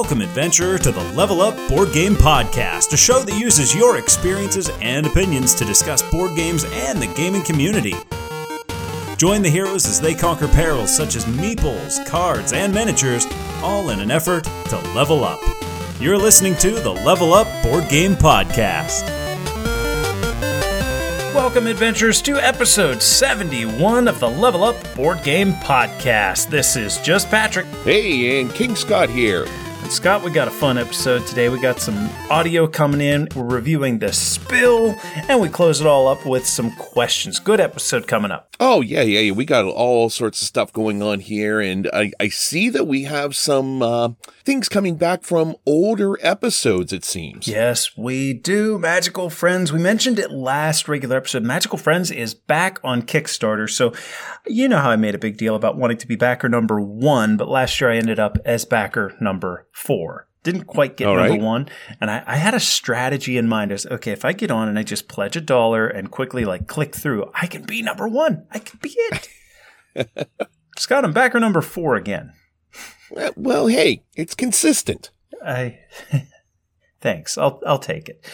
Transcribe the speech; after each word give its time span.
Welcome, 0.00 0.22
adventurer, 0.22 0.78
to 0.78 0.90
the 0.90 1.04
Level 1.12 1.42
Up 1.42 1.54
Board 1.68 1.92
Game 1.92 2.14
Podcast, 2.14 2.90
a 2.94 2.96
show 2.96 3.22
that 3.22 3.38
uses 3.38 3.74
your 3.74 3.98
experiences 3.98 4.70
and 4.80 5.04
opinions 5.04 5.54
to 5.56 5.64
discuss 5.66 6.00
board 6.10 6.34
games 6.34 6.64
and 6.64 7.02
the 7.02 7.06
gaming 7.08 7.42
community. 7.42 7.92
Join 9.18 9.42
the 9.42 9.50
heroes 9.50 9.84
as 9.84 10.00
they 10.00 10.14
conquer 10.14 10.48
perils 10.48 10.96
such 10.96 11.16
as 11.16 11.26
meeples, 11.26 12.04
cards, 12.06 12.54
and 12.54 12.72
miniatures, 12.72 13.26
all 13.62 13.90
in 13.90 14.00
an 14.00 14.10
effort 14.10 14.44
to 14.70 14.78
level 14.94 15.22
up. 15.22 15.38
You're 16.00 16.16
listening 16.16 16.56
to 16.56 16.70
the 16.70 16.90
Level 16.90 17.34
Up 17.34 17.46
Board 17.62 17.86
Game 17.90 18.14
Podcast. 18.14 19.02
Welcome, 21.34 21.66
adventurers, 21.66 22.22
to 22.22 22.38
episode 22.38 23.02
71 23.02 24.08
of 24.08 24.18
the 24.18 24.30
Level 24.30 24.64
Up 24.64 24.76
Board 24.96 25.22
Game 25.22 25.52
Podcast. 25.52 26.48
This 26.48 26.74
is 26.74 26.96
just 27.02 27.28
Patrick. 27.28 27.66
Hey, 27.84 28.40
and 28.40 28.50
King 28.54 28.74
Scott 28.74 29.10
here. 29.10 29.46
Scott, 29.90 30.22
we 30.22 30.30
got 30.30 30.46
a 30.46 30.52
fun 30.52 30.78
episode 30.78 31.26
today. 31.26 31.48
We 31.48 31.60
got 31.60 31.80
some 31.80 32.08
audio 32.30 32.68
coming 32.68 33.00
in. 33.00 33.28
We're 33.34 33.42
reviewing 33.42 33.98
the 33.98 34.12
spill, 34.12 34.94
and 35.28 35.40
we 35.40 35.48
close 35.48 35.80
it 35.80 35.86
all 35.86 36.06
up 36.06 36.24
with 36.24 36.46
some 36.46 36.70
questions. 36.76 37.40
Good 37.40 37.58
episode 37.60 38.06
coming 38.06 38.30
up. 38.30 38.49
Oh, 38.62 38.82
yeah, 38.82 39.00
yeah, 39.00 39.20
yeah. 39.20 39.32
We 39.32 39.46
got 39.46 39.64
all 39.64 40.10
sorts 40.10 40.42
of 40.42 40.46
stuff 40.46 40.70
going 40.70 41.02
on 41.02 41.20
here, 41.20 41.60
and 41.60 41.88
I, 41.94 42.12
I 42.20 42.28
see 42.28 42.68
that 42.68 42.86
we 42.86 43.04
have 43.04 43.34
some 43.34 43.80
uh, 43.80 44.10
things 44.44 44.68
coming 44.68 44.96
back 44.96 45.22
from 45.22 45.56
older 45.64 46.18
episodes, 46.20 46.92
it 46.92 47.02
seems. 47.02 47.48
Yes, 47.48 47.96
we 47.96 48.34
do. 48.34 48.78
Magical 48.78 49.30
Friends. 49.30 49.72
We 49.72 49.78
mentioned 49.78 50.18
it 50.18 50.30
last 50.30 50.88
regular 50.88 51.16
episode. 51.16 51.42
Magical 51.42 51.78
Friends 51.78 52.10
is 52.10 52.34
back 52.34 52.78
on 52.84 53.00
Kickstarter. 53.00 53.68
So, 53.68 53.94
you 54.46 54.68
know 54.68 54.78
how 54.78 54.90
I 54.90 54.96
made 54.96 55.14
a 55.14 55.18
big 55.18 55.38
deal 55.38 55.54
about 55.54 55.78
wanting 55.78 55.96
to 55.96 56.06
be 56.06 56.16
backer 56.16 56.50
number 56.50 56.78
one, 56.78 57.38
but 57.38 57.48
last 57.48 57.80
year 57.80 57.90
I 57.90 57.96
ended 57.96 58.18
up 58.18 58.36
as 58.44 58.66
backer 58.66 59.16
number 59.22 59.66
four. 59.72 60.28
Didn't 60.42 60.64
quite 60.64 60.96
get 60.96 61.06
All 61.06 61.16
number 61.16 61.32
right. 61.32 61.40
one. 61.40 61.68
And 62.00 62.10
I, 62.10 62.22
I 62.26 62.36
had 62.36 62.54
a 62.54 62.60
strategy 62.60 63.36
in 63.36 63.48
mind 63.48 63.72
as 63.72 63.86
okay, 63.86 64.12
if 64.12 64.24
I 64.24 64.32
get 64.32 64.50
on 64.50 64.68
and 64.68 64.78
I 64.78 64.82
just 64.82 65.06
pledge 65.08 65.36
a 65.36 65.40
dollar 65.40 65.86
and 65.86 66.10
quickly 66.10 66.44
like 66.44 66.66
click 66.66 66.94
through, 66.94 67.30
I 67.34 67.46
can 67.46 67.62
be 67.62 67.82
number 67.82 68.08
one. 68.08 68.46
I 68.50 68.58
can 68.58 68.78
be 68.82 68.94
it. 68.96 69.28
Scott, 70.78 71.04
I'm 71.04 71.12
backer 71.12 71.40
number 71.40 71.60
four 71.60 71.96
again. 71.96 72.32
Well, 73.36 73.66
hey, 73.66 74.04
it's 74.16 74.34
consistent. 74.34 75.10
I 75.44 75.80
thanks. 77.00 77.38
I'll 77.38 77.60
I'll 77.66 77.78
take 77.78 78.08
it. 78.08 78.24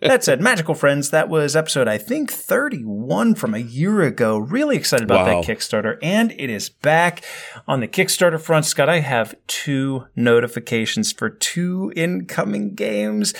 that 0.00 0.24
said, 0.24 0.40
Magical 0.40 0.74
Friends, 0.74 1.10
that 1.10 1.28
was 1.28 1.56
episode 1.56 1.88
I 1.88 1.98
think 1.98 2.30
31 2.30 3.34
from 3.34 3.54
a 3.54 3.58
year 3.58 4.02
ago. 4.02 4.38
Really 4.38 4.76
excited 4.76 5.04
about 5.04 5.26
Wow. 5.26 5.40
that 5.40 5.48
Kickstarter 5.48 5.98
and 6.02 6.32
it 6.32 6.50
is 6.50 6.68
back 6.68 7.24
on 7.66 7.80
the 7.80 7.88
Kickstarter 7.88 8.40
front. 8.40 8.64
Scott, 8.66 8.88
I 8.88 9.00
have 9.00 9.34
two 9.46 10.06
notifications 10.16 11.12
for 11.12 11.30
two 11.30 11.92
incoming 11.96 12.74
games. 12.74 13.34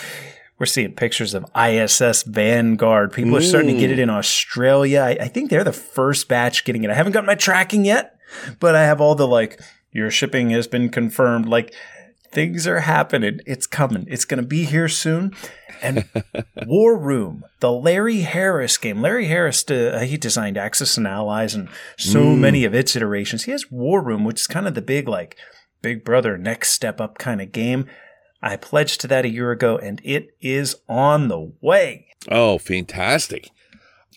We're 0.59 0.67
seeing 0.67 0.93
pictures 0.93 1.33
of 1.33 1.47
ISS 1.57 2.23
Vanguard. 2.25 3.13
People 3.15 3.35
are 3.37 3.41
starting 3.41 3.75
to 3.75 3.81
get 3.81 3.89
mm. 3.89 3.95
it 3.95 3.99
in 3.99 4.11
Australia. 4.11 5.01
I, 5.01 5.11
I 5.13 5.29
think 5.29 5.49
they're 5.49 5.65
the 5.65 5.73
first 5.73 6.29
batch 6.29 6.65
getting 6.67 6.85
it. 6.85 6.91
I 6.91 6.95
haven't 6.95 7.13
got 7.13 7.25
my 7.25 7.35
tracking 7.35 7.87
yet, 7.87 8.19
but 8.59 8.75
I 8.75 8.83
have 8.83 9.01
all 9.01 9.15
the 9.15 9.27
like, 9.27 9.59
your 9.91 10.11
shipping 10.11 10.51
has 10.51 10.67
been 10.67 10.91
confirmed. 10.91 11.49
Like, 11.49 11.75
things 12.33 12.67
are 12.67 12.81
happening. 12.81 13.41
It's 13.47 13.67
coming. 13.67 14.07
It's 14.09 14.25
going 14.25 14.41
to 14.43 14.47
be 14.47 14.65
here 14.65 14.89
soon. 14.89 15.35
And 15.83 16.05
War 16.67 16.97
Room, 16.99 17.45
the 17.61 17.73
Larry 17.73 18.21
Harris 18.21 18.77
game. 18.79 19.01
Larry 19.01 19.27
Harris, 19.27 19.65
uh, 19.71 20.05
he 20.07 20.17
designed 20.17 20.57
Axis 20.59 20.97
and 20.97 21.07
Allies 21.07 21.55
and 21.55 21.69
so 21.99 22.37
many 22.37 22.65
of 22.65 22.75
its 22.75 22.95
iterations. 22.95 23.45
He 23.45 23.53
has 23.53 23.71
War 23.71 24.03
Room, 24.03 24.25
which 24.25 24.41
is 24.41 24.47
kind 24.47 24.67
of 24.69 24.75
the 24.75 24.83
big, 24.83 25.09
like, 25.09 25.37
Big 25.83 26.05
Brother 26.05 26.37
next 26.37 26.73
step 26.73 27.01
up 27.01 27.17
kind 27.19 27.41
of 27.41 27.53
game. 27.53 27.87
I 28.43 28.57
pledged 28.57 29.01
to 29.03 29.07
that 29.09 29.25
a 29.25 29.31
year 29.31 29.51
ago, 29.51 29.79
and 29.79 30.01
it 30.05 30.29
is 30.41 30.77
on 30.89 31.29
the 31.29 31.53
way. 31.61 32.07
Oh, 32.31 32.59
fantastic. 32.59 33.51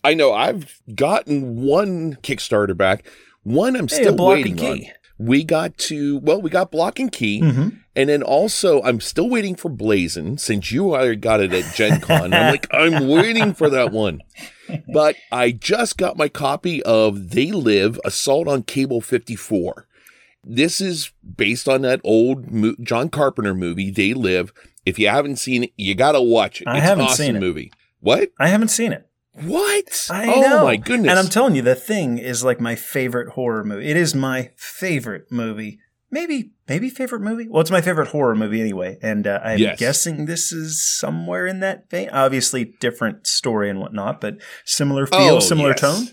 I 0.03 0.13
know 0.13 0.33
I've 0.33 0.81
gotten 0.93 1.61
one 1.61 2.15
Kickstarter 2.21 2.75
back. 2.75 3.05
One 3.43 3.75
I'm 3.77 3.87
Hey, 3.87 4.03
still 4.03 4.17
waiting 4.17 4.59
on. 4.59 4.81
We 5.17 5.43
got 5.45 5.77
to, 5.79 6.17
well, 6.19 6.41
we 6.41 6.49
got 6.49 6.71
Block 6.71 6.99
and 6.99 7.11
Key. 7.11 7.41
Mm-hmm. 7.41 7.69
And 7.95 8.09
then 8.09 8.23
also, 8.23 8.81
I'm 8.81 8.99
still 8.99 9.29
waiting 9.29 9.55
for 9.55 9.69
Blazon 9.69 10.37
since 10.39 10.71
you 10.71 10.93
already 10.95 11.15
got 11.15 11.41
it 11.41 11.53
at 11.53 11.75
Gen 11.75 12.01
Con. 12.01 12.33
I'm 12.33 12.51
like, 12.51 12.67
I'm 12.73 13.07
waiting 13.07 13.53
for 13.53 13.69
that 13.69 13.91
one. 13.91 14.21
But 14.91 15.15
I 15.31 15.51
just 15.51 15.97
got 15.97 16.17
my 16.17 16.27
copy 16.27 16.81
of 16.83 17.29
They 17.31 17.51
Live 17.51 17.99
Assault 18.03 18.47
on 18.47 18.63
Cable 18.63 18.99
54. 19.01 19.87
This 20.43 20.81
is 20.81 21.11
based 21.37 21.69
on 21.69 21.83
that 21.83 22.01
old 22.03 22.51
mo- 22.51 22.75
John 22.81 23.09
Carpenter 23.09 23.53
movie, 23.53 23.91
They 23.91 24.13
Live. 24.15 24.51
If 24.85 24.97
you 24.97 25.07
haven't 25.07 25.37
seen 25.37 25.65
it, 25.65 25.73
you 25.77 25.93
got 25.95 26.13
to 26.13 26.21
watch 26.21 26.61
it. 26.61 26.67
I 26.67 26.77
it's 26.77 26.83
haven't 26.85 27.05
an 27.05 27.09
awesome 27.11 27.25
seen 27.25 27.35
it. 27.35 27.39
movie. 27.39 27.71
What? 27.99 28.31
I 28.39 28.47
haven't 28.47 28.69
seen 28.69 28.91
it. 28.91 29.07
What? 29.41 30.07
I 30.11 30.31
oh 30.33 30.41
know. 30.41 30.63
my 30.63 30.75
goodness. 30.77 31.09
And 31.09 31.19
I'm 31.19 31.29
telling 31.29 31.55
you, 31.55 31.61
The 31.61 31.75
Thing 31.75 32.17
is 32.17 32.43
like 32.43 32.59
my 32.59 32.75
favorite 32.75 33.29
horror 33.29 33.63
movie. 33.63 33.87
It 33.87 33.97
is 33.97 34.13
my 34.13 34.51
favorite 34.55 35.31
movie. 35.31 35.79
Maybe, 36.13 36.51
maybe 36.69 36.89
favorite 36.89 37.21
movie. 37.21 37.47
Well, 37.49 37.61
it's 37.61 37.71
my 37.71 37.81
favorite 37.81 38.09
horror 38.09 38.35
movie 38.35 38.61
anyway. 38.61 38.99
And 39.01 39.25
uh, 39.25 39.39
I'm 39.43 39.57
Yes. 39.57 39.79
guessing 39.79 40.25
this 40.25 40.51
is 40.51 40.79
somewhere 40.81 41.47
in 41.47 41.59
that 41.61 41.89
vein. 41.89 42.09
Obviously, 42.11 42.75
different 42.79 43.25
story 43.25 43.67
and 43.69 43.79
whatnot, 43.79 44.21
but 44.21 44.37
similar 44.63 45.07
feel, 45.07 45.35
Oh, 45.35 45.39
similar 45.39 45.69
yes. 45.71 45.81
tone. 45.81 46.07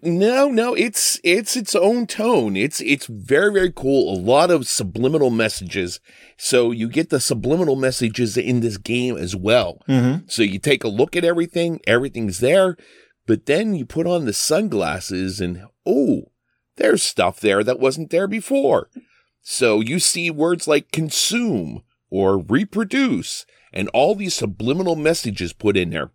No, 0.00 0.48
no, 0.48 0.74
it's 0.74 1.18
it's 1.24 1.56
its 1.56 1.74
own 1.74 2.06
tone. 2.06 2.56
It's 2.56 2.80
it's 2.80 3.06
very 3.06 3.52
very 3.52 3.72
cool. 3.72 4.14
A 4.14 4.18
lot 4.20 4.48
of 4.48 4.68
subliminal 4.68 5.30
messages. 5.30 5.98
So 6.36 6.70
you 6.70 6.88
get 6.88 7.10
the 7.10 7.18
subliminal 7.18 7.74
messages 7.74 8.36
in 8.36 8.60
this 8.60 8.76
game 8.76 9.16
as 9.16 9.34
well. 9.34 9.82
Mm-hmm. 9.88 10.26
So 10.28 10.42
you 10.42 10.60
take 10.60 10.84
a 10.84 10.88
look 10.88 11.16
at 11.16 11.24
everything, 11.24 11.80
everything's 11.84 12.38
there, 12.38 12.76
but 13.26 13.46
then 13.46 13.74
you 13.74 13.84
put 13.84 14.06
on 14.06 14.24
the 14.24 14.32
sunglasses 14.32 15.40
and 15.40 15.64
oh, 15.84 16.30
there's 16.76 17.02
stuff 17.02 17.40
there 17.40 17.64
that 17.64 17.80
wasn't 17.80 18.10
there 18.10 18.28
before. 18.28 18.88
So 19.50 19.80
you 19.80 19.98
see 19.98 20.30
words 20.30 20.68
like 20.68 20.92
consume 20.92 21.82
or 22.10 22.36
reproduce 22.36 23.46
and 23.72 23.88
all 23.94 24.14
these 24.14 24.34
subliminal 24.34 24.94
messages 24.94 25.54
put 25.54 25.74
in 25.74 25.88
there. 25.88 26.10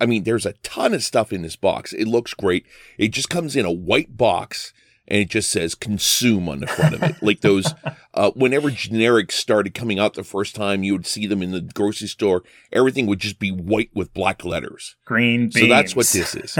I 0.00 0.06
mean, 0.06 0.22
there's 0.22 0.46
a 0.46 0.52
ton 0.62 0.94
of 0.94 1.02
stuff 1.02 1.32
in 1.32 1.42
this 1.42 1.56
box. 1.56 1.92
It 1.92 2.06
looks 2.06 2.34
great. 2.34 2.64
It 2.98 3.08
just 3.08 3.28
comes 3.28 3.56
in 3.56 3.64
a 3.64 3.72
white 3.72 4.16
box 4.16 4.72
and 5.08 5.22
it 5.22 5.28
just 5.28 5.50
says 5.50 5.74
consume 5.74 6.48
on 6.48 6.60
the 6.60 6.68
front 6.68 6.94
of 6.94 7.02
it. 7.02 7.16
like 7.20 7.40
those, 7.40 7.74
uh, 8.14 8.30
whenever 8.36 8.70
generics 8.70 9.32
started 9.32 9.74
coming 9.74 9.98
out 9.98 10.14
the 10.14 10.22
first 10.22 10.54
time, 10.54 10.84
you 10.84 10.92
would 10.92 11.06
see 11.06 11.26
them 11.26 11.42
in 11.42 11.50
the 11.50 11.62
grocery 11.62 12.06
store. 12.06 12.44
Everything 12.72 13.06
would 13.06 13.18
just 13.18 13.40
be 13.40 13.50
white 13.50 13.90
with 13.92 14.14
black 14.14 14.44
letters. 14.44 14.94
Green 15.04 15.48
beans. 15.48 15.58
So 15.58 15.66
that's 15.66 15.96
what 15.96 16.06
this 16.06 16.36
is. 16.36 16.56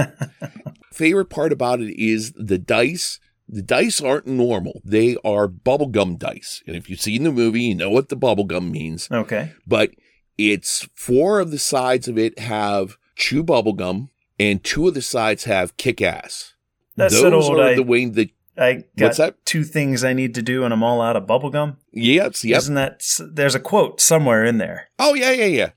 Favorite 0.93 1.31
part 1.31 1.53
about 1.53 1.81
it 1.81 1.97
is 1.97 2.33
the 2.33 2.59
dice. 2.59 3.21
The 3.49 3.63
dice 3.63 4.01
aren't 4.01 4.27
normal. 4.27 4.81
They 4.85 5.17
are 5.25 5.47
bubblegum 5.49 6.19
dice. 6.19 6.63
And 6.67 6.75
if 6.77 6.89
you've 6.89 7.01
seen 7.01 7.25
the 7.25 7.33
movie, 7.33 7.63
you 7.63 7.75
know 7.75 7.91
what 7.91 8.09
the 8.09 8.17
bubblegum 8.17 8.71
means 8.71 9.09
Okay. 9.11 9.53
but 9.67 9.91
it's 10.39 10.89
four 10.95 11.41
of 11.41 11.51
the 11.51 11.59
sides 11.59 12.09
of 12.09 12.17
it 12.19 12.39
have 12.39 12.97
chew 13.17 13.45
bubblegum 13.45 14.09
and 14.41 14.65
two 14.65 14.89
of 14.89 14.95
the 14.95 15.03
sides 15.03 15.45
have 15.45 15.77
kick 15.77 16.01
ass. 16.01 16.55
That's 16.97 17.15
Those 17.21 17.49
old. 17.49 17.59
are 17.61 17.69
I, 17.69 17.75
the 17.75 17.83
way 17.83 18.07
that 18.07 18.31
I 18.57 18.75
got 18.99 19.07
What's 19.07 19.17
that? 19.19 19.45
two 19.47 19.65
things 19.65 20.05
I 20.05 20.13
need 20.13 20.35
to 20.35 20.43
do, 20.43 20.63
and 20.65 20.73
I'm 20.75 20.83
all 20.83 21.01
out 21.01 21.17
of 21.17 21.25
bubblegum. 21.27 21.77
yes, 21.91 22.45
yep. 22.45 22.59
Isn't 22.59 22.75
that? 22.75 23.03
There's 23.33 23.55
a 23.55 23.61
quote 23.61 24.01
somewhere 24.01 24.45
in 24.45 24.59
there. 24.59 24.89
Oh 24.99 25.15
yeah, 25.15 25.31
yeah, 25.33 25.47
yeah. 25.47 25.71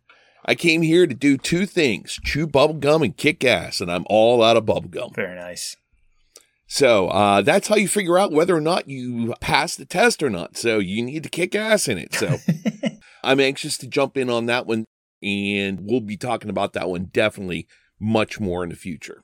I 0.46 0.56
came 0.56 0.82
here 0.82 1.08
to 1.08 1.14
do 1.14 1.38
two 1.38 1.66
things: 1.66 2.20
chew 2.24 2.48
bubblegum 2.48 3.04
and 3.04 3.16
kick 3.16 3.44
ass, 3.46 3.80
and 3.82 3.90
I'm 3.92 4.06
all 4.10 4.44
out 4.44 4.58
of 4.58 4.66
bubblegum. 4.66 5.16
Very 5.16 5.36
nice. 5.36 5.78
So 6.68 7.08
uh, 7.10 7.42
that's 7.42 7.68
how 7.68 7.76
you 7.76 7.88
figure 7.88 8.18
out 8.18 8.32
whether 8.32 8.56
or 8.56 8.62
not 8.62 8.90
you 8.90 9.34
pass 9.40 9.76
the 9.76 9.86
test 9.86 10.24
or 10.24 10.30
not. 10.30 10.58
So 10.58 10.80
you 10.80 11.04
need 11.04 11.24
to 11.24 11.30
kick 11.30 11.54
ass 11.56 11.88
in 11.88 11.98
it. 11.98 12.14
So 12.16 12.38
I'm 13.24 13.40
anxious 13.40 13.78
to 13.80 13.88
jump 13.88 14.18
in 14.18 14.30
on 14.30 14.48
that 14.48 14.66
one, 14.66 14.86
and 15.22 15.80
we'll 15.84 16.02
be 16.02 16.18
talking 16.18 16.50
about 16.50 16.74
that 16.74 16.90
one 16.90 17.06
definitely 17.06 17.68
much 18.00 18.40
more 18.40 18.64
in 18.64 18.70
the 18.70 18.76
future. 18.76 19.24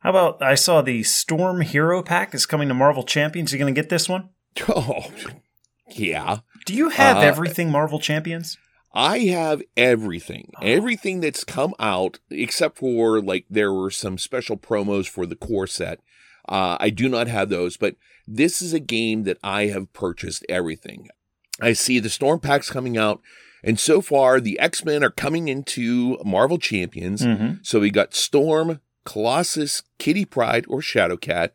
How 0.00 0.10
about 0.10 0.42
I 0.42 0.54
saw 0.54 0.82
the 0.82 1.02
Storm 1.02 1.60
Hero 1.62 2.02
Pack 2.02 2.34
is 2.34 2.44
coming 2.46 2.68
to 2.68 2.74
Marvel 2.74 3.04
Champions. 3.04 3.52
You 3.52 3.58
going 3.58 3.74
to 3.74 3.80
get 3.80 3.90
this 3.90 4.08
one? 4.08 4.30
Oh, 4.68 5.10
yeah. 5.90 6.38
Do 6.64 6.74
you 6.74 6.90
have 6.90 7.16
Uh, 7.18 7.20
everything 7.20 7.70
Marvel 7.70 7.98
Champions? 7.98 8.56
I 8.94 9.18
have 9.20 9.60
everything. 9.76 10.52
Oh. 10.56 10.64
Everything 10.64 11.20
that's 11.20 11.42
come 11.42 11.74
out, 11.80 12.20
except 12.30 12.78
for 12.78 13.20
like 13.20 13.46
there 13.50 13.72
were 13.72 13.90
some 13.90 14.16
special 14.18 14.56
promos 14.56 15.08
for 15.08 15.26
the 15.26 15.34
core 15.36 15.66
set. 15.66 16.00
Uh, 16.48 16.76
I 16.80 16.90
do 16.90 17.08
not 17.08 17.26
have 17.26 17.48
those, 17.48 17.76
but 17.76 17.96
this 18.26 18.62
is 18.62 18.72
a 18.72 18.80
game 18.80 19.24
that 19.24 19.38
I 19.42 19.66
have 19.66 19.92
purchased 19.92 20.44
everything. 20.48 21.08
I 21.60 21.72
see 21.72 21.98
the 21.98 22.10
Storm 22.10 22.40
Packs 22.40 22.70
coming 22.70 22.98
out, 22.98 23.20
and 23.62 23.78
so 23.78 24.00
far 24.00 24.40
the 24.40 24.58
X 24.58 24.84
Men 24.84 25.04
are 25.04 25.10
coming 25.10 25.48
into 25.48 26.18
Marvel 26.24 26.58
Champions. 26.58 27.22
Mm-hmm. 27.22 27.62
So 27.62 27.80
we 27.80 27.90
got 27.90 28.14
Storm, 28.14 28.80
Colossus, 29.04 29.82
Kitty 29.98 30.24
Pryde 30.24 30.66
or 30.68 30.80
Shadowcat, 30.80 31.50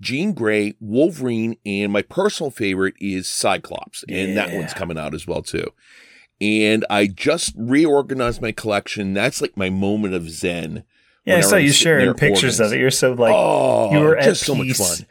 Jean 0.00 0.32
Grey, 0.32 0.74
Wolverine, 0.80 1.56
and 1.66 1.92
my 1.92 2.02
personal 2.02 2.50
favorite 2.50 2.94
is 3.00 3.28
Cyclops. 3.28 4.04
And 4.08 4.36
that 4.36 4.52
one's 4.52 4.74
coming 4.74 4.98
out 4.98 5.14
as 5.14 5.26
well, 5.26 5.42
too. 5.42 5.72
And 6.40 6.84
I 6.88 7.08
just 7.08 7.54
reorganized 7.56 8.40
my 8.40 8.52
collection. 8.52 9.12
That's 9.12 9.40
like 9.40 9.56
my 9.56 9.70
moment 9.70 10.14
of 10.14 10.30
zen. 10.30 10.84
Yeah, 11.28 11.36
I 11.36 11.40
saw 11.42 11.56
you 11.56 11.72
sharing 11.72 12.14
pictures 12.14 12.60
of 12.60 12.72
it. 12.72 12.80
You're 12.80 12.90
so 12.90 13.12
like 13.12 13.34
oh, 13.34 13.92
you 13.92 14.00
were 14.00 14.16
at 14.16 14.24
just 14.24 14.44
so 14.44 14.54
much 14.54 14.72
fun. 14.76 15.06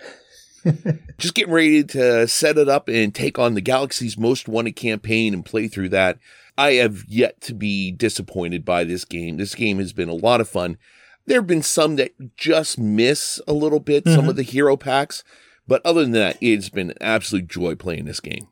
just 1.17 1.33
getting 1.33 1.53
ready 1.53 1.83
to 1.83 2.27
set 2.27 2.57
it 2.57 2.67
up 2.67 2.87
and 2.89 3.13
take 3.15 3.39
on 3.39 3.53
the 3.53 3.61
Galaxy's 3.61 4.17
Most 4.17 4.47
Wanted 4.47 4.75
campaign 4.75 5.33
and 5.33 5.45
play 5.45 5.67
through 5.67 5.89
that. 5.89 6.17
I 6.57 6.73
have 6.73 7.05
yet 7.07 7.39
to 7.41 7.53
be 7.53 7.91
disappointed 7.91 8.65
by 8.65 8.83
this 8.83 9.05
game. 9.05 9.37
This 9.37 9.55
game 9.55 9.77
has 9.77 9.93
been 9.93 10.09
a 10.09 10.13
lot 10.15 10.41
of 10.41 10.49
fun. 10.49 10.77
There 11.25 11.37
have 11.39 11.47
been 11.47 11.61
some 11.61 11.97
that 11.97 12.13
just 12.35 12.79
miss 12.79 13.39
a 13.47 13.53
little 13.53 13.79
bit, 13.79 14.05
some 14.07 14.25
Mhm. 14.25 14.29
of 14.29 14.35
the 14.37 14.43
hero 14.43 14.75
packs, 14.75 15.23
but 15.67 15.85
other 15.85 16.01
than 16.01 16.13
that, 16.13 16.37
it's 16.41 16.69
been 16.69 16.89
an 16.91 16.97
absolute 17.01 17.47
joy 17.47 17.75
playing 17.75 18.05
this 18.05 18.19
game. 18.19 18.47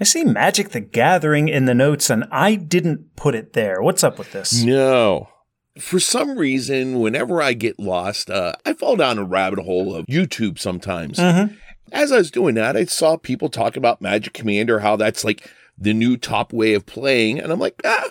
I 0.00 0.04
see 0.04 0.24
Magic 0.24 0.70
the 0.70 0.80
Gathering 0.80 1.48
in 1.48 1.64
the 1.66 1.74
notes, 1.74 2.10
and 2.10 2.24
I 2.30 2.54
didn't 2.56 3.16
put 3.16 3.34
it 3.34 3.52
there. 3.52 3.80
What's 3.80 4.02
up 4.04 4.18
with 4.18 4.32
this? 4.32 4.62
No. 4.62 5.28
For 5.78 6.00
some 6.00 6.38
reason, 6.38 7.00
whenever 7.00 7.42
I 7.42 7.52
get 7.52 7.78
lost, 7.78 8.30
uh, 8.30 8.54
I 8.64 8.72
fall 8.72 8.96
down 8.96 9.18
a 9.18 9.24
rabbit 9.24 9.60
hole 9.60 9.94
of 9.94 10.06
YouTube 10.06 10.58
sometimes. 10.58 11.18
Mm-hmm. 11.18 11.54
As 11.92 12.12
I 12.12 12.18
was 12.18 12.30
doing 12.30 12.54
that, 12.56 12.76
I 12.76 12.84
saw 12.86 13.16
people 13.16 13.48
talk 13.48 13.76
about 13.76 14.00
Magic 14.00 14.32
Commander, 14.32 14.80
how 14.80 14.96
that's 14.96 15.24
like 15.24 15.50
the 15.78 15.94
new 15.94 16.16
top 16.16 16.52
way 16.52 16.74
of 16.74 16.86
playing. 16.86 17.38
And 17.38 17.52
I'm 17.52 17.60
like, 17.60 17.80
ah, 17.84 18.10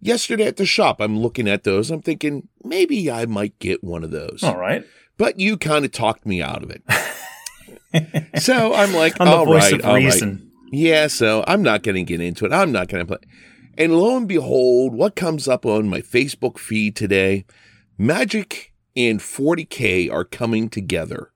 yesterday 0.00 0.46
at 0.46 0.56
the 0.56 0.66
shop, 0.66 1.00
I'm 1.00 1.18
looking 1.18 1.48
at 1.48 1.64
those. 1.64 1.90
I'm 1.90 2.02
thinking 2.02 2.48
maybe 2.64 3.10
I 3.10 3.26
might 3.26 3.58
get 3.58 3.82
one 3.82 4.04
of 4.04 4.10
those. 4.10 4.42
All 4.42 4.58
right. 4.58 4.84
But 5.16 5.40
you 5.40 5.56
kind 5.56 5.84
of 5.84 5.92
talked 5.92 6.26
me 6.26 6.42
out 6.42 6.62
of 6.62 6.70
it. 6.70 6.82
so 8.40 8.74
I'm 8.74 8.92
like, 8.92 9.14
the 9.18 9.24
all 9.24 9.46
right, 9.46 9.72
of 9.72 9.84
all 9.84 9.94
right. 9.94 10.38
Yeah, 10.70 11.06
so 11.06 11.44
I'm 11.46 11.62
not 11.62 11.82
going 11.82 11.94
to 11.94 12.02
get 12.02 12.20
into 12.20 12.44
it. 12.44 12.52
I'm 12.52 12.72
not 12.72 12.88
going 12.88 13.06
to 13.06 13.16
play. 13.16 13.30
And 13.78 13.96
lo 13.96 14.16
and 14.16 14.26
behold, 14.26 14.92
what 14.92 15.14
comes 15.14 15.46
up 15.46 15.64
on 15.64 15.88
my 15.88 16.00
Facebook 16.00 16.58
feed 16.58 16.96
today? 16.96 17.44
Magic 17.96 18.74
and 18.96 19.20
40K 19.20 20.12
are 20.12 20.24
coming 20.24 20.68
together. 20.68 21.30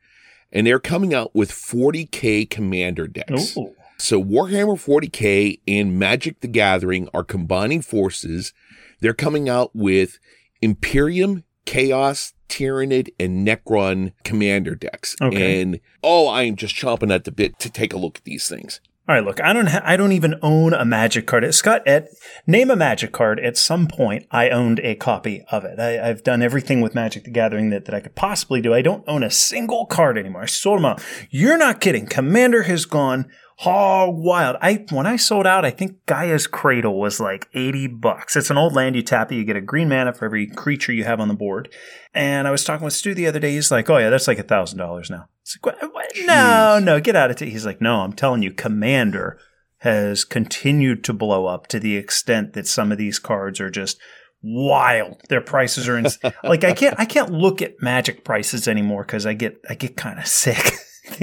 And 0.50 0.66
they're 0.66 0.80
coming 0.80 1.14
out 1.14 1.32
with 1.36 1.52
40K 1.52 2.50
commander 2.50 3.06
decks. 3.06 3.56
Ooh. 3.56 3.76
So 3.96 4.20
Warhammer 4.20 4.74
40K 4.74 5.60
and 5.68 5.96
Magic 5.96 6.40
the 6.40 6.48
Gathering 6.48 7.08
are 7.14 7.22
combining 7.22 7.80
forces. 7.80 8.52
They're 8.98 9.14
coming 9.14 9.48
out 9.48 9.70
with 9.72 10.18
Imperium, 10.60 11.44
Chaos, 11.64 12.34
Tyranid, 12.48 13.10
and 13.20 13.46
Necron 13.46 14.14
commander 14.24 14.74
decks. 14.74 15.14
Okay. 15.22 15.62
And 15.62 15.78
oh, 16.02 16.26
I 16.26 16.42
am 16.42 16.56
just 16.56 16.74
chomping 16.74 17.14
at 17.14 17.22
the 17.22 17.30
bit 17.30 17.60
to 17.60 17.70
take 17.70 17.92
a 17.92 17.98
look 17.98 18.18
at 18.18 18.24
these 18.24 18.48
things. 18.48 18.80
All 19.08 19.16
right, 19.16 19.24
look, 19.24 19.40
I 19.40 19.52
don't 19.52 19.66
ha- 19.66 19.82
I 19.84 19.96
don't 19.96 20.12
even 20.12 20.36
own 20.42 20.72
a 20.72 20.84
magic 20.84 21.26
card. 21.26 21.52
Scott, 21.52 21.82
at 21.88 22.08
name 22.46 22.70
a 22.70 22.76
magic 22.76 23.10
card. 23.10 23.40
At 23.40 23.56
some 23.56 23.88
point, 23.88 24.26
I 24.30 24.48
owned 24.48 24.78
a 24.84 24.94
copy 24.94 25.44
of 25.50 25.64
it. 25.64 25.80
I, 25.80 26.08
I've 26.08 26.22
done 26.22 26.40
everything 26.40 26.80
with 26.80 26.94
Magic 26.94 27.24
the 27.24 27.32
Gathering 27.32 27.70
that, 27.70 27.86
that 27.86 27.96
I 27.96 28.00
could 28.00 28.14
possibly 28.14 28.60
do. 28.60 28.72
I 28.72 28.80
don't 28.80 29.02
own 29.08 29.24
a 29.24 29.30
single 29.30 29.86
card 29.86 30.16
anymore. 30.16 30.42
I 30.42 30.46
sold 30.46 30.78
them 30.78 30.84
out. 30.84 31.02
You're 31.30 31.58
not 31.58 31.80
kidding. 31.80 32.06
Commander 32.06 32.62
has 32.62 32.84
gone 32.84 33.28
hog 33.58 34.14
wild. 34.16 34.56
I 34.60 34.84
when 34.90 35.06
I 35.06 35.16
sold 35.16 35.46
out, 35.46 35.64
I 35.64 35.70
think 35.70 36.04
Gaea's 36.06 36.46
Cradle 36.46 36.98
was 36.98 37.20
like 37.20 37.48
eighty 37.54 37.86
bucks. 37.86 38.36
It's 38.36 38.50
an 38.50 38.58
old 38.58 38.74
land 38.74 38.96
you 38.96 39.02
tap 39.02 39.30
it. 39.30 39.36
You 39.36 39.44
get 39.44 39.56
a 39.56 39.60
green 39.60 39.88
mana 39.88 40.12
for 40.12 40.24
every 40.24 40.46
creature 40.48 40.92
you 40.92 41.04
have 41.04 41.20
on 41.20 41.28
the 41.28 41.34
board. 41.34 41.72
And 42.14 42.46
I 42.46 42.50
was 42.50 42.64
talking 42.64 42.84
with 42.84 42.94
Stu 42.94 43.14
the 43.14 43.26
other 43.26 43.38
day. 43.38 43.52
He's 43.52 43.70
like, 43.70 43.88
"Oh 43.88 43.98
yeah, 43.98 44.10
that's 44.10 44.28
like 44.28 44.38
a 44.38 44.44
thousand 44.44 44.78
dollars 44.78 45.10
now." 45.10 45.28
It's 45.42 45.56
like, 45.56 45.80
what? 45.80 45.92
what? 45.94 46.12
"No, 46.24 46.78
no, 46.82 47.00
get 47.00 47.16
out 47.16 47.30
of 47.30 47.40
it." 47.40 47.48
He's 47.48 47.66
like, 47.66 47.80
"No, 47.80 48.00
I'm 48.00 48.12
telling 48.12 48.42
you, 48.42 48.52
Commander 48.52 49.38
has 49.78 50.24
continued 50.24 51.02
to 51.04 51.12
blow 51.12 51.46
up 51.46 51.66
to 51.66 51.80
the 51.80 51.96
extent 51.96 52.52
that 52.52 52.66
some 52.66 52.92
of 52.92 52.98
these 52.98 53.18
cards 53.18 53.60
are 53.60 53.70
just 53.70 53.98
wild. 54.42 55.20
Their 55.28 55.40
prices 55.40 55.88
are 55.88 55.98
in, 55.98 56.06
like 56.44 56.64
I 56.64 56.72
can't 56.72 56.94
I 56.98 57.04
can't 57.04 57.30
look 57.30 57.62
at 57.62 57.80
Magic 57.82 58.24
prices 58.24 58.68
anymore 58.68 59.04
because 59.04 59.26
I 59.26 59.34
get 59.34 59.60
I 59.68 59.74
get 59.74 59.96
kind 59.96 60.18
of 60.18 60.26
sick." 60.26 60.72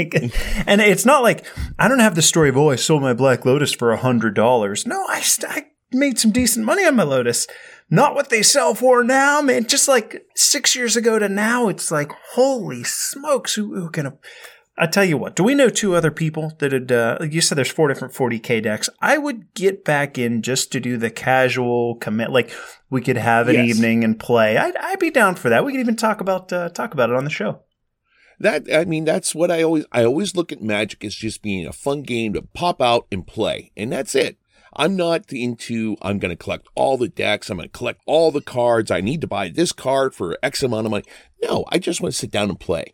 And 0.67 0.81
it's 0.81 1.05
not 1.05 1.23
like 1.23 1.45
I 1.77 1.87
don't 1.87 1.99
have 1.99 2.15
the 2.15 2.21
story 2.21 2.49
of 2.49 2.57
oh 2.57 2.69
I 2.69 2.75
sold 2.75 3.01
my 3.01 3.13
Black 3.13 3.45
Lotus 3.45 3.73
for 3.73 3.91
a 3.91 3.97
hundred 3.97 4.33
dollars. 4.33 4.85
No, 4.85 5.05
I, 5.07 5.21
st- 5.21 5.51
I 5.51 5.65
made 5.91 6.19
some 6.19 6.31
decent 6.31 6.65
money 6.65 6.85
on 6.85 6.95
my 6.95 7.03
Lotus. 7.03 7.47
Not 7.89 8.13
what 8.13 8.29
they 8.29 8.43
sell 8.43 8.75
for 8.75 9.03
now, 9.03 9.41
man. 9.41 9.65
Just 9.65 9.87
like 9.87 10.25
six 10.35 10.75
years 10.75 10.95
ago 10.95 11.17
to 11.17 11.27
now, 11.29 11.69
it's 11.69 11.91
like 11.91 12.11
holy 12.33 12.83
smokes. 12.83 13.55
Who, 13.55 13.73
who 13.75 13.89
can? 13.89 14.17
I 14.77 14.85
tell 14.85 15.03
you 15.03 15.17
what. 15.17 15.35
Do 15.35 15.43
we 15.43 15.55
know 15.55 15.69
two 15.69 15.95
other 15.95 16.11
people 16.11 16.53
that 16.59 16.71
had? 16.71 16.91
Uh, 16.91 17.17
like 17.19 17.33
you 17.33 17.41
said 17.41 17.57
there's 17.57 17.71
four 17.71 17.87
different 17.87 18.13
40k 18.13 18.61
decks. 18.63 18.89
I 19.01 19.17
would 19.17 19.53
get 19.53 19.83
back 19.83 20.17
in 20.17 20.41
just 20.41 20.71
to 20.73 20.79
do 20.79 20.97
the 20.97 21.09
casual 21.09 21.95
commit. 21.95 22.31
Like 22.31 22.51
we 22.89 23.01
could 23.01 23.17
have 23.17 23.47
an 23.47 23.55
Yes. 23.55 23.69
evening 23.77 24.03
and 24.03 24.19
play. 24.19 24.57
I'd, 24.57 24.75
I'd 24.77 24.99
be 24.99 25.09
down 25.09 25.35
for 25.35 25.49
that. 25.49 25.65
We 25.65 25.71
could 25.71 25.81
even 25.81 25.95
talk 25.95 26.21
about 26.21 26.53
uh, 26.53 26.69
talk 26.69 26.93
about 26.93 27.09
it 27.09 27.15
on 27.15 27.23
the 27.23 27.29
show. 27.29 27.61
That 28.39 28.67
I 28.73 28.85
mean, 28.85 29.05
that's 29.05 29.35
what 29.35 29.51
I 29.51 29.63
always 29.63 29.85
I 29.91 30.03
always 30.05 30.35
look 30.35 30.51
at 30.51 30.61
Magic 30.61 31.03
as 31.03 31.15
just 31.15 31.41
being 31.41 31.65
a 31.67 31.73
fun 31.73 32.03
game 32.03 32.33
to 32.33 32.41
pop 32.41 32.81
out 32.81 33.05
and 33.11 33.27
play, 33.27 33.71
and 33.75 33.91
that's 33.91 34.15
it. 34.15 34.37
I'm 34.73 34.95
not 34.95 35.33
into 35.33 35.97
I'm 36.01 36.19
going 36.19 36.29
to 36.29 36.41
collect 36.41 36.67
all 36.75 36.97
the 36.97 37.09
decks. 37.09 37.49
I'm 37.49 37.57
going 37.57 37.69
to 37.69 37.77
collect 37.77 38.01
all 38.05 38.31
the 38.31 38.41
cards. 38.41 38.91
I 38.91 39.01
need 39.01 39.21
to 39.21 39.27
buy 39.27 39.49
this 39.49 39.71
card 39.71 40.13
for 40.13 40.37
X 40.41 40.63
amount 40.63 40.85
of 40.85 40.91
money. 40.91 41.05
No, 41.41 41.65
I 41.69 41.79
just 41.79 42.01
want 42.01 42.13
to 42.13 42.19
sit 42.19 42.31
down 42.31 42.49
and 42.49 42.59
play. 42.59 42.93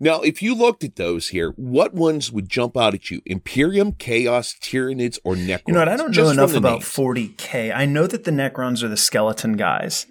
Now, 0.00 0.20
if 0.22 0.42
you 0.42 0.54
looked 0.54 0.82
at 0.82 0.96
those 0.96 1.28
here, 1.28 1.50
what 1.56 1.94
ones 1.94 2.30
would 2.32 2.48
jump 2.48 2.76
out 2.76 2.94
at 2.94 3.10
you? 3.10 3.20
Imperium, 3.26 3.92
Chaos, 3.92 4.54
Tyranids, 4.60 5.18
or 5.24 5.34
Necrons? 5.34 5.62
You 5.68 5.74
know 5.74 5.80
what? 5.80 5.88
I 5.88 5.96
don't 5.96 6.08
know 6.08 6.12
Just 6.12 6.32
enough 6.32 6.54
about 6.54 6.80
names. 6.80 6.84
40k. 6.84 7.74
I 7.74 7.86
know 7.86 8.06
that 8.08 8.24
the 8.24 8.32
Necrons 8.32 8.82
are 8.82 8.88
the 8.88 8.96
skeleton 8.96 9.56
guys. 9.56 10.06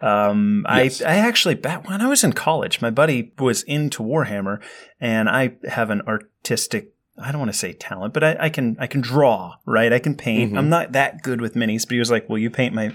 Um, 0.00 0.66
Yes. 0.68 1.00
I 1.02 1.14
I 1.14 1.16
actually 1.16 1.54
back 1.54 1.88
when 1.88 2.00
I 2.02 2.08
was 2.08 2.22
in 2.24 2.32
college, 2.32 2.80
my 2.82 2.90
buddy 2.90 3.32
was 3.38 3.62
into 3.62 4.02
Warhammer, 4.02 4.60
and 5.00 5.28
I 5.28 5.56
have 5.68 5.90
an 5.90 6.02
artistic. 6.06 6.92
I 7.18 7.32
don't 7.32 7.38
want 7.38 7.50
to 7.50 7.56
say 7.56 7.72
talent, 7.72 8.12
but 8.12 8.22
I, 8.22 8.36
I 8.38 8.48
can 8.50 8.76
I 8.78 8.86
can 8.86 9.00
draw, 9.00 9.54
right? 9.64 9.90
I 9.90 9.98
can 9.98 10.14
paint. 10.16 10.52
Mhm. 10.52 10.58
I'm 10.58 10.68
not 10.68 10.92
that 10.92 11.22
good 11.22 11.40
with 11.40 11.54
minis, 11.54 11.84
but 11.86 11.92
he 11.92 11.98
was 11.98 12.10
like, 12.10 12.28
"Will 12.28 12.36
you 12.36 12.50
paint 12.50 12.74
my 12.74 12.92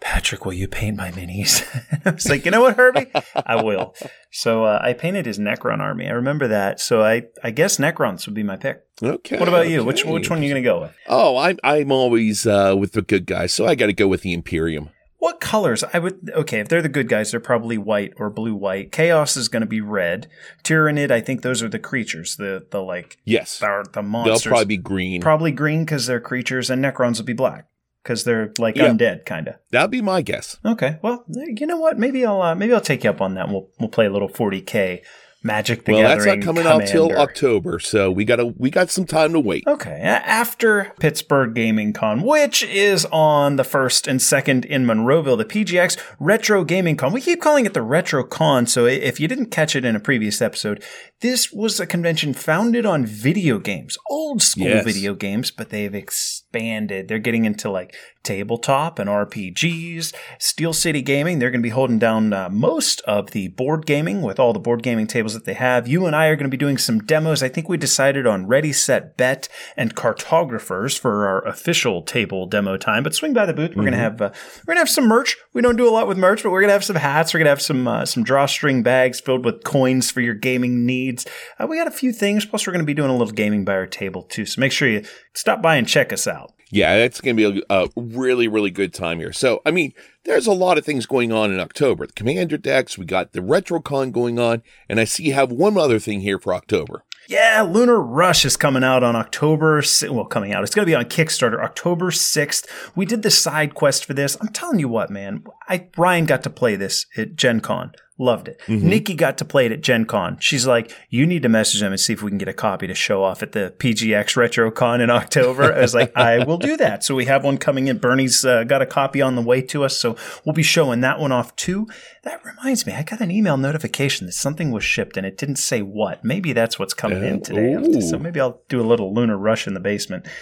Patrick? 0.00 0.46
Will 0.46 0.52
you 0.52 0.68
paint 0.68 0.96
my 0.96 1.10
minis?" 1.10 1.64
I 2.06 2.10
was 2.10 2.28
like, 2.28 2.44
"You 2.44 2.52
know 2.52 2.60
what, 2.60 2.76
Herbie? 2.76 3.10
I 3.46 3.60
will." 3.64 3.96
So 4.30 4.62
uh, 4.64 4.78
I 4.80 4.92
painted 4.92 5.26
his 5.26 5.40
Necron 5.40 5.80
army. 5.80 6.06
I 6.06 6.12
remember 6.12 6.46
that. 6.46 6.78
So 6.78 7.02
I 7.02 7.24
I 7.42 7.50
guess 7.50 7.78
Necrons 7.78 8.26
would 8.26 8.34
be 8.36 8.44
my 8.44 8.56
pick. 8.56 8.84
Okay. 9.02 9.40
What 9.40 9.48
about 9.48 9.68
you? 9.68 9.82
Which 9.84 10.04
which 10.04 10.30
one 10.30 10.38
are 10.38 10.42
you 10.42 10.50
going 10.50 10.62
to 10.62 10.68
go 10.68 10.82
with? 10.82 10.96
Oh, 11.08 11.36
I'm 11.36 11.58
I'm 11.64 11.90
always 11.90 12.46
uh, 12.46 12.76
with 12.78 12.92
the 12.92 13.02
good 13.02 13.26
guys, 13.26 13.52
so 13.52 13.66
I 13.66 13.74
got 13.74 13.86
to 13.86 13.92
go 13.92 14.06
with 14.06 14.20
the 14.22 14.32
Imperium. 14.32 14.90
What 15.18 15.40
colors? 15.40 15.82
I 15.92 15.98
would 15.98 16.30
okay. 16.34 16.60
If 16.60 16.68
they're 16.68 16.82
the 16.82 16.88
good 16.88 17.08
guys, 17.08 17.30
they're 17.30 17.40
probably 17.40 17.78
white 17.78 18.12
or 18.18 18.28
blue 18.30 18.54
white. 18.54 18.92
Chaos 18.92 19.36
is 19.36 19.48
going 19.48 19.62
to 19.62 19.66
be 19.66 19.80
red. 19.80 20.28
Tyranid, 20.62 21.10
I 21.10 21.20
think 21.20 21.42
those 21.42 21.62
are 21.62 21.68
the 21.68 21.78
creatures. 21.78 22.36
The 22.36 22.66
the 22.70 22.82
like 22.82 23.16
Yes, 23.24 23.58
the, 23.58 23.84
the 23.92 24.02
they'll 24.02 24.38
probably 24.40 24.64
be 24.66 24.76
green. 24.76 25.20
Probably 25.22 25.50
green 25.52 25.84
because 25.84 26.06
they're 26.06 26.20
creatures, 26.20 26.68
and 26.68 26.84
Necrons 26.84 27.18
will 27.18 27.24
be 27.24 27.32
black 27.32 27.68
because 28.02 28.24
they're 28.24 28.52
like 28.58 28.76
Yeah. 28.76 28.88
undead, 28.88 29.24
kind 29.24 29.48
of. 29.48 29.54
That'd 29.70 29.90
be 29.90 30.02
my 30.02 30.20
guess. 30.20 30.58
Okay, 30.64 30.98
well, 31.02 31.24
you 31.28 31.66
know 31.66 31.78
what? 31.78 31.98
Maybe 31.98 32.26
I'll 32.26 32.42
uh, 32.42 32.54
maybe 32.54 32.74
I'll 32.74 32.80
take 32.82 33.04
you 33.04 33.10
up 33.10 33.22
on 33.22 33.34
that. 33.34 33.48
We'll 33.48 33.68
we'll 33.80 33.88
play 33.88 34.06
a 34.06 34.10
little 34.10 34.28
40k 34.28 35.00
Magic 35.46 35.84
the 35.84 35.92
well, 35.92 36.02
that's 36.02 36.24
not 36.24 36.40
coming 36.40 36.66
out 36.66 36.86
till 36.86 37.12
October, 37.12 37.78
so 37.78 38.10
we 38.10 38.24
got 38.24 38.36
to 38.36 38.46
we 38.56 38.70
got 38.70 38.88
some 38.88 39.04
time 39.04 39.34
to 39.34 39.40
wait. 39.40 39.62
Okay, 39.66 40.00
after 40.00 40.94
Pittsburgh 40.98 41.54
Gaming 41.54 41.92
Con, 41.92 42.22
which 42.22 42.62
is 42.62 43.04
on 43.12 43.56
the 43.56 43.62
1st 43.62 44.08
and 44.08 44.20
2nd 44.20 44.64
in 44.64 44.86
Monroeville, 44.86 45.36
the 45.36 45.44
PGX 45.44 46.00
Retro 46.18 46.64
Gaming 46.64 46.96
Con. 46.96 47.12
We 47.12 47.20
keep 47.20 47.42
calling 47.42 47.66
it 47.66 47.74
the 47.74 47.82
Retro 47.82 48.24
Con, 48.24 48.66
so 48.66 48.86
if 48.86 49.20
you 49.20 49.28
didn't 49.28 49.50
catch 49.50 49.76
it 49.76 49.84
in 49.84 49.94
a 49.94 50.00
previous 50.00 50.40
episode, 50.40 50.82
this 51.20 51.52
was 51.52 51.78
a 51.78 51.86
convention 51.86 52.32
founded 52.32 52.86
on 52.86 53.04
video 53.04 53.58
games, 53.58 53.98
old 54.08 54.40
school 54.40 54.64
Yes. 54.64 54.84
video 54.86 55.14
games, 55.14 55.50
but 55.50 55.68
they've 55.68 55.94
expanded. 55.94 57.06
They're 57.08 57.18
getting 57.18 57.44
into 57.44 57.68
like 57.70 57.94
tabletop 58.24 58.98
and 58.98 59.08
RPGs, 59.08 60.12
Steel 60.38 60.72
City 60.72 61.02
Gaming. 61.02 61.38
They're 61.38 61.50
going 61.50 61.60
to 61.60 61.66
be 61.66 61.70
holding 61.70 61.98
down 61.98 62.32
uh, 62.32 62.48
most 62.50 63.00
of 63.02 63.30
the 63.30 63.48
board 63.48 63.86
gaming 63.86 64.22
with 64.22 64.40
all 64.40 64.52
the 64.52 64.58
board 64.58 64.82
gaming 64.82 65.06
tables 65.06 65.34
that 65.34 65.44
they 65.44 65.54
have. 65.54 65.86
You 65.86 66.06
and 66.06 66.16
I 66.16 66.26
are 66.26 66.36
going 66.36 66.50
to 66.50 66.50
be 66.50 66.56
doing 66.56 66.78
some 66.78 67.00
demos. 67.00 67.42
I 67.42 67.48
think 67.48 67.68
we 67.68 67.76
decided 67.76 68.26
on 68.26 68.46
Ready, 68.46 68.72
Set, 68.72 69.16
Bet, 69.16 69.48
and 69.76 69.94
cartographers 69.94 70.98
for 70.98 71.26
our 71.26 71.46
official 71.46 72.02
table 72.02 72.46
demo 72.46 72.76
time. 72.76 73.02
But 73.02 73.14
swing 73.14 73.34
by 73.34 73.46
the 73.46 73.52
booth. 73.52 73.76
We're 73.76 73.82
going 73.82 73.92
to 73.92 73.98
have 73.98 74.20
uh, 74.20 74.30
we're 74.66 74.74
going 74.74 74.76
to 74.76 74.80
have 74.80 74.88
some 74.88 75.06
merch. 75.06 75.36
We 75.52 75.62
don't 75.62 75.76
do 75.76 75.88
a 75.88 75.90
lot 75.90 76.08
with 76.08 76.18
merch, 76.18 76.42
but 76.42 76.50
we're 76.50 76.60
going 76.60 76.70
to 76.70 76.74
have 76.74 76.84
some 76.84 76.96
hats. 76.96 77.34
We're 77.34 77.38
going 77.38 77.46
to 77.46 77.50
have 77.50 77.62
some 77.62 77.86
uh, 77.86 78.06
some 78.06 78.24
drawstring 78.24 78.82
bags 78.82 79.20
filled 79.20 79.44
with 79.44 79.64
coins 79.64 80.10
for 80.10 80.20
your 80.20 80.34
gaming 80.34 80.86
needs. 80.86 81.26
Uh, 81.58 81.66
we 81.66 81.76
got 81.76 81.86
a 81.86 81.92
few 81.92 82.12
things. 82.12 82.46
Plus, 82.46 82.66
we're 82.66 82.72
going 82.72 82.84
to 82.84 82.86
be 82.86 82.94
doing 82.94 83.10
a 83.10 83.16
little 83.16 83.32
gaming 83.32 83.64
by 83.64 83.74
our 83.74 83.86
table 83.86 84.22
too. 84.22 84.46
So 84.46 84.60
make 84.60 84.72
sure 84.72 84.88
you 84.88 85.04
stop 85.34 85.62
by 85.62 85.76
and 85.76 85.86
check 85.86 86.12
us 86.12 86.26
out. 86.26 86.53
Yeah, 86.74 86.96
it's 86.96 87.20
going 87.20 87.36
to 87.36 87.52
be 87.52 87.64
a, 87.70 87.84
a, 87.84 87.88
really, 87.94 88.48
really 88.48 88.72
good 88.72 88.92
time 88.92 89.20
here. 89.20 89.32
So, 89.32 89.62
I 89.64 89.70
mean, 89.70 89.92
there's 90.24 90.48
a 90.48 90.52
lot 90.52 90.76
of 90.76 90.84
things 90.84 91.06
going 91.06 91.30
on 91.30 91.52
in 91.52 91.60
October. 91.60 92.04
The 92.04 92.12
Commander 92.14 92.58
decks, 92.58 92.98
we 92.98 93.04
got 93.04 93.30
the 93.30 93.38
RetroCon 93.38 94.10
going 94.10 94.40
on, 94.40 94.60
and 94.88 94.98
I 94.98 95.04
see 95.04 95.22
you 95.22 95.34
have 95.34 95.52
one 95.52 95.78
other 95.78 96.00
thing 96.00 96.22
here 96.22 96.36
for 96.36 96.52
October. 96.52 97.04
Yeah, 97.28 97.62
Lunar 97.62 98.00
Rush 98.00 98.44
is 98.44 98.56
coming 98.56 98.82
out 98.82 99.04
on 99.04 99.14
October. 99.14 99.84
Well, 100.10 100.24
coming 100.24 100.52
out. 100.52 100.64
It's 100.64 100.74
going 100.74 100.84
to 100.84 100.90
be 100.90 100.96
on 100.96 101.04
Kickstarter 101.04 101.62
October 101.62 102.10
6th. 102.10 102.66
We 102.96 103.06
did 103.06 103.22
the 103.22 103.30
side 103.30 103.74
quest 103.74 104.04
for 104.04 104.12
this. 104.12 104.36
I'm 104.40 104.48
telling 104.48 104.80
you 104.80 104.88
what, 104.88 105.10
man. 105.10 105.44
I 105.68 105.86
Ryan 105.96 106.26
got 106.26 106.42
to 106.42 106.50
play 106.50 106.74
this 106.74 107.06
at 107.16 107.36
Gen 107.36 107.60
Con. 107.60 107.92
Loved 108.16 108.46
it. 108.46 108.60
Mm-hmm. 108.66 108.88
Nikki 108.88 109.14
got 109.14 109.38
to 109.38 109.44
play 109.44 109.66
it 109.66 109.72
at 109.72 109.80
Gen 109.80 110.04
Con. 110.04 110.36
She's 110.38 110.68
like, 110.68 110.92
you 111.08 111.26
need 111.26 111.42
to 111.42 111.48
message 111.48 111.80
them 111.80 111.90
and 111.90 111.98
see 111.98 112.12
if 112.12 112.22
we 112.22 112.30
can 112.30 112.38
get 112.38 112.46
a 112.46 112.52
copy 112.52 112.86
to 112.86 112.94
show 112.94 113.24
off 113.24 113.42
at 113.42 113.50
the 113.50 113.74
PGX 113.78 114.36
Retro 114.36 114.70
Con 114.70 115.00
in 115.00 115.10
October. 115.10 115.74
I 115.74 115.80
was 115.80 115.94
like, 115.94 116.16
I 116.16 116.44
will 116.44 116.58
do 116.58 116.76
that. 116.76 117.02
So 117.02 117.16
we 117.16 117.24
have 117.24 117.42
one 117.42 117.58
coming 117.58 117.88
in. 117.88 117.98
Bernie's 117.98 118.44
uh, 118.44 118.62
got 118.62 118.82
a 118.82 118.86
copy 118.86 119.20
on 119.20 119.34
the 119.34 119.42
way 119.42 119.60
to 119.62 119.82
us. 119.82 119.96
So 119.96 120.16
we'll 120.44 120.52
be 120.52 120.62
showing 120.62 121.00
that 121.00 121.18
one 121.18 121.32
off 121.32 121.56
too. 121.56 121.88
That 122.22 122.44
reminds 122.44 122.86
me, 122.86 122.92
I 122.92 123.02
got 123.02 123.20
an 123.20 123.32
email 123.32 123.56
notification 123.56 124.26
that 124.26 124.32
something 124.34 124.70
was 124.70 124.84
shipped 124.84 125.16
and 125.16 125.26
it 125.26 125.36
didn't 125.36 125.56
say 125.56 125.82
what. 125.82 126.24
Maybe 126.24 126.52
that's 126.52 126.78
what's 126.78 126.94
coming 126.94 127.24
uh, 127.24 127.26
in 127.26 127.42
today. 127.42 127.72
Ooh. 127.74 128.00
So 128.00 128.16
maybe 128.16 128.38
I'll 128.38 128.62
do 128.68 128.80
a 128.80 128.86
little 128.86 129.12
lunar 129.12 129.36
rush 129.36 129.66
in 129.66 129.74
the 129.74 129.80
basement. 129.80 130.26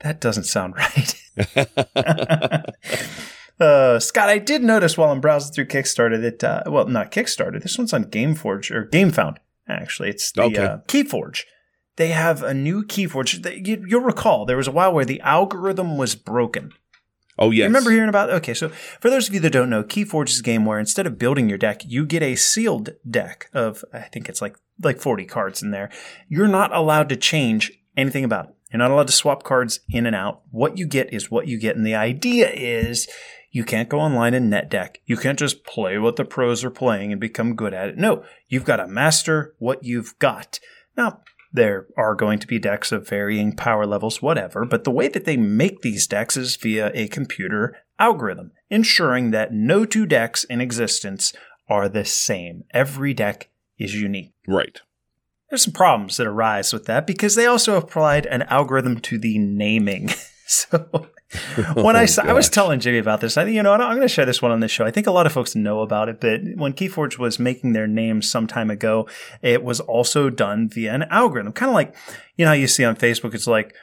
That 0.00 0.20
doesn't 0.20 0.44
sound 0.44 0.74
right. 1.46 2.74
Uh, 3.60 3.98
Scott, 3.98 4.28
I 4.28 4.38
did 4.38 4.62
notice 4.62 4.96
while 4.96 5.10
I'm 5.10 5.20
browsing 5.20 5.52
through 5.52 5.66
Kickstarter 5.66 6.20
that, 6.22 6.44
uh, 6.44 6.62
well, 6.66 6.86
not 6.86 7.10
Kickstarter. 7.10 7.60
This 7.60 7.76
one's 7.76 7.92
on 7.92 8.04
GameForge 8.04 8.70
or 8.70 8.86
GameFound. 8.86 9.38
Actually, 9.68 10.10
it's 10.10 10.32
the 10.32 10.42
okay. 10.42 10.64
uh, 10.64 10.78
KeyForge. 10.86 11.44
They 11.96 12.08
have 12.08 12.42
a 12.42 12.54
new 12.54 12.84
KeyForge. 12.84 13.66
You, 13.66 13.84
you'll 13.86 14.00
recall 14.02 14.46
there 14.46 14.56
was 14.56 14.68
a 14.68 14.72
while 14.72 14.92
where 14.92 15.04
the 15.04 15.20
algorithm 15.20 15.98
was 15.98 16.14
broken. 16.14 16.72
Oh 17.38 17.50
yes. 17.50 17.58
You 17.58 17.64
remember 17.64 17.90
hearing 17.90 18.08
about? 18.08 18.30
Okay, 18.30 18.54
so 18.54 18.68
for 18.68 19.10
those 19.10 19.28
of 19.28 19.34
you 19.34 19.40
that 19.40 19.52
don't 19.52 19.70
know, 19.70 19.84
KeyForge 19.84 20.30
is 20.30 20.40
a 20.40 20.42
game 20.42 20.64
where 20.64 20.78
instead 20.78 21.06
of 21.06 21.18
building 21.18 21.48
your 21.48 21.58
deck, 21.58 21.82
you 21.86 22.04
get 22.04 22.22
a 22.22 22.34
sealed 22.34 22.90
deck 23.08 23.48
of 23.52 23.84
I 23.92 24.00
think 24.00 24.28
it's 24.28 24.42
like 24.42 24.56
like 24.82 25.00
40 25.00 25.24
cards 25.26 25.62
in 25.62 25.70
there. 25.70 25.90
You're 26.28 26.48
not 26.48 26.74
allowed 26.74 27.08
to 27.10 27.16
change 27.16 27.72
anything 27.96 28.24
about 28.24 28.46
it. 28.46 28.54
You're 28.72 28.78
not 28.78 28.90
allowed 28.90 29.06
to 29.06 29.12
swap 29.12 29.44
cards 29.44 29.80
in 29.88 30.06
and 30.06 30.16
out. 30.16 30.42
What 30.50 30.78
you 30.78 30.86
get 30.86 31.12
is 31.12 31.30
what 31.30 31.46
you 31.46 31.58
get, 31.58 31.76
and 31.76 31.86
the 31.86 31.94
idea 31.94 32.50
is 32.50 33.08
you 33.58 33.64
can't 33.64 33.88
go 33.88 33.98
online 33.98 34.34
and 34.34 34.48
net 34.48 34.70
deck. 34.70 35.00
You 35.04 35.16
can't 35.16 35.36
just 35.36 35.64
play 35.64 35.98
what 35.98 36.14
the 36.14 36.24
pros 36.24 36.62
are 36.62 36.70
playing 36.70 37.10
and 37.10 37.20
become 37.20 37.56
good 37.56 37.74
at 37.74 37.88
it. 37.88 37.98
No, 37.98 38.22
you've 38.46 38.64
got 38.64 38.76
to 38.76 38.86
master 38.86 39.52
what 39.58 39.82
you've 39.82 40.16
got. 40.20 40.60
Now, 40.96 41.22
there 41.52 41.88
are 41.96 42.14
going 42.14 42.38
to 42.38 42.46
be 42.46 42.60
decks 42.60 42.92
of 42.92 43.08
varying 43.08 43.56
power 43.56 43.84
levels, 43.84 44.22
whatever, 44.22 44.64
but 44.64 44.84
the 44.84 44.92
way 44.92 45.08
that 45.08 45.24
they 45.24 45.36
make 45.36 45.80
these 45.80 46.06
decks 46.06 46.36
is 46.36 46.54
via 46.54 46.92
a 46.94 47.08
computer 47.08 47.78
algorithm, 47.98 48.52
ensuring 48.70 49.32
that 49.32 49.52
no 49.52 49.84
two 49.84 50.06
decks 50.06 50.44
in 50.44 50.60
existence 50.60 51.32
are 51.68 51.88
the 51.88 52.04
same. 52.04 52.62
Every 52.70 53.12
deck 53.12 53.48
is 53.76 54.00
unique. 54.00 54.34
Right. 54.46 54.80
There's 55.50 55.64
some 55.64 55.72
problems 55.72 56.16
that 56.18 56.28
arise 56.28 56.72
with 56.72 56.84
that 56.84 57.08
because 57.08 57.34
they 57.34 57.46
also 57.46 57.76
applied 57.76 58.24
an 58.26 58.42
algorithm 58.42 59.00
to 59.00 59.18
the 59.18 59.36
naming. 59.36 60.10
so 60.46 61.08
when 61.74 61.94
I 61.94 62.04
oh, 62.04 62.06
saw, 62.06 62.22
I 62.22 62.32
was 62.32 62.48
telling 62.48 62.80
Jimmy 62.80 62.98
about 62.98 63.20
this, 63.20 63.36
I 63.36 63.44
think 63.44 63.54
you 63.54 63.62
know 63.62 63.72
I'm 63.72 63.96
going 63.96 64.00
to 64.00 64.08
share 64.08 64.24
this 64.24 64.40
one 64.40 64.50
on 64.50 64.60
this 64.60 64.70
show. 64.70 64.86
I 64.86 64.90
think 64.90 65.06
a 65.06 65.10
lot 65.10 65.26
of 65.26 65.32
folks 65.32 65.54
know 65.54 65.80
about 65.80 66.08
it, 66.08 66.20
but 66.20 66.40
when 66.56 66.72
KeyForge 66.72 67.18
was 67.18 67.38
making 67.38 67.74
their 67.74 67.86
name 67.86 68.22
some 68.22 68.46
time 68.46 68.70
ago, 68.70 69.06
it 69.42 69.62
was 69.62 69.80
also 69.80 70.30
done 70.30 70.68
via 70.68 70.94
an 70.94 71.02
algorithm, 71.04 71.52
kind 71.52 71.68
of 71.68 71.74
like 71.74 71.94
you 72.36 72.44
know 72.44 72.50
how 72.50 72.54
you 72.54 72.66
see 72.66 72.84
on 72.84 72.96
Facebook. 72.96 73.34
It's 73.34 73.46
like, 73.46 73.74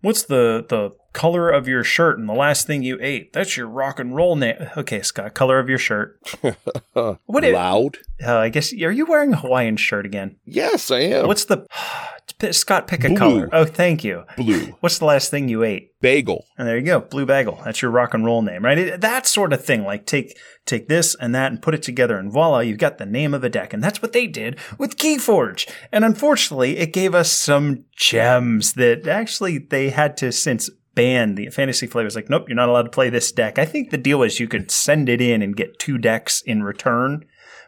what's 0.00 0.24
the 0.24 0.64
the 0.68 0.90
color 1.12 1.50
of 1.50 1.68
your 1.68 1.84
shirt 1.84 2.18
and 2.18 2.28
the 2.28 2.34
last 2.34 2.66
thing 2.66 2.82
you 2.82 2.98
ate? 3.00 3.32
That's 3.32 3.56
your 3.56 3.68
rock 3.68 3.98
and 3.98 4.14
roll 4.14 4.36
name. 4.36 4.56
Okay, 4.76 5.02
Scott, 5.02 5.34
color 5.34 5.58
of 5.58 5.68
your 5.68 5.78
shirt. 5.78 6.18
what 6.92 7.44
loud? 7.44 7.98
Uh, 8.24 8.36
I 8.38 8.48
guess 8.48 8.72
are 8.72 8.92
you 8.92 9.06
wearing 9.06 9.32
a 9.32 9.36
Hawaiian 9.36 9.76
shirt 9.76 10.06
again? 10.06 10.36
Yes, 10.44 10.90
I 10.90 11.00
am. 11.00 11.26
What's 11.26 11.44
the 11.46 11.66
Scott, 12.50 12.88
pick 12.88 13.04
a 13.04 13.08
Blue. 13.08 13.16
color. 13.16 13.48
Oh, 13.52 13.64
thank 13.64 14.02
you. 14.02 14.24
Blue. 14.36 14.76
What's 14.80 14.98
the 14.98 15.04
last 15.04 15.30
thing 15.30 15.48
you 15.48 15.62
ate? 15.62 15.90
Bagel. 16.00 16.44
And 16.58 16.66
there 16.66 16.76
you 16.76 16.84
go, 16.84 17.00
Blue 17.00 17.24
Bagel. 17.24 17.60
That's 17.64 17.80
your 17.82 17.90
rock 17.92 18.14
and 18.14 18.24
roll 18.24 18.42
name, 18.42 18.64
right? 18.64 18.78
It, 18.78 19.00
that 19.00 19.26
sort 19.26 19.52
of 19.52 19.64
thing. 19.64 19.84
Like 19.84 20.06
take 20.06 20.36
take 20.66 20.88
this 20.88 21.14
and 21.14 21.34
that 21.34 21.52
and 21.52 21.62
put 21.62 21.74
it 21.74 21.82
together, 21.82 22.18
and 22.18 22.32
voila, 22.32 22.60
you've 22.60 22.78
got 22.78 22.98
the 22.98 23.06
name 23.06 23.34
of 23.34 23.44
a 23.44 23.48
deck. 23.48 23.72
And 23.72 23.82
that's 23.82 24.02
what 24.02 24.12
they 24.12 24.26
did 24.26 24.58
with 24.78 24.96
KeyForge. 24.96 25.68
And 25.92 26.04
unfortunately, 26.04 26.78
it 26.78 26.92
gave 26.92 27.14
us 27.14 27.30
some 27.30 27.84
gems 27.96 28.72
that 28.74 29.06
actually 29.06 29.58
they 29.58 29.90
had 29.90 30.16
to 30.18 30.32
since 30.32 30.68
ban 30.94 31.34
the 31.34 31.48
fantasy 31.50 31.86
flavors. 31.86 32.14
Like, 32.14 32.30
nope, 32.30 32.48
you're 32.48 32.56
not 32.56 32.68
allowed 32.68 32.82
to 32.82 32.90
play 32.90 33.10
this 33.10 33.32
deck. 33.32 33.58
I 33.58 33.64
think 33.64 33.90
the 33.90 33.98
deal 33.98 34.18
was 34.18 34.40
you 34.40 34.48
could 34.48 34.70
send 34.70 35.08
it 35.08 35.20
in 35.20 35.42
and 35.42 35.56
get 35.56 35.78
two 35.78 35.98
decks 35.98 36.42
in 36.42 36.62
return. 36.62 37.24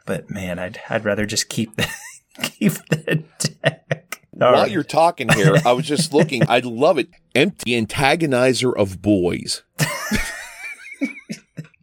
But 0.06 0.30
man, 0.30 0.58
I'd 0.58 0.80
I'd 0.90 1.04
rather 1.04 1.26
just 1.26 1.48
keep 1.48 1.76
the 1.76 1.88
keep 2.42 2.72
the 2.90 3.24
deck. 3.38 4.20
All 4.40 4.52
While 4.52 4.62
right. 4.62 4.70
you're 4.70 4.82
talking 4.82 5.28
here, 5.30 5.56
I 5.64 5.72
was 5.72 5.86
just 5.86 6.12
looking. 6.14 6.42
I 6.48 6.58
love 6.60 6.98
it. 6.98 7.08
Empty 7.34 7.80
antagonizer 7.80 8.74
of 8.76 9.00
boys. 9.00 9.62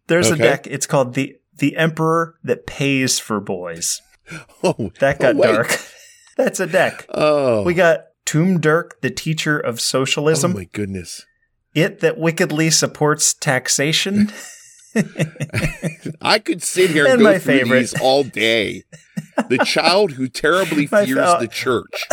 There's 0.07 0.31
okay. 0.31 0.41
a 0.41 0.43
deck. 0.43 0.67
It's 0.67 0.86
called 0.86 1.13
the 1.13 1.38
the 1.55 1.77
Emperor 1.77 2.36
that 2.43 2.65
pays 2.67 3.19
for 3.19 3.39
boys. 3.39 4.01
Oh, 4.63 4.91
that 5.00 5.19
got 5.19 5.36
oh, 5.36 5.41
dark. 5.41 5.79
That's 6.38 6.60
a 6.60 6.67
deck. 6.67 7.05
Oh, 7.10 7.63
we 7.63 7.74
got 7.74 8.05
Tomb 8.25 8.60
Dirk, 8.60 9.00
the 9.01 9.10
teacher 9.10 9.60
of 9.60 9.75
oh 9.75 9.77
socialism. 9.77 10.51
Oh 10.51 10.55
my 10.55 10.65
goodness! 10.65 11.25
It 11.74 12.01
that 12.01 12.18
wickedly 12.18 12.70
supports 12.70 13.34
taxation. 13.34 14.32
I 16.22 16.40
could 16.40 16.62
sit 16.62 16.92
here 16.92 17.06
and, 17.06 17.13
and 17.13 17.22
go 17.22 17.40
through 17.40 17.60
favorite. 17.60 17.80
these 17.80 18.01
all 18.01 18.24
day. 18.24 18.84
The 19.50 19.58
child 19.66 20.13
who 20.13 20.28
terribly 20.28 20.86
fears 20.86 21.13
fa- 21.13 21.38
the 21.40 21.48
church. 21.48 22.08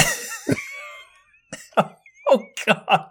oh 2.31 2.43
God! 2.67 3.11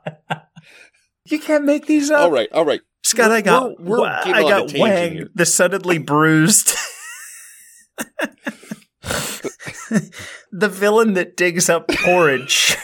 You 1.26 1.40
can't 1.40 1.66
make 1.66 1.86
these 1.86 2.10
up. 2.10 2.22
All 2.22 2.32
right, 2.32 2.50
all 2.54 2.66
right. 2.66 2.82
Scott, 3.04 3.32
I 3.32 3.42
got 3.42 3.80
we're, 3.80 4.00
we're 4.00 4.08
I 4.08 4.42
got 4.44 4.74
Wang, 4.78 5.28
the 5.36 5.46
suddenly 5.46 5.98
bruised. 5.98 6.74
the 10.52 10.70
villain 10.70 11.14
that 11.14 11.36
digs 11.36 11.70
up 11.70 11.88
porridge. 11.90 12.78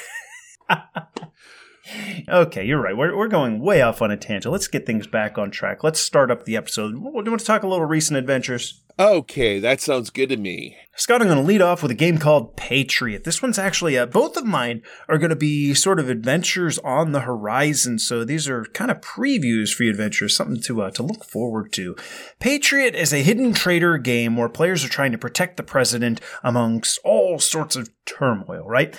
Okay, 2.28 2.66
you're 2.66 2.82
right. 2.82 2.96
We're, 2.96 3.16
we're 3.16 3.28
going 3.28 3.60
way 3.60 3.82
off 3.82 4.02
on 4.02 4.12
a 4.12 4.18
tangent. 4.18 4.52
Let's 4.52 4.68
get 4.68 4.86
things 4.86 5.08
back 5.08 5.38
on 5.38 5.52
track. 5.52 5.84
Let's 5.84 6.00
start 6.00 6.32
up 6.32 6.46
the 6.46 6.58
episode. 6.58 6.92
Do 6.92 6.98
you 6.98 7.04
want 7.12 7.40
to 7.40 7.46
talk 7.46 7.64
a 7.64 7.68
little 7.68 7.86
recent 7.86 8.18
adventures? 8.18 8.82
Okay, 9.00 9.58
that 9.60 9.82
sounds 9.82 10.12
good 10.12 10.30
to 10.30 10.38
me. 10.38 10.78
Scott, 10.96 11.22
I'm 11.22 11.28
going 11.28 11.40
to 11.40 11.44
lead 11.44 11.64
off 11.64 11.82
with 11.82 11.90
a 11.90 11.96
game 11.96 12.20
called 12.20 12.56
Patriot. 12.56 13.24
This 13.24 13.42
one's 13.42 13.58
actually, 13.58 13.98
uh, 13.98 14.06
both 14.06 14.38
of 14.38 14.46
mine 14.46 14.84
are 15.10 15.18
going 15.18 15.32
to 15.32 15.36
be 15.36 15.74
sort 15.74 16.00
of 16.00 16.10
adventures 16.10 16.78
on 16.80 17.12
the 17.12 17.22
horizon. 17.22 17.98
So 17.98 18.24
these 18.24 18.48
are 18.48 18.66
kind 18.66 18.92
of 18.92 19.02
previews 19.02 19.74
for 19.74 19.84
you 19.84 19.90
adventures, 19.90 20.36
something 20.36 20.62
to, 20.62 20.84
uh, 20.84 20.92
to 20.92 21.02
look 21.02 21.24
forward 21.24 21.74
to. 21.74 21.96
Patriot 22.40 22.94
is 22.94 23.12
a 23.12 23.24
hidden 23.24 23.54
traitor 23.54 23.98
game 23.98 24.38
where 24.38 24.48
players 24.48 24.86
are 24.86 24.90
trying 24.90 25.12
to 25.12 25.18
protect 25.18 25.58
the 25.58 25.64
president 25.64 26.22
amongst 26.44 27.00
all 27.04 27.40
sorts 27.40 27.76
of 27.76 27.90
turmoil, 28.06 28.68
right? 28.68 28.96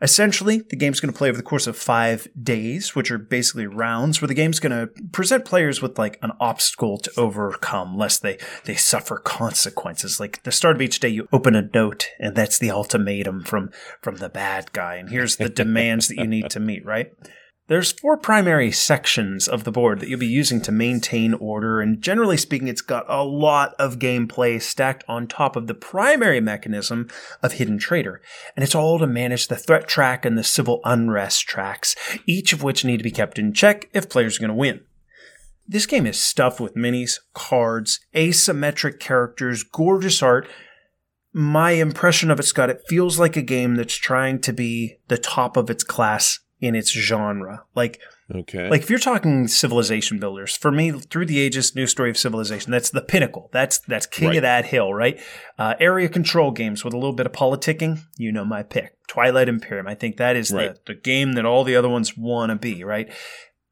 Essentially, 0.00 0.58
the 0.58 0.76
game's 0.76 1.00
going 1.00 1.12
to 1.12 1.18
play 1.18 1.28
over 1.28 1.36
the 1.36 1.42
course 1.42 1.66
of 1.66 1.76
five 1.76 2.28
days, 2.40 2.94
which 2.94 3.10
are 3.10 3.18
basically 3.18 3.66
rounds, 3.66 4.20
where 4.20 4.28
the 4.28 4.34
game's 4.34 4.60
going 4.60 4.70
to 4.70 4.92
present 5.10 5.44
players 5.44 5.82
with 5.82 5.98
like 5.98 6.18
an 6.22 6.30
obstacle 6.38 6.98
to 6.98 7.10
overcome, 7.16 7.96
lest 7.96 8.22
they 8.22 8.38
they 8.64 8.76
suffer 8.76 9.18
consequences. 9.18 10.20
Like 10.20 10.42
the 10.44 10.52
start 10.52 10.76
of 10.76 10.82
each 10.82 11.00
day, 11.00 11.08
you 11.08 11.26
open 11.32 11.56
a 11.56 11.68
note, 11.74 12.08
and 12.20 12.36
that's 12.36 12.58
the 12.58 12.70
ultimatum 12.70 13.42
from 13.42 13.70
from 14.00 14.16
the 14.16 14.28
bad 14.28 14.72
guy, 14.72 14.96
and 14.96 15.10
here's 15.10 15.36
the 15.36 15.48
demands 15.48 16.06
that 16.08 16.18
you 16.18 16.28
need 16.28 16.48
to 16.50 16.60
meet. 16.60 16.84
Right? 16.84 17.12
There's 17.68 17.92
four 17.92 18.16
primary 18.16 18.72
sections 18.72 19.46
of 19.46 19.64
the 19.64 19.70
board 19.70 20.00
that 20.00 20.08
you'll 20.08 20.18
be 20.18 20.26
using 20.26 20.62
to 20.62 20.72
maintain 20.72 21.34
order, 21.34 21.82
and 21.82 22.00
generally 22.00 22.38
speaking, 22.38 22.66
it's 22.66 22.80
got 22.80 23.04
a 23.10 23.22
lot 23.22 23.74
of 23.78 23.98
gameplay 23.98 24.60
stacked 24.60 25.04
on 25.06 25.26
top 25.26 25.54
of 25.54 25.66
the 25.66 25.74
primary 25.74 26.40
mechanism 26.40 27.10
of 27.42 27.52
Hidden 27.52 27.78
Traitor. 27.78 28.22
And 28.56 28.64
it's 28.64 28.74
all 28.74 28.98
to 28.98 29.06
manage 29.06 29.48
the 29.48 29.56
threat 29.56 29.86
track 29.86 30.24
and 30.24 30.38
the 30.38 30.44
civil 30.44 30.80
unrest 30.82 31.46
tracks, 31.46 31.94
each 32.24 32.54
of 32.54 32.62
which 32.62 32.86
need 32.86 32.96
to 32.96 33.04
be 33.04 33.10
kept 33.10 33.38
in 33.38 33.52
check 33.52 33.90
if 33.92 34.08
players 34.08 34.38
are 34.38 34.40
going 34.40 34.48
to 34.48 34.54
win. 34.54 34.80
This 35.66 35.84
game 35.84 36.06
is 36.06 36.18
stuffed 36.18 36.60
with 36.60 36.74
minis, 36.74 37.18
cards, 37.34 38.00
asymmetric 38.14 38.98
characters, 38.98 39.62
gorgeous 39.62 40.22
art. 40.22 40.48
My 41.34 41.72
impression 41.72 42.30
of 42.30 42.40
it, 42.40 42.44
Scott, 42.44 42.70
it 42.70 42.80
feels 42.88 43.18
like 43.18 43.36
a 43.36 43.42
game 43.42 43.74
that's 43.74 43.94
trying 43.94 44.40
to 44.40 44.54
be 44.54 45.00
the 45.08 45.18
top 45.18 45.58
of 45.58 45.68
its 45.68 45.84
class 45.84 46.38
in 46.60 46.74
its 46.74 46.90
genre. 46.90 47.64
Like, 47.74 48.00
okay, 48.34 48.68
like 48.68 48.82
if 48.82 48.90
you're 48.90 48.98
talking 48.98 49.48
civilization 49.48 50.18
builders, 50.18 50.56
for 50.56 50.70
me, 50.70 50.90
through 50.90 51.26
the 51.26 51.38
ages, 51.38 51.74
new 51.74 51.86
story 51.86 52.10
of 52.10 52.18
civilization, 52.18 52.72
that's 52.72 52.90
the 52.90 53.02
pinnacle. 53.02 53.48
That's 53.52 53.78
that's 53.80 54.06
king 54.06 54.28
right. 54.28 54.36
of 54.38 54.42
that 54.42 54.66
hill, 54.66 54.92
right? 54.92 55.20
Uh, 55.58 55.74
area 55.80 56.08
control 56.08 56.50
games 56.50 56.84
with 56.84 56.94
a 56.94 56.98
little 56.98 57.12
bit 57.12 57.26
of 57.26 57.32
politicking, 57.32 58.00
you 58.16 58.32
know 58.32 58.44
my 58.44 58.62
pick. 58.62 58.96
Twilight 59.06 59.48
Imperium. 59.48 59.86
I 59.86 59.94
think 59.94 60.16
that 60.16 60.36
is 60.36 60.50
right. 60.50 60.74
the, 60.74 60.94
the 60.94 61.00
game 61.00 61.32
that 61.32 61.46
all 61.46 61.64
the 61.64 61.76
other 61.76 61.88
ones 61.88 62.16
want 62.16 62.50
to 62.50 62.56
be, 62.56 62.84
right? 62.84 63.10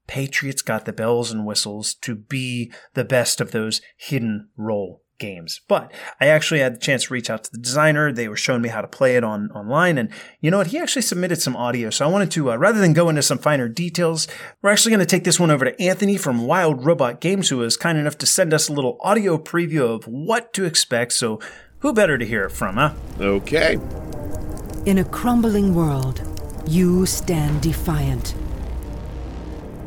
Patriots 0.07 0.63
got 0.63 0.85
the 0.85 0.93
bells 0.93 1.33
and 1.33 1.45
whistles 1.45 1.95
to 1.95 2.15
be 2.15 2.73
the 2.95 3.05
best 3.05 3.41
of 3.41 3.51
those 3.51 3.81
hidden 3.97 4.49
role 4.57 5.03
games. 5.19 5.61
But 5.69 5.93
I 6.21 6.27
actually 6.27 6.61
had 6.61 6.75
the 6.75 6.79
chance 6.79 7.05
to 7.05 7.15
reach 7.15 7.31
out 7.31 7.45
to 7.45 7.53
the 7.53 7.59
designer. 7.59 8.13
They 8.13 8.29
were 8.29 8.37
showing 8.37 8.63
me 8.63 8.69
how 8.69 8.81
to 8.81 8.89
play 8.89 9.17
it 9.17 9.25
on 9.25 9.51
online. 9.53 9.99
And 9.99 10.11
you 10.41 10.51
know 10.51 10.59
what? 10.59 10.69
He 10.69 10.79
actually 10.79 11.03
submitted 11.03 11.41
some 11.41 11.57
audio. 11.57 11.91
So 11.91 12.07
I 12.07 12.11
wanted 12.11 12.31
to, 12.33 12.53
uh, 12.53 12.57
rather 12.57 12.81
than 12.81 12.93
go 12.93 13.09
into 13.09 13.23
some 13.23 13.39
finer 13.39 13.69
details, 13.69 14.29
we're 14.63 14.71
actually 14.71 14.91
going 14.91 15.01
to 15.01 15.07
take 15.07 15.25
this 15.25 15.41
one 15.41 15.51
over 15.51 15.65
to 15.65 15.83
Anthony 15.83 16.17
from 16.17 16.47
Wild 16.47 16.85
Robot 16.85 17.21
Games, 17.21 17.49
who 17.49 17.59
was 17.59 17.77
kind 17.77 17.99
enough 17.99 18.19
to 18.19 18.27
send 18.27 18.53
us 18.53 18.69
a 18.69 18.73
little 18.73 18.99
audio 19.01 19.39
preview 19.39 19.95
of 19.95 20.05
what 20.05 20.53
to 20.55 20.65
expect. 20.65 21.13
So 21.13 21.41
who 21.81 21.93
better 21.93 22.19
to 22.19 22.27
hear 22.27 22.45
it 22.45 22.53
from, 22.53 22.77
huh? 22.77 22.95
Okay. 23.21 23.79
In 24.87 24.99
a 24.99 25.05
crumbling 25.05 25.75
world, 25.75 26.21
you 26.67 27.07
stand 27.07 27.63
defiant. 27.63 28.35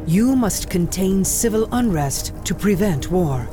You 0.06 0.36
must 0.36 0.70
contain 0.70 1.24
civil 1.24 1.68
unrest 1.72 2.34
to 2.46 2.56
prevent 2.56 3.12
war. 3.12 3.48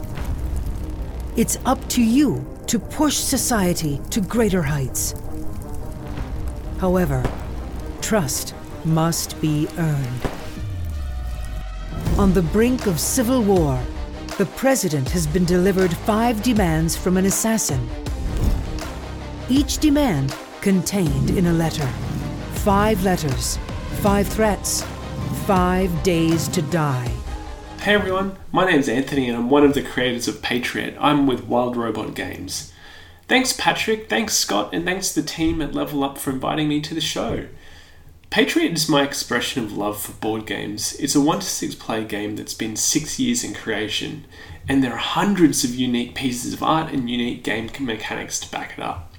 It's 1.37 1.59
up 1.67 1.87
to 1.91 2.03
you 2.03 2.47
to 2.67 2.79
push 2.79 3.17
society 3.17 4.01
to 4.09 4.23
greater 4.23 4.63
heights. 4.63 5.15
However, 6.79 7.23
trust 8.01 8.55
must 8.87 9.39
be 9.43 9.69
earned. 9.77 10.31
On 12.17 12.33
the 12.33 12.41
brink 12.41 12.87
of 12.87 12.99
civil 12.99 13.43
war, 13.43 13.79
the 14.39 14.47
President 14.57 15.11
has 15.11 15.27
been 15.27 15.45
delivered 15.45 15.93
five 15.93 16.43
demands 16.43 16.97
from 16.97 17.19
an 17.19 17.27
assassin. 17.27 17.87
Each 19.51 19.77
demand 19.77 20.35
contained 20.63 21.29
in 21.29 21.49
a 21.49 21.53
letter. 21.53 21.87
Five 22.65 23.05
letters, 23.05 23.59
five 24.01 24.27
threats, 24.27 24.85
five 25.45 26.03
days 26.03 26.49
to 26.49 26.63
die. 26.63 27.13
Hey 27.81 27.95
everyone, 27.95 28.37
my 28.51 28.69
name's 28.69 28.89
Anthony 28.89 29.29
and 29.29 29.37
I'm 29.37 29.49
one 29.49 29.65
of 29.65 29.75
the 29.75 29.83
creators 29.83 30.27
of 30.27 30.43
Patriot. 30.43 30.97
I'm 30.99 31.27
with 31.27 31.45
Wild 31.45 31.77
Robot 31.77 32.15
Games. 32.15 32.73
Thanks 33.29 33.53
Patrick, 33.53 34.09
thanks 34.09 34.35
Scott, 34.37 34.71
and 34.73 34.85
thanks 34.85 35.13
the 35.13 35.23
team 35.23 35.63
at 35.63 35.75
Level 35.75 36.03
Up 36.03 36.19
for 36.19 36.31
inviting 36.31 36.69
me 36.69 36.81
to 36.81 36.95
the 36.95 37.01
show. 37.01 37.47
Patriot 38.29 38.73
is 38.73 38.89
my 38.89 39.05
expression 39.05 39.63
of 39.63 39.77
love 39.77 40.01
for 40.01 40.13
board 40.13 40.47
games. 40.47 40.95
It's 40.95 41.15
a 41.15 41.21
1 41.21 41.39
to 41.39 41.47
6 41.47 41.75
player 41.77 42.03
game 42.03 42.35
that's 42.35 42.55
been 42.55 42.75
6 42.75 43.19
years 43.21 43.45
in 43.45 43.55
creation, 43.55 44.25
and 44.69 44.83
there 44.83 44.95
are 44.95 44.99
hundreds 44.99 45.63
of 45.63 45.75
unique 45.75 46.17
pieces 46.17 46.53
of 46.53 46.65
art 46.65 46.93
and 46.93 47.09
unique 47.09 47.45
game 47.45 47.71
mechanics 47.79 48.41
to 48.41 48.51
back 48.51 48.73
it 48.77 48.83
up. 48.83 49.15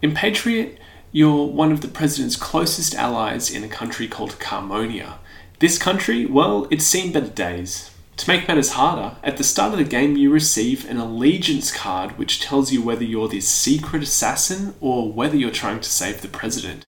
In 0.00 0.14
Patriot, 0.14 0.78
you're 1.10 1.46
one 1.46 1.72
of 1.72 1.80
the 1.80 1.88
president's 1.88 2.36
closest 2.36 2.94
allies 2.94 3.50
in 3.50 3.64
a 3.64 3.68
country 3.68 4.06
called 4.06 4.38
Carmonia. 4.38 5.18
This 5.60 5.76
country, 5.76 6.24
well, 6.24 6.68
it's 6.70 6.84
seen 6.84 7.10
better 7.10 7.28
days. 7.28 7.90
To 8.18 8.28
make 8.28 8.46
matters 8.46 8.72
harder, 8.72 9.16
at 9.24 9.38
the 9.38 9.44
start 9.44 9.72
of 9.72 9.78
the 9.78 9.84
game 9.84 10.16
you 10.16 10.30
receive 10.30 10.88
an 10.88 10.98
allegiance 10.98 11.72
card 11.72 12.16
which 12.16 12.40
tells 12.40 12.72
you 12.72 12.80
whether 12.80 13.02
you're 13.02 13.28
this 13.28 13.48
secret 13.48 14.04
assassin 14.04 14.74
or 14.80 15.12
whether 15.12 15.36
you're 15.36 15.50
trying 15.50 15.80
to 15.80 15.90
save 15.90 16.20
the 16.20 16.28
president. 16.28 16.84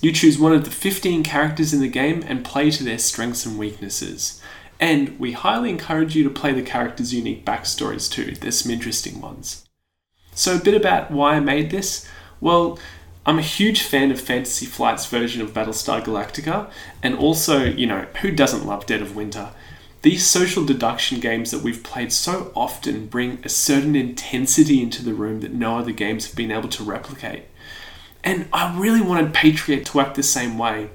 You 0.00 0.12
choose 0.12 0.38
one 0.38 0.52
of 0.52 0.64
the 0.64 0.70
15 0.70 1.24
characters 1.24 1.74
in 1.74 1.80
the 1.80 1.88
game 1.88 2.22
and 2.28 2.44
play 2.44 2.70
to 2.70 2.84
their 2.84 2.98
strengths 2.98 3.44
and 3.44 3.58
weaknesses. 3.58 4.40
And 4.78 5.18
we 5.18 5.32
highly 5.32 5.70
encourage 5.70 6.14
you 6.14 6.22
to 6.24 6.30
play 6.30 6.52
the 6.52 6.62
characters' 6.62 7.14
unique 7.14 7.44
backstories 7.44 8.10
too, 8.10 8.36
there's 8.36 8.60
some 8.60 8.70
interesting 8.70 9.20
ones. 9.20 9.66
So, 10.32 10.56
a 10.56 10.60
bit 10.60 10.74
about 10.74 11.10
why 11.10 11.34
I 11.34 11.40
made 11.40 11.70
this. 11.70 12.06
Well, 12.40 12.78
I'm 13.28 13.40
a 13.40 13.42
huge 13.42 13.82
fan 13.82 14.12
of 14.12 14.20
Fantasy 14.20 14.66
Flight's 14.66 15.06
version 15.06 15.42
of 15.42 15.52
Battlestar 15.52 16.00
Galactica, 16.00 16.70
and 17.02 17.16
also, 17.16 17.64
you 17.64 17.84
know, 17.84 18.06
who 18.22 18.30
doesn't 18.30 18.64
love 18.64 18.86
Dead 18.86 19.02
of 19.02 19.16
Winter? 19.16 19.50
These 20.02 20.24
social 20.24 20.64
deduction 20.64 21.18
games 21.18 21.50
that 21.50 21.62
we've 21.62 21.82
played 21.82 22.12
so 22.12 22.52
often 22.54 23.06
bring 23.06 23.40
a 23.42 23.48
certain 23.48 23.96
intensity 23.96 24.80
into 24.80 25.04
the 25.04 25.12
room 25.12 25.40
that 25.40 25.52
no 25.52 25.76
other 25.76 25.90
games 25.90 26.26
have 26.26 26.36
been 26.36 26.52
able 26.52 26.68
to 26.68 26.84
replicate. 26.84 27.46
And 28.22 28.48
I 28.52 28.78
really 28.78 29.00
wanted 29.00 29.34
Patriot 29.34 29.86
to 29.86 29.98
act 29.98 30.14
the 30.14 30.22
same 30.22 30.56
way. 30.56 30.90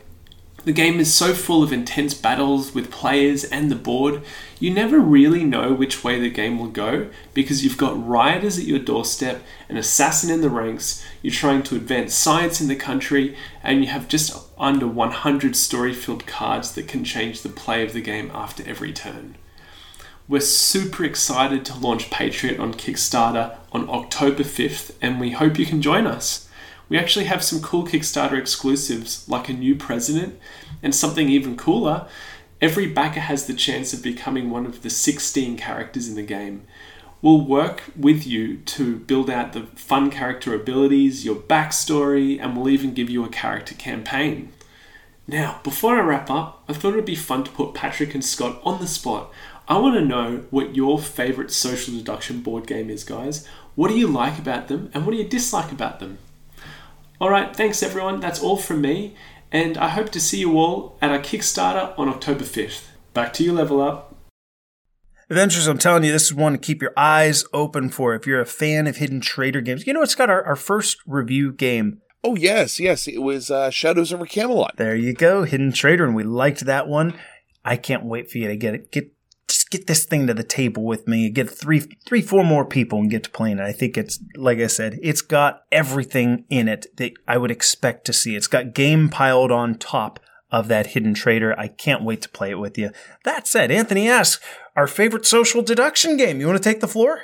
The 0.64 0.72
game 0.72 1.00
is 1.00 1.12
so 1.12 1.34
full 1.34 1.64
of 1.64 1.74
intense 1.74 2.14
battles 2.14 2.76
with 2.76 2.92
players 2.92 3.44
and 3.44 3.72
the 3.72 3.76
board, 3.76 4.22
you 4.60 4.72
never 4.72 5.00
really 5.00 5.44
know 5.44 5.74
which 5.74 6.04
way 6.04 6.20
the 6.20 6.30
game 6.30 6.60
will 6.60 6.68
go 6.68 7.10
because 7.34 7.64
you've 7.64 7.80
got 7.80 8.08
rioters 8.08 8.60
at 8.60 8.66
your 8.66 8.78
doorstep, 8.78 9.42
an 9.70 9.78
assassin 9.78 10.30
in 10.30 10.42
the 10.42 10.52
ranks, 10.52 11.04
you're 11.24 11.34
trying 11.34 11.64
to 11.64 11.76
advance 11.76 12.14
science 12.14 12.62
in 12.62 12.68
the 12.68 12.76
country, 12.76 13.36
and 13.64 13.82
you 13.82 13.88
have 13.88 14.08
just 14.08 14.38
under 14.60 14.86
100 14.86 15.56
story 15.56 15.94
filled 15.94 16.28
cards 16.28 16.74
that 16.74 16.88
can 16.88 17.04
change 17.04 17.42
the 17.42 17.50
play 17.50 17.84
of 17.84 17.94
the 17.94 18.02
game 18.02 18.30
after 18.32 18.64
every 18.70 18.94
turn. 18.94 19.36
We're 20.28 20.42
super 20.42 21.04
excited 21.04 21.66
to 21.66 21.80
launch 21.80 22.12
Patriot 22.12 22.60
on 22.60 22.76
Kickstarter 22.76 23.56
on 23.72 23.90
October 23.90 24.44
5th, 24.44 24.94
and 25.02 25.20
we 25.20 25.32
hope 25.32 25.58
you 25.58 25.66
can 25.66 25.82
join 25.82 26.06
us. 26.06 26.48
We 26.92 26.98
actually 26.98 27.24
have 27.28 27.42
some 27.42 27.62
cool 27.62 27.88
Kickstarter 27.88 28.38
exclusives 28.38 29.26
like 29.30 29.48
a 29.48 29.54
new 29.54 29.76
president, 29.76 30.38
and 30.84 30.94
something 30.94 31.30
even 31.30 31.56
cooler 31.56 32.06
every 32.60 32.86
backer 32.86 33.22
has 33.22 33.48
the 33.48 33.54
chance 33.54 33.94
of 33.94 34.04
becoming 34.04 34.50
one 34.50 34.66
of 34.66 34.82
the 34.82 34.90
16 34.90 35.56
characters 35.56 36.10
in 36.10 36.16
the 36.16 36.22
game. 36.22 36.68
We'll 37.22 37.46
work 37.46 37.84
with 37.96 38.28
you 38.28 38.58
to 38.58 38.98
build 38.98 39.30
out 39.30 39.54
the 39.54 39.68
fun 39.68 40.12
character 40.12 40.54
abilities, 40.54 41.24
your 41.24 41.38
backstory, 41.38 42.38
and 42.42 42.58
we'll 42.58 42.68
even 42.68 42.94
give 42.94 43.10
you 43.10 43.24
a 43.24 43.30
character 43.30 43.74
campaign. 43.74 44.52
Now, 45.26 45.62
before 45.64 45.96
I 45.96 46.02
wrap 46.02 46.30
up, 46.30 46.62
I 46.68 46.74
thought 46.74 46.92
it'd 46.92 47.06
be 47.06 47.16
fun 47.16 47.46
to 47.46 47.52
put 47.52 47.74
Patrick 47.74 48.14
and 48.14 48.26
Scott 48.26 48.60
on 48.66 48.82
the 48.82 48.88
spot. 48.88 49.32
I 49.66 49.78
want 49.78 49.96
to 49.96 50.04
know 50.04 50.44
what 50.50 50.76
your 50.76 51.00
favorite 51.00 51.54
social 51.54 51.94
deduction 51.94 52.42
board 52.42 52.68
game 52.68 52.90
is, 52.90 53.06
guys. 53.06 53.48
What 53.76 53.88
do 53.88 53.98
you 53.98 54.08
like 54.08 54.38
about 54.38 54.68
them, 54.68 54.92
and 54.94 55.06
what 55.06 55.14
do 55.14 55.18
you 55.18 55.30
dislike 55.30 55.72
about 55.72 56.02
them? 56.02 56.18
All 57.22 57.30
right, 57.30 57.56
thanks 57.56 57.84
everyone. 57.84 58.20
That's 58.20 58.42
all 58.42 58.58
from 58.58 58.82
me, 58.82 59.14
and 59.52 59.78
I 59.78 59.90
hope 59.90 60.10
to 60.10 60.20
see 60.20 60.40
you 60.40 60.58
all 60.58 60.98
at 61.04 61.12
our 61.12 61.20
Kickstarter 61.20 61.94
on 61.96 62.10
October 62.10 62.44
5th. 62.44 62.88
Back 63.14 63.32
to 63.34 63.44
you, 63.44 63.54
Level 63.54 63.80
Up. 63.80 64.16
Adventures, 65.30 65.68
I'm 65.68 65.78
telling 65.78 66.04
you, 66.04 66.12
this 66.12 66.26
is 66.26 66.34
one 66.34 66.54
to 66.54 66.58
keep 66.58 66.82
your 66.82 66.94
eyes 66.98 67.46
open 67.54 67.90
for 67.90 68.16
if 68.16 68.26
you're 68.26 68.42
a 68.42 68.46
fan 68.48 68.88
of 68.88 68.98
Hidden 68.98 69.22
Traitor 69.22 69.62
games. 69.62 69.86
You 69.86 69.94
know, 69.94 70.02
it's 70.02 70.16
got 70.16 70.32
our, 70.32 70.44
our 70.44 70.56
first 70.56 70.98
review 71.06 71.54
game. 71.54 72.02
Oh, 72.24 72.36
yes, 72.36 72.80
yes. 72.80 73.08
It 73.08 73.22
was 73.22 73.52
uh, 73.52 73.70
Shadows 73.70 74.12
over 74.12 74.26
Camelot. 74.26 74.78
There 74.78 74.96
you 74.96 75.14
go, 75.14 75.44
Hidden 75.44 75.74
Traitor, 75.74 76.06
and 76.06 76.16
we 76.16 76.24
liked 76.24 76.62
that 76.62 76.88
one. 76.88 77.14
I 77.64 77.78
can't 77.78 78.04
wait 78.04 78.32
for 78.32 78.40
you 78.40 78.48
to 78.48 78.58
get 78.58 78.74
it. 78.74 78.92
Get 78.92 79.14
just 79.52 79.70
get 79.70 79.88
this 79.88 80.06
thing 80.06 80.28
to 80.28 80.34
the 80.34 80.44
table 80.44 80.84
with 80.84 81.08
me. 81.08 81.30
Get 81.30 81.50
three, 81.50 81.82
three, 82.06 82.22
four 82.22 82.44
more 82.44 82.66
people 82.66 83.00
and 83.00 83.10
get 83.10 83.24
to 83.26 83.30
playing 83.30 83.60
it. 83.60 83.64
I 83.64 83.72
think 83.72 83.98
it's 83.98 84.20
like 84.36 84.60
I 84.60 84.68
said, 84.68 85.00
it's 85.02 85.22
got 85.22 85.64
everything 85.72 86.46
in 86.50 86.68
it 86.68 86.88
that 86.98 87.14
I 87.28 87.38
would 87.38 87.52
expect 87.52 88.06
to 88.06 88.14
see. 88.14 88.36
It's 88.36 88.48
got 88.48 88.74
game 88.74 89.10
piled 89.10 89.52
on 89.52 89.76
top 89.76 90.20
of 90.52 90.68
that 90.70 90.88
hidden 90.88 91.14
traitor. 91.14 91.58
I 91.60 91.68
can't 91.68 92.04
wait 92.04 92.22
to 92.22 92.30
play 92.30 92.52
it 92.52 92.60
with 92.60 92.78
you. 92.78 92.92
That 93.24 93.48
said, 93.48 93.72
Anthony 93.72 94.10
asks, 94.10 94.44
our 94.76 94.88
favorite 94.88 95.26
social 95.26 95.62
deduction 95.62 96.18
game. 96.18 96.40
You 96.40 96.48
want 96.48 96.62
to 96.62 96.70
take 96.70 96.80
the 96.80 96.88
floor? 96.88 97.24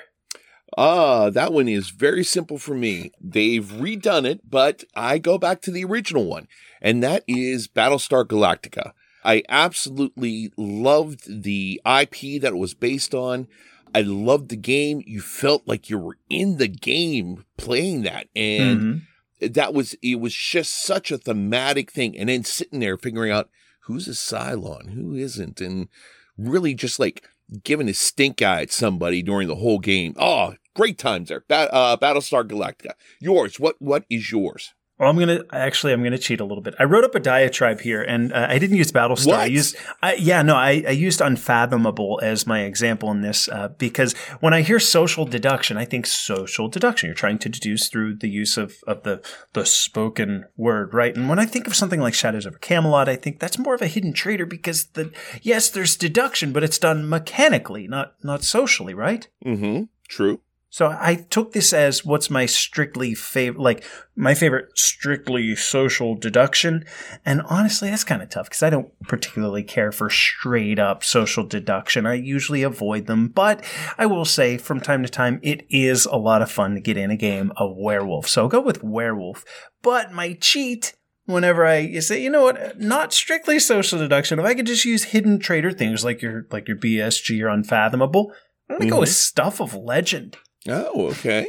Ah, 0.77 1.29
that 1.29 1.53
one 1.53 1.67
is 1.67 1.89
very 1.89 2.23
simple 2.23 2.57
for 2.57 2.73
me. 2.73 3.11
They've 3.21 3.65
redone 3.65 4.25
it, 4.25 4.49
but 4.49 4.83
I 4.95 5.17
go 5.17 5.37
back 5.37 5.61
to 5.61 5.71
the 5.71 5.85
original 5.85 6.25
one, 6.25 6.47
and 6.81 7.01
that 7.03 7.23
is 7.27 7.67
Battlestar 7.67 8.25
Galactica. 8.25 8.91
I 9.27 9.43
absolutely 9.49 10.53
loved 10.55 11.43
the 11.43 11.81
IP 11.85 12.41
that 12.41 12.53
it 12.53 12.57
was 12.57 12.73
based 12.73 13.13
on. 13.13 13.49
I 13.93 13.99
loved 14.01 14.47
the 14.47 14.55
game. 14.55 15.03
You 15.05 15.19
felt 15.19 15.67
like 15.67 15.89
you 15.89 15.99
were 15.99 16.17
in 16.29 16.57
the 16.57 16.69
game 16.69 17.43
playing 17.57 18.03
that. 18.03 18.27
And 18.37 18.79
mm-hmm. 18.79 19.47
that 19.51 19.73
was, 19.73 19.95
it 20.01 20.21
was 20.21 20.33
just 20.33 20.81
such 20.81 21.11
a 21.11 21.17
thematic 21.17 21.91
thing. 21.91 22.17
And 22.17 22.29
then 22.29 22.45
sitting 22.45 22.79
there 22.79 22.97
figuring 22.97 23.33
out 23.33 23.49
who's 23.81 24.07
a 24.07 24.11
Cylon, 24.11 24.93
who 24.93 25.13
isn't, 25.13 25.59
and 25.59 25.89
really 26.37 26.73
just 26.73 26.97
like 26.97 27.27
giving 27.63 27.89
a 27.89 27.93
stink 27.93 28.41
eye 28.41 28.61
at 28.61 28.71
somebody 28.71 29.21
during 29.21 29.49
the 29.49 29.55
whole 29.55 29.79
game. 29.79 30.13
Oh, 30.17 30.55
great 30.73 30.97
times 30.97 31.27
there. 31.27 31.43
Ba- 31.49 31.73
uh, 31.73 31.97
Battlestar 31.97 32.47
Galactica. 32.47 32.91
Yours. 33.19 33.59
What, 33.59 33.75
what 33.79 34.05
is 34.09 34.31
yours? 34.31 34.73
Well, 34.99 35.11
I'm 35.11 35.19
gonna 35.19 35.43
actually 35.51 35.93
I'm 35.93 36.03
gonna 36.03 36.17
cheat 36.17 36.39
a 36.39 36.45
little 36.45 36.63
bit. 36.63 36.73
I 36.79 36.85
wrote 36.85 37.03
up 37.03 37.13
a 37.13 37.19
diatribe 37.19 37.81
here, 37.81 38.01
and 38.01 38.33
uh, 38.33 38.47
I 38.49 38.57
didn't 38.57 38.77
use 38.77 38.91
Battlestar. 38.91 39.27
What? 39.27 39.39
I 39.41 39.45
used, 39.45 39.75
I, 40.01 40.15
yeah, 40.15 40.41
no, 40.41 40.55
I, 40.55 40.83
I, 40.87 40.91
used 40.91 41.21
Unfathomable 41.21 42.19
as 42.23 42.47
my 42.47 42.61
example 42.61 43.11
in 43.11 43.21
this 43.21 43.47
uh, 43.47 43.67
because 43.77 44.13
when 44.39 44.55
I 44.55 44.61
hear 44.61 44.79
social 44.79 45.25
deduction, 45.25 45.77
I 45.77 45.85
think 45.85 46.07
social 46.07 46.67
deduction. 46.67 47.07
You're 47.07 47.15
trying 47.15 47.37
to 47.39 47.49
deduce 47.49 47.89
through 47.89 48.15
the 48.15 48.29
use 48.29 48.57
of 48.57 48.77
of 48.87 49.03
the 49.03 49.23
the 49.53 49.67
spoken 49.67 50.45
word, 50.57 50.95
right? 50.95 51.15
And 51.15 51.29
when 51.29 51.37
I 51.37 51.45
think 51.45 51.67
of 51.67 51.75
something 51.75 52.01
like 52.01 52.15
Shadows 52.15 52.47
over 52.47 52.57
Camelot, 52.57 53.07
I 53.07 53.17
think 53.17 53.39
that's 53.39 53.59
more 53.59 53.75
of 53.75 53.83
a 53.83 53.87
hidden 53.87 54.13
traitor 54.13 54.47
because 54.47 54.85
the 54.87 55.11
yes, 55.43 55.69
there's 55.69 55.95
deduction, 55.95 56.51
but 56.51 56.63
it's 56.63 56.79
done 56.79 57.07
mechanically, 57.07 57.87
not 57.87 58.15
not 58.23 58.43
socially, 58.43 58.95
right? 58.95 59.27
Mm-hmm. 59.45 59.83
True. 60.07 60.41
So 60.77 60.95
I 60.95 61.15
took 61.15 61.53
this 61.53 61.73
as 61.73 62.05
what's 62.05 62.29
my 62.29 62.45
strictly 62.45 63.15
favorite, 63.15 63.59
like 63.59 63.83
my 64.15 64.35
favorite 64.35 64.77
strictly 64.77 65.55
social 65.55 66.13
deduction. 66.13 66.85
And 67.25 67.41
honestly, 67.49 67.89
that's 67.89 68.03
kind 68.03 68.21
of 68.21 68.29
tough 68.29 68.45
because 68.47 68.61
I 68.61 68.69
don't 68.69 68.91
particularly 69.07 69.63
care 69.63 69.91
for 69.91 70.07
straight 70.11 70.77
up 70.77 71.03
social 71.03 71.43
deduction. 71.47 72.05
I 72.05 72.13
usually 72.13 72.61
avoid 72.61 73.07
them, 73.07 73.29
but 73.29 73.65
I 73.97 74.05
will 74.05 74.23
say 74.23 74.59
from 74.59 74.79
time 74.79 75.01
to 75.01 75.09
time, 75.09 75.39
it 75.41 75.65
is 75.71 76.05
a 76.05 76.15
lot 76.15 76.43
of 76.43 76.51
fun 76.51 76.75
to 76.75 76.79
get 76.79 76.95
in 76.95 77.09
a 77.09 77.17
game 77.17 77.51
of 77.57 77.75
werewolf. 77.75 78.27
So 78.27 78.43
I'll 78.43 78.47
go 78.47 78.61
with 78.61 78.83
werewolf. 78.83 79.45
But 79.81 80.13
my 80.13 80.33
cheat 80.33 80.93
whenever 81.25 81.65
I 81.65 81.97
say, 82.01 82.21
you 82.21 82.29
know 82.29 82.43
what, 82.43 82.79
not 82.79 83.13
strictly 83.13 83.57
social 83.57 83.97
deduction. 83.97 84.37
If 84.37 84.45
I 84.45 84.53
could 84.53 84.67
just 84.67 84.85
use 84.85 85.05
hidden 85.05 85.39
traitor 85.39 85.71
things 85.71 86.05
like 86.05 86.21
your 86.21 86.45
like 86.51 86.67
your 86.67 86.77
BSG 86.77 87.41
or 87.41 87.47
unfathomable, 87.47 88.31
I'm 88.69 88.77
gonna 88.77 88.91
go 88.91 88.95
mm-hmm. 88.97 88.99
with 88.99 89.09
stuff 89.09 89.59
of 89.59 89.73
legend. 89.73 90.37
Oh, 90.67 91.07
okay. 91.11 91.47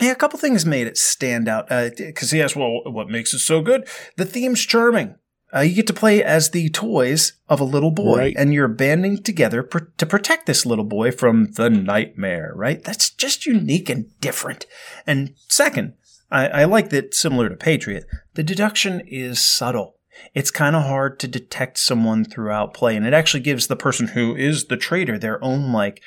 Yeah, 0.00 0.12
a 0.12 0.16
couple 0.16 0.38
things 0.38 0.64
made 0.64 0.86
it 0.86 0.96
stand 0.96 1.48
out. 1.48 1.68
Because 1.68 2.32
uh, 2.32 2.36
he 2.36 2.42
asked, 2.42 2.56
well, 2.56 2.82
what 2.84 3.08
makes 3.08 3.34
it 3.34 3.40
so 3.40 3.60
good? 3.60 3.86
The 4.16 4.24
theme's 4.24 4.64
charming. 4.64 5.16
Uh, 5.54 5.60
you 5.60 5.74
get 5.74 5.86
to 5.88 5.92
play 5.92 6.22
as 6.22 6.50
the 6.50 6.68
toys 6.70 7.32
of 7.48 7.58
a 7.60 7.64
little 7.64 7.90
boy, 7.90 8.16
Right. 8.18 8.34
and 8.38 8.54
you're 8.54 8.68
banding 8.68 9.20
together 9.22 9.64
pr- 9.64 9.90
to 9.98 10.06
protect 10.06 10.46
this 10.46 10.64
little 10.64 10.84
boy 10.84 11.10
from 11.10 11.52
the 11.52 11.68
nightmare, 11.68 12.52
right? 12.54 12.82
That's 12.82 13.10
just 13.10 13.46
unique 13.46 13.90
and 13.90 14.06
different. 14.20 14.64
And 15.08 15.34
second, 15.48 15.94
I, 16.30 16.46
I 16.46 16.64
like 16.66 16.90
that 16.90 17.14
similar 17.14 17.48
to 17.48 17.56
Patriot, 17.56 18.04
the 18.34 18.44
deduction 18.44 19.00
is 19.08 19.40
subtle. 19.40 19.96
It's 20.34 20.52
kind 20.52 20.76
of 20.76 20.84
hard 20.84 21.18
to 21.20 21.26
detect 21.28 21.78
someone 21.78 22.24
throughout 22.24 22.72
play, 22.72 22.94
and 22.94 23.04
it 23.04 23.12
actually 23.12 23.40
gives 23.40 23.66
the 23.66 23.74
person 23.76 24.08
who 24.08 24.36
is 24.36 24.66
the 24.66 24.76
traitor 24.76 25.18
their 25.18 25.42
own, 25.42 25.72
like, 25.72 26.00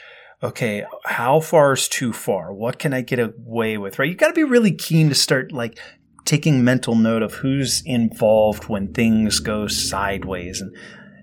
okay, 0.43 0.83
how 1.05 1.39
far 1.39 1.73
is 1.73 1.87
too 1.87 2.11
far? 2.11 2.53
What 2.53 2.77
can 2.77 2.93
I 2.93 3.01
get 3.01 3.19
away 3.19 3.77
with, 3.77 3.97
right? 3.97 4.09
You 4.09 4.15
got 4.15 4.27
to 4.27 4.33
be 4.33 4.43
really 4.43 4.73
keen 4.73 5.09
to 5.09 5.15
start, 5.15 5.51
like, 5.51 5.79
taking 6.25 6.63
mental 6.63 6.95
note 6.95 7.21
of 7.21 7.35
who's 7.35 7.81
involved 7.85 8.65
when 8.69 8.93
things 8.93 9.39
go 9.39 9.67
sideways. 9.67 10.61
And 10.61 10.75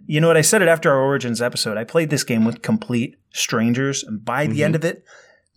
you 0.07 0.21
know 0.21 0.29
what? 0.29 0.37
I 0.37 0.43
said 0.43 0.63
it 0.63 0.69
after 0.69 0.91
our 0.91 1.01
Origins 1.01 1.41
episode. 1.41 1.77
I 1.77 1.85
played 1.85 2.11
this 2.11 2.25
game 2.25 2.45
with 2.45 2.63
complete 2.63 3.17
strangers, 3.31 4.03
and 4.03 4.25
by 4.25 4.47
the 4.47 4.65
end 4.65 4.75
of 4.75 4.85
it, 4.85 5.05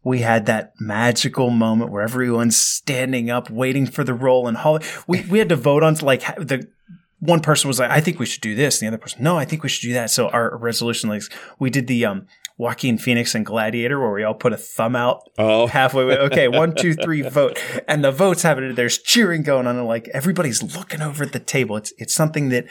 we 0.03 0.19
had 0.19 0.45
that 0.45 0.73
magical 0.79 1.49
moment 1.49 1.91
where 1.91 2.03
everyone's 2.03 2.57
standing 2.57 3.29
up, 3.29 3.49
waiting 3.49 3.87
for 3.87 4.03
the 4.03 4.13
roll, 4.13 4.47
and 4.47 4.57
Holly. 4.57 4.83
We 5.07 5.21
we 5.23 5.39
had 5.39 5.49
to 5.49 5.55
vote 5.55 5.81
on 5.81 5.95
like 5.95 6.21
the 6.35 6.67
one 7.19 7.39
person 7.39 7.69
was 7.69 7.79
like, 7.79 7.89
"I 7.89 8.01
think 8.01 8.19
we 8.19 8.25
should 8.25 8.41
do 8.41 8.53
this," 8.53 8.81
and 8.81 8.85
the 8.85 8.95
other 8.95 9.01
person, 9.01 9.23
"No, 9.23 9.37
I 9.37 9.45
think 9.45 9.63
we 9.63 9.69
should 9.69 9.87
do 9.87 9.93
that." 9.93 10.11
So 10.11 10.27
our 10.29 10.57
resolution, 10.57 11.09
like, 11.09 11.23
we 11.57 11.69
did 11.69 11.87
the 11.87 12.05
um 12.05 12.27
Joaquin 12.57 12.97
Phoenix 12.97 13.33
and 13.35 13.45
Gladiator, 13.45 13.99
where 13.99 14.11
we 14.11 14.23
all 14.23 14.33
put 14.35 14.53
a 14.53 14.57
thumb 14.57 14.95
out 14.95 15.29
Oh, 15.37 15.67
halfway. 15.67 16.03
Okay, 16.03 16.47
one, 16.47 16.75
two, 16.75 16.93
three, 17.03 17.21
vote, 17.21 17.59
and 17.87 18.03
the 18.03 18.11
votes 18.11 18.43
have 18.43 18.59
it. 18.59 18.75
There's 18.75 18.97
cheering 18.99 19.43
going 19.43 19.67
on, 19.67 19.77
and 19.77 19.87
like 19.87 20.07
everybody's 20.09 20.61
looking 20.75 21.01
over 21.01 21.23
at 21.23 21.31
the 21.33 21.39
table. 21.39 21.77
It's 21.77 21.93
it's 21.97 22.13
something 22.13 22.49
that 22.49 22.65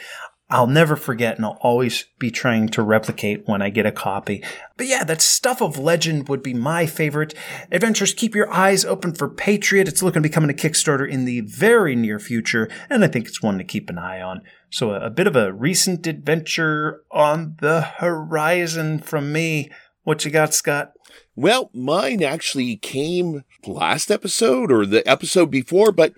I'll 0.53 0.67
never 0.67 0.95
forget, 0.95 1.37
and 1.37 1.45
I'll 1.47 1.57
always 1.61 2.05
be 2.19 2.29
trying 2.29 2.69
to 2.69 2.83
replicate 2.83 3.47
when 3.47 3.63
I 3.63 3.71
get 3.71 3.87
a 3.87 3.91
copy. 3.91 4.43
But 4.77 4.85
yeah, 4.85 5.03
that 5.03 5.19
stuff 5.19 5.63
of 5.63 5.79
legend 5.79 6.29
would 6.29 6.43
be 6.43 6.53
my 6.53 6.85
favorite. 6.85 7.33
Adventures, 7.71 8.13
keep 8.13 8.35
your 8.35 8.53
eyes 8.53 8.85
open 8.85 9.15
for 9.15 9.27
Patriot. 9.27 9.87
It's 9.87 10.03
looking 10.03 10.21
to 10.21 10.29
be 10.29 10.31
coming 10.31 10.55
to 10.55 10.69
Kickstarter 10.69 11.09
in 11.09 11.25
the 11.25 11.41
very 11.41 11.95
near 11.95 12.19
future, 12.19 12.69
and 12.87 13.03
I 13.03 13.07
think 13.07 13.27
it's 13.27 13.41
one 13.41 13.57
to 13.57 13.63
keep 13.63 13.89
an 13.89 13.97
eye 13.97 14.21
on. 14.21 14.43
So 14.69 14.91
a, 14.91 15.07
a 15.07 15.09
bit 15.09 15.25
of 15.25 15.35
a 15.35 15.51
recent 15.51 16.05
adventure 16.05 17.01
on 17.09 17.55
the 17.59 17.81
horizon 17.81 18.99
from 18.99 19.33
me. 19.33 19.71
What 20.03 20.23
you 20.23 20.29
got, 20.29 20.53
Scott? 20.53 20.91
Well, 21.35 21.71
mine 21.73 22.21
actually 22.21 22.75
came 22.75 23.43
last 23.65 24.11
episode 24.11 24.71
or 24.71 24.85
the 24.85 25.07
episode 25.09 25.49
before, 25.49 25.91
but 25.91 26.13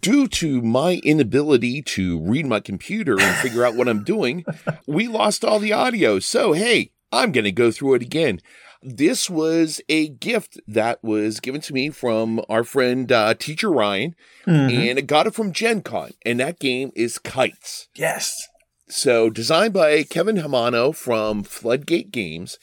due 0.00 0.28
to 0.28 0.62
my 0.62 1.00
inability 1.04 1.82
to 1.82 2.20
read 2.20 2.46
my 2.46 2.60
computer 2.60 3.18
and 3.20 3.36
figure 3.36 3.64
out 3.64 3.74
what 3.74 3.88
I'm 3.88 4.04
doing, 4.04 4.44
we 4.86 5.08
lost 5.08 5.44
all 5.44 5.58
the 5.58 5.72
audio. 5.72 6.18
So, 6.18 6.52
hey, 6.52 6.92
I'm 7.12 7.32
going 7.32 7.44
to 7.44 7.52
go 7.52 7.70
through 7.70 7.94
it 7.94 8.02
again. 8.02 8.40
This 8.82 9.28
was 9.30 9.80
a 9.88 10.08
gift 10.08 10.60
that 10.68 11.02
was 11.02 11.40
given 11.40 11.60
to 11.62 11.72
me 11.72 11.90
from 11.90 12.40
our 12.48 12.62
friend 12.62 13.10
uh, 13.10 13.34
Teacher 13.34 13.70
Ryan, 13.70 14.14
and 14.44 14.98
I 14.98 15.02
got 15.02 15.26
it 15.26 15.34
from 15.34 15.52
Gen 15.52 15.82
Con, 15.82 16.12
and 16.24 16.38
that 16.40 16.60
game 16.60 16.92
is 16.94 17.18
Kites. 17.18 17.88
Yes. 17.94 18.48
So, 18.88 19.30
designed 19.30 19.72
by 19.72 20.04
Kevin 20.04 20.36
Hamano 20.36 20.94
from 20.94 21.42
Floodgate 21.42 22.12
Games. 22.12 22.58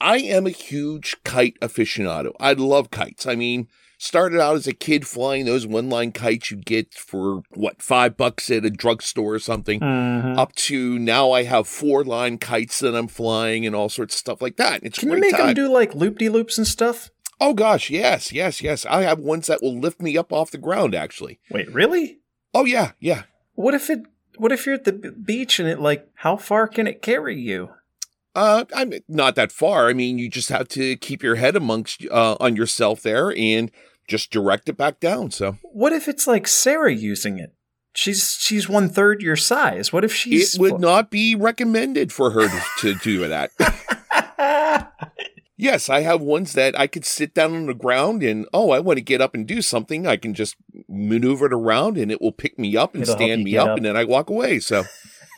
I 0.00 0.16
am 0.18 0.46
a 0.46 0.50
huge 0.50 1.16
kite 1.24 1.60
aficionado. 1.60 2.32
I 2.40 2.54
love 2.54 2.90
kites. 2.90 3.26
I 3.26 3.34
mean, 3.34 3.68
started 4.02 4.40
out 4.40 4.56
as 4.56 4.66
a 4.66 4.72
kid 4.72 5.06
flying 5.06 5.44
those 5.44 5.66
one 5.66 5.90
line 5.90 6.10
kites 6.10 6.50
you 6.50 6.56
get 6.56 6.94
for 6.94 7.42
what, 7.50 7.82
five 7.82 8.16
bucks 8.16 8.50
at 8.50 8.64
a 8.64 8.70
drugstore 8.70 9.34
or 9.34 9.38
something, 9.38 9.78
Mm-hmm. 9.80 10.38
up 10.38 10.54
to 10.54 10.98
now 10.98 11.32
I 11.32 11.42
have 11.44 11.68
four 11.68 12.02
line 12.04 12.38
kites 12.38 12.78
that 12.80 12.94
I'm 12.96 13.08
flying 13.08 13.66
and 13.66 13.76
all 13.76 13.88
sorts 13.88 14.14
of 14.14 14.18
stuff 14.18 14.40
like 14.42 14.56
that. 14.56 14.80
It's 14.82 14.98
Can 14.98 15.10
you 15.10 15.18
make 15.18 15.36
them 15.36 15.54
do 15.54 15.68
like 15.70 15.94
loop 15.94 16.18
de 16.18 16.28
loops 16.28 16.56
and 16.58 16.66
stuff? 16.66 17.10
oh 17.42 17.54
gosh, 17.54 17.88
yes, 17.90 18.32
yes, 18.32 18.62
yes. 18.62 18.84
I 18.86 19.02
have 19.02 19.18
ones 19.18 19.46
that 19.46 19.62
will 19.62 19.78
lift 19.78 20.00
me 20.00 20.16
up 20.18 20.32
off 20.32 20.50
the 20.50 20.58
ground 20.58 20.94
actually. 20.94 21.38
Wait, 21.50 21.72
really? 21.72 22.18
Oh 22.54 22.64
yeah, 22.64 22.92
yeah. 23.00 23.22
What 23.54 23.74
if 23.74 23.88
it? 23.90 24.00
What 24.36 24.52
if 24.52 24.64
you're 24.66 24.74
at 24.76 24.84
the 24.84 24.92
beach 24.92 25.58
and 25.60 25.68
it 25.68 25.80
like? 25.80 26.08
How 26.14 26.36
far 26.36 26.66
can 26.68 26.86
it 26.86 27.02
carry 27.02 27.38
you? 27.38 27.70
Uh, 28.34 28.64
I'm 28.74 28.92
not 29.08 29.34
that 29.34 29.50
far. 29.52 29.88
I 29.88 29.92
mean, 29.92 30.18
you 30.18 30.28
just 30.30 30.48
have 30.50 30.68
to 30.68 30.96
keep 30.96 31.22
your 31.22 31.34
head 31.34 31.56
amongst 31.56 32.06
uh, 32.10 32.36
on 32.40 32.54
yourself 32.56 33.02
there 33.02 33.34
and 33.36 33.70
just 34.10 34.30
direct 34.30 34.68
it 34.68 34.76
back 34.76 35.00
down. 35.00 35.30
So 35.30 35.56
What 35.62 35.92
if 35.92 36.08
it's 36.08 36.26
like 36.26 36.46
Sarah 36.46 36.92
using 36.92 37.38
it? 37.38 37.54
She's 37.94 38.36
she's 38.38 38.68
one 38.68 38.88
third 38.88 39.22
your 39.22 39.36
size. 39.36 39.92
What 39.92 40.04
if 40.04 40.12
she's? 40.14 40.54
it 40.54 40.60
would 40.60 40.80
not 40.80 41.10
be 41.10 41.34
recommended 41.34 42.12
for 42.12 42.30
her 42.30 42.48
to, 42.48 42.62
to 42.80 42.94
do 42.96 43.26
that. 43.28 43.50
yes, 45.56 45.88
I 45.88 46.02
have 46.02 46.20
ones 46.20 46.52
that 46.52 46.78
I 46.78 46.86
could 46.86 47.04
sit 47.04 47.34
down 47.34 47.54
on 47.54 47.66
the 47.66 47.74
ground 47.74 48.22
and 48.22 48.46
oh, 48.52 48.70
I 48.70 48.78
want 48.80 48.98
to 48.98 49.02
get 49.04 49.20
up 49.20 49.34
and 49.34 49.46
do 49.46 49.60
something. 49.60 50.06
I 50.06 50.16
can 50.16 50.34
just 50.34 50.56
maneuver 50.88 51.46
it 51.46 51.52
around 51.52 51.96
and 51.98 52.12
it 52.12 52.20
will 52.20 52.32
pick 52.32 52.58
me 52.58 52.76
up 52.76 52.94
and 52.94 53.02
It'll 53.02 53.16
stand 53.16 53.42
me 53.44 53.56
up, 53.56 53.70
up. 53.70 53.76
and 53.76 53.84
then 53.86 53.96
I 53.96 54.04
walk 54.04 54.30
away. 54.30 54.60
So, 54.60 54.84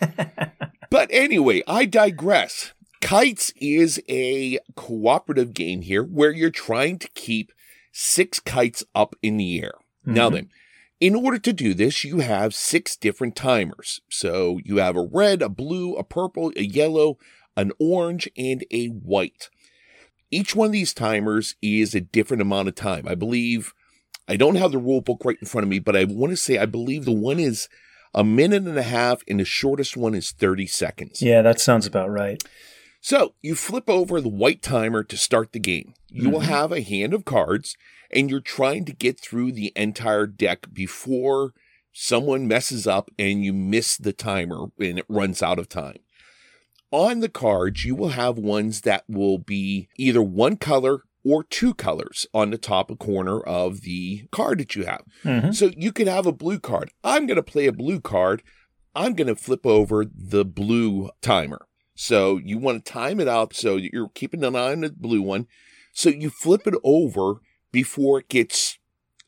but 0.90 1.08
anyway, 1.10 1.62
I 1.66 1.86
digress. 1.86 2.72
Kites 3.00 3.52
is 3.56 4.00
a 4.08 4.58
cooperative 4.76 5.54
game 5.54 5.82
here 5.82 6.04
where 6.04 6.30
you're 6.32 6.50
trying 6.50 6.98
to 7.00 7.08
keep 7.14 7.50
six 7.92 8.40
kites 8.40 8.82
up 8.94 9.14
in 9.22 9.36
the 9.36 9.60
air. 9.62 9.74
Now 10.04 10.28
Mhm. 10.28 10.32
then, 10.32 10.50
in 10.98 11.14
order 11.14 11.38
to 11.38 11.52
do 11.52 11.74
this, 11.74 12.04
you 12.04 12.20
have 12.20 12.54
six 12.54 12.96
different 12.96 13.36
timers. 13.36 14.00
So 14.08 14.58
you 14.64 14.78
have 14.78 14.96
a 14.96 15.02
red, 15.02 15.42
a 15.42 15.48
blue, 15.48 15.94
a 15.94 16.04
purple, 16.04 16.52
a 16.56 16.62
yellow, 16.62 17.18
an 17.56 17.72
orange, 17.78 18.28
and 18.36 18.64
a 18.70 18.86
white. 18.86 19.50
Each 20.30 20.54
one 20.56 20.66
of 20.66 20.72
these 20.72 20.94
timers 20.94 21.56
is 21.60 21.94
a 21.94 22.00
different 22.00 22.40
amount 22.40 22.68
of 22.68 22.74
time. 22.74 23.06
I 23.06 23.14
believe, 23.14 23.74
I 24.26 24.36
don't 24.36 24.54
have 24.56 24.72
the 24.72 24.78
rule 24.78 25.02
book 25.02 25.24
right 25.24 25.36
in 25.40 25.46
front 25.46 25.64
of 25.64 25.68
me, 25.68 25.78
but 25.78 25.94
I 25.94 26.04
want 26.04 26.30
to 26.30 26.36
say 26.36 26.56
I 26.56 26.66
believe 26.66 27.04
the 27.04 27.12
one 27.12 27.38
is 27.38 27.68
a 28.14 28.24
minute 28.24 28.66
and 28.66 28.78
a 28.78 28.82
half, 28.82 29.22
and 29.28 29.40
the 29.40 29.44
shortest 29.44 29.96
one 29.96 30.14
is 30.14 30.32
30 30.32 30.66
seconds. 30.66 31.20
Yeah, 31.20 31.42
that 31.42 31.60
sounds 31.60 31.86
about 31.86 32.10
right. 32.10 32.42
So 33.04 33.34
you 33.42 33.56
flip 33.56 33.90
over 33.90 34.20
the 34.20 34.28
white 34.28 34.62
timer 34.62 35.02
to 35.02 35.16
start 35.16 35.52
the 35.52 35.58
game. 35.58 35.94
You 36.08 36.30
will 36.30 36.40
have 36.40 36.70
a 36.70 36.82
hand 36.82 37.12
of 37.12 37.24
cards, 37.24 37.76
and 38.12 38.30
you're 38.30 38.40
trying 38.40 38.84
to 38.84 38.92
get 38.92 39.18
through 39.18 39.52
the 39.52 39.72
entire 39.74 40.28
deck 40.28 40.72
before 40.72 41.52
someone 41.92 42.46
messes 42.46 42.86
up 42.86 43.10
and 43.18 43.44
you 43.44 43.52
miss 43.52 43.96
the 43.96 44.12
timer 44.12 44.66
and 44.78 45.00
it 45.00 45.04
runs 45.08 45.42
out 45.42 45.58
of 45.58 45.68
time. 45.68 45.96
On 46.92 47.18
the 47.18 47.28
cards, 47.28 47.84
you 47.84 47.96
will 47.96 48.10
have 48.10 48.38
ones 48.38 48.82
that 48.82 49.02
will 49.08 49.38
be 49.38 49.88
either 49.96 50.22
one 50.22 50.56
color 50.56 51.02
or 51.24 51.42
two 51.42 51.74
colors 51.74 52.26
on 52.32 52.50
the 52.50 52.58
top 52.58 52.96
corner 53.00 53.40
of 53.40 53.80
the 53.80 54.26
card 54.30 54.58
that 54.60 54.76
you 54.76 54.84
have. 54.84 55.02
Mhm. 55.24 55.54
So 55.54 55.72
you 55.76 55.90
could 55.90 56.06
have 56.06 56.26
a 56.26 56.32
blue 56.32 56.60
card. 56.60 56.92
I'm 57.02 57.26
going 57.26 57.36
to 57.36 57.42
play 57.42 57.66
a 57.66 57.72
blue 57.72 58.00
card. 58.00 58.42
I'm 58.94 59.14
going 59.14 59.28
to 59.28 59.36
flip 59.36 59.66
over 59.66 60.04
the 60.04 60.44
blue 60.44 61.10
timer. 61.20 61.66
So 61.94 62.38
you 62.38 62.58
want 62.58 62.84
to 62.84 62.92
time 62.92 63.20
it 63.20 63.28
out 63.28 63.54
so 63.54 63.76
that 63.76 63.92
you're 63.92 64.08
keeping 64.08 64.42
an 64.44 64.56
eye 64.56 64.72
on 64.72 64.80
the 64.80 64.90
blue 64.90 65.22
one. 65.22 65.46
So 65.92 66.08
you 66.08 66.30
flip 66.30 66.66
it 66.66 66.74
over 66.82 67.34
before 67.70 68.20
it 68.20 68.28
gets, 68.28 68.78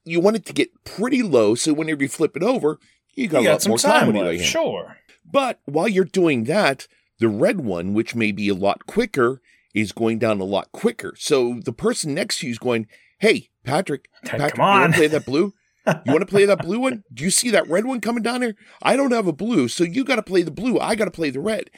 you 0.04 0.20
want 0.20 0.36
it 0.36 0.46
to 0.46 0.52
get 0.52 0.84
pretty 0.84 1.22
low. 1.22 1.54
So 1.54 1.72
whenever 1.74 2.02
you 2.02 2.08
flip 2.08 2.36
it 2.36 2.42
over, 2.42 2.78
you 3.14 3.28
got 3.28 3.42
You 3.42 3.50
a 3.50 3.52
lot 3.52 3.62
some 3.62 3.70
more 3.70 3.78
time 3.78 4.00
time 4.00 4.08
on 4.10 4.14
your 4.16 4.24
left. 4.32 4.44
Sure. 4.44 4.96
But 5.30 5.60
while 5.66 5.88
you're 5.88 6.04
doing 6.04 6.44
that, 6.44 6.86
the 7.18 7.28
red 7.28 7.60
one, 7.60 7.94
which 7.94 8.14
may 8.14 8.32
be 8.32 8.48
a 8.48 8.54
lot 8.54 8.86
quicker, 8.86 9.40
is 9.74 9.92
going 9.92 10.18
down 10.18 10.40
a 10.40 10.44
lot 10.44 10.72
quicker. 10.72 11.14
So 11.18 11.60
the 11.64 11.72
person 11.72 12.14
next 12.14 12.38
to 12.38 12.46
you 12.46 12.52
is 12.52 12.58
going, 12.58 12.86
Hey, 13.18 13.50
Patrick, 13.62 14.08
Come 14.24 14.40
Patrick, 14.40 14.56
you 14.58 14.62
on." 14.64 14.80
want 14.80 14.92
to 14.94 14.98
play 14.98 15.06
that 15.08 15.26
blue? 15.26 15.52
You 15.86 16.12
want 16.12 16.20
to 16.20 16.26
play 16.26 16.46
that 16.46 16.62
blue 16.62 16.78
one? 16.80 17.04
Do 17.12 17.24
you 17.24 17.30
see 17.30 17.50
that 17.50 17.68
red 17.68 17.84
one 17.84 18.00
coming 18.00 18.22
down 18.22 18.40
there? 18.40 18.54
I 18.82 18.96
don't 18.96 19.12
have 19.12 19.26
a 19.26 19.32
blue, 19.32 19.68
so 19.68 19.84
you 19.84 20.02
got 20.04 20.16
to 20.16 20.22
play 20.22 20.42
the 20.42 20.50
blue. 20.50 20.78
I 20.78 20.94
got 20.94 21.04
to 21.04 21.10
play 21.10 21.30
the 21.30 21.40
red. 21.40 21.70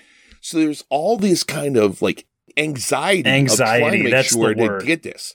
So 0.46 0.58
there's 0.58 0.84
all 0.90 1.16
this 1.16 1.42
kind 1.42 1.76
of 1.76 2.00
like 2.00 2.24
anxiety, 2.56 3.22
of 3.22 3.24
trying 3.24 3.40
Anxiety, 3.40 3.98
to 3.98 4.04
make 4.04 4.12
that's 4.12 4.28
sure 4.28 4.54
the 4.54 4.78
to 4.78 4.86
get 4.86 5.02
this. 5.02 5.34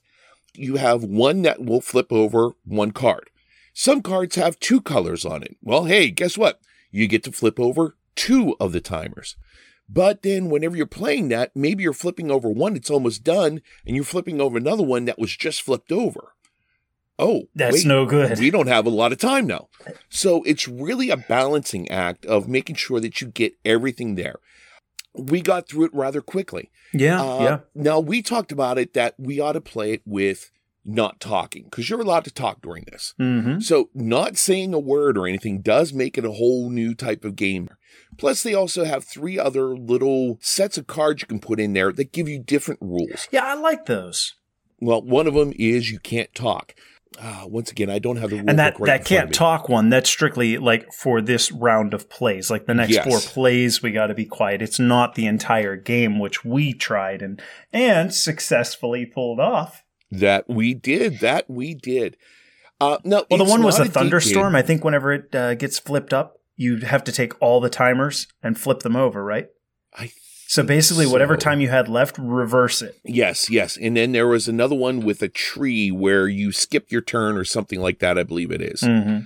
You 0.53 0.77
have 0.77 1.03
one 1.03 1.41
that 1.41 1.61
will 1.61 1.81
flip 1.81 2.13
over 2.13 2.51
one 2.63 2.91
card. 2.91 3.29
Some 3.73 4.01
cards 4.01 4.37
have 4.37 4.57
two 4.61 4.79
colors 4.79 5.25
on 5.25 5.43
it. 5.43 5.57
Well, 5.61 5.83
hey, 5.83 6.11
guess 6.11 6.37
what? 6.37 6.61
You 6.91 7.09
get 7.09 7.25
to 7.25 7.33
flip 7.33 7.59
over 7.59 7.97
two 8.15 8.55
of 8.57 8.71
the 8.71 8.79
timers. 8.79 9.35
But 9.89 10.21
then 10.21 10.49
whenever 10.49 10.77
you're 10.77 10.85
playing 10.85 11.27
that, 11.27 11.51
maybe 11.53 11.83
you're 11.83 11.91
flipping 11.91 12.31
over 12.31 12.49
one 12.49 12.75
that's 12.75 12.89
almost 12.89 13.25
done 13.25 13.61
and 13.85 13.97
you're 13.97 14.05
flipping 14.05 14.39
over 14.39 14.57
another 14.57 14.83
one 14.83 15.03
that 15.05 15.19
was 15.19 15.35
just 15.35 15.61
flipped 15.61 15.91
over. 15.91 16.35
Oh, 17.19 17.49
That's 17.53 17.73
wait, 17.73 17.85
no 17.85 18.05
good. 18.05 18.39
We 18.39 18.49
don't 18.49 18.67
have 18.67 18.85
a 18.85 18.89
lot 18.89 19.11
of 19.11 19.17
time 19.17 19.45
now. 19.45 19.67
Uh, 19.85 19.91
so 20.07 20.41
it's 20.43 20.69
really 20.69 21.09
a 21.09 21.17
balancing 21.17 21.91
act 21.91 22.25
of 22.25 22.47
making 22.47 22.77
sure 22.77 23.01
that 23.01 23.19
you 23.19 23.27
get 23.27 23.57
everything 23.65 24.15
there. 24.15 24.37
We 25.13 25.41
got 25.41 25.67
through 25.67 25.85
it 25.85 25.93
rather 25.93 26.21
quickly. 26.21 26.71
Yeah, 26.93 27.21
Uh, 27.21 27.39
yeah. 27.43 27.59
Now 27.75 27.99
we 27.99 28.21
talked 28.21 28.51
about 28.51 28.77
it 28.77 28.93
that 28.93 29.15
we 29.17 29.39
ought 29.39 29.53
to 29.53 29.61
play 29.61 29.93
it 29.93 30.01
with 30.05 30.51
not 30.83 31.19
talking 31.19 31.63
because 31.65 31.89
you're 31.89 32.01
allowed 32.01 32.23
to 32.25 32.33
talk 32.33 32.61
during 32.61 32.85
this. 32.91 33.13
Mm-hmm. 33.19 33.59
So 33.59 33.89
not 33.93 34.37
saying 34.37 34.73
a 34.73 34.79
word 34.79 35.17
or 35.17 35.27
anything 35.27 35.61
does 35.61 35.93
make 35.93 36.17
it 36.17 36.25
a 36.25 36.31
whole 36.31 36.69
new 36.69 36.95
type 36.95 37.23
of 37.23 37.35
game. 37.35 37.69
Plus, 38.17 38.43
they 38.43 38.53
also 38.53 38.83
have 38.83 39.03
three 39.03 39.37
other 39.37 39.75
little 39.75 40.37
sets 40.41 40.77
of 40.77 40.87
cards 40.87 41.21
you 41.21 41.27
can 41.27 41.39
put 41.39 41.59
in 41.59 41.73
there 41.73 41.91
that 41.91 42.11
give 42.11 42.27
you 42.27 42.39
different 42.39 42.81
rules. 42.81 43.27
Yeah, 43.31 43.45
I 43.45 43.53
like 43.55 43.85
those. 43.85 44.35
Well, 44.79 45.01
one 45.01 45.27
of 45.27 45.33
them 45.33 45.53
is 45.57 45.91
you 45.91 45.99
can't 45.99 46.33
talk. 46.33 46.73
Uh, 47.19 47.43
once 47.45 47.71
again, 47.71 47.89
I 47.89 47.99
don't 47.99 48.15
have 48.15 48.29
the 48.29 48.37
rule 48.37 48.45
and 48.49 48.57
that 48.57 48.79
right 48.79 48.87
that 48.87 49.05
can't 49.05 49.33
talk 49.33 49.67
one. 49.67 49.89
That's 49.89 50.09
strictly 50.09 50.57
like 50.57 50.93
for 50.93 51.21
this 51.21 51.51
round 51.51 51.93
of 51.93 52.09
plays. 52.09 52.49
Like 52.49 52.67
the 52.67 52.73
next 52.73 52.93
Yes. 52.93 53.05
four 53.05 53.19
plays 53.19 53.81
we 53.83 53.91
got 53.91 54.07
to 54.07 54.13
be 54.13 54.25
quiet. 54.25 54.61
It's 54.61 54.79
not 54.79 55.15
the 55.15 55.25
entire 55.25 55.75
game 55.75 56.19
which 56.19 56.45
we 56.45 56.73
tried 56.73 57.21
and 57.21 57.41
and 57.73 58.13
successfully 58.13 59.05
pulled 59.05 59.39
off. 59.41 59.83
That 60.09 60.49
we 60.49 60.73
did. 60.73 61.19
That 61.19 61.49
we 61.49 61.73
did. 61.73 62.15
Uh, 62.79 62.97
no, 63.03 63.25
well 63.29 63.37
the 63.37 63.43
one 63.43 63.61
was 63.61 63.77
a 63.77 63.85
thunderstorm. 63.85 64.55
I 64.55 64.61
think 64.61 64.83
whenever 64.83 65.11
it 65.11 65.35
uh, 65.35 65.55
gets 65.55 65.79
flipped 65.79 66.13
up 66.13 66.37
you 66.55 66.77
have 66.77 67.03
to 67.03 67.11
take 67.11 67.33
all 67.41 67.59
the 67.59 67.69
timers 67.69 68.27
and 68.41 68.57
flip 68.59 68.79
them 68.79 68.95
over 68.95 69.23
right? 69.23 69.47
I 69.93 70.11
so 70.51 70.63
basically 70.63 71.07
whatever 71.07 71.37
time 71.37 71.61
you 71.61 71.69
had 71.69 71.87
left 71.87 72.17
reverse 72.17 72.81
it 72.81 72.99
Yes, 73.05 73.49
yes. 73.49 73.77
And 73.77 73.95
then 73.95 74.11
there 74.11 74.27
was 74.27 74.47
another 74.49 74.75
one 74.75 74.99
with 74.99 75.21
a 75.21 75.29
tree 75.29 75.91
where 75.91 76.27
you 76.27 76.51
skip 76.51 76.91
your 76.91 77.01
turn 77.01 77.37
or 77.37 77.45
something 77.45 77.79
like 77.79 77.99
that, 77.99 78.17
I 78.17 78.23
believe 78.23 78.51
it 78.51 78.61
is. 78.61 78.81
mm-hmm. 78.81 79.19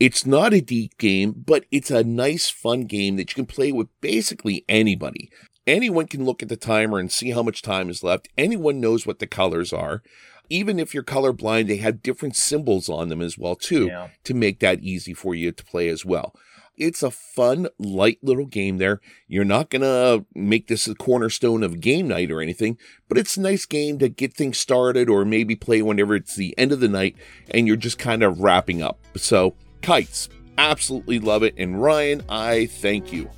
It's 0.00 0.24
not 0.26 0.54
a 0.54 0.60
deep 0.60 0.96
game, 0.98 1.34
but 1.46 1.66
it's 1.70 1.90
a 1.90 2.02
nice, 2.02 2.48
fun 2.48 2.86
game 2.86 3.16
that 3.16 3.30
you 3.30 3.34
can 3.34 3.46
play 3.46 3.70
with 3.70 3.88
basically 4.00 4.64
anybody. 4.68 5.30
Anyone 5.66 6.06
can 6.06 6.24
look 6.24 6.42
at 6.42 6.48
the 6.48 6.56
timer 6.56 6.98
and 6.98 7.12
see 7.12 7.30
how 7.30 7.42
much 7.42 7.60
time 7.62 7.90
is 7.90 8.02
left. 8.02 8.28
Anyone 8.38 8.80
knows 8.80 9.06
what 9.06 9.18
the 9.18 9.26
colors 9.26 9.72
are. 9.72 10.02
Even 10.48 10.80
if 10.80 10.94
you're 10.94 11.04
colorblind, 11.04 11.68
they 11.68 11.76
have 11.76 12.02
different 12.02 12.34
symbols 12.34 12.88
on 12.88 13.08
them 13.08 13.20
as 13.20 13.38
well, 13.38 13.54
too, 13.54 13.86
Yeah. 13.86 14.08
to 14.24 14.34
make 14.34 14.58
that 14.60 14.80
easy 14.80 15.14
for 15.14 15.34
you 15.34 15.52
to 15.52 15.64
play 15.64 15.88
as 15.88 16.04
well. 16.04 16.34
It's 16.80 17.02
a 17.02 17.10
fun, 17.10 17.68
light 17.78 18.20
little 18.22 18.46
game 18.46 18.78
there. 18.78 19.02
You're 19.28 19.44
not 19.44 19.68
going 19.68 19.82
to 19.82 20.24
make 20.34 20.66
this 20.66 20.88
a 20.88 20.94
cornerstone 20.94 21.62
of 21.62 21.78
game 21.78 22.08
night 22.08 22.30
or 22.30 22.40
anything, 22.40 22.78
but 23.06 23.18
it's 23.18 23.36
a 23.36 23.42
nice 23.42 23.66
game 23.66 23.98
to 23.98 24.08
get 24.08 24.32
things 24.32 24.58
started 24.58 25.10
or 25.10 25.26
maybe 25.26 25.54
play 25.54 25.82
whenever 25.82 26.14
it's 26.14 26.34
the 26.34 26.56
end 26.56 26.72
of 26.72 26.80
the 26.80 26.88
night 26.88 27.16
and 27.50 27.66
you're 27.66 27.76
just 27.76 27.98
kind 27.98 28.22
of 28.22 28.40
wrapping 28.40 28.80
up. 28.80 28.98
So, 29.14 29.56
Kites, 29.82 30.30
absolutely 30.56 31.18
love 31.18 31.42
it. 31.42 31.52
And 31.58 31.82
Ryan, 31.82 32.22
I 32.30 32.64
thank 32.64 33.12
you. 33.12 33.28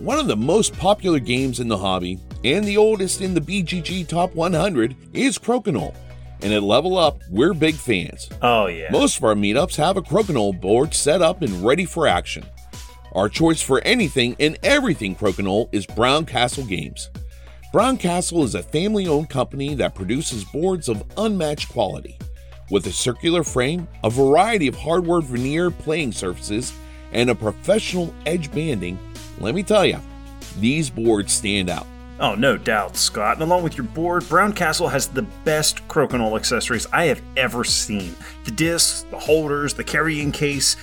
One 0.00 0.18
of 0.18 0.26
the 0.26 0.36
most 0.36 0.76
popular 0.76 1.20
games 1.20 1.60
in 1.60 1.68
the 1.68 1.78
hobby 1.78 2.18
and 2.42 2.64
the 2.64 2.78
oldest 2.78 3.20
in 3.20 3.32
the 3.32 3.40
BGG 3.40 4.08
Top 4.08 4.34
100 4.34 4.96
is 5.12 5.38
Crokinole. 5.38 5.94
And 6.42 6.52
at 6.52 6.62
Level 6.62 6.98
Up, 6.98 7.20
we're 7.30 7.54
big 7.54 7.74
fans. 7.74 8.28
oh 8.42 8.66
yeah 8.66 8.90
Most 8.90 9.18
of 9.18 9.24
our 9.24 9.34
meetups 9.34 9.76
have 9.76 9.96
a 9.96 10.02
Crokinole 10.02 10.60
board 10.60 10.94
set 10.94 11.22
up 11.22 11.42
and 11.42 11.64
ready 11.64 11.84
for 11.84 12.06
action. 12.06 12.44
Our 13.14 13.28
choice 13.28 13.62
for 13.62 13.80
anything 13.80 14.36
and 14.38 14.58
everything 14.62 15.16
Crokinole 15.16 15.68
is 15.72 15.86
Brown 15.86 16.26
Castle 16.26 16.64
Games. 16.64 17.10
Brown 17.72 17.96
Castle 17.96 18.44
is 18.44 18.54
a 18.54 18.62
family 18.62 19.06
owned 19.06 19.30
company 19.30 19.74
that 19.74 19.94
produces 19.94 20.44
boards 20.44 20.88
of 20.88 21.02
unmatched 21.16 21.70
quality. 21.70 22.18
With 22.70 22.86
a 22.86 22.92
circular 22.92 23.42
frame, 23.44 23.88
a 24.02 24.10
variety 24.10 24.66
of 24.66 24.74
hardware 24.74 25.20
veneer 25.20 25.70
playing 25.70 26.12
surfaces, 26.12 26.72
and 27.12 27.30
a 27.30 27.34
professional 27.34 28.12
edge 28.26 28.50
banding, 28.52 28.98
let 29.38 29.54
me 29.54 29.62
tell 29.62 29.86
you, 29.86 30.00
these 30.58 30.90
boards 30.90 31.32
stand 31.32 31.70
out. 31.70 31.86
Oh, 32.18 32.34
no 32.34 32.56
doubt, 32.56 32.96
Scott. 32.96 33.34
And 33.34 33.42
along 33.42 33.62
with 33.62 33.76
your 33.76 33.86
board, 33.86 34.26
Brown 34.28 34.52
Castle 34.52 34.88
has 34.88 35.06
the 35.06 35.22
best 35.44 35.86
crokinole 35.86 36.36
accessories 36.36 36.86
I 36.92 37.04
have 37.04 37.20
ever 37.36 37.62
seen. 37.62 38.14
The 38.44 38.52
discs, 38.52 39.04
the 39.10 39.18
holders, 39.18 39.74
the 39.74 39.84
carrying 39.84 40.32
case, 40.32 40.76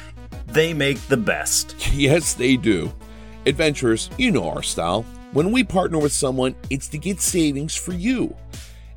they 0.48 0.74
make 0.74 1.00
the 1.08 1.18
best. 1.18 1.76
Yes, 1.94 2.34
they 2.34 2.58
do. 2.58 2.94
Adventurers, 3.46 4.10
you 4.18 4.32
know 4.32 4.50
our 4.50 4.64
style. 4.64 5.04
When 5.32 5.52
we 5.52 5.64
partner 5.64 5.98
with 5.98 6.12
someone, 6.12 6.56
it's 6.70 6.88
to 6.90 6.98
get 6.98 7.20
savings 7.20 7.76
for 7.76 7.94
you. 7.94 8.36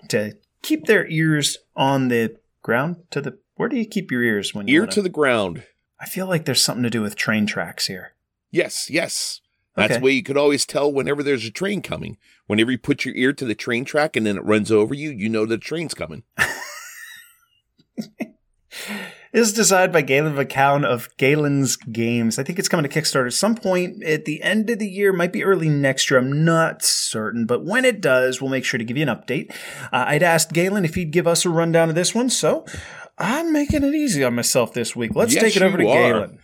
to 0.08 0.32
keep 0.62 0.86
their 0.86 1.06
ears 1.08 1.58
on 1.76 2.08
the 2.08 2.36
ground 2.62 2.96
to 3.10 3.20
the 3.20 3.38
where 3.56 3.68
do 3.68 3.76
you 3.76 3.84
keep 3.84 4.10
your 4.10 4.22
ears 4.22 4.54
when 4.54 4.66
you 4.66 4.76
Ear 4.76 4.80
wanna- 4.82 4.92
to 4.92 5.02
the 5.02 5.08
ground. 5.10 5.64
I 6.00 6.06
feel 6.06 6.26
like 6.26 6.44
there's 6.46 6.62
something 6.62 6.84
to 6.84 6.90
do 6.90 7.02
with 7.02 7.16
train 7.16 7.44
tracks 7.44 7.86
here. 7.88 8.12
Yes, 8.50 8.88
yes. 8.88 9.40
That's 9.76 9.90
Okay. 9.92 9.98
the 10.00 10.04
way 10.04 10.12
you 10.12 10.22
could 10.22 10.36
always 10.38 10.64
tell 10.64 10.90
whenever 10.92 11.22
there's 11.22 11.44
a 11.44 11.50
train 11.50 11.82
coming. 11.82 12.16
Whenever 12.46 12.70
you 12.70 12.78
put 12.78 13.04
your 13.04 13.14
ear 13.16 13.32
to 13.34 13.44
the 13.44 13.54
train 13.54 13.84
track 13.84 14.16
and 14.16 14.24
then 14.24 14.36
it 14.36 14.44
runs 14.44 14.70
over 14.72 14.94
you, 14.94 15.10
you 15.10 15.28
know 15.28 15.44
the 15.44 15.58
train's 15.58 15.92
coming. 15.94 16.22
This 19.32 19.48
is 19.48 19.52
designed 19.52 19.92
by 19.92 20.00
Galen 20.00 20.34
McCown 20.34 20.86
of 20.86 21.14
Galen's 21.18 21.76
Games. 21.76 22.38
I 22.38 22.42
think 22.42 22.58
it's 22.58 22.68
coming 22.68 22.88
to 22.88 23.00
Kickstarter 23.00 23.26
at 23.26 23.34
some 23.34 23.54
point 23.54 24.02
at 24.02 24.24
the 24.24 24.42
end 24.42 24.70
of 24.70 24.78
the 24.78 24.88
year, 24.88 25.12
might 25.12 25.32
be 25.32 25.44
early 25.44 25.68
next 25.68 26.10
year. 26.10 26.18
I'm 26.18 26.44
not 26.44 26.82
certain, 26.82 27.44
but 27.44 27.64
when 27.64 27.84
it 27.84 28.00
does, 28.00 28.40
we'll 28.40 28.50
make 28.50 28.64
sure 28.64 28.78
to 28.78 28.84
give 28.84 28.96
you 28.96 29.02
an 29.02 29.14
update. 29.14 29.50
Uh, 29.92 30.04
I'd 30.08 30.22
asked 30.22 30.52
Galen 30.52 30.84
if 30.86 30.94
he'd 30.94 31.10
give 31.10 31.26
us 31.26 31.44
a 31.44 31.50
rundown 31.50 31.90
of 31.90 31.94
this 31.94 32.14
one, 32.14 32.30
so 32.30 32.64
I'm 33.18 33.52
making 33.52 33.82
it 33.84 33.94
easy 33.94 34.24
on 34.24 34.34
myself 34.34 34.72
this 34.72 34.96
week. 34.96 35.14
Let's 35.14 35.34
Yes, 35.34 35.42
take 35.42 35.56
it 35.56 35.62
over 35.62 35.76
to 35.76 35.86
are. 35.86 35.94
Galen. 36.12 36.38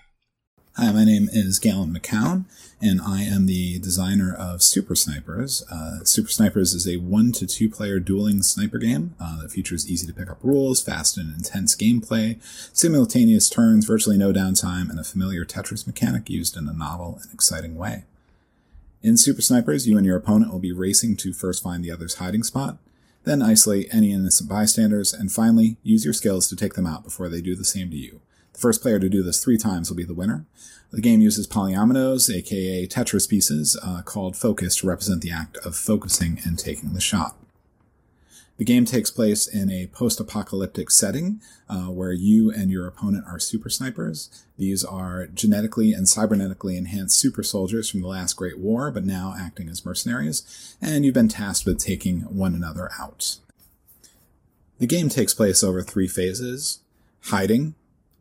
Hi, 0.77 0.92
my 0.92 1.05
name 1.05 1.29
is 1.33 1.59
Galen 1.59 1.94
McCown, 1.94 2.44
and 2.85 3.01
I 3.01 3.23
am 3.23 3.47
the 3.47 3.79
designer 3.79 4.35
of 4.35 4.62
Super 4.62 4.94
Snipers. 4.94 5.64
Uh, 5.70 6.05
Super 6.05 6.29
Snipers 6.29 6.75
is 6.75 6.87
a 6.87 6.99
one 6.99 7.33
to 7.33 7.47
two 7.47 7.70
player 7.70 7.99
dueling 7.99 8.42
sniper 8.42 8.77
game 8.77 9.14
uh, 9.18 9.40
that 9.40 9.51
features 9.51 9.90
easy 9.90 10.07
to 10.07 10.12
pick 10.12 10.31
up 10.31 10.37
rules, 10.42 10.83
fast 10.83 11.16
and 11.16 11.35
intense 11.35 11.75
gameplay, 11.75 12.38
simultaneous 12.77 13.49
turns, 13.49 13.87
virtually 13.87 14.18
no 14.18 14.35
downtime, 14.35 14.90
and 14.90 15.01
a 15.01 15.05
familiar 15.05 15.47
Tetris 15.47 15.87
mechanic 15.87 16.29
used 16.29 16.59
in 16.59 16.68
a 16.68 16.75
novel 16.75 17.18
and 17.23 17.33
exciting 17.33 17.75
way. 17.75 18.05
In 19.03 19.16
Super 19.16 19.40
Snipers, 19.40 19.88
you 19.88 19.97
and 19.97 20.05
your 20.05 20.18
opponent 20.18 20.53
will 20.53 20.59
be 20.59 20.73
racing 20.73 21.16
to 21.18 21.33
first 21.33 21.62
find 21.62 21.83
the 21.83 21.90
other's 21.90 22.16
hiding 22.16 22.42
spot, 22.42 22.77
then 23.25 23.40
isolate 23.40 23.88
any 23.94 24.12
innocent 24.12 24.51
bystanders, 24.51 25.14
and 25.14 25.33
finally 25.33 25.79
use 25.83 26.05
your 26.05 26.12
skills 26.12 26.49
to 26.49 26.57
take 26.57 26.75
them 26.75 26.87
out 26.87 27.03
before 27.03 27.31
they 27.31 27.40
do 27.40 27.57
the 27.57 27.64
same 27.64 27.90
to 27.90 27.97
you. 27.97 28.20
The 28.55 28.61
first 28.61 28.83
player 28.83 28.99
to 28.99 29.09
do 29.09 29.23
this 29.23 29.43
three 29.43 29.59
times 29.59 29.90
will 29.90 29.97
be 29.97 30.05
the 30.05 30.14
winner. 30.14 30.47
The 30.90 31.01
game 31.01 31.21
uses 31.21 31.47
polyominoes, 31.47 32.35
aka 32.35 32.87
Tetris 32.87 33.29
pieces, 33.29 33.79
uh, 33.83 34.03
called 34.03 34.37
focus 34.37 34.77
to 34.77 34.87
represent 34.87 35.23
the 35.23 35.33
act 35.33 35.57
of 35.59 35.77
focusing 35.77 36.40
and 36.45 36.59
taking 36.59 36.93
the 36.93 37.01
shot. 37.01 37.37
The 38.57 38.64
game 38.64 38.85
takes 38.85 39.11
place 39.11 39.49
in 39.49 39.69
a 39.69 39.88
post 39.88 40.21
apocalyptic 40.21 40.88
setting 40.93 41.40
uh, 41.69 41.87
where 41.87 42.12
you 42.12 42.53
and 42.53 42.71
your 42.71 42.87
opponent 42.87 43.25
are 43.27 43.40
super 43.40 43.69
snipers. 43.69 44.45
These 44.57 44.85
are 44.85 45.27
genetically 45.27 45.93
and 45.93 46.07
cybernetically 46.07 46.77
enhanced 46.77 47.19
super 47.19 47.43
soldiers 47.43 47.90
from 47.90 48.01
the 48.01 48.07
last 48.07 48.35
Great 48.35 48.59
War, 48.59 48.93
but 48.93 49.05
now 49.05 49.35
acting 49.37 49.69
as 49.69 49.85
mercenaries, 49.85 50.77
and 50.81 51.05
you've 51.05 51.14
been 51.14 51.29
tasked 51.29 51.67
with 51.67 51.81
taking 51.81 52.21
one 52.21 52.55
another 52.55 52.90
out. 53.01 53.38
The 54.79 54.87
game 54.87 55.09
takes 55.09 55.35
place 55.35 55.64
over 55.64 55.83
three 55.83 56.07
phases 56.07 56.79
hiding, 57.25 57.75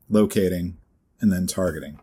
locating, 0.10 0.78
and 1.20 1.32
then 1.32 1.48
targeting. 1.48 2.00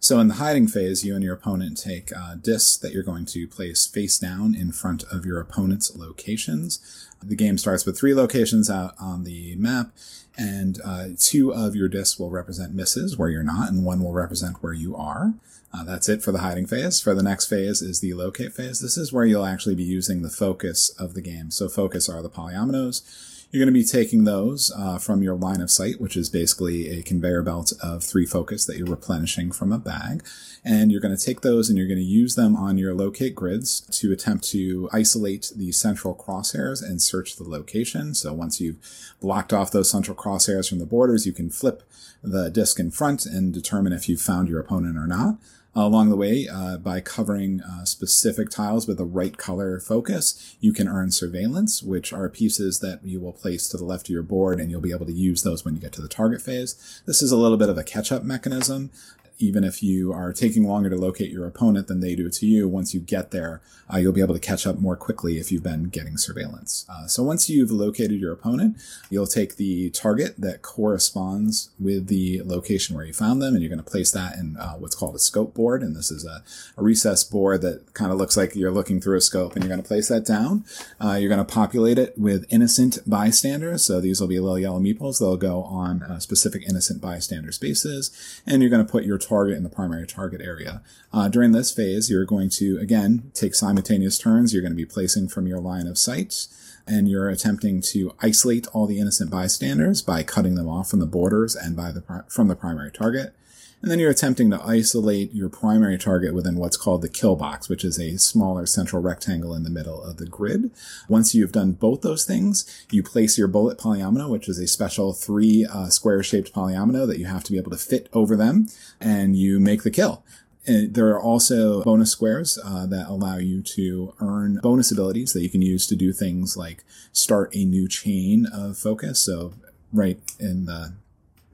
So 0.00 0.20
in 0.20 0.28
the 0.28 0.34
hiding 0.34 0.68
phase, 0.68 1.04
you 1.04 1.14
and 1.16 1.24
your 1.24 1.34
opponent 1.34 1.76
take 1.76 2.16
uh, 2.16 2.36
discs 2.36 2.76
that 2.76 2.92
you're 2.92 3.02
going 3.02 3.26
to 3.26 3.48
place 3.48 3.86
face 3.86 4.18
down 4.18 4.54
in 4.54 4.70
front 4.70 5.02
of 5.10 5.26
your 5.26 5.40
opponent's 5.40 5.96
locations. 5.96 7.08
The 7.20 7.34
game 7.34 7.58
starts 7.58 7.84
with 7.84 7.98
three 7.98 8.14
locations 8.14 8.70
out 8.70 8.94
on 9.00 9.24
the 9.24 9.56
map, 9.56 9.90
and 10.38 10.80
uh, 10.84 11.08
two 11.18 11.52
of 11.52 11.74
your 11.74 11.88
discs 11.88 12.18
will 12.18 12.30
represent 12.30 12.74
misses 12.74 13.18
where 13.18 13.28
you're 13.28 13.42
not, 13.42 13.70
and 13.70 13.84
one 13.84 14.02
will 14.02 14.12
represent 14.12 14.62
where 14.62 14.72
you 14.72 14.94
are. 14.94 15.34
Uh, 15.74 15.84
that's 15.84 16.08
it 16.08 16.22
for 16.22 16.32
the 16.32 16.38
hiding 16.38 16.66
phase. 16.66 17.00
For 17.00 17.12
the 17.12 17.22
next 17.22 17.46
phase 17.46 17.82
is 17.82 18.00
the 18.00 18.14
locate 18.14 18.54
phase. 18.54 18.80
This 18.80 18.96
is 18.96 19.12
where 19.12 19.26
you'll 19.26 19.44
actually 19.44 19.74
be 19.74 19.82
using 19.82 20.22
the 20.22 20.30
focus 20.30 20.90
of 20.90 21.14
the 21.14 21.20
game. 21.20 21.50
So 21.50 21.68
focus 21.68 22.08
are 22.08 22.22
the 22.22 22.30
polyominoes. 22.30 23.37
You're 23.50 23.64
going 23.64 23.72
to 23.72 23.80
be 23.80 23.86
taking 23.86 24.24
those 24.24 24.70
uh, 24.76 24.98
from 24.98 25.22
your 25.22 25.34
line 25.34 25.62
of 25.62 25.70
sight, 25.70 26.02
which 26.02 26.18
is 26.18 26.28
basically 26.28 26.90
a 26.90 27.02
conveyor 27.02 27.40
belt 27.42 27.72
of 27.82 28.04
three 28.04 28.26
focus 28.26 28.66
that 28.66 28.76
you're 28.76 28.86
replenishing 28.86 29.52
from 29.52 29.72
a 29.72 29.78
bag. 29.78 30.22
And 30.62 30.92
you're 30.92 31.00
going 31.00 31.16
to 31.16 31.24
take 31.24 31.40
those 31.40 31.70
and 31.70 31.78
you're 31.78 31.86
going 31.86 31.98
to 31.98 32.04
use 32.04 32.34
them 32.34 32.54
on 32.54 32.76
your 32.76 32.94
locate 32.94 33.34
grids 33.34 33.80
to 33.80 34.12
attempt 34.12 34.44
to 34.50 34.90
isolate 34.92 35.50
the 35.56 35.72
central 35.72 36.14
crosshairs 36.14 36.82
and 36.82 37.00
search 37.00 37.36
the 37.36 37.48
location. 37.48 38.14
So 38.14 38.34
once 38.34 38.60
you've 38.60 38.76
blocked 39.18 39.54
off 39.54 39.70
those 39.70 39.90
central 39.90 40.14
crosshairs 40.14 40.68
from 40.68 40.78
the 40.78 40.84
borders, 40.84 41.24
you 41.24 41.32
can 41.32 41.48
flip 41.48 41.84
the 42.22 42.50
disk 42.50 42.78
in 42.78 42.90
front 42.90 43.24
and 43.24 43.54
determine 43.54 43.94
if 43.94 44.10
you've 44.10 44.20
found 44.20 44.48
your 44.48 44.60
opponent 44.60 44.98
or 44.98 45.06
not 45.06 45.38
along 45.86 46.10
the 46.10 46.16
way 46.16 46.48
uh, 46.50 46.76
by 46.78 47.00
covering 47.00 47.60
uh, 47.60 47.84
specific 47.84 48.50
tiles 48.50 48.86
with 48.86 48.98
the 48.98 49.04
right 49.04 49.36
color 49.36 49.80
focus. 49.80 50.56
You 50.60 50.72
can 50.72 50.88
earn 50.88 51.10
surveillance, 51.10 51.82
which 51.82 52.12
are 52.12 52.28
pieces 52.28 52.80
that 52.80 53.04
you 53.04 53.20
will 53.20 53.32
place 53.32 53.68
to 53.68 53.76
the 53.76 53.84
left 53.84 54.08
of 54.08 54.12
your 54.12 54.22
board, 54.22 54.60
and 54.60 54.70
you'll 54.70 54.80
be 54.80 54.92
able 54.92 55.06
to 55.06 55.12
use 55.12 55.42
those 55.42 55.64
when 55.64 55.74
you 55.74 55.80
get 55.80 55.92
to 55.92 56.02
the 56.02 56.08
target 56.08 56.42
phase. 56.42 57.02
This 57.06 57.22
is 57.22 57.32
a 57.32 57.36
little 57.36 57.56
bit 57.56 57.68
of 57.68 57.78
a 57.78 57.84
catch 57.84 58.10
up 58.12 58.22
mechanism 58.22 58.90
even 59.38 59.64
if 59.64 59.82
you 59.82 60.12
are 60.12 60.32
taking 60.32 60.66
longer 60.66 60.90
to 60.90 60.96
locate 60.96 61.30
your 61.30 61.46
opponent 61.46 61.86
than 61.86 62.00
they 62.00 62.14
do 62.14 62.28
to 62.28 62.46
you, 62.46 62.68
once 62.68 62.92
you 62.94 63.00
get 63.00 63.30
there, 63.30 63.60
uh, 63.92 63.96
you'll 63.96 64.12
be 64.12 64.20
able 64.20 64.34
to 64.34 64.40
catch 64.40 64.66
up 64.66 64.78
more 64.78 64.96
quickly 64.96 65.38
if 65.38 65.50
you've 65.50 65.62
been 65.62 65.84
getting 65.84 66.16
surveillance. 66.16 66.84
Uh, 66.88 67.06
so 67.06 67.22
once 67.22 67.48
you've 67.48 67.70
located 67.70 68.20
your 68.20 68.32
opponent, 68.32 68.76
you'll 69.10 69.26
take 69.26 69.56
the 69.56 69.90
target 69.90 70.34
that 70.38 70.62
corresponds 70.62 71.70
with 71.78 72.08
the 72.08 72.42
location 72.44 72.94
where 72.94 73.04
you 73.04 73.12
found 73.12 73.40
them, 73.40 73.54
and 73.54 73.62
you're 73.62 73.70
going 73.70 73.82
to 73.82 73.90
place 73.90 74.10
that 74.10 74.36
in 74.36 74.56
uh, 74.56 74.74
what's 74.74 74.94
called 74.94 75.14
a 75.14 75.18
scope 75.18 75.54
board. 75.54 75.82
And 75.82 75.96
this 75.96 76.10
is 76.10 76.24
a, 76.24 76.42
a 76.76 76.82
recess 76.82 77.24
board 77.24 77.62
that 77.62 77.94
kind 77.94 78.12
of 78.12 78.18
looks 78.18 78.36
like 78.36 78.54
you're 78.54 78.70
looking 78.70 79.00
through 79.00 79.16
a 79.16 79.20
scope, 79.20 79.54
and 79.54 79.64
you're 79.64 79.70
going 79.70 79.82
to 79.82 79.88
place 79.88 80.08
that 80.08 80.26
down. 80.26 80.64
Uh, 81.02 81.14
you're 81.14 81.28
going 81.28 81.44
to 81.44 81.52
populate 81.52 81.98
it 81.98 82.18
with 82.18 82.44
innocent 82.50 82.98
bystanders. 83.06 83.84
So 83.84 84.00
these 84.00 84.20
will 84.20 84.28
be 84.28 84.38
little 84.38 84.58
yellow 84.58 84.80
meeples. 84.80 85.18
They'll 85.18 85.36
go 85.36 85.62
on 85.62 86.02
uh, 86.02 86.18
specific 86.18 86.64
innocent 86.68 87.00
bystander 87.00 87.52
spaces, 87.52 88.42
and 88.46 88.62
you're 88.62 88.70
going 88.70 88.84
to 88.84 88.90
put 88.90 89.04
your 89.04 89.18
target 89.28 89.56
in 89.56 89.62
the 89.62 89.68
primary 89.68 90.06
target 90.06 90.40
area. 90.40 90.82
Uh, 91.12 91.28
during 91.28 91.52
this 91.52 91.72
phase, 91.72 92.10
you're 92.10 92.24
going 92.24 92.48
to, 92.50 92.78
again, 92.78 93.30
take 93.34 93.54
simultaneous 93.54 94.18
turns. 94.18 94.52
You're 94.52 94.62
going 94.62 94.72
to 94.72 94.76
be 94.76 94.86
placing 94.86 95.28
from 95.28 95.46
your 95.46 95.60
line 95.60 95.86
of 95.86 95.98
sight 95.98 96.46
and 96.86 97.08
you're 97.08 97.28
attempting 97.28 97.82
to 97.82 98.14
isolate 98.20 98.66
all 98.68 98.86
the 98.86 98.98
innocent 98.98 99.30
bystanders 99.30 100.00
by 100.00 100.22
cutting 100.22 100.54
them 100.54 100.68
off 100.68 100.88
from 100.88 101.00
the 101.00 101.06
borders 101.06 101.54
and 101.54 101.76
by 101.76 101.92
the, 101.92 102.24
from 102.28 102.48
the 102.48 102.56
primary 102.56 102.90
target. 102.90 103.34
And 103.80 103.90
then 103.90 104.00
you're 104.00 104.10
attempting 104.10 104.50
to 104.50 104.62
isolate 104.64 105.32
your 105.32 105.48
primary 105.48 105.98
target 105.98 106.34
within 106.34 106.56
what's 106.56 106.76
called 106.76 107.00
the 107.00 107.08
kill 107.08 107.36
box, 107.36 107.68
which 107.68 107.84
is 107.84 107.98
a 107.98 108.18
smaller 108.18 108.66
central 108.66 109.00
rectangle 109.00 109.54
in 109.54 109.62
the 109.62 109.70
middle 109.70 110.02
of 110.02 110.16
the 110.16 110.26
grid. 110.26 110.72
Once 111.08 111.34
you've 111.34 111.52
done 111.52 111.72
both 111.72 112.00
those 112.00 112.24
things, 112.24 112.64
you 112.90 113.02
place 113.04 113.38
your 113.38 113.46
bullet 113.46 113.78
polyomino, 113.78 114.28
which 114.28 114.48
is 114.48 114.58
a 114.58 114.66
special 114.66 115.12
three 115.12 115.64
uh, 115.64 115.88
square 115.88 116.22
shaped 116.24 116.52
polyomino 116.52 117.06
that 117.06 117.18
you 117.18 117.26
have 117.26 117.44
to 117.44 117.52
be 117.52 117.58
able 117.58 117.70
to 117.70 117.76
fit 117.76 118.08
over 118.12 118.34
them, 118.34 118.66
and 119.00 119.36
you 119.36 119.60
make 119.60 119.84
the 119.84 119.90
kill. 119.90 120.24
And 120.66 120.94
there 120.94 121.08
are 121.08 121.20
also 121.20 121.82
bonus 121.84 122.10
squares 122.10 122.58
uh, 122.62 122.84
that 122.86 123.08
allow 123.08 123.36
you 123.36 123.62
to 123.62 124.14
earn 124.20 124.58
bonus 124.60 124.90
abilities 124.90 125.32
that 125.32 125.42
you 125.42 125.48
can 125.48 125.62
use 125.62 125.86
to 125.86 125.96
do 125.96 126.12
things 126.12 126.56
like 126.56 126.84
start 127.12 127.54
a 127.54 127.64
new 127.64 127.88
chain 127.88 128.46
of 128.52 128.76
focus. 128.76 129.20
So 129.20 129.54
right 129.92 130.18
in 130.38 130.66
the 130.66 130.94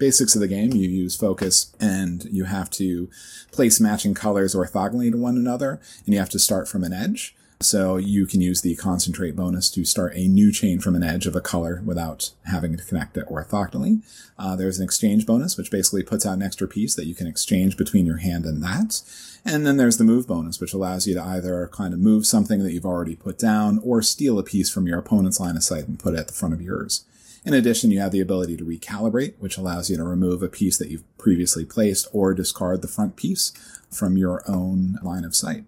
basics 0.04 0.34
of 0.34 0.42
the 0.42 0.48
game, 0.48 0.72
you 0.72 0.86
use 0.86 1.16
focus 1.16 1.74
and 1.80 2.24
you 2.30 2.44
have 2.44 2.68
to 2.68 3.08
place 3.52 3.80
matching 3.80 4.12
colors 4.12 4.54
orthogonally 4.54 5.10
to 5.10 5.16
one 5.16 5.38
another, 5.38 5.80
and 6.04 6.12
you 6.12 6.20
have 6.20 6.28
to 6.28 6.38
start 6.38 6.68
from 6.68 6.84
an 6.84 6.92
edge. 6.92 7.34
So 7.62 7.96
you 7.96 8.26
can 8.26 8.42
use 8.42 8.60
the 8.60 8.76
concentrate 8.76 9.34
bonus 9.34 9.70
to 9.70 9.86
start 9.86 10.12
a 10.14 10.28
new 10.28 10.52
chain 10.52 10.78
from 10.78 10.94
an 10.94 11.02
edge 11.02 11.26
of 11.26 11.34
a 11.34 11.40
color 11.40 11.80
without 11.86 12.32
having 12.44 12.76
to 12.76 12.84
connect 12.84 13.16
it 13.16 13.26
orthogonally. 13.30 14.02
Uh, 14.38 14.54
there's 14.56 14.78
an 14.78 14.84
exchange 14.84 15.24
bonus, 15.24 15.56
which 15.56 15.70
basically 15.70 16.02
puts 16.02 16.26
out 16.26 16.34
an 16.34 16.42
extra 16.42 16.68
piece 16.68 16.94
that 16.96 17.06
you 17.06 17.14
can 17.14 17.26
exchange 17.26 17.78
between 17.78 18.04
your 18.04 18.18
hand 18.18 18.44
and 18.44 18.62
that. 18.62 19.00
And 19.42 19.66
then 19.66 19.78
there's 19.78 19.96
the 19.96 20.04
move 20.04 20.26
bonus, 20.26 20.60
which 20.60 20.74
allows 20.74 21.06
you 21.06 21.14
to 21.14 21.22
either 21.22 21.70
kind 21.72 21.94
of 21.94 22.00
move 22.00 22.26
something 22.26 22.62
that 22.62 22.72
you've 22.72 22.84
already 22.84 23.16
put 23.16 23.38
down 23.38 23.80
or 23.82 24.02
steal 24.02 24.38
a 24.38 24.42
piece 24.42 24.68
from 24.68 24.86
your 24.86 24.98
opponent's 24.98 25.40
line 25.40 25.56
of 25.56 25.64
sight 25.64 25.88
and 25.88 25.98
put 25.98 26.12
it 26.12 26.20
at 26.20 26.26
the 26.26 26.34
front 26.34 26.52
of 26.52 26.60
yours. 26.60 27.06
In 27.44 27.52
addition, 27.52 27.90
you 27.90 28.00
have 28.00 28.12
the 28.12 28.20
ability 28.20 28.56
to 28.56 28.64
recalibrate, 28.64 29.34
which 29.38 29.58
allows 29.58 29.90
you 29.90 29.96
to 29.96 30.04
remove 30.04 30.42
a 30.42 30.48
piece 30.48 30.78
that 30.78 30.90
you've 30.90 31.04
previously 31.18 31.64
placed 31.64 32.08
or 32.12 32.32
discard 32.32 32.80
the 32.80 32.88
front 32.88 33.16
piece 33.16 33.52
from 33.90 34.16
your 34.16 34.42
own 34.48 34.98
line 35.02 35.24
of 35.24 35.36
sight. 35.36 35.64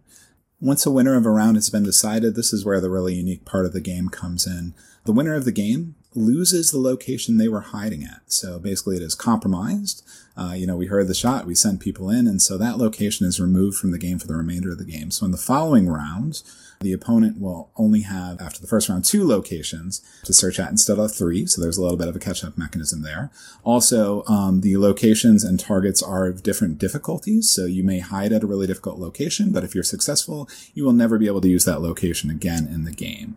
Once 0.58 0.86
a 0.86 0.90
winner 0.90 1.16
of 1.16 1.26
a 1.26 1.30
round 1.30 1.56
has 1.56 1.68
been 1.68 1.84
decided, 1.84 2.34
this 2.34 2.50
is 2.50 2.64
where 2.64 2.80
the 2.80 2.88
really 2.88 3.14
unique 3.14 3.44
part 3.44 3.66
of 3.66 3.74
the 3.74 3.80
game 3.80 4.08
comes 4.08 4.46
in. 4.46 4.72
The 5.04 5.12
winner 5.12 5.34
of 5.34 5.44
the 5.44 5.52
game 5.52 5.96
loses 6.14 6.70
the 6.70 6.78
location 6.78 7.36
they 7.36 7.46
were 7.46 7.60
hiding 7.60 8.02
at. 8.02 8.22
So 8.32 8.58
basically, 8.58 8.96
it 8.96 9.02
is 9.02 9.14
compromised. 9.14 10.02
Uh, 10.34 10.54
you 10.56 10.66
know, 10.66 10.76
we 10.76 10.86
heard 10.86 11.08
the 11.08 11.14
shot, 11.14 11.46
we 11.46 11.54
sent 11.54 11.80
people 11.80 12.08
in, 12.08 12.26
and 12.26 12.40
so 12.40 12.56
that 12.56 12.78
location 12.78 13.26
is 13.26 13.38
removed 13.38 13.76
from 13.76 13.90
the 13.90 13.98
game 13.98 14.18
for 14.18 14.26
the 14.26 14.34
remainder 14.34 14.70
of 14.70 14.78
the 14.78 14.84
game. 14.84 15.10
So 15.10 15.26
in 15.26 15.30
the 15.30 15.36
following 15.36 15.90
rounds, 15.90 16.42
the 16.80 16.92
opponent 16.92 17.40
will 17.40 17.70
only 17.76 18.02
have, 18.02 18.40
after 18.40 18.60
the 18.60 18.66
first 18.66 18.88
round, 18.88 19.04
two 19.04 19.26
locations 19.26 20.02
to 20.24 20.32
search 20.32 20.58
at 20.60 20.70
instead 20.70 20.98
of 20.98 21.14
three. 21.14 21.46
So 21.46 21.60
there's 21.60 21.78
a 21.78 21.82
little 21.82 21.96
bit 21.96 22.08
of 22.08 22.16
a 22.16 22.18
catch 22.18 22.44
up 22.44 22.58
mechanism 22.58 23.02
there. 23.02 23.30
Also, 23.64 24.24
um, 24.26 24.60
the 24.60 24.76
locations 24.76 25.44
and 25.44 25.58
targets 25.58 26.02
are 26.02 26.26
of 26.26 26.42
different 26.42 26.78
difficulties. 26.78 27.48
So 27.50 27.64
you 27.64 27.82
may 27.82 28.00
hide 28.00 28.32
at 28.32 28.42
a 28.42 28.46
really 28.46 28.66
difficult 28.66 28.98
location, 28.98 29.52
but 29.52 29.64
if 29.64 29.74
you're 29.74 29.84
successful, 29.84 30.48
you 30.74 30.84
will 30.84 30.92
never 30.92 31.18
be 31.18 31.26
able 31.26 31.40
to 31.40 31.48
use 31.48 31.64
that 31.64 31.80
location 31.80 32.30
again 32.30 32.66
in 32.66 32.84
the 32.84 32.92
game. 32.92 33.36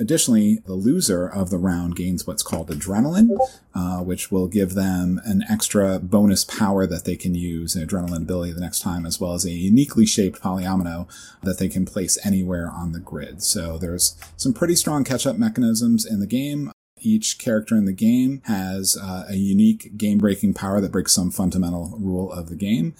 Additionally, 0.00 0.60
the 0.64 0.72
loser 0.72 1.28
of 1.28 1.50
the 1.50 1.58
round 1.58 1.94
gains 1.94 2.26
what's 2.26 2.42
called 2.42 2.70
adrenaline, 2.70 3.36
uh, 3.74 3.98
which 3.98 4.32
will 4.32 4.48
give 4.48 4.72
them 4.72 5.20
an 5.26 5.44
extra 5.48 5.98
bonus 5.98 6.42
power 6.42 6.86
that 6.86 7.04
they 7.04 7.16
can 7.16 7.34
use, 7.34 7.76
an 7.76 7.86
adrenaline 7.86 8.22
ability 8.22 8.50
the 8.52 8.60
next 8.62 8.80
time, 8.80 9.04
as 9.04 9.20
well 9.20 9.34
as 9.34 9.44
a 9.44 9.50
uniquely 9.50 10.06
shaped 10.06 10.40
polyomino 10.40 11.06
that 11.42 11.58
they 11.58 11.68
can 11.68 11.84
place 11.84 12.18
anywhere 12.24 12.70
on 12.70 12.92
the 12.92 12.98
grid. 12.98 13.42
So 13.42 13.76
there's 13.76 14.16
some 14.38 14.54
pretty 14.54 14.74
strong 14.74 15.04
catch-up 15.04 15.36
mechanisms 15.36 16.06
in 16.06 16.20
the 16.20 16.26
game. 16.26 16.72
Each 17.02 17.38
character 17.38 17.76
in 17.76 17.84
the 17.84 17.92
game 17.92 18.40
has 18.46 18.96
uh, 18.96 19.26
a 19.28 19.36
unique 19.36 19.98
game-breaking 19.98 20.54
power 20.54 20.80
that 20.80 20.92
breaks 20.92 21.12
some 21.12 21.30
fundamental 21.30 21.94
rule 21.98 22.32
of 22.32 22.48
the 22.48 22.56
game. 22.56 22.94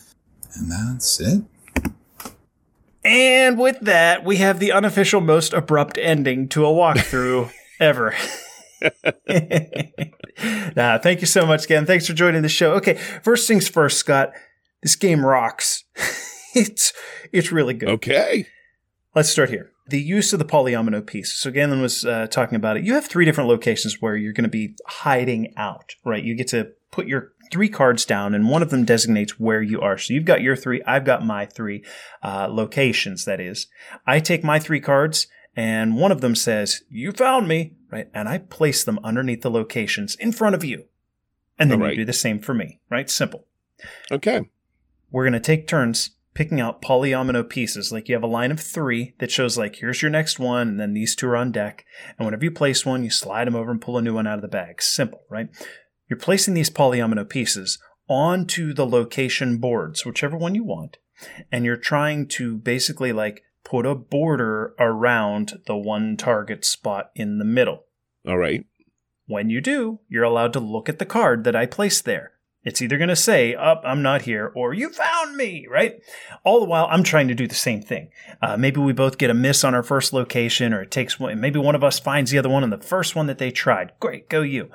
And 0.55 0.71
that's 0.71 1.19
it. 1.19 1.45
And 3.05 3.59
with 3.59 3.81
that, 3.81 4.25
we 4.25 4.37
have 4.37 4.59
the 4.59 4.73
unofficial 4.73 5.21
most 5.21 5.53
abrupt 5.53 5.97
ending 5.99 6.49
to 6.49 6.67
a 6.67 6.69
walkthrough 6.69 7.51
ever. 7.81 8.15
nah, 10.77 10.99
thank 10.99 11.21
you 11.21 11.27
so 11.27 11.47
much, 11.47 11.65
again. 11.65 11.87
Thanks 11.87 12.07
for 12.07 12.13
joining 12.13 12.43
the 12.43 12.49
show. 12.49 12.73
Okay, 12.75 12.95
first 13.23 13.49
things 13.49 13.69
first, 13.69 13.99
Scott. 13.99 14.33
This 14.83 14.97
game 14.97 15.25
rocks. 15.25 15.85
it's 16.55 16.93
it's 17.33 17.53
really 17.53 17.75
good. 17.75 17.89
Okay. 17.91 18.47
Let's 19.15 19.29
start 19.29 19.51
here. 19.51 19.73
The 19.89 20.01
use 20.01 20.33
of 20.33 20.39
the 20.39 20.45
polyomino 20.45 21.05
piece. 21.05 21.33
So 21.33 21.51
Galen 21.51 21.83
was 21.83 22.05
uh, 22.05 22.29
talking 22.29 22.55
about 22.55 22.77
it. 22.77 22.85
You 22.85 22.95
have 22.95 23.07
three 23.07 23.25
different 23.25 23.49
locations 23.49 24.01
where 24.01 24.17
you're 24.17 24.33
going 24.33 24.45
to 24.45 24.49
be 24.49 24.77
hiding 24.87 25.53
out, 25.57 25.97
right? 26.05 26.23
You 26.23 26.35
get 26.37 26.49
to 26.49 26.73
put 26.93 27.09
your 27.09 27.33
three 27.51 27.69
cards 27.69 28.05
down, 28.05 28.35
and 28.35 28.49
one 28.49 28.63
of 28.63 28.71
them 28.71 28.85
designates 28.85 29.39
where 29.39 29.63
you 29.63 29.81
are. 29.81 29.99
So 29.99 30.15
you've 30.15 30.25
got 30.25 30.43
your 30.43 30.57
three, 30.57 30.83
I've 30.87 31.05
got 31.05 31.25
my 31.25 31.47
three 31.47 31.85
uh, 32.23 32.49
locations, 32.51 33.25
that 33.25 33.41
is. 33.41 33.67
I 34.07 34.21
take 34.21 34.45
my 34.45 34.59
three 34.59 34.81
cards, 34.81 35.27
and 35.57 35.97
one 35.97 36.13
of 36.13 36.21
them 36.21 36.35
says, 36.35 36.83
You 36.89 37.13
found 37.13 37.49
me, 37.49 37.75
right? 37.91 38.09
And 38.15 38.29
I 38.29 38.39
place 38.39 38.85
them 38.85 39.01
underneath 39.03 39.43
the 39.43 39.51
locations 39.51 40.15
in 40.17 40.33
front 40.33 40.55
of 40.55 40.65
you. 40.65 40.85
And 41.59 41.71
then 41.71 41.81
right. 41.81 41.91
you 41.91 41.97
do 41.99 42.05
the 42.07 42.13
same 42.13 42.39
for 42.39 42.55
me, 42.55 42.81
right? 42.89 43.11
Simple. 43.11 43.47
Okay. 44.11 44.49
We're 45.11 45.25
going 45.25 45.35
to 45.35 45.41
take 45.41 45.67
turns 45.67 46.11
picking 46.35 46.61
out 46.61 46.81
polyomino 46.81 47.49
pieces. 47.49 47.93
Like 47.93 48.09
you 48.09 48.15
have 48.15 48.23
a 48.23 48.29
line 48.29 48.51
of 48.51 48.61
three 48.61 49.15
that 49.19 49.31
shows 49.31 49.59
like 49.59 49.77
here's 49.77 50.01
your 50.01 50.11
next 50.11 50.39
one, 50.39 50.69
and 50.69 50.81
then 50.81 50.95
these 50.95 51.15
two 51.15 51.29
are 51.29 51.37
on 51.37 51.53
deck. 51.53 51.85
And 52.19 52.27
whenever 52.27 52.45
you 52.45 52.51
place 52.51 52.87
one, 52.87 53.05
you 53.05 53.11
slide 53.11 53.47
them 53.47 53.57
over 53.57 53.71
and 53.71 53.81
pull 53.81 53.99
a 53.99 54.03
new 54.03 54.15
one 54.15 54.27
out 54.27 54.37
of 54.37 54.43
the 54.43 54.49
bag. 54.49 54.81
Simple, 54.81 55.23
right? 55.29 55.49
You're 56.11 56.19
placing 56.19 56.55
these 56.55 56.71
polyomino 56.71 57.27
pieces 57.27 57.79
onto 58.09 58.75
the 58.75 58.85
location 58.85 59.59
boards, 59.59 60.05
whichever 60.05 60.37
one 60.37 60.57
you 60.57 60.65
want, 60.65 60.99
and 61.53 61.65
you're 61.65 61.77
trying 61.77 62.27
to 62.29 62.59
basically 62.59 63.13
like 63.13 63.45
put 63.65 63.87
a 63.87 63.95
border 63.95 64.75
around 64.81 65.61
the 65.67 65.77
one 65.77 66.17
target 66.17 66.65
spot 66.65 67.11
in 67.15 67.39
the 67.39 67.45
middle. 67.45 67.85
All 68.27 68.37
right. 68.37 68.67
When 69.27 69.49
you 69.49 69.61
do, 69.61 70.01
you're 70.09 70.25
allowed 70.25 70.53
to 70.55 70.61
look 70.61 70.89
at 70.89 70.99
the 70.99 71.07
card 71.07 71.45
that 71.45 71.55
I 71.55 71.67
placed 71.67 72.05
there. 72.05 72.33
It's 72.63 72.83
either 72.83 72.99
going 72.99 73.09
to 73.09 73.17
say, 73.17 73.55
Up, 73.55 73.81
I'm 73.87 74.03
not 74.03 74.23
here, 74.23 74.53
or 74.55 74.75
You 74.75 74.91
found 74.91 75.37
me, 75.37 75.67
right? 75.71 76.03
All 76.45 76.61
the 76.61 76.67
while, 76.67 76.89
I'm 76.91 77.05
trying 77.05 77.29
to 77.29 77.35
do 77.35 77.47
the 77.47 77.55
same 77.55 77.81
thing. 77.81 78.11
Uh, 78.43 78.57
maybe 78.57 78.81
we 78.81 78.93
both 78.93 79.17
get 79.17 79.31
a 79.31 79.35
miss 79.35 79.65
on 79.65 79.75
our 79.75 79.83
first 79.83 80.13
location, 80.13 80.75
or 80.75 80.83
it 80.83 80.91
takes 80.91 81.19
one, 81.19 81.41
maybe 81.41 81.59
one 81.59 81.75
of 81.75 81.85
us 81.85 81.99
finds 81.99 82.31
the 82.31 82.39
other 82.39 82.51
one 82.51 82.63
on 82.63 82.71
the 82.71 82.79
first 82.79 83.17
one 83.17 83.27
that 83.29 83.39
they 83.39 83.51
tried. 83.51 83.93
Great, 83.99 84.29
go 84.29 84.43
you. 84.43 84.71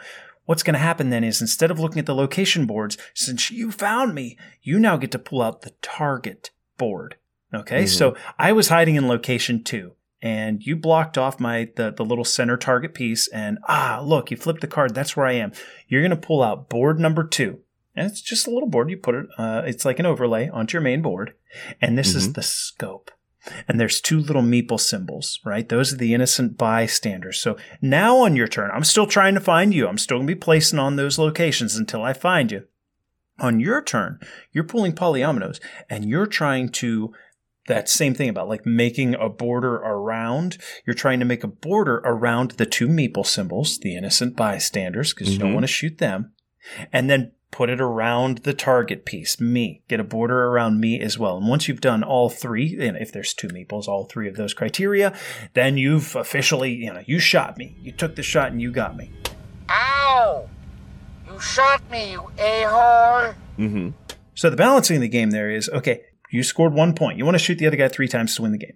What's 0.45 0.63
going 0.63 0.73
to 0.75 0.79
happen 0.79 1.09
then 1.09 1.23
is 1.23 1.41
instead 1.41 1.71
of 1.71 1.79
looking 1.79 1.99
at 1.99 2.05
the 2.05 2.15
location 2.15 2.65
boards, 2.65 2.97
since 3.13 3.51
you 3.51 3.71
found 3.71 4.13
me, 4.15 4.37
you 4.61 4.79
now 4.79 4.97
get 4.97 5.11
to 5.11 5.19
pull 5.19 5.41
out 5.41 5.61
the 5.61 5.71
target 5.81 6.51
board. 6.77 7.15
Okay, 7.53 7.83
Mhm. 7.83 7.89
so 7.89 8.15
I 8.37 8.51
was 8.51 8.67
hiding 8.69 8.95
in 8.95 9.07
location 9.07 9.63
two 9.63 9.93
and 10.21 10.61
you 10.65 10.75
blocked 10.75 11.17
off 11.17 11.39
my 11.39 11.69
the, 11.75 11.91
the 11.91 12.03
little 12.05 12.23
center 12.25 12.57
target 12.57 12.93
piece 12.93 13.27
and 13.29 13.59
ah 13.67 14.01
look 14.03 14.31
you 14.31 14.37
flipped 14.37 14.61
the 14.61 14.67
card 14.67 14.95
that's 14.95 15.15
where 15.17 15.25
i 15.25 15.33
am 15.33 15.51
you're 15.89 16.01
going 16.01 16.09
to 16.09 16.15
pull 16.27 16.41
out 16.41 16.69
board 16.69 16.99
number 16.99 17.21
two 17.23 17.59
and 17.97 18.09
it's 18.09 18.21
just 18.21 18.47
a 18.47 18.49
little 18.49 18.69
board 18.69 18.89
you 18.89 18.95
put 18.97 19.13
it 19.13 19.25
uh, 19.37 19.61
it's 19.65 19.83
like 19.83 19.99
an 19.99 20.05
overlay 20.05 20.47
onto 20.49 20.73
your 20.73 20.81
main 20.81 21.01
board 21.01 21.33
and 21.81 21.97
this 21.97 22.15
is 22.15 22.29
Mhm. 22.29 22.33
the 22.35 22.41
scope 22.43 23.11
and 23.67 23.79
there's 23.79 24.01
two 24.01 24.19
little 24.19 24.41
meeple 24.41 24.79
symbols 24.79 25.39
right 25.45 25.69
those 25.69 25.93
are 25.93 25.97
the 25.97 26.13
innocent 26.13 26.57
bystanders 26.57 27.39
so 27.39 27.55
now 27.81 28.17
on 28.17 28.35
your 28.35 28.47
turn 28.47 28.71
i'm 28.73 28.83
still 28.83 29.07
trying 29.07 29.33
to 29.33 29.39
find 29.41 29.73
you 29.73 29.87
i'm 29.87 29.97
still 29.97 30.17
going 30.17 30.27
to 30.27 30.35
be 30.35 30.39
placing 30.39 30.79
on 30.79 30.95
those 30.95 31.17
locations 31.19 31.75
until 31.75 32.03
i 32.03 32.13
find 32.13 32.51
you 32.51 32.63
on 33.39 33.59
your 33.59 33.81
turn 33.81 34.19
you're 34.51 34.63
pulling 34.63 34.93
polyominoes 34.93 35.59
and 35.89 36.09
you're 36.09 36.27
trying 36.27 36.69
to 36.69 37.13
that 37.67 37.89
same 37.89 38.13
thing 38.13 38.29
about 38.29 38.47
like 38.47 38.63
making 38.63 39.15
a 39.15 39.27
border 39.27 39.77
around. 39.77 40.59
You're 40.85 40.93
trying 40.93 41.17
to 41.17 41.25
make 41.25 41.43
a 41.43 41.47
border 41.47 41.95
around 42.05 42.51
the 42.51 42.65
two 42.67 42.87
meeple 42.87 43.25
symbols, 43.25 43.79
the 43.79 43.97
innocent 43.97 44.35
bystanders, 44.35 45.15
because 45.15 45.33
you 45.33 45.39
don't 45.39 45.49
Mhm. 45.49 45.55
want 45.55 45.63
to 45.63 45.73
shoot 45.73 45.97
them, 45.97 46.31
and 46.93 47.09
then 47.09 47.31
put 47.55 47.69
it 47.69 47.79
around 47.79 48.39
the 48.39 48.53
target 48.53 49.05
piece, 49.05 49.39
me. 49.39 49.81
Get 49.87 50.01
a 50.01 50.03
border 50.03 50.47
around 50.47 50.81
me 50.81 50.99
as 50.99 51.17
well. 51.17 51.37
And 51.37 51.47
once 51.47 51.69
you've 51.69 51.79
done 51.79 52.03
all 52.03 52.29
three, 52.29 52.77
and 52.81 52.97
if 52.97 53.13
there's 53.13 53.33
two 53.33 53.47
meeples, 53.47 53.87
all 53.87 54.03
three 54.03 54.27
of 54.27 54.35
those 54.35 54.53
criteria, 54.53 55.17
then 55.53 55.77
you've 55.77 56.17
officially, 56.17 56.73
you 56.73 56.91
know, 56.91 57.01
you 57.05 57.17
shot 57.17 57.57
me. 57.57 57.77
You 57.79 57.93
took 57.93 58.17
the 58.17 58.23
shot 58.23 58.51
and 58.51 58.61
you 58.61 58.73
got 58.73 58.97
me. 58.97 59.09
Ow! 59.69 60.49
You 61.25 61.39
shot 61.39 61.89
me, 61.89 62.11
you 62.11 62.29
a-hole! 62.37 63.33
Mm-hmm. 63.57 63.89
So 64.33 64.49
the 64.49 64.57
balancing 64.57 64.97
of 64.97 65.01
the 65.01 65.07
game 65.07 65.31
there 65.31 65.49
is 65.49 65.69
okay, 65.69 66.01
you 66.29 66.43
scored 66.43 66.73
one 66.73 66.93
point. 66.93 67.17
You 67.17 67.23
want 67.23 67.35
to 67.35 67.43
shoot 67.43 67.57
the 67.57 67.67
other 67.67 67.77
guy 67.77 67.87
three 67.87 68.09
times 68.09 68.35
to 68.35 68.41
win 68.41 68.51
the 68.51 68.57
game. 68.57 68.75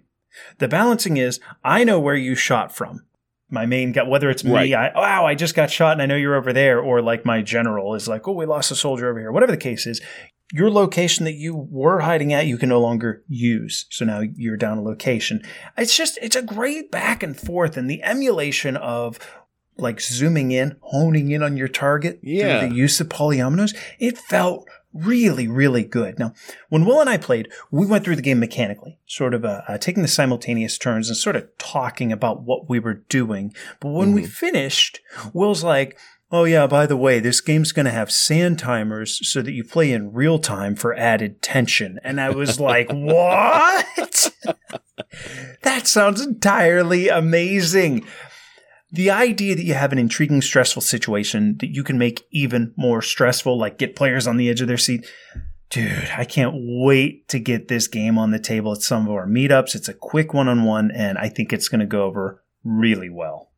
The 0.56 0.68
balancing 0.68 1.18
is 1.18 1.38
I 1.62 1.84
know 1.84 2.00
where 2.00 2.14
you 2.14 2.34
shot 2.34 2.74
from. 2.74 3.04
My 3.50 3.66
main 3.66 3.92
guy, 3.92 4.04
whether 4.04 4.30
it's 4.30 4.44
me, 4.44 4.52
Right. 4.52 4.72
I, 4.72 4.92
wow, 4.94 5.26
I 5.26 5.34
just 5.34 5.54
got 5.54 5.70
shot 5.70 5.92
and 5.92 6.02
I 6.02 6.06
know 6.06 6.16
you're 6.16 6.36
over 6.36 6.52
there, 6.52 6.80
or 6.80 7.02
like 7.02 7.24
my 7.24 7.42
general 7.42 7.94
is 7.94 8.06
like, 8.08 8.26
oh, 8.28 8.32
we 8.32 8.46
lost 8.46 8.70
a 8.70 8.76
soldier 8.76 9.08
over 9.10 9.18
here. 9.18 9.32
Whatever 9.32 9.52
the 9.52 9.58
case 9.58 9.86
is, 9.86 10.00
your 10.52 10.70
location 10.70 11.24
that 11.26 11.34
you 11.34 11.54
were 11.70 12.00
hiding 12.00 12.32
at, 12.32 12.46
you 12.46 12.56
can 12.58 12.68
no 12.68 12.80
longer 12.80 13.22
use. 13.28 13.86
So 13.90 14.04
now 14.04 14.20
you're 14.20 14.56
down 14.56 14.78
a 14.78 14.82
location. 14.82 15.42
It's 15.76 15.96
just, 15.96 16.18
it's 16.22 16.36
a 16.36 16.42
great 16.42 16.90
back 16.90 17.22
and 17.22 17.38
forth 17.38 17.76
and 17.76 17.88
the 17.90 18.02
emulation 18.02 18.76
of 18.76 19.18
like 19.76 20.00
zooming 20.00 20.50
in, 20.52 20.76
honing 20.80 21.30
in 21.30 21.42
on 21.42 21.56
your 21.56 21.68
target 21.68 22.20
Yeah. 22.22 22.60
through 22.60 22.68
the 22.70 22.74
use 22.74 23.00
of 23.00 23.08
polyominoes. 23.08 23.76
It 23.98 24.18
felt 24.18 24.68
really, 24.92 25.46
really 25.48 25.84
good. 25.84 26.18
Now, 26.18 26.32
when 26.68 26.84
Will 26.84 27.00
and 27.00 27.10
I 27.10 27.16
played, 27.16 27.48
we 27.70 27.86
went 27.86 28.04
through 28.04 28.16
the 28.16 28.22
game 28.22 28.40
mechanically, 28.40 28.98
sort 29.06 29.34
of 29.34 29.44
uh, 29.44 29.62
uh, 29.68 29.78
taking 29.78 30.02
the 30.02 30.08
simultaneous 30.08 30.78
turns 30.78 31.08
and 31.08 31.16
sort 31.16 31.36
of 31.36 31.46
talking 31.58 32.12
about 32.12 32.42
what 32.42 32.68
we 32.68 32.78
were 32.78 33.02
doing. 33.08 33.54
But 33.80 33.90
when 33.90 34.12
we 34.12 34.26
finished, 34.26 35.00
Will's 35.32 35.64
like, 35.64 35.96
Oh 36.32 36.44
yeah, 36.44 36.68
by 36.68 36.86
the 36.86 36.96
way, 36.96 37.18
this 37.18 37.40
game's 37.40 37.72
going 37.72 37.86
to 37.86 37.90
have 37.90 38.12
sand 38.12 38.60
timers 38.60 39.18
so 39.28 39.42
that 39.42 39.50
you 39.50 39.64
play 39.64 39.90
in 39.90 40.12
real 40.12 40.38
time 40.38 40.76
for 40.76 40.94
added 40.94 41.42
tension. 41.42 41.98
And 42.04 42.20
I 42.20 42.30
was 42.30 42.60
like, 42.60 42.88
what? 42.92 44.32
that 45.62 45.88
sounds 45.88 46.20
entirely 46.20 47.08
amazing. 47.08 48.06
The 48.92 49.10
idea 49.10 49.54
that 49.54 49.64
you 49.64 49.74
have 49.74 49.92
an 49.92 49.98
intriguing, 49.98 50.42
stressful 50.42 50.82
situation 50.82 51.56
that 51.58 51.70
you 51.70 51.84
can 51.84 51.96
make 51.96 52.26
even 52.30 52.74
more 52.76 53.02
stressful, 53.02 53.56
like 53.56 53.78
get 53.78 53.94
players 53.94 54.26
on 54.26 54.36
the 54.36 54.48
edge 54.48 54.60
of 54.60 54.68
their 54.68 54.76
seat. 54.76 55.06
Dude, 55.68 56.10
I 56.16 56.24
can't 56.24 56.54
wait 56.56 57.28
to 57.28 57.38
get 57.38 57.68
this 57.68 57.86
game 57.86 58.18
on 58.18 58.32
the 58.32 58.40
table 58.40 58.72
at 58.72 58.82
some 58.82 59.06
of 59.06 59.12
our 59.12 59.28
meetups. 59.28 59.76
It's 59.76 59.88
a 59.88 59.94
quick 59.94 60.34
one 60.34 60.48
on 60.48 60.64
one, 60.64 60.90
and 60.90 61.16
I 61.16 61.28
think 61.28 61.52
it's 61.52 61.68
going 61.68 61.78
to 61.80 61.86
go 61.86 62.02
over 62.02 62.42
really 62.64 63.08
well. 63.08 63.52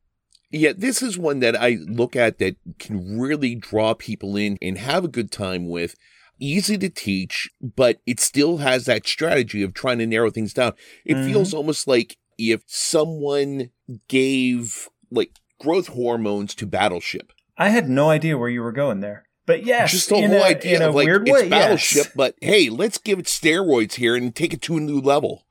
Yeah, 0.50 0.72
this 0.76 1.00
is 1.00 1.16
one 1.16 1.38
that 1.40 1.56
I 1.56 1.78
look 1.88 2.14
at 2.14 2.38
that 2.38 2.56
can 2.78 3.18
really 3.18 3.54
draw 3.54 3.94
people 3.94 4.36
in 4.36 4.58
and 4.60 4.76
have 4.76 5.04
a 5.04 5.08
good 5.08 5.32
time 5.32 5.66
with. 5.66 5.96
Easy 6.38 6.76
to 6.76 6.90
teach, 6.90 7.48
but 7.62 8.00
it 8.04 8.20
still 8.20 8.58
has 8.58 8.84
that 8.84 9.06
strategy 9.06 9.62
of 9.62 9.72
trying 9.72 9.98
to 9.98 10.06
narrow 10.06 10.30
things 10.30 10.52
down. 10.52 10.74
It 11.06 11.16
Mhm. 11.16 11.26
feels 11.26 11.54
almost 11.54 11.86
like 11.86 12.18
if 12.36 12.62
someone 12.66 13.70
gave 14.08 14.88
like 15.12 15.38
growth 15.60 15.88
hormones 15.88 16.54
to 16.56 16.66
Battleship. 16.66 17.32
I 17.56 17.68
had 17.68 17.88
no 17.88 18.10
idea 18.10 18.38
where 18.38 18.48
you 18.48 18.62
were 18.62 18.72
going 18.72 19.00
there. 19.00 19.26
But 19.44 19.64
yes, 19.64 19.90
Just 19.90 20.08
the 20.08 20.16
whole 20.16 20.32
a, 20.32 20.42
idea 20.42 20.88
of 20.88 20.94
like 20.94 21.08
it's 21.08 21.30
way, 21.30 21.48
Battleship, 21.48 22.06
yes. 22.06 22.12
but 22.14 22.34
hey, 22.40 22.68
let's 22.68 22.98
give 22.98 23.18
it 23.18 23.26
steroids 23.26 23.94
here 23.94 24.14
and 24.14 24.34
take 24.34 24.54
it 24.54 24.62
to 24.62 24.76
a 24.76 24.80
new 24.80 25.00
level. 25.00 25.44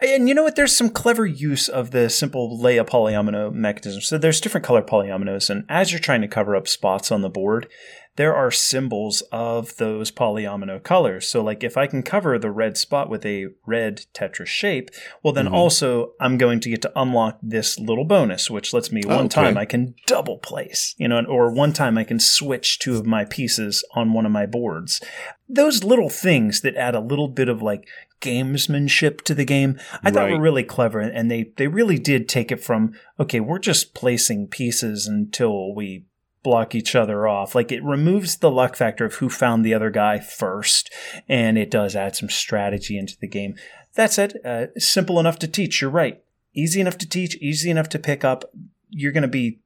And 0.00 0.28
you 0.28 0.34
know 0.34 0.44
what? 0.44 0.56
There's 0.56 0.74
some 0.74 0.90
clever 0.90 1.26
use 1.26 1.68
of 1.68 1.90
the 1.90 2.08
simple 2.08 2.58
Leia 2.58 2.88
polyomino 2.88 3.52
mechanism. 3.52 4.00
So 4.00 4.16
there's 4.16 4.40
different 4.40 4.64
color 4.64 4.80
polyominoes, 4.82 5.50
and 5.50 5.64
as 5.68 5.90
you're 5.90 6.00
trying 6.00 6.22
to 6.22 6.28
cover 6.28 6.54
up 6.54 6.68
spots 6.68 7.10
on 7.10 7.22
the 7.22 7.28
board, 7.28 7.68
there 8.16 8.34
are 8.34 8.50
symbols 8.50 9.22
of 9.30 9.76
those 9.76 10.10
polyomino 10.10 10.82
colors. 10.82 11.28
So 11.28 11.42
like 11.42 11.62
if 11.62 11.76
I 11.76 11.86
can 11.86 12.02
cover 12.02 12.38
the 12.38 12.50
red 12.50 12.76
spot 12.76 13.08
with 13.08 13.24
a 13.24 13.46
red 13.66 14.06
Tetris 14.14 14.46
shape, 14.48 14.90
well 15.22 15.32
then 15.32 15.46
Mhm. 15.46 15.52
also 15.52 16.12
I'm 16.20 16.36
going 16.38 16.60
to 16.60 16.70
get 16.70 16.82
to 16.82 16.92
unlock 16.96 17.38
this 17.42 17.78
little 17.78 18.04
bonus, 18.04 18.50
which 18.50 18.72
lets 18.72 18.90
me 18.90 19.02
Oh, 19.06 19.16
one 19.16 19.26
okay. 19.26 19.34
time 19.42 19.56
I 19.58 19.64
can 19.66 19.94
double 20.06 20.38
place, 20.38 20.94
you 20.98 21.08
know, 21.08 21.22
or 21.24 21.50
one 21.50 21.72
time 21.72 21.96
I 21.98 22.04
can 22.04 22.18
switch 22.20 22.78
two 22.78 22.96
of 22.96 23.06
my 23.06 23.24
pieces 23.24 23.84
on 23.94 24.12
one 24.12 24.26
of 24.26 24.32
my 24.32 24.46
boards. 24.46 25.00
Those 25.48 25.84
little 25.84 26.10
things 26.10 26.62
that 26.62 26.74
add 26.76 26.94
a 26.94 27.00
little 27.00 27.28
bit 27.28 27.48
of 27.48 27.62
like 27.62 27.86
gamesmanship 28.20 29.20
to 29.22 29.34
the 29.34 29.44
game, 29.44 29.78
I 30.02 30.10
thought 30.10 30.30
were 30.30 30.40
really 30.40 30.64
clever, 30.64 31.00
and 31.00 31.30
they 31.30 31.52
they 31.56 31.68
really 31.68 31.98
did 31.98 32.28
take 32.28 32.50
it 32.50 32.62
from 32.62 32.92
okay, 33.20 33.40
we're 33.40 33.58
just 33.58 33.94
placing 33.94 34.48
pieces 34.48 35.06
until 35.06 35.74
we 35.74 36.04
block 36.46 36.76
each 36.76 36.94
other 36.94 37.26
off. 37.26 37.56
Like 37.56 37.72
it 37.72 37.82
removes 37.82 38.36
the 38.36 38.52
luck 38.52 38.76
factor 38.76 39.04
of 39.04 39.14
who 39.14 39.28
found 39.28 39.64
the 39.64 39.74
other 39.74 39.90
guy 39.90 40.20
first, 40.20 40.92
and 41.28 41.58
it 41.58 41.72
does 41.72 41.96
add 41.96 42.14
some 42.14 42.30
strategy 42.30 42.96
into 42.96 43.16
the 43.20 43.26
game. 43.26 43.56
That 43.96 44.12
said, 44.12 44.34
uh, 44.44 44.66
simple 44.78 45.18
enough 45.18 45.40
to 45.40 45.48
teach. 45.48 45.80
You're 45.80 45.90
right. 45.90 46.22
Easy 46.54 46.80
enough 46.80 46.98
to 46.98 47.08
teach. 47.08 47.34
Easy 47.38 47.68
enough 47.68 47.88
to 47.88 47.98
pick 47.98 48.22
up. 48.22 48.44
You're 48.90 49.10
going 49.10 49.22
to 49.22 49.28
be 49.28 49.58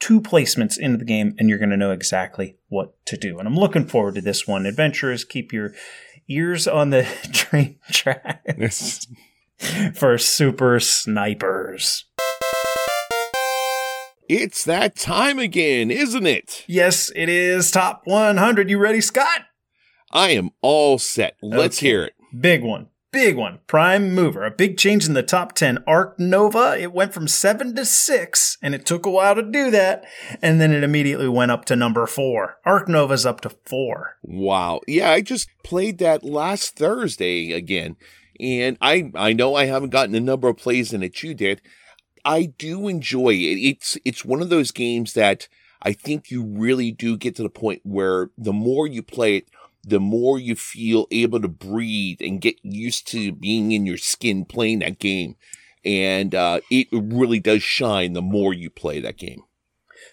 two 0.00 0.20
placements 0.20 0.76
into 0.76 0.98
the 0.98 1.04
game, 1.04 1.36
and 1.38 1.48
you're 1.48 1.58
going 1.58 1.70
to 1.70 1.76
know 1.76 1.92
exactly 1.92 2.56
what 2.68 2.94
to 3.06 3.16
do. 3.16 3.38
And 3.38 3.46
I'm 3.46 3.54
looking 3.54 3.86
forward 3.86 4.16
to 4.16 4.20
this 4.20 4.44
one. 4.44 4.66
Adventurers, 4.66 5.24
keep 5.24 5.52
your 5.52 5.72
ears 6.28 6.66
on 6.66 6.90
the 6.90 7.04
train 7.32 7.78
tracks 7.92 9.06
for 9.94 10.18
super 10.18 10.80
snipers. 10.80 12.06
It's 14.28 14.64
that 14.64 14.96
time 14.96 15.38
again, 15.38 15.90
isn't 15.90 16.26
it? 16.26 16.64
Yes, 16.66 17.10
it 17.14 17.28
is 17.28 17.70
top 17.70 18.02
100. 18.04 18.70
You 18.70 18.78
ready, 18.78 19.00
Scott? 19.00 19.42
I 20.10 20.30
am 20.30 20.50
all 20.62 20.98
set. 20.98 21.36
Let's 21.42 21.78
Okay. 21.78 21.86
hear 21.88 22.04
it. 22.04 22.14
Big 22.38 22.62
one. 22.62 22.88
Big 23.12 23.36
one. 23.36 23.60
Prime 23.68 24.12
mover. 24.14 24.44
A 24.44 24.50
big 24.50 24.76
change 24.76 25.06
in 25.06 25.14
the 25.14 25.22
top 25.22 25.54
10. 25.54 25.78
Ark 25.86 26.18
Nova. 26.18 26.76
It 26.80 26.92
went 26.92 27.12
from 27.14 27.28
7 27.28 27.74
to 27.76 27.84
6, 27.84 28.56
and 28.62 28.74
it 28.74 28.84
took 28.86 29.06
a 29.06 29.10
while 29.10 29.34
to 29.36 29.42
do 29.42 29.70
that. 29.70 30.04
And 30.42 30.60
then 30.60 30.72
it 30.72 30.82
immediately 30.82 31.28
went 31.28 31.52
up 31.52 31.64
to 31.66 31.76
number 31.76 32.06
4. 32.06 32.56
Ark 32.64 32.88
Nova's 32.88 33.24
up 33.26 33.40
to 33.42 33.50
4. 33.66 34.16
Wow. 34.22 34.80
Yeah, 34.88 35.10
I 35.10 35.20
just 35.20 35.48
played 35.62 35.98
that 35.98 36.24
last 36.24 36.76
Thursday 36.76 37.52
again. 37.52 37.96
And 38.40 38.76
I 38.80 39.12
I 39.14 39.32
know 39.32 39.54
I 39.54 39.66
haven't 39.66 39.90
gotten 39.90 40.14
a 40.16 40.20
number 40.20 40.48
of 40.48 40.56
plays 40.56 40.92
in 40.92 41.02
it 41.04 41.22
you 41.22 41.34
did. 41.34 41.60
I 42.24 42.46
do 42.46 42.88
enjoy 42.88 43.30
it. 43.30 43.58
It's 43.58 43.98
it's 44.04 44.24
one 44.24 44.40
of 44.40 44.48
those 44.48 44.70
games 44.70 45.12
that 45.14 45.48
I 45.82 45.92
think 45.92 46.30
you 46.30 46.42
really 46.42 46.90
do 46.90 47.16
get 47.16 47.36
to 47.36 47.42
the 47.42 47.50
point 47.50 47.82
where 47.84 48.30
the 48.38 48.52
more 48.52 48.86
you 48.86 49.02
play 49.02 49.36
it, 49.36 49.48
the 49.86 50.00
more 50.00 50.38
you 50.38 50.56
feel 50.56 51.06
able 51.10 51.40
to 51.40 51.48
breathe 51.48 52.18
and 52.20 52.40
get 52.40 52.56
used 52.62 53.06
to 53.08 53.32
being 53.32 53.72
in 53.72 53.84
your 53.84 53.98
skin 53.98 54.44
playing 54.46 54.78
that 54.78 54.98
game. 54.98 55.36
And 55.84 56.34
uh, 56.34 56.60
it 56.70 56.88
really 56.92 57.40
does 57.40 57.62
shine 57.62 58.14
the 58.14 58.22
more 58.22 58.54
you 58.54 58.70
play 58.70 59.00
that 59.00 59.18
game. 59.18 59.42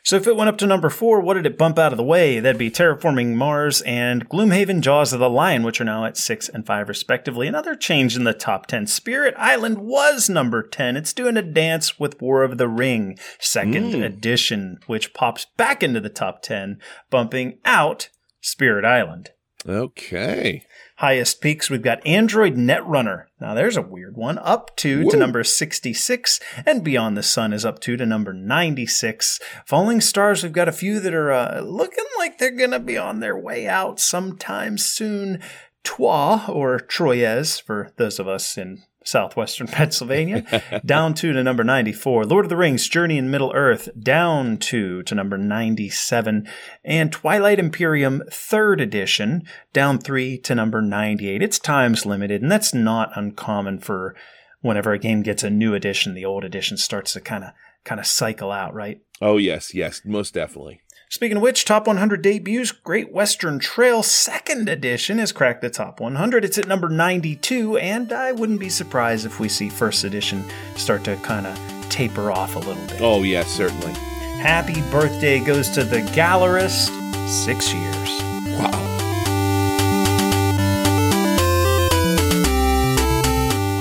So 0.03 0.15
if 0.15 0.25
it 0.25 0.35
went 0.35 0.49
up 0.49 0.57
to 0.57 0.65
number 0.67 0.89
four, 0.89 1.21
what 1.21 1.35
did 1.35 1.45
it 1.45 1.59
bump 1.59 1.77
out 1.77 1.93
of 1.93 1.97
the 1.97 2.03
way? 2.03 2.39
That'd 2.39 2.57
be 2.57 2.71
Terraforming 2.71 3.35
Mars 3.35 3.81
and 3.81 4.27
Gloomhaven 4.27 4.81
Jaws 4.81 5.13
of 5.13 5.19
the 5.19 5.29
Lion, 5.29 5.61
which 5.61 5.79
are 5.79 5.83
now 5.85 6.05
at 6.05 6.17
six 6.17 6.49
and 6.49 6.65
five 6.65 6.89
respectively. 6.89 7.47
Another 7.47 7.75
change 7.75 8.15
in 8.15 8.23
the 8.23 8.33
top 8.33 8.65
10. 8.65 8.87
Spirit 8.87 9.35
Island 9.37 9.77
was 9.77 10.27
number 10.27 10.63
10. 10.63 10.97
It's 10.97 11.13
doing 11.13 11.37
a 11.37 11.43
dance 11.43 11.99
with 11.99 12.19
War 12.19 12.43
of 12.43 12.57
the 12.57 12.67
Ring, 12.67 13.17
second 13.39 13.93
Mm. 13.93 14.03
edition, 14.03 14.79
which 14.87 15.13
pops 15.13 15.45
back 15.55 15.83
into 15.83 15.99
the 15.99 16.09
top 16.09 16.41
10, 16.41 16.79
bumping 17.11 17.59
out 17.63 18.09
Spirit 18.41 18.83
Island. 18.85 19.29
Okay. 19.69 20.63
Highest 21.01 21.41
peaks, 21.41 21.67
we've 21.67 21.81
got 21.81 22.05
Android 22.05 22.53
Netrunner. 22.53 23.25
Now 23.39 23.55
there's 23.55 23.75
a 23.75 23.81
weird 23.81 24.15
one. 24.15 24.37
Up 24.37 24.75
two 24.75 25.09
to 25.09 25.17
number 25.17 25.43
66, 25.43 26.39
and 26.63 26.83
Beyond 26.83 27.17
the 27.17 27.23
Sun 27.23 27.53
is 27.53 27.65
up 27.65 27.79
two 27.79 27.97
to 27.97 28.05
number 28.05 28.33
96. 28.33 29.39
Falling 29.65 29.99
Stars, 29.99 30.43
we've 30.43 30.51
got 30.51 30.67
a 30.67 30.71
few 30.71 30.99
that 30.99 31.15
are 31.15 31.31
uh, 31.31 31.61
looking 31.61 32.05
like 32.19 32.37
they're 32.37 32.55
going 32.55 32.69
to 32.69 32.79
be 32.79 32.99
on 32.99 33.19
their 33.19 33.35
way 33.35 33.67
out 33.67 33.99
sometime 33.99 34.77
soon. 34.77 35.39
Trois, 35.83 36.45
or 36.47 36.79
Troyes, 36.79 37.59
for 37.59 37.91
those 37.97 38.19
of 38.19 38.27
us 38.27 38.57
in 38.57 38.83
southwestern 39.03 39.67
Pennsylvania, 39.67 40.81
down 40.85 41.13
two 41.13 41.33
to 41.33 41.43
number 41.43 41.63
94. 41.63 42.25
Lord 42.25 42.45
of 42.45 42.49
the 42.49 42.57
Rings, 42.57 42.87
Journey 42.87 43.17
in 43.17 43.31
Middle 43.31 43.51
Earth, 43.53 43.89
down 43.99 44.57
two 44.57 45.03
to 45.03 45.15
number 45.15 45.37
97. 45.37 46.47
And 46.83 47.11
Twilight 47.11 47.59
Imperium, 47.59 48.23
third 48.31 48.79
edition, 48.79 49.43
down 49.73 49.97
three 49.97 50.37
to 50.39 50.55
number 50.55 50.81
98. 50.81 51.41
It's 51.41 51.59
times 51.59 52.05
limited, 52.05 52.41
and 52.41 52.51
that's 52.51 52.73
not 52.73 53.11
uncommon 53.15 53.79
for 53.79 54.15
whenever 54.61 54.93
a 54.93 54.99
game 54.99 55.23
gets 55.23 55.43
a 55.43 55.49
new 55.49 55.73
edition, 55.73 56.13
the 56.13 56.25
old 56.25 56.43
edition 56.43 56.77
starts 56.77 57.13
to 57.13 57.21
kind 57.21 57.43
of 57.43 57.51
kind 57.83 57.99
of 57.99 58.05
cycle 58.05 58.51
out, 58.51 58.73
right? 58.73 59.01
Oh, 59.21 59.37
yes, 59.37 59.73
yes, 59.73 60.01
most 60.05 60.33
definitely. 60.33 60.81
Speaking 61.11 61.35
of 61.35 61.43
which, 61.43 61.65
top 61.65 61.87
100 61.87 62.21
debuts, 62.21 62.71
Great 62.71 63.11
Western 63.11 63.59
Trail 63.59 64.01
second 64.01 64.69
edition 64.69 65.17
has 65.17 65.33
cracked 65.33 65.61
the 65.61 65.69
top 65.69 65.99
100. 65.99 66.45
It's 66.45 66.57
at 66.57 66.69
number 66.69 66.87
92, 66.87 67.77
and 67.79 68.13
I 68.13 68.31
wouldn't 68.31 68.61
be 68.61 68.69
surprised 68.69 69.25
if 69.25 69.37
we 69.37 69.49
see 69.49 69.67
first 69.67 70.05
edition 70.05 70.45
start 70.77 71.03
to 71.03 71.17
kind 71.17 71.47
of 71.47 71.59
taper 71.89 72.31
off 72.31 72.55
a 72.55 72.59
little 72.59 72.87
bit. 72.87 73.01
Oh, 73.01 73.23
yes, 73.23 73.49
certainly. 73.49 73.91
Happy 74.39 74.81
birthday 74.89 75.41
goes 75.41 75.67
to 75.71 75.83
the 75.83 75.97
Gallerist, 75.97 76.87
six 77.27 77.73
years. 77.73 78.21
Wow. 78.57 78.71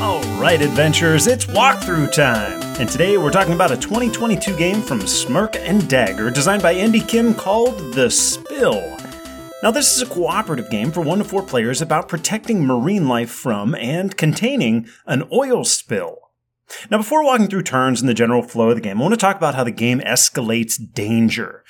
All 0.03 0.41
right, 0.41 0.61
adventurers, 0.61 1.29
it's 1.29 1.47
walkthrough 1.47 2.11
time. 2.11 2.60
And 2.81 2.89
today 2.89 3.19
we're 3.19 3.31
talking 3.31 3.53
about 3.53 3.73
a 3.73 3.77
2022 3.77 4.57
game 4.57 4.81
from 4.81 5.07
Smirk 5.07 5.55
and 5.57 5.87
Dagger 5.87 6.31
designed 6.31 6.63
by 6.63 6.73
Andy 6.73 7.01
Kim 7.01 7.35
called 7.35 7.77
The 7.93 8.11
Spill. 8.11 8.97
Now, 9.63 9.71
this 9.71 9.95
is 9.95 10.01
a 10.01 10.07
cooperative 10.07 10.71
game 10.71 10.91
for 10.91 11.03
one 11.03 11.19
to 11.19 11.25
four 11.25 11.43
players 11.43 11.83
about 11.83 12.09
protecting 12.09 12.65
marine 12.65 13.07
life 13.07 13.29
from 13.29 13.75
and 13.75 14.17
containing 14.17 14.89
an 15.05 15.29
oil 15.31 15.63
spill. 15.63 16.17
Now, 16.91 16.97
before 16.97 17.23
walking 17.23 17.49
through 17.49 17.65
turns 17.65 18.01
and 18.01 18.09
the 18.09 18.15
general 18.15 18.43
flow 18.43 18.71
of 18.71 18.77
the 18.77 18.81
game, 18.81 18.99
I 18.99 19.03
want 19.03 19.13
to 19.13 19.21
talk 19.21 19.37
about 19.37 19.57
how 19.57 19.65
the 19.65 19.71
game 19.71 20.01
escalates 20.01 20.79
danger. 20.95 21.63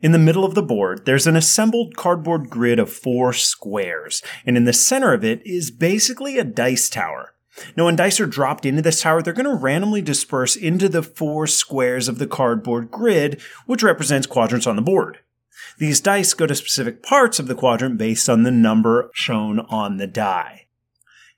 In 0.00 0.10
the 0.10 0.18
middle 0.18 0.44
of 0.44 0.56
the 0.56 0.64
board, 0.64 1.06
there's 1.06 1.28
an 1.28 1.36
assembled 1.36 1.96
cardboard 1.96 2.50
grid 2.50 2.80
of 2.80 2.92
four 2.92 3.32
squares, 3.32 4.20
and 4.44 4.56
in 4.56 4.64
the 4.64 4.72
center 4.72 5.12
of 5.12 5.22
it 5.22 5.42
is 5.44 5.70
basically 5.70 6.40
a 6.40 6.44
dice 6.44 6.90
tower. 6.90 7.35
Now, 7.76 7.86
when 7.86 7.96
dice 7.96 8.20
are 8.20 8.26
dropped 8.26 8.66
into 8.66 8.82
this 8.82 9.02
tower, 9.02 9.22
they're 9.22 9.32
going 9.32 9.46
to 9.46 9.54
randomly 9.54 10.02
disperse 10.02 10.56
into 10.56 10.88
the 10.88 11.02
four 11.02 11.46
squares 11.46 12.08
of 12.08 12.18
the 12.18 12.26
cardboard 12.26 12.90
grid, 12.90 13.40
which 13.66 13.82
represents 13.82 14.26
quadrants 14.26 14.66
on 14.66 14.76
the 14.76 14.82
board. 14.82 15.20
These 15.78 16.00
dice 16.00 16.34
go 16.34 16.46
to 16.46 16.54
specific 16.54 17.02
parts 17.02 17.38
of 17.38 17.48
the 17.48 17.54
quadrant 17.54 17.98
based 17.98 18.28
on 18.28 18.42
the 18.42 18.50
number 18.50 19.10
shown 19.14 19.60
on 19.60 19.96
the 19.96 20.06
die. 20.06 20.66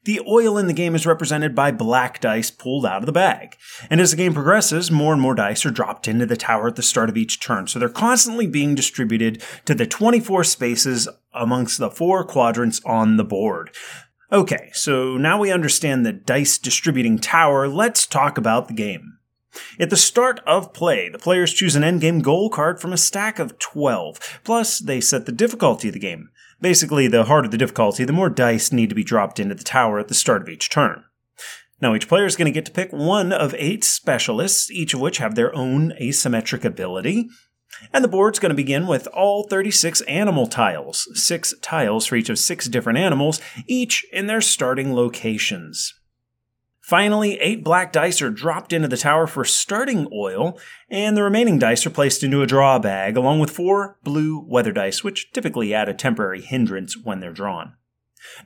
The 0.05 0.21
oil 0.27 0.57
in 0.57 0.69
the 0.69 0.73
game 0.73 0.95
is 0.95 1.07
represented 1.07 1.55
by 1.55 1.71
black 1.71 2.21
dice 2.21 2.51
pulled 2.51 2.87
out 2.87 3.03
of 3.03 3.07
the 3.07 3.13
bag. 3.13 3.57
And 3.91 4.01
as 4.01 4.13
the 4.13 4.17
game 4.17 4.33
progresses, 4.33 4.91
more 4.91 5.13
and 5.13 5.21
more 5.21 5.35
dice 5.35 5.67
are 5.67 5.71
dropped 5.71 6.09
into 6.09 6.25
the 6.25 6.37
tower 6.37 6.69
at 6.69 6.77
the 6.77 6.83
start 6.83 7.11
of 7.11 7.17
each 7.17 7.41
turn, 7.41 7.67
so 7.67 7.79
they're 7.79 7.89
constantly 7.89 8.47
being 8.47 8.75
distributed 8.75 9.43
to 9.67 9.75
the 9.75 9.87
24 9.87 10.45
spaces 10.45 11.09
amongst 11.35 11.79
the 11.79 11.91
four 11.91 12.25
quadrants 12.25 12.81
on 12.87 13.17
the 13.17 13.25
board. 13.25 13.71
Okay, 14.31 14.69
so 14.75 15.17
now 15.17 15.39
we 15.39 15.51
understand 15.51 16.05
the 16.05 16.13
dice 16.13 16.59
distributing 16.59 17.19
tower, 17.19 17.67
let's 17.67 18.07
talk 18.07 18.37
about 18.37 18.69
the 18.69 18.75
game. 18.75 19.17
At 19.81 19.89
the 19.89 19.97
start 19.97 20.41
of 20.47 20.75
play, 20.75 21.09
the 21.09 21.19
players 21.19 21.55
choose 21.55 21.75
an 21.75 21.83
endgame 21.83 22.21
goal 22.21 22.51
card 22.51 22.79
from 22.79 22.93
a 22.93 22.99
stack 22.99 23.39
of 23.39 23.59
12, 23.59 24.41
plus 24.45 24.81
they 24.81 25.01
set 25.01 25.25
the 25.25 25.33
difficulty 25.33 25.89
of 25.89 25.95
the 25.95 26.01
game. 26.01 26.29
Basically, 26.61 27.09
the 27.09 27.25
harder 27.25 27.49
the 27.49 27.57
difficulty, 27.57 28.05
the 28.05 28.13
more 28.13 28.29
dice 28.29 28.71
need 28.71 28.91
to 28.91 28.95
be 28.95 29.03
dropped 29.03 29.41
into 29.41 29.55
the 29.55 29.65
tower 29.65 29.99
at 29.99 30.09
the 30.09 30.15
start 30.15 30.43
of 30.43 30.49
each 30.51 30.69
turn. 30.69 31.05
Now, 31.81 31.95
each 31.95 32.09
player 32.09 32.27
is 32.27 32.37
going 32.37 32.53
to 32.53 32.55
get 32.55 32.67
to 32.67 32.73
pick 32.73 32.93
one 32.93 33.33
of 33.33 33.55
eight 33.57 33.83
specialists, 33.83 34.71
each 34.71 34.93
of 34.93 35.01
which 35.01 35.19
have 35.19 35.37
their 35.37 35.55
own 35.55 35.93
asymmetric 36.01 36.67
ability. 36.67 37.31
And 37.93 38.03
the 38.03 38.09
board's 38.09 38.39
going 38.39 38.51
to 38.51 38.57
begin 38.57 38.87
with 38.87 39.07
all 39.09 39.45
36 39.45 40.01
animal 40.03 40.47
tiles, 40.47 41.09
six 41.15 41.55
tiles 41.61 42.07
for 42.07 42.17
each 42.17 42.29
of 42.29 42.39
six 42.39 42.69
different 42.69 42.99
animals, 42.99 43.41
each 43.67 44.05
in 44.13 44.27
their 44.27 44.41
starting 44.41 44.95
locations. 44.95 45.95
Finally, 46.89 47.39
eight 47.41 47.63
black 47.63 47.93
dice 47.93 48.23
are 48.23 48.31
dropped 48.31 48.73
into 48.73 48.89
the 48.89 48.97
tower 48.97 49.27
for 49.27 49.45
starting 49.45 50.09
oil, 50.11 50.59
and 50.89 51.15
the 51.15 51.23
remaining 51.23 51.59
dice 51.59 51.85
are 51.85 51.91
placed 51.91 52.23
into 52.23 52.41
a 52.41 52.47
draw 52.47 52.79
bag, 52.79 53.15
along 53.15 53.39
with 53.39 53.51
four 53.51 53.99
blue 54.03 54.43
weather 54.49 54.73
dice, 54.73 55.05
which 55.05 55.31
typically 55.33 55.75
add 55.75 55.91
a 55.91 55.93
temporary 55.93 56.41
hindrance 56.41 56.97
when 56.97 57.21
they're 57.21 57.31
drawn. 57.31 57.75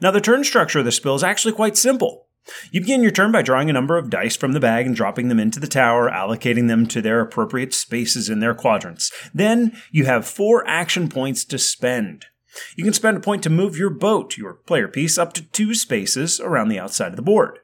Now, 0.01 0.11
the 0.11 0.21
turn 0.21 0.43
structure 0.43 0.81
of 0.81 0.85
the 0.85 0.91
spill 0.91 1.15
is 1.15 1.23
actually 1.23 1.53
quite 1.53 1.77
simple. 1.77 2.27
You 2.71 2.81
begin 2.81 3.03
your 3.03 3.13
turn 3.13 3.31
by 3.31 3.43
drawing 3.43 3.71
a 3.71 3.73
number 3.73 3.97
of 3.97 4.11
dice 4.11 4.37
from 4.37 4.53
the 4.53 4.61
bag 4.61 4.87
and 4.87 4.97
dropping 4.97 5.29
them 5.29 5.39
into 5.39 5.61
the 5.61 5.69
tower, 5.69 6.11
allocating 6.11 6.69
them 6.69 6.87
to 6.89 7.01
their 7.01 7.21
appropriate 7.21 7.73
spaces 7.73 8.29
in 8.29 8.41
their 8.41 8.55
quadrants. 8.55 9.13
Then 9.33 9.77
you 9.91 10.07
have 10.07 10.27
four 10.27 10.67
action 10.67 11.09
points 11.09 11.45
to 11.47 11.59
spend. 11.59 12.27
You 12.77 12.85
can 12.85 12.93
spend 12.93 13.17
a 13.17 13.21
point 13.21 13.43
to 13.45 13.51
move 13.51 13.77
your 13.77 13.91
boat, 13.91 14.37
your 14.37 14.55
player 14.55 14.89
piece, 14.89 15.19
up 15.19 15.33
to 15.35 15.43
two 15.43 15.75
spaces 15.75 16.41
around 16.41 16.69
the 16.69 16.79
outside 16.79 17.11
of 17.11 17.17
the 17.17 17.23
board. 17.23 17.61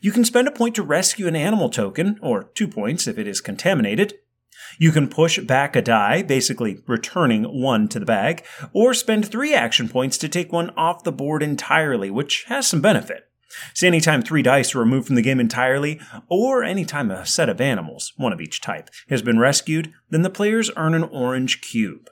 You 0.00 0.12
can 0.12 0.24
spend 0.24 0.46
a 0.46 0.52
point 0.52 0.74
to 0.74 0.82
rescue 0.82 1.26
an 1.26 1.34
animal 1.34 1.70
token, 1.70 2.18
or 2.22 2.44
two 2.54 2.68
points 2.68 3.06
if 3.06 3.18
it 3.18 3.26
is 3.26 3.40
contaminated. 3.40 4.14
You 4.78 4.92
can 4.92 5.08
push 5.08 5.38
back 5.40 5.74
a 5.74 5.82
die, 5.82 6.22
basically 6.22 6.82
returning 6.86 7.44
one 7.44 7.88
to 7.88 7.98
the 7.98 8.06
bag, 8.06 8.44
or 8.72 8.94
spend 8.94 9.26
three 9.26 9.54
action 9.54 9.88
points 9.88 10.18
to 10.18 10.28
take 10.28 10.52
one 10.52 10.70
off 10.70 11.02
the 11.02 11.12
board 11.12 11.42
entirely, 11.42 12.10
which 12.10 12.44
has 12.48 12.66
some 12.66 12.80
benefit. 12.80 13.29
So 13.74 13.86
anytime 13.86 14.22
three 14.22 14.42
dice 14.42 14.74
are 14.74 14.80
removed 14.80 15.06
from 15.06 15.16
the 15.16 15.22
game 15.22 15.40
entirely, 15.40 16.00
or 16.28 16.62
anytime 16.62 17.10
a 17.10 17.26
set 17.26 17.48
of 17.48 17.60
animals, 17.60 18.12
one 18.16 18.32
of 18.32 18.40
each 18.40 18.60
type, 18.60 18.90
has 19.08 19.22
been 19.22 19.38
rescued, 19.38 19.92
then 20.08 20.22
the 20.22 20.30
players 20.30 20.70
earn 20.76 20.94
an 20.94 21.04
orange 21.04 21.60
cube. 21.60 22.08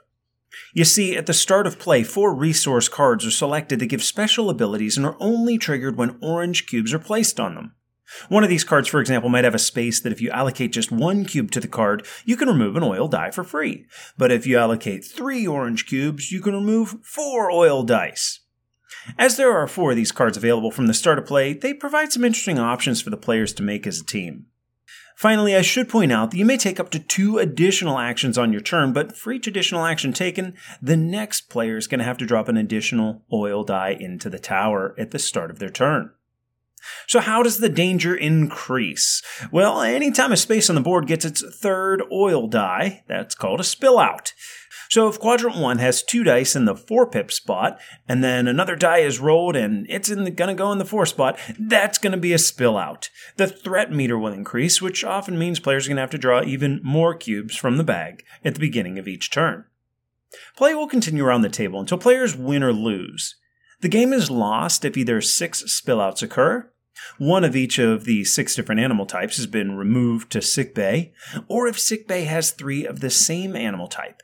You 0.74 0.84
see, 0.84 1.16
at 1.16 1.26
the 1.26 1.32
start 1.32 1.66
of 1.66 1.78
play, 1.78 2.02
four 2.02 2.34
resource 2.34 2.88
cards 2.88 3.24
are 3.26 3.30
selected 3.30 3.78
that 3.78 3.86
give 3.86 4.02
special 4.02 4.50
abilities 4.50 4.96
and 4.96 5.06
are 5.06 5.16
only 5.20 5.58
triggered 5.58 5.96
when 5.96 6.18
orange 6.20 6.66
cubes 6.66 6.92
are 6.92 6.98
placed 6.98 7.38
on 7.38 7.54
them. 7.54 7.74
One 8.28 8.42
of 8.42 8.48
these 8.48 8.64
cards, 8.64 8.88
for 8.88 9.00
example, 9.00 9.28
might 9.28 9.44
have 9.44 9.54
a 9.54 9.58
space 9.58 10.00
that 10.00 10.12
if 10.12 10.20
you 10.20 10.30
allocate 10.30 10.72
just 10.72 10.90
one 10.90 11.24
cube 11.26 11.50
to 11.52 11.60
the 11.60 11.68
card, 11.68 12.06
you 12.24 12.36
can 12.36 12.48
remove 12.48 12.74
an 12.74 12.82
oil 12.82 13.06
die 13.06 13.30
for 13.30 13.44
free. 13.44 13.86
But 14.16 14.32
if 14.32 14.46
you 14.46 14.56
allocate 14.56 15.04
three 15.04 15.46
orange 15.46 15.86
cubes, 15.86 16.32
you 16.32 16.40
can 16.40 16.54
remove 16.54 16.96
four 17.02 17.50
oil 17.50 17.82
dice. 17.82 18.40
As 19.18 19.36
there 19.36 19.52
are 19.52 19.66
four 19.66 19.90
of 19.90 19.96
these 19.96 20.12
cards 20.12 20.36
available 20.36 20.70
from 20.70 20.86
the 20.86 20.94
start 20.94 21.18
of 21.18 21.26
play, 21.26 21.52
they 21.52 21.74
provide 21.74 22.12
some 22.12 22.24
interesting 22.24 22.58
options 22.58 23.00
for 23.00 23.10
the 23.10 23.16
players 23.16 23.52
to 23.54 23.62
make 23.62 23.86
as 23.86 24.00
a 24.00 24.04
team. 24.04 24.46
Finally, 25.16 25.56
I 25.56 25.62
should 25.62 25.88
point 25.88 26.12
out 26.12 26.30
that 26.30 26.36
you 26.36 26.44
may 26.44 26.56
take 26.56 26.78
up 26.78 26.90
to 26.90 27.00
two 27.00 27.38
additional 27.38 27.98
actions 27.98 28.38
on 28.38 28.52
your 28.52 28.60
turn, 28.60 28.92
but 28.92 29.16
for 29.16 29.32
each 29.32 29.48
additional 29.48 29.84
action 29.84 30.12
taken, 30.12 30.54
the 30.80 30.96
next 30.96 31.48
player 31.48 31.76
is 31.76 31.88
going 31.88 31.98
to 31.98 32.04
have 32.04 32.18
to 32.18 32.26
drop 32.26 32.48
an 32.48 32.56
additional 32.56 33.24
oil 33.32 33.64
die 33.64 33.96
into 33.98 34.30
the 34.30 34.38
tower 34.38 34.94
at 34.96 35.10
the 35.10 35.18
start 35.18 35.50
of 35.50 35.58
their 35.58 35.70
turn. 35.70 36.12
So, 37.08 37.18
how 37.18 37.42
does 37.42 37.58
the 37.58 37.68
danger 37.68 38.14
increase? 38.14 39.20
Well, 39.50 39.80
anytime 39.80 40.30
a 40.30 40.36
space 40.36 40.68
on 40.68 40.76
the 40.76 40.80
board 40.80 41.08
gets 41.08 41.24
its 41.24 41.42
third 41.56 42.02
oil 42.12 42.46
die, 42.46 43.02
that's 43.08 43.34
called 43.34 43.58
a 43.58 43.64
spill 43.64 43.98
out. 43.98 44.32
So 44.88 45.08
if 45.08 45.18
quadrant 45.18 45.56
one 45.56 45.78
has 45.78 46.02
two 46.02 46.24
dice 46.24 46.56
in 46.56 46.64
the 46.64 46.74
four 46.74 47.06
pip 47.06 47.30
spot, 47.30 47.78
and 48.08 48.24
then 48.24 48.48
another 48.48 48.74
die 48.76 48.98
is 48.98 49.20
rolled 49.20 49.56
and 49.56 49.86
it's 49.88 50.08
the, 50.08 50.30
gonna 50.30 50.54
go 50.54 50.72
in 50.72 50.78
the 50.78 50.84
four 50.84 51.06
spot, 51.06 51.38
that's 51.58 51.98
gonna 51.98 52.16
be 52.16 52.32
a 52.32 52.38
spill 52.38 52.76
out. 52.76 53.10
The 53.36 53.46
threat 53.46 53.92
meter 53.92 54.18
will 54.18 54.32
increase, 54.32 54.80
which 54.80 55.04
often 55.04 55.38
means 55.38 55.60
players 55.60 55.86
are 55.86 55.90
gonna 55.90 56.00
have 56.00 56.10
to 56.10 56.18
draw 56.18 56.42
even 56.42 56.80
more 56.82 57.14
cubes 57.14 57.56
from 57.56 57.76
the 57.76 57.84
bag 57.84 58.24
at 58.44 58.54
the 58.54 58.60
beginning 58.60 58.98
of 58.98 59.06
each 59.06 59.30
turn. 59.30 59.64
Play 60.56 60.74
will 60.74 60.88
continue 60.88 61.24
around 61.24 61.42
the 61.42 61.48
table 61.48 61.80
until 61.80 61.98
players 61.98 62.36
win 62.36 62.62
or 62.62 62.72
lose. 62.72 63.36
The 63.80 63.88
game 63.88 64.12
is 64.12 64.30
lost 64.30 64.84
if 64.84 64.96
either 64.96 65.20
six 65.20 65.62
spillouts 65.64 66.22
occur, 66.22 66.70
one 67.18 67.44
of 67.44 67.56
each 67.56 67.78
of 67.78 68.04
the 68.04 68.24
six 68.24 68.54
different 68.54 68.80
animal 68.80 69.06
types 69.06 69.36
has 69.36 69.46
been 69.46 69.76
removed 69.76 70.30
to 70.32 70.42
sickbay, 70.42 71.12
or 71.46 71.66
if 71.66 71.78
sickbay 71.78 72.24
has 72.24 72.50
three 72.50 72.84
of 72.84 73.00
the 73.00 73.10
same 73.10 73.54
animal 73.54 73.88
type. 73.88 74.22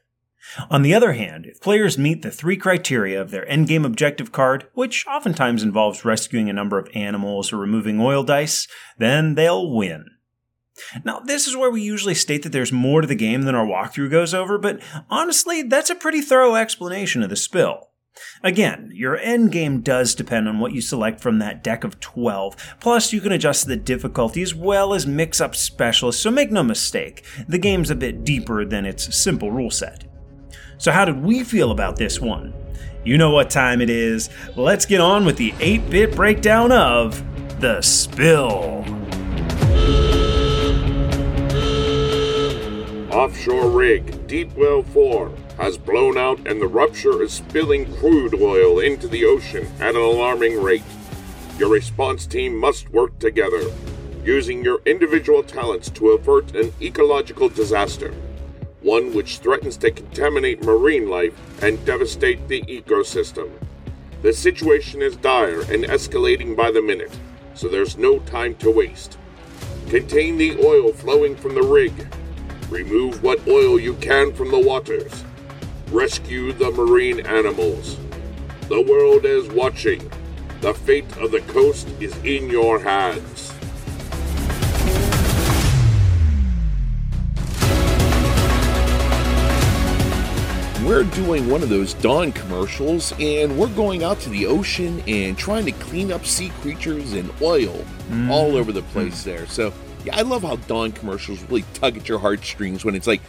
On 0.71 0.83
the 0.83 0.95
other 0.95 1.15
hand, 1.15 1.47
if 1.47 1.61
players 1.61 1.99
meet 1.99 2.23
the 2.23 2.31
three 2.31 2.57
criteria 2.57 3.21
of 3.21 3.31
their 3.31 3.47
endgame 3.47 3.85
objective 3.85 4.31
card, 4.33 4.67
which 4.75 5.07
oftentimes 5.07 5.63
involves 5.63 6.05
rescuing 6.05 6.49
a 6.51 6.55
number 6.55 6.79
of 6.79 6.89
animals 6.95 7.53
or 7.53 7.57
removing 7.57 8.01
oil 8.01 8.23
dice, 8.23 8.69
then 8.99 9.35
they'll 9.35 9.71
win. 9.71 10.07
Now, 11.05 11.21
this 11.21 11.47
is 11.47 11.57
where 11.57 11.71
we 11.71 11.83
usually 11.83 12.15
state 12.15 12.43
that 12.43 12.51
there's 12.51 12.73
more 12.73 13.01
to 13.01 13.07
the 13.07 13.15
game 13.15 13.43
than 13.43 13.55
our 13.55 13.67
walkthrough 13.67 14.11
goes 14.11 14.35
over, 14.35 14.59
but 14.59 14.81
honestly, 15.09 15.63
that's 15.63 15.91
a 15.91 15.95
pretty 15.95 16.21
thorough 16.21 16.57
explanation 16.57 17.23
of 17.23 17.31
the 17.31 17.37
spill. 17.37 17.91
Again, 18.43 18.91
your 18.93 19.19
endgame 19.19 19.83
does 19.83 20.15
depend 20.15 20.49
on 20.49 20.61
what 20.61 20.73
you 20.73 20.81
select 20.81 21.21
from 21.21 21.39
that 21.39 21.65
deck 21.65 21.83
of 21.83 21.99
12. 22.01 22.77
Plus, 22.79 23.13
you 23.13 23.21
can 23.21 23.33
adjust 23.33 23.67
the 23.67 23.77
difficulty 23.77 24.43
as 24.43 24.55
well 24.55 24.95
as 24.95 25.07
mix 25.07 25.41
up 25.41 25.57
specialists, 25.57 26.23
so 26.23 26.31
make 26.31 26.53
no 26.53 26.63
mistake, 26.63 27.25
the 27.49 27.59
game's 27.59 27.91
a 27.91 27.97
bit 27.97 28.25
deeper 28.25 28.65
than 28.65 28.87
its 28.87 29.17
simple 29.17 29.51
rule 29.51 29.71
set. 29.71 30.05
So, 30.85 30.93
how 30.93 31.07
did 31.07 31.25
we 31.25 31.45
feel 31.45 31.71
about 31.71 31.97
this 31.97 32.21
one? 32.21 32.53
You 33.05 33.17
know 33.17 33.31
what 33.31 33.49
time 33.49 33.81
it 33.81 33.89
is. 33.89 34.29
Let's 34.55 34.85
get 34.85 35.01
on 35.01 35.25
with 35.25 35.39
the 35.39 35.55
8 35.59 35.89
bit 35.89 36.15
breakdown 36.15 36.73
of 36.73 37.25
The 37.59 37.81
Spill. 37.81 38.85
Offshore 43.11 43.71
rig, 43.71 44.27
Deep 44.27 44.55
Well 44.59 44.83
4, 44.83 45.33
has 45.57 45.79
blown 45.79 46.19
out 46.19 46.47
and 46.47 46.61
the 46.61 46.69
rupture 46.69 47.23
is 47.23 47.33
spilling 47.33 47.91
crude 47.95 48.35
oil 48.35 48.79
into 48.79 49.09
the 49.09 49.25
ocean 49.25 49.67
at 49.81 49.95
an 49.95 50.03
alarming 50.03 50.63
rate. 50.63 50.85
Your 51.57 51.71
response 51.71 52.27
team 52.27 52.55
must 52.55 52.91
work 52.91 53.19
together, 53.19 53.73
using 54.23 54.63
your 54.63 54.83
individual 54.85 55.43
talents 55.43 55.89
to 55.93 56.11
avert 56.11 56.55
an 56.55 56.75
ecological 56.83 57.49
disaster, 57.49 58.13
one 58.85 59.15
which 59.15 59.39
threatens 59.39 59.79
to 59.79 59.91
contaminate 59.91 60.63
marine 60.63 61.09
life 61.09 61.35
and 61.63 61.85
devastate 61.87 62.47
the 62.49 62.61
ecosystem. 62.63 63.51
The 64.21 64.33
situation 64.33 65.01
is 65.01 65.17
dire 65.17 65.63
and 65.63 65.85
escalating 65.85 66.55
by 66.55 66.71
the 66.71 66.83
minute, 66.83 67.19
so 67.55 67.67
there's 67.67 67.97
no 67.97 68.19
time 68.21 68.55
to 68.57 68.71
waste. 68.71 69.17
Contain 69.89 70.37
the 70.37 70.59
oil 70.63 70.93
flowing 70.93 71.35
from 71.35 71.55
the 71.55 71.63
rig. 71.63 71.93
Remove 72.69 73.23
what 73.23 73.47
oil 73.49 73.81
you 73.81 73.95
can 73.95 74.35
from 74.35 74.51
the 74.51 74.59
waters. 74.59 75.25
Rescue 75.91 76.53
the 76.53 76.71
marine 76.71 77.25
animals. 77.27 77.97
The 78.69 78.83
world 78.83 79.25
is 79.25 79.49
watching. 79.49 80.11
The 80.61 80.75
fate 80.75 81.17
of 81.19 81.31
the 81.31 81.41
coast 81.41 81.89
is 82.01 82.17
in 82.19 82.51
your 82.51 82.79
hands. 82.79 83.34
We're 90.95 91.03
doing 91.03 91.51
one 91.51 91.65
of 91.65 91.71
those 91.71 91.93
Dawn 91.95 92.31
commercials, 92.31 93.13
and 93.19 93.59
we're 93.59 93.75
going 93.75 94.05
out 94.05 94.21
to 94.21 94.29
the 94.29 94.47
ocean 94.47 95.03
and 95.09 95.37
trying 95.37 95.65
to 95.65 95.73
clean 95.73 96.13
up 96.13 96.25
sea 96.25 96.51
creatures 96.61 97.15
and 97.15 97.33
oil 97.43 97.85
all 98.31 98.57
over 98.57 98.71
the 98.71 98.81
mm-hmm. 98.81 98.91
place 98.91 99.25
there. 99.25 99.45
So, 99.49 99.75
yeah, 100.05 100.17
I 100.17 100.23
love 100.23 100.43
how 100.43 100.55
Dawn 100.55 100.93
commercials 100.93 101.43
really 101.51 101.65
tug 101.75 101.97
at 101.97 102.09
your 102.09 102.21
heartstrings 102.21 102.85
when 102.85 102.95
it's 102.95 103.09
like, 103.09 103.23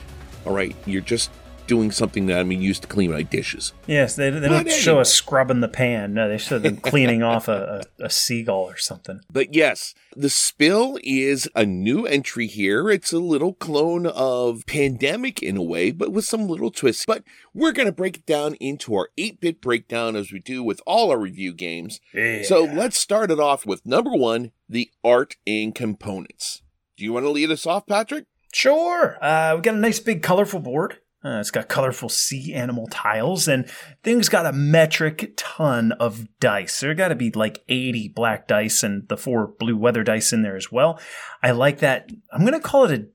all 0.45 0.53
right, 0.53 0.75
you're 0.85 1.01
just 1.01 1.31
doing 1.67 1.91
something 1.91 2.25
that 2.27 2.39
I'm 2.39 2.51
used 2.51 2.83
to 2.83 2.87
clean 2.87 3.11
my 3.11 3.21
dishes. 3.21 3.73
Yes, 3.87 4.15
they, 4.15 4.29
they 4.29 4.47
don't 4.47 4.69
show 4.69 4.91
anyway. 4.91 5.01
us 5.01 5.13
scrubbing 5.13 5.61
the 5.61 5.67
pan. 5.67 6.13
No, 6.13 6.27
they 6.29 6.37
show 6.37 6.59
them 6.59 6.77
cleaning 6.81 7.23
off 7.23 7.47
a, 7.47 7.83
a, 7.99 8.05
a 8.05 8.09
seagull 8.09 8.63
or 8.63 8.77
something. 8.77 9.21
But 9.31 9.53
yes, 9.53 9.93
the 10.15 10.29
spill 10.29 10.97
is 11.03 11.49
a 11.55 11.65
new 11.65 12.05
entry 12.05 12.47
here. 12.47 12.89
It's 12.89 13.13
a 13.13 13.19
little 13.19 13.53
clone 13.53 14.05
of 14.07 14.65
Pandemic 14.65 15.41
in 15.41 15.57
a 15.57 15.63
way, 15.63 15.91
but 15.91 16.11
with 16.11 16.25
some 16.25 16.47
little 16.47 16.71
twists. 16.71 17.05
But 17.05 17.23
we're 17.53 17.73
going 17.73 17.87
to 17.87 17.91
break 17.91 18.17
it 18.17 18.25
down 18.25 18.55
into 18.55 18.95
our 18.95 19.09
8 19.17 19.39
bit 19.39 19.61
breakdown 19.61 20.15
as 20.15 20.31
we 20.31 20.39
do 20.39 20.63
with 20.63 20.81
all 20.85 21.11
our 21.11 21.19
review 21.19 21.53
games. 21.53 21.99
So 22.43 22.63
let's 22.63 22.97
start 22.97 23.31
it 23.31 23.39
off 23.39 23.65
with 23.65 23.85
number 23.85 24.11
one 24.11 24.51
the 24.67 24.89
art 25.03 25.35
and 25.45 25.75
components. 25.75 26.61
Do 26.97 27.03
you 27.03 27.13
want 27.13 27.25
to 27.25 27.29
lead 27.29 27.51
us 27.51 27.65
off, 27.65 27.85
Patrick? 27.85 28.25
Sure. 28.53 29.17
Uh, 29.21 29.55
we 29.55 29.61
got 29.61 29.75
a 29.75 29.79
nice 29.79 29.99
big 29.99 30.23
colorful 30.23 30.61
board. 30.61 30.99
Uh, 31.25 31.39
it's 31.39 31.49
got 31.49 31.67
colorful 31.67 32.07
sea 32.07 32.53
animal 32.53 32.87
tiles, 32.87 33.47
and 33.47 33.67
things 34.03 34.29
got 34.29 34.45
a 34.45 34.53
metric 34.53 35.33
ton 35.35 35.91
of 35.93 36.27
dice. 36.39 36.79
There 36.79 36.93
got 36.93 37.07
to 37.07 37.15
be 37.15 37.31
like 37.31 37.63
80 37.67 38.09
black 38.09 38.47
dice 38.47 38.83
and 38.83 39.07
the 39.09 39.17
four 39.17 39.47
blue 39.57 39.75
weather 39.75 40.03
dice 40.03 40.31
in 40.31 40.43
there 40.43 40.55
as 40.55 40.71
well. 40.71 40.99
I 41.41 41.51
like 41.51 41.79
that. 41.79 42.11
I'm 42.31 42.41
going 42.41 42.53
to 42.53 42.59
call 42.59 42.85
it 42.85 42.99
a 42.99 43.05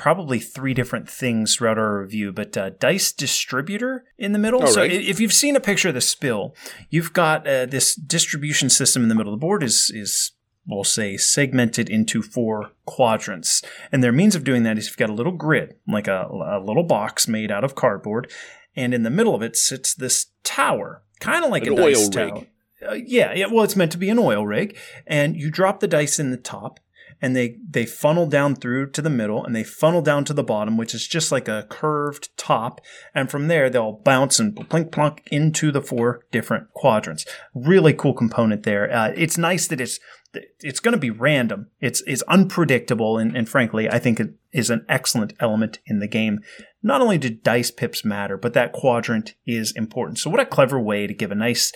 probably 0.00 0.38
three 0.38 0.72
different 0.72 1.10
things 1.10 1.54
throughout 1.54 1.78
our 1.78 2.00
review, 2.00 2.32
but 2.32 2.56
uh, 2.56 2.70
dice 2.70 3.12
distributor 3.12 4.04
in 4.18 4.32
the 4.32 4.38
middle. 4.38 4.62
All 4.62 4.68
so 4.68 4.80
right. 4.80 4.90
if 4.90 5.20
you've 5.20 5.32
seen 5.32 5.54
a 5.56 5.60
picture 5.60 5.88
of 5.88 5.94
the 5.94 6.00
spill, 6.00 6.56
you've 6.88 7.12
got 7.12 7.46
uh, 7.46 7.66
this 7.66 7.94
distribution 7.94 8.70
system 8.70 9.02
in 9.02 9.10
the 9.10 9.14
middle 9.14 9.34
of 9.34 9.38
the 9.38 9.44
board 9.44 9.62
is 9.62 9.92
is 9.94 10.32
we'll 10.66 10.84
say 10.84 11.16
segmented 11.16 11.88
into 11.88 12.22
four 12.22 12.72
quadrants. 12.86 13.62
And 13.90 14.02
their 14.02 14.12
means 14.12 14.34
of 14.34 14.44
doing 14.44 14.62
that 14.64 14.78
is 14.78 14.86
you've 14.86 14.96
got 14.96 15.10
a 15.10 15.14
little 15.14 15.32
grid, 15.32 15.74
like 15.88 16.08
a, 16.08 16.28
a 16.30 16.60
little 16.62 16.84
box 16.84 17.26
made 17.26 17.50
out 17.50 17.64
of 17.64 17.74
cardboard, 17.74 18.30
and 18.76 18.94
in 18.94 19.02
the 19.02 19.10
middle 19.10 19.34
of 19.34 19.42
it 19.42 19.56
sits 19.56 19.94
this 19.94 20.26
tower, 20.44 21.02
kind 21.18 21.44
of 21.44 21.50
like 21.50 21.66
An 21.66 21.72
a 21.72 21.76
dice 21.76 21.96
oil 21.96 22.04
rig. 22.04 22.12
tower. 22.12 22.46
Uh, 22.88 22.94
yeah, 22.94 23.34
yeah. 23.34 23.46
Well, 23.46 23.64
it's 23.64 23.76
meant 23.76 23.92
to 23.92 23.98
be 23.98 24.08
an 24.10 24.18
oil 24.18 24.46
rig, 24.46 24.76
and 25.06 25.36
you 25.36 25.50
drop 25.50 25.80
the 25.80 25.88
dice 25.88 26.18
in 26.18 26.30
the 26.30 26.38
top, 26.38 26.80
and 27.20 27.36
they 27.36 27.58
they 27.68 27.84
funnel 27.84 28.26
down 28.26 28.54
through 28.54 28.90
to 28.92 29.02
the 29.02 29.10
middle, 29.10 29.44
and 29.44 29.54
they 29.54 29.64
funnel 29.64 30.00
down 30.00 30.24
to 30.24 30.32
the 30.32 30.42
bottom, 30.42 30.78
which 30.78 30.94
is 30.94 31.06
just 31.06 31.30
like 31.30 31.46
a 31.46 31.66
curved 31.68 32.30
top, 32.38 32.80
and 33.14 33.30
from 33.30 33.48
there 33.48 33.68
they'll 33.68 34.00
bounce 34.02 34.38
and 34.38 34.56
plink 34.56 34.92
plunk 34.92 35.22
into 35.30 35.70
the 35.70 35.82
four 35.82 36.24
different 36.32 36.72
quadrants. 36.72 37.26
Really 37.54 37.92
cool 37.92 38.14
component 38.14 38.62
there. 38.62 38.90
Uh, 38.90 39.12
it's 39.14 39.36
nice 39.36 39.66
that 39.66 39.80
it's 39.80 40.00
it's 40.32 40.80
going 40.80 40.92
to 40.92 40.98
be 40.98 41.10
random. 41.10 41.68
It's 41.80 42.02
it's 42.06 42.22
unpredictable, 42.22 43.18
and, 43.18 43.36
and 43.36 43.48
frankly, 43.48 43.88
I 43.88 43.98
think 43.98 44.20
it 44.20 44.34
is 44.52 44.70
an 44.70 44.84
excellent 44.88 45.32
element 45.40 45.78
in 45.86 45.98
the 45.98 46.08
game. 46.08 46.40
Not 46.82 47.00
only 47.00 47.18
do 47.18 47.30
dice 47.30 47.70
pips 47.70 48.04
matter, 48.04 48.36
but 48.36 48.54
that 48.54 48.72
quadrant 48.72 49.34
is 49.46 49.72
important. 49.72 50.18
So, 50.18 50.30
what 50.30 50.40
a 50.40 50.46
clever 50.46 50.80
way 50.80 51.06
to 51.06 51.14
give 51.14 51.32
a 51.32 51.34
nice, 51.34 51.72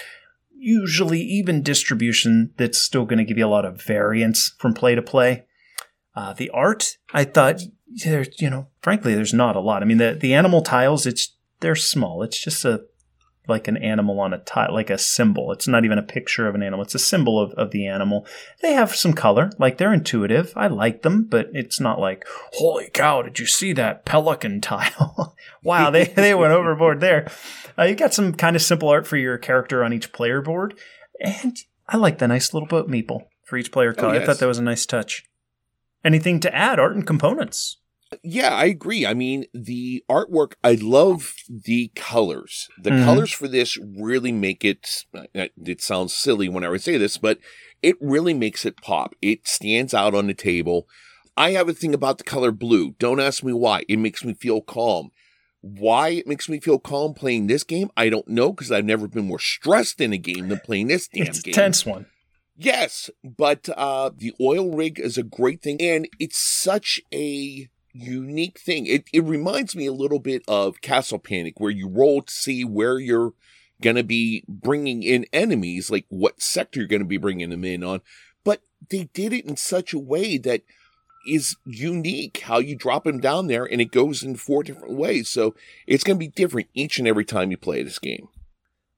usually 0.57 1.21
even 1.21 1.63
distribution 1.63 2.53
that's 2.57 2.79
still 2.79 3.05
going 3.05 3.19
to 3.19 3.25
give 3.25 3.39
you 3.39 3.47
a 3.47 3.49
lot 3.49 3.65
of 3.65 3.83
variance 3.83 4.55
from 4.59 4.75
play 4.75 4.95
to 4.95 5.03
play. 5.03 5.45
Uh, 6.15 6.33
the 6.33 6.51
art, 6.51 6.97
I 7.13 7.25
thought, 7.25 7.61
there, 8.05 8.25
you 8.39 8.49
know, 8.49 8.69
frankly, 8.83 9.15
there's 9.15 9.35
not 9.35 9.57
a 9.57 9.61
lot. 9.61 9.83
I 9.83 9.87
mean, 9.87 9.99
the 9.99 10.17
the 10.19 10.35
animal 10.35 10.63
tiles, 10.63 11.07
it's 11.07 11.35
they're 11.61 11.75
small. 11.75 12.23
It's 12.23 12.43
just 12.43 12.65
a 12.65 12.85
like 13.47 13.68
an 13.68 13.76
animal 13.76 14.20
on 14.20 14.32
a 14.32 14.38
tile, 14.38 14.72
like 14.72 14.90
a 14.90 14.99
symbol. 14.99 15.53
It's 15.53 15.68
not 15.68 15.84
even 15.84 15.99
a 15.99 16.03
picture 16.03 16.47
of 16.47 16.55
an 16.55 16.62
animal. 16.62 16.82
It's 16.82 16.95
a 16.95 16.99
symbol 16.99 17.38
of, 17.38 17.53
of 17.53 17.70
the 17.70 17.86
animal. 17.86 18.26
They 18.62 18.72
have 18.72 18.95
some 18.95 19.12
color, 19.12 19.51
like 19.59 19.78
they're 19.78 19.92
intuitive. 19.92 20.53
I 20.57 20.68
like 20.68 21.03
them, 21.03 21.24
but 21.24 21.49
it's 21.53 21.80
not 21.80 22.01
like, 22.01 22.24
holy 22.55 22.88
cow, 22.90 23.22
did 23.22 23.38
you 23.38 23.47
see 23.47 23.72
that 23.74 24.05
pelican 24.05 24.61
tile? 24.61 25.36
wow, 25.62 25.90
they, 25.90 26.05
they 26.05 26.34
went 26.34 26.53
overboard 26.53 27.01
there. 27.01 27.30
Uh, 27.78 27.84
you 27.84 27.95
got 27.95 28.14
some 28.14 28.32
kind 28.32 28.57
of 28.57 28.62
simple 28.62 28.88
art 28.88 29.07
for 29.07 29.16
your 29.16 29.36
character 29.36 29.84
on 29.84 29.92
each 29.92 30.12
player 30.12 30.40
board. 30.40 30.74
And 31.20 31.57
I 31.88 31.97
like 31.97 32.18
the 32.18 32.28
nice 32.28 32.55
little 32.55 32.68
boat 32.68 32.88
meeple 32.88 33.26
for 33.45 33.57
each 33.57 33.72
player 33.72 33.92
card. 33.92 34.14
I 34.14 34.18
yes. 34.18 34.26
thought 34.26 34.38
that 34.38 34.47
was 34.47 34.59
a 34.59 34.62
nice 34.62 34.86
touch. 34.86 35.24
Anything 36.05 36.40
to 36.40 36.55
add, 36.55 36.78
art 36.78 36.95
and 36.95 37.07
components? 37.07 37.78
Yeah, 38.23 38.55
I 38.55 38.67
agree. 38.67 39.05
I 39.07 39.15
mean, 39.15 39.47
the 39.53 40.05
artwork, 40.09 40.53
I 40.63 40.75
love 40.75 41.35
the 41.49 41.91
colors. 41.95 42.69
The 42.79 42.91
Mhm. 42.93 43.05
colors 43.05 43.33
for 43.33 43.49
this 43.49 43.77
really 43.79 44.31
make 44.31 44.65
it, 44.65 45.05
uh, 45.15 45.27
it 45.35 45.83
sounds 45.83 46.15
silly 46.15 46.49
when 46.49 46.65
I 46.65 46.69
would 46.69 46.83
say 46.83 46.97
this, 46.97 47.17
but 47.17 47.39
it 47.83 47.97
really 48.01 48.35
makes 48.35 48.65
it 48.65 48.81
pop. 48.81 49.15
It 49.21 49.49
stands 49.49 49.95
out 49.95 50.15
on 50.15 50.27
the 50.27 50.35
table. 50.35 50.87
I 51.37 51.51
have 51.53 51.69
a 51.69 51.75
thing 51.75 51.93
about 51.95 52.19
the 52.19 52.25
color 52.25 52.53
blue. 52.53 52.93
Don't 52.99 53.21
ask 53.21 53.43
me 53.43 53.53
why. 53.53 53.83
It 53.89 53.99
makes 53.99 54.23
me 54.25 54.35
feel 54.35 54.61
calm. 54.61 55.11
Why 55.61 56.11
it 56.11 56.27
makes 56.27 56.49
me 56.49 56.61
feel 56.61 56.79
calm 56.79 57.15
playing 57.15 57.47
this 57.47 57.65
game, 57.65 57.91
I 57.97 58.11
don't 58.11 58.29
know 58.29 58.53
because 58.53 58.71
I've 58.71 58.85
never 58.85 59.09
been 59.09 59.27
more 59.27 59.41
stressed 59.41 60.01
in 60.01 60.13
a 60.13 60.19
game 60.19 60.49
than 60.49 60.61
playing 60.61 60.89
this 60.89 61.09
damn 61.09 61.29
It's 61.29 61.39
a 61.41 61.43
game. 61.43 61.55
tense 61.55 61.85
one. 61.87 62.07
Yes, 62.57 63.11
but 63.25 63.69
uh, 63.77 64.11
the 64.17 64.33
oil 64.41 64.71
rig 64.77 65.01
is 65.01 65.19
a 65.19 65.25
great 65.25 65.63
thing, 65.63 65.81
and 65.81 66.07
it's 66.21 66.39
such 66.39 67.01
a 67.13 67.69
unique 67.95 68.59
thing. 68.59 68.86
It, 68.86 69.05
it 69.12 69.24
reminds 69.24 69.74
me 69.74 69.86
a 69.86 69.92
little 69.92 70.18
bit 70.18 70.42
of 70.47 70.80
Castle 70.80 71.18
Panic, 71.18 71.59
where 71.59 71.70
you 71.70 71.88
roll 71.88 72.22
to 72.22 72.32
see 72.32 72.64
where 72.64 72.99
you're 72.99 73.32
going 73.80 73.97
to 73.97 74.05
be 74.05 74.45
bringing 74.49 75.03
in 75.03 75.26
enemies, 75.32 75.90
like 75.90 76.07
what 76.09 76.42
sector 76.42 76.80
you're 76.80 76.88
going 76.88 77.03
to 77.03 77.09
be 77.09 77.16
bringing 77.16 77.51
them 77.51 77.64
in 77.64 77.82
on. 77.82 78.01
But 78.45 78.62
they 78.90 79.09
did 79.14 79.32
it 79.32 79.47
in 79.47 79.57
such 79.57 79.92
a 79.92 79.99
way 79.99 80.36
that 80.38 80.62
is 81.26 81.57
unique 81.64 82.40
how 82.40 82.59
you 82.59 82.76
drop 82.76 83.05
them 83.05 83.18
down 83.20 83.47
there 83.47 83.64
and 83.64 83.80
it 83.80 83.90
goes 83.90 84.22
in 84.22 84.36
four 84.36 84.62
different 84.62 84.95
ways. 84.95 85.30
So 85.30 85.55
it's 85.86 86.05
going 86.05 86.16
to 86.16 86.26
be 86.26 86.28
different 86.28 86.68
each 86.74 86.99
and 86.99 87.09
every 87.09 87.24
time 87.24 87.51
you 87.51 87.57
play 87.57 87.82
this 87.82 87.99
game. 87.99 88.28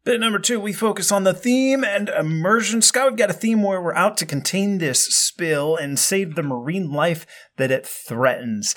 Bit 0.06 0.20
number 0.20 0.38
two, 0.38 0.60
we 0.60 0.72
focus 0.72 1.10
on 1.10 1.24
the 1.24 1.34
theme 1.34 1.82
and 1.82 2.08
immersion. 2.08 2.80
Scott, 2.80 3.10
we've 3.10 3.18
got 3.18 3.28
a 3.28 3.32
theme 3.32 3.60
where 3.60 3.82
we're 3.82 3.92
out 3.96 4.16
to 4.18 4.24
contain 4.24 4.78
this 4.78 5.04
spill 5.04 5.74
and 5.74 5.98
save 5.98 6.36
the 6.36 6.44
marine 6.44 6.92
life 6.92 7.26
that 7.56 7.72
it 7.72 7.84
threatens. 7.84 8.76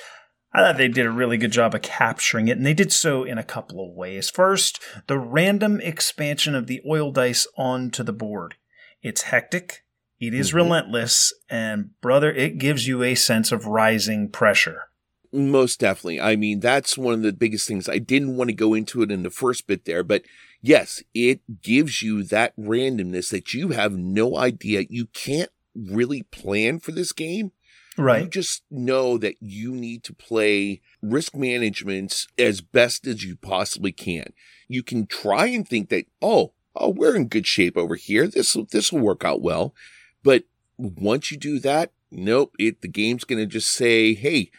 I 0.55 0.61
thought 0.63 0.77
they 0.77 0.87
did 0.87 1.05
a 1.05 1.11
really 1.11 1.37
good 1.37 1.51
job 1.51 1.75
of 1.75 1.83
capturing 1.83 2.47
it, 2.47 2.57
and 2.57 2.65
they 2.65 2.73
did 2.73 2.91
so 2.91 3.25
in 3.25 3.37
a 3.37 3.43
couple 3.43 3.79
of 3.79 3.95
ways. 3.95 4.31
First, 4.31 4.81
the 5.05 5.19
random 5.19 5.79
expansion 5.81 6.55
of 6.55 6.65
the 6.65 6.81
oil 6.89 7.11
dice 7.11 7.45
onto 7.55 8.01
the 8.01 8.11
board. 8.11 8.55
It's 9.03 9.21
hectic, 9.21 9.83
it 10.19 10.33
is 10.33 10.49
Mhm. 10.49 10.55
relentless, 10.55 11.31
and 11.47 11.91
brother, 12.01 12.31
it 12.31 12.57
gives 12.57 12.87
you 12.87 13.03
a 13.03 13.13
sense 13.13 13.51
of 13.51 13.67
rising 13.67 14.29
pressure. 14.29 14.88
Most 15.31 15.79
definitely. 15.79 16.19
I 16.19 16.35
mean, 16.35 16.59
that's 16.59 16.97
one 16.97 17.13
of 17.13 17.21
the 17.21 17.33
biggest 17.33 17.67
things. 17.67 17.87
I 17.87 17.99
didn't 17.99 18.35
want 18.35 18.49
to 18.49 18.55
go 18.55 18.73
into 18.73 19.03
it 19.03 19.11
in 19.11 19.23
the 19.23 19.29
first 19.29 19.67
bit 19.67 19.85
there, 19.85 20.03
but 20.03 20.23
yes, 20.61 21.03
it 21.13 21.41
gives 21.61 22.01
you 22.01 22.23
that 22.23 22.57
randomness 22.57 23.29
that 23.29 23.53
you 23.53 23.69
have 23.69 23.93
no 23.93 24.37
idea. 24.37 24.85
You 24.89 25.05
can't 25.07 25.51
really 25.75 26.23
plan 26.23 26.79
for 26.79 26.91
this 26.91 27.11
game. 27.11 27.51
Right. 27.97 28.23
You 28.23 28.29
just 28.29 28.63
know 28.71 29.17
that 29.17 29.35
you 29.39 29.73
need 29.73 30.03
to 30.05 30.13
play 30.13 30.81
risk 31.01 31.35
management 31.35 32.27
as 32.37 32.61
best 32.61 33.05
as 33.05 33.23
you 33.23 33.35
possibly 33.35 33.91
can. 33.91 34.33
You 34.67 34.83
can 34.83 35.05
try 35.05 35.47
and 35.47 35.67
think 35.67 35.89
that, 35.89 36.05
oh, 36.21 36.53
oh, 36.75 36.89
we're 36.89 37.15
in 37.15 37.27
good 37.27 37.45
shape 37.45 37.77
over 37.77 37.95
here. 37.95 38.27
This 38.27 38.57
this 38.71 38.91
will 38.91 39.01
work 39.01 39.25
out 39.25 39.41
well. 39.41 39.75
But 40.23 40.45
once 40.77 41.29
you 41.29 41.37
do 41.37 41.59
that, 41.59 41.91
nope, 42.09 42.55
it 42.57 42.81
the 42.81 42.87
game's 42.87 43.25
gonna 43.25 43.45
just 43.45 43.71
say, 43.71 44.13
hey, 44.13 44.49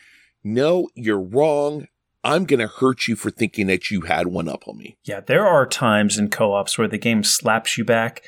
no, 0.43 0.89
you're 0.95 1.21
wrong. 1.21 1.87
I'm 2.23 2.45
gonna 2.45 2.67
hurt 2.67 3.09
you 3.09 3.17
for 3.17 3.31
thinking 3.31 3.67
that 3.69 3.91
you 3.91 4.03
had 4.03 4.27
one 4.27 4.49
up 4.49 4.69
on 4.69 4.77
me. 4.77 4.99
Yeah, 5.05 5.21
there 5.21 5.47
are 5.47 5.67
times 5.67 6.19
in 6.19 6.29
co 6.29 6.53
ops 6.53 6.77
where 6.77 6.89
the 6.89 6.99
game 6.99 7.25
slaps 7.25 7.79
you 7.79 7.85
back. 7.85 8.23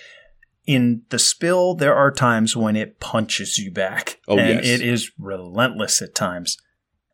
In 0.67 1.03
the 1.11 1.19
spill, 1.19 1.75
there 1.75 1.95
are 1.95 2.13
times 2.13 2.57
when 2.57 2.77
it 2.77 3.01
punches 3.01 3.59
you 3.59 3.71
back. 3.71 4.21
Oh, 4.29 4.39
and 4.39 4.65
yes. 4.65 4.81
it 4.81 4.81
is 4.81 5.11
relentless 5.19 6.01
at 6.01 6.15
times. 6.15 6.57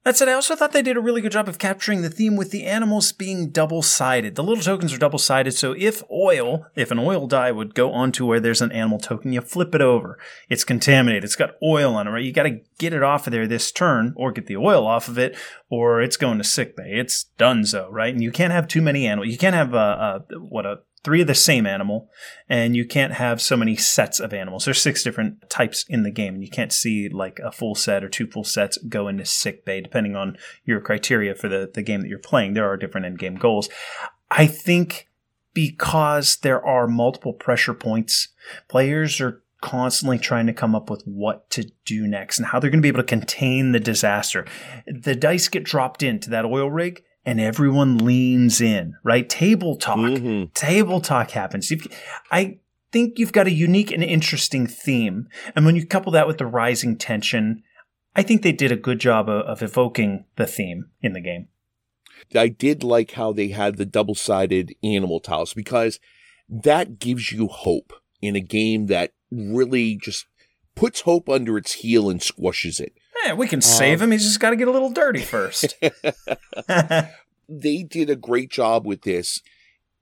That 0.08 0.16
said, 0.16 0.28
I 0.30 0.32
also 0.32 0.56
thought 0.56 0.72
they 0.72 0.80
did 0.80 0.96
a 0.96 1.02
really 1.02 1.20
good 1.20 1.32
job 1.32 1.50
of 1.50 1.58
capturing 1.58 2.00
the 2.00 2.08
theme 2.08 2.34
with 2.34 2.50
the 2.50 2.64
animals 2.64 3.12
being 3.12 3.50
double 3.50 3.82
sided. 3.82 4.36
The 4.36 4.42
little 4.42 4.64
tokens 4.64 4.90
are 4.94 4.98
double 4.98 5.18
sided, 5.18 5.52
so 5.52 5.74
if 5.76 6.02
oil, 6.10 6.64
if 6.74 6.90
an 6.90 6.98
oil 6.98 7.26
die 7.26 7.52
would 7.52 7.74
go 7.74 7.92
onto 7.92 8.24
where 8.24 8.40
there's 8.40 8.62
an 8.62 8.72
animal 8.72 8.98
token, 8.98 9.34
you 9.34 9.42
flip 9.42 9.74
it 9.74 9.82
over. 9.82 10.18
It's 10.48 10.64
contaminated, 10.64 11.24
it's 11.24 11.36
got 11.36 11.56
oil 11.62 11.94
on 11.94 12.08
it, 12.08 12.10
right? 12.10 12.24
You 12.24 12.32
got 12.32 12.44
to 12.44 12.60
get 12.78 12.94
it 12.94 13.02
off 13.02 13.26
of 13.26 13.34
there 13.34 13.46
this 13.46 13.70
turn, 13.70 14.14
or 14.16 14.32
get 14.32 14.46
the 14.46 14.56
oil 14.56 14.86
off 14.86 15.08
of 15.08 15.18
it, 15.18 15.36
or 15.68 16.00
it's 16.00 16.16
going 16.16 16.38
to 16.38 16.44
sick 16.44 16.74
bay. 16.74 16.92
It's 16.94 17.26
donezo, 17.38 17.88
right? 17.90 18.14
And 18.14 18.22
you 18.22 18.32
can't 18.32 18.54
have 18.54 18.66
too 18.66 18.80
many 18.80 19.06
animals. 19.06 19.30
You 19.30 19.36
can't 19.36 19.54
have 19.54 19.74
a, 19.74 20.24
a 20.32 20.38
what 20.38 20.64
a 20.64 20.78
three 21.04 21.20
of 21.20 21.26
the 21.26 21.34
same 21.34 21.66
animal, 21.66 22.08
and 22.48 22.76
you 22.76 22.84
can't 22.84 23.14
have 23.14 23.40
so 23.40 23.56
many 23.56 23.76
sets 23.76 24.20
of 24.20 24.32
animals. 24.32 24.64
There's 24.64 24.80
six 24.80 25.02
different 25.02 25.48
types 25.48 25.84
in 25.88 26.02
the 26.02 26.10
game, 26.10 26.34
and 26.34 26.44
you 26.44 26.50
can't 26.50 26.72
see 26.72 27.08
like 27.08 27.38
a 27.40 27.52
full 27.52 27.74
set 27.74 28.04
or 28.04 28.08
two 28.08 28.26
full 28.26 28.44
sets 28.44 28.78
go 28.78 29.08
into 29.08 29.24
sick 29.24 29.64
bay 29.64 29.80
depending 29.80 30.16
on 30.16 30.36
your 30.64 30.80
criteria 30.80 31.34
for 31.34 31.48
the, 31.48 31.70
the 31.72 31.82
game 31.82 32.02
that 32.02 32.08
you're 32.08 32.18
playing. 32.18 32.54
There 32.54 32.68
are 32.68 32.76
different 32.76 33.06
end 33.06 33.18
game 33.18 33.36
goals. 33.36 33.68
I 34.30 34.46
think 34.46 35.08
because 35.54 36.36
there 36.36 36.64
are 36.64 36.86
multiple 36.86 37.32
pressure 37.32 37.74
points, 37.74 38.28
players 38.68 39.20
are 39.20 39.42
constantly 39.60 40.18
trying 40.18 40.46
to 40.46 40.52
come 40.52 40.74
up 40.74 40.88
with 40.88 41.02
what 41.04 41.50
to 41.50 41.70
do 41.84 42.06
next 42.06 42.38
and 42.38 42.46
how 42.46 42.60
they're 42.60 42.70
going 42.70 42.80
to 42.80 42.82
be 42.82 42.88
able 42.88 43.02
to 43.02 43.04
contain 43.04 43.72
the 43.72 43.80
disaster. 43.80 44.46
The 44.86 45.16
dice 45.16 45.48
get 45.48 45.64
dropped 45.64 46.02
into 46.02 46.30
that 46.30 46.44
oil 46.44 46.70
rig 46.70 47.02
and 47.28 47.42
everyone 47.42 47.98
leans 47.98 48.58
in, 48.58 48.96
right? 49.04 49.28
Table 49.28 49.76
talk. 49.76 49.98
Mhm. 49.98 50.50
Table 50.54 50.98
talk 50.98 51.32
happens. 51.32 51.70
You've, 51.70 51.86
I 52.32 52.56
think 52.90 53.18
you've 53.18 53.34
got 53.34 53.46
a 53.46 53.50
unique 53.50 53.92
and 53.92 54.02
interesting 54.02 54.66
theme. 54.66 55.28
And 55.54 55.66
when 55.66 55.76
you 55.76 55.84
couple 55.84 56.10
that 56.12 56.26
with 56.26 56.38
the 56.38 56.46
rising 56.46 56.96
tension, 56.96 57.62
I 58.16 58.22
think 58.22 58.40
they 58.40 58.52
did 58.52 58.72
a 58.72 58.76
good 58.76 58.98
job 58.98 59.28
of, 59.28 59.42
of 59.42 59.62
evoking 59.62 60.24
the 60.36 60.46
theme 60.46 60.86
in 61.02 61.12
the 61.12 61.20
game. 61.20 61.48
I 62.34 62.48
did 62.48 62.82
like 62.82 63.10
how 63.10 63.34
they 63.34 63.48
had 63.48 63.76
the 63.76 63.84
double 63.84 64.14
sided 64.14 64.74
animal 64.82 65.20
tiles 65.20 65.52
because 65.52 66.00
that 66.48 66.98
gives 66.98 67.30
you 67.30 67.48
hope 67.48 67.92
in 68.22 68.36
a 68.36 68.40
game 68.40 68.86
that 68.86 69.12
really 69.30 69.96
just 69.96 70.24
puts 70.74 71.02
hope 71.02 71.28
under 71.28 71.58
its 71.58 71.74
heel 71.74 72.08
and 72.08 72.22
squashes 72.22 72.80
it. 72.80 72.94
Yeah, 73.24 73.34
we 73.34 73.46
can 73.48 73.58
um, 73.58 73.62
save 73.62 74.00
him. 74.02 74.10
He's 74.10 74.24
just 74.24 74.40
got 74.40 74.50
to 74.50 74.56
get 74.56 74.68
a 74.68 74.70
little 74.72 74.90
dirty 74.90 75.20
first. 75.22 75.76
They 77.50 77.82
did 77.82 78.10
a 78.10 78.16
great 78.16 78.50
job 78.50 78.86
with 78.86 79.02
this. 79.02 79.40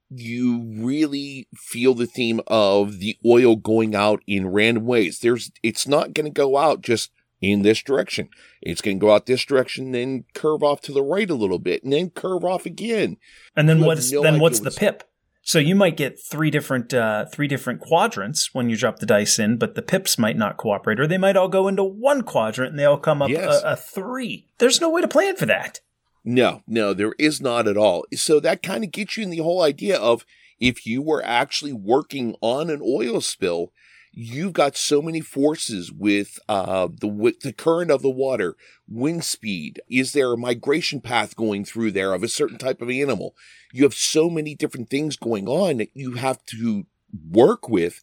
You 0.09 0.63
really 0.75 1.47
feel 1.55 1.93
the 1.93 2.05
theme 2.05 2.41
of 2.47 2.99
the 2.99 3.17
oil 3.25 3.55
going 3.55 3.95
out 3.95 4.21
in 4.27 4.49
random 4.49 4.85
ways. 4.85 5.19
There's, 5.19 5.49
it's 5.63 5.87
not 5.87 6.13
going 6.13 6.25
to 6.25 6.29
go 6.29 6.57
out 6.57 6.81
just 6.81 7.11
in 7.41 7.61
this 7.61 7.81
direction. 7.81 8.27
It's 8.61 8.81
going 8.81 8.97
to 8.99 9.01
go 9.05 9.13
out 9.13 9.27
this 9.27 9.45
direction, 9.45 9.91
then 9.93 10.25
curve 10.33 10.61
off 10.61 10.81
to 10.81 10.91
the 10.91 11.01
right 11.03 11.29
a 11.29 11.35
little 11.35 11.59
bit, 11.59 11.83
and 11.85 11.93
then 11.93 12.09
curve 12.09 12.43
off 12.43 12.65
again. 12.65 13.15
and 13.55 13.69
then 13.69 13.79
You 13.79 13.85
what's 13.85 14.11
no 14.11 14.23
then 14.23 14.39
what's 14.41 14.59
the 14.59 14.65
what's- 14.65 14.77
pip? 14.77 15.03
So 15.47 15.59
you 15.59 15.75
might 15.75 15.95
get 15.95 16.19
three 16.21 16.51
different 16.51 16.93
uh, 16.93 17.23
three 17.31 17.47
different 17.47 17.79
quadrants 17.79 18.53
when 18.53 18.69
you 18.69 18.75
drop 18.75 18.99
the 18.99 19.05
dice 19.05 19.39
in, 19.39 19.55
but 19.55 19.75
the 19.75 19.81
pips 19.81 20.17
might 20.17 20.35
not 20.35 20.57
cooperate, 20.57 20.99
or 20.99 21.07
they 21.07 21.17
might 21.17 21.37
all 21.37 21.47
go 21.47 21.69
into 21.69 21.85
one 21.85 22.23
quadrant 22.23 22.71
and 22.71 22.77
they 22.77 22.83
all 22.83 22.97
come 22.97 23.21
up 23.21 23.29
Yes. 23.29 23.61
a, 23.63 23.69
a 23.71 23.75
three. 23.77 24.45
There's 24.57 24.81
no 24.81 24.89
way 24.89 24.99
to 24.99 25.07
plan 25.07 25.37
for 25.37 25.45
that. 25.45 25.79
No, 26.25 26.63
no, 26.67 26.93
there 26.93 27.13
is 27.17 27.39
not 27.39 27.65
at 27.65 27.77
all. 27.77 28.03
So 28.13 28.41
that 28.41 28.61
kind 28.61 28.83
of 28.83 28.91
gets 28.91 29.15
you 29.15 29.23
in 29.23 29.29
the 29.29 29.37
whole 29.37 29.63
idea 29.63 29.97
of 29.97 30.25
if 30.59 30.85
you 30.85 31.01
were 31.01 31.23
actually 31.23 31.71
working 31.71 32.35
on 32.41 32.69
an 32.69 32.81
oil 32.83 33.21
spill, 33.21 33.71
you've 34.19 34.53
got 34.53 34.75
so 34.75 34.99
many 34.99 35.21
forces 35.21 35.91
with 35.91 36.39
uh, 36.49 36.87
the 36.99 37.07
with 37.07 37.41
the 37.41 37.53
current 37.53 37.91
of 37.91 38.01
the 38.01 38.09
water, 38.09 38.55
wind 38.87 39.23
speed. 39.23 39.79
Is 39.89 40.13
there 40.13 40.33
a 40.33 40.37
migration 40.37 41.01
path 41.01 41.35
going 41.35 41.63
through 41.65 41.91
there 41.91 42.13
of 42.13 42.23
a 42.23 42.27
certain 42.27 42.57
type 42.57 42.81
of 42.81 42.89
animal? 42.89 43.35
You 43.71 43.83
have 43.83 43.93
so 43.93 44.27
many 44.27 44.55
different 44.55 44.89
things 44.89 45.17
going 45.17 45.47
on 45.47 45.77
that 45.77 45.91
you 45.93 46.13
have 46.13 46.43
to 46.45 46.87
work 47.29 47.69
with. 47.69 48.01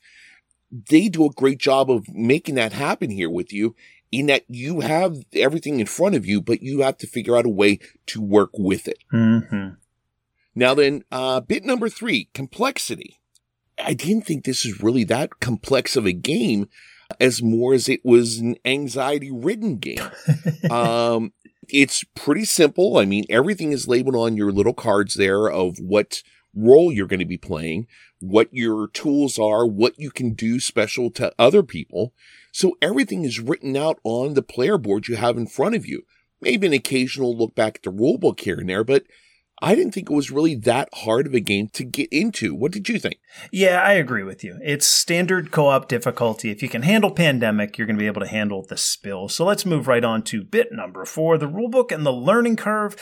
They 0.71 1.09
do 1.09 1.27
a 1.27 1.31
great 1.31 1.59
job 1.59 1.91
of 1.91 2.09
making 2.09 2.55
that 2.55 2.73
happen 2.73 3.11
here 3.11 3.31
with 3.31 3.53
you 3.53 3.75
in 4.13 4.27
that 4.27 4.45
you 4.49 4.81
have 4.81 5.17
everything 5.33 5.81
in 5.81 5.87
front 5.87 6.15
of 6.15 6.25
you, 6.25 6.41
but 6.41 6.63
you 6.63 6.83
have 6.83 6.97
to 6.99 7.09
figure 7.09 7.37
out 7.37 7.47
a 7.47 7.51
way 7.51 7.81
to 8.07 8.21
work 8.21 8.51
with 8.57 8.87
it. 8.87 8.99
Mm-hmm. 9.13 9.71
Now 10.55 10.75
then, 10.75 11.03
uh, 11.11 11.41
bit 11.41 11.65
number 11.65 11.89
three, 11.89 12.29
complexity. 12.35 13.19
I 13.79 13.95
didn't 13.95 14.23
think 14.23 14.45
this 14.45 14.65
is 14.65 14.83
really 14.83 15.05
that 15.05 15.41
complex 15.41 15.97
of 15.97 16.07
a 16.07 16.13
game 16.13 16.69
as 17.21 17.43
more 17.43 17.75
as 17.75 17.89
it 17.89 18.05
was 18.05 18.39
an 18.39 18.57
anxiety 18.65 19.31
ridden 19.31 19.77
game. 19.77 20.11
um, 20.71 21.33
it's 21.69 22.05
pretty 22.15 22.45
simple. 22.45 22.99
I 22.99 23.05
mean, 23.05 23.25
everything 23.29 23.73
is 23.73 23.89
labeled 23.89 24.17
on 24.17 24.37
your 24.37 24.53
little 24.53 24.75
cards 24.75 25.15
there 25.15 25.49
of 25.51 25.79
what 25.79 26.23
role 26.55 26.93
you're 26.93 27.07
going 27.07 27.21
to 27.21 27.27
be 27.27 27.39
playing, 27.39 27.87
what 28.21 28.49
your 28.53 28.89
tools 28.89 29.39
are, 29.39 29.67
what 29.67 29.99
you 29.99 30.11
can 30.11 30.35
do 30.35 30.61
special 30.61 31.11
to 31.11 31.33
other 31.39 31.63
people. 31.63 32.13
So 32.53 32.77
everything 32.81 33.25
is 33.25 33.41
written 33.41 33.77
out 33.77 33.99
on 34.05 34.35
the 34.35 34.43
player 34.43 34.79
board 34.79 35.09
you 35.09 35.17
have 35.17 35.37
in 35.37 35.47
front 35.47 35.75
of 35.75 35.87
you. 35.87 36.03
Maybe 36.41 36.67
an 36.67 36.73
occasional 36.73 37.37
look 37.37 37.55
back 37.55 37.77
at 37.77 37.83
the 37.83 37.91
rule 37.91 38.19
book 38.19 38.41
here 38.41 38.59
and 38.59 38.69
there, 38.69 38.85
but 38.85 39.05
I 39.63 39.75
didn't 39.75 39.93
think 39.93 40.11
it 40.11 40.15
was 40.15 40.31
really 40.31 40.57
that 40.57 40.89
hard 40.93 41.27
of 41.27 41.35
a 41.35 41.41
game 41.41 41.69
to 41.75 41.85
get 41.85 42.09
into. 42.13 42.55
What 42.55 42.73
did 42.73 42.89
you 42.89 42.99
think? 42.99 43.19
Yeah, 43.53 43.81
I 43.81 43.93
agree 43.93 44.25
with 44.25 44.43
you. 44.43 44.59
It's 44.63 44.87
standard 44.87 45.53
co 45.53 45.69
op 45.69 45.89
difficulty. 45.89 46.51
If 46.51 46.63
you 46.63 46.69
can 46.69 46.83
handle 46.83 47.11
pandemic, 47.11 47.79
you're 47.79 47.87
going 47.87 47.97
to 47.97 48.03
be 48.03 48.09
able 48.09 48.21
to 48.21 48.27
handle 48.27 48.63
the 48.63 48.77
spill. 48.77 49.29
So 49.29 49.45
let's 49.45 49.65
move 49.65 49.87
right 49.87 50.05
on 50.05 50.23
to 50.25 50.43
bit 50.43 50.73
number 50.73 51.05
four 51.05 51.39
the 51.39 51.49
rulebook 51.49 51.93
and 51.93 52.05
the 52.05 52.13
learning 52.13 52.57
curve. 52.57 52.97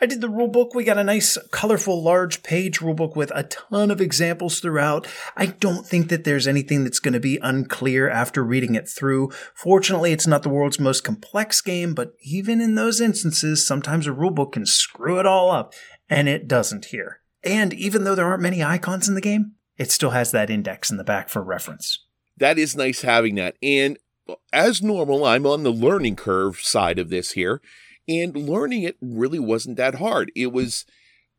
I 0.00 0.06
did 0.06 0.20
the 0.20 0.28
rulebook. 0.28 0.74
We 0.74 0.84
got 0.84 0.98
a 0.98 1.04
nice, 1.04 1.36
colorful, 1.50 2.02
large 2.02 2.42
page 2.42 2.78
rulebook 2.78 3.16
with 3.16 3.32
a 3.34 3.42
ton 3.44 3.90
of 3.90 4.00
examples 4.00 4.60
throughout. 4.60 5.08
I 5.36 5.46
don't 5.46 5.84
think 5.84 6.08
that 6.08 6.24
there's 6.24 6.46
anything 6.46 6.84
that's 6.84 7.00
going 7.00 7.14
to 7.14 7.20
be 7.20 7.38
unclear 7.42 8.08
after 8.08 8.44
reading 8.44 8.76
it 8.76 8.88
through. 8.88 9.30
Fortunately, 9.54 10.12
it's 10.12 10.26
not 10.26 10.44
the 10.44 10.48
world's 10.48 10.78
most 10.78 11.02
complex 11.02 11.60
game, 11.60 11.94
but 11.94 12.12
even 12.22 12.60
in 12.60 12.76
those 12.76 13.00
instances, 13.00 13.66
sometimes 13.66 14.06
a 14.06 14.10
rulebook 14.10 14.52
can 14.52 14.66
screw 14.66 15.18
it 15.18 15.26
all 15.26 15.50
up, 15.50 15.74
and 16.08 16.28
it 16.28 16.46
doesn't 16.46 16.86
here. 16.86 17.20
And 17.42 17.72
even 17.74 18.04
though 18.04 18.14
there 18.14 18.26
aren't 18.26 18.42
many 18.42 18.62
icons 18.62 19.08
in 19.08 19.14
the 19.14 19.20
game, 19.20 19.54
it 19.76 19.90
still 19.90 20.10
has 20.10 20.30
that 20.30 20.50
index 20.50 20.90
in 20.90 20.96
the 20.96 21.04
back 21.04 21.28
for 21.28 21.42
reference. 21.42 22.04
That 22.36 22.58
is 22.58 22.76
nice 22.76 23.02
having 23.02 23.34
that. 23.36 23.56
And 23.62 23.98
uh, 24.28 24.34
as 24.52 24.80
normal, 24.80 25.24
I'm 25.24 25.46
on 25.46 25.64
the 25.64 25.72
learning 25.72 26.16
curve 26.16 26.60
side 26.60 26.98
of 26.98 27.10
this 27.10 27.32
here. 27.32 27.60
And 28.08 28.34
learning 28.36 28.84
it 28.84 28.96
really 29.00 29.38
wasn't 29.38 29.76
that 29.76 29.96
hard. 29.96 30.32
It 30.34 30.52
was 30.52 30.86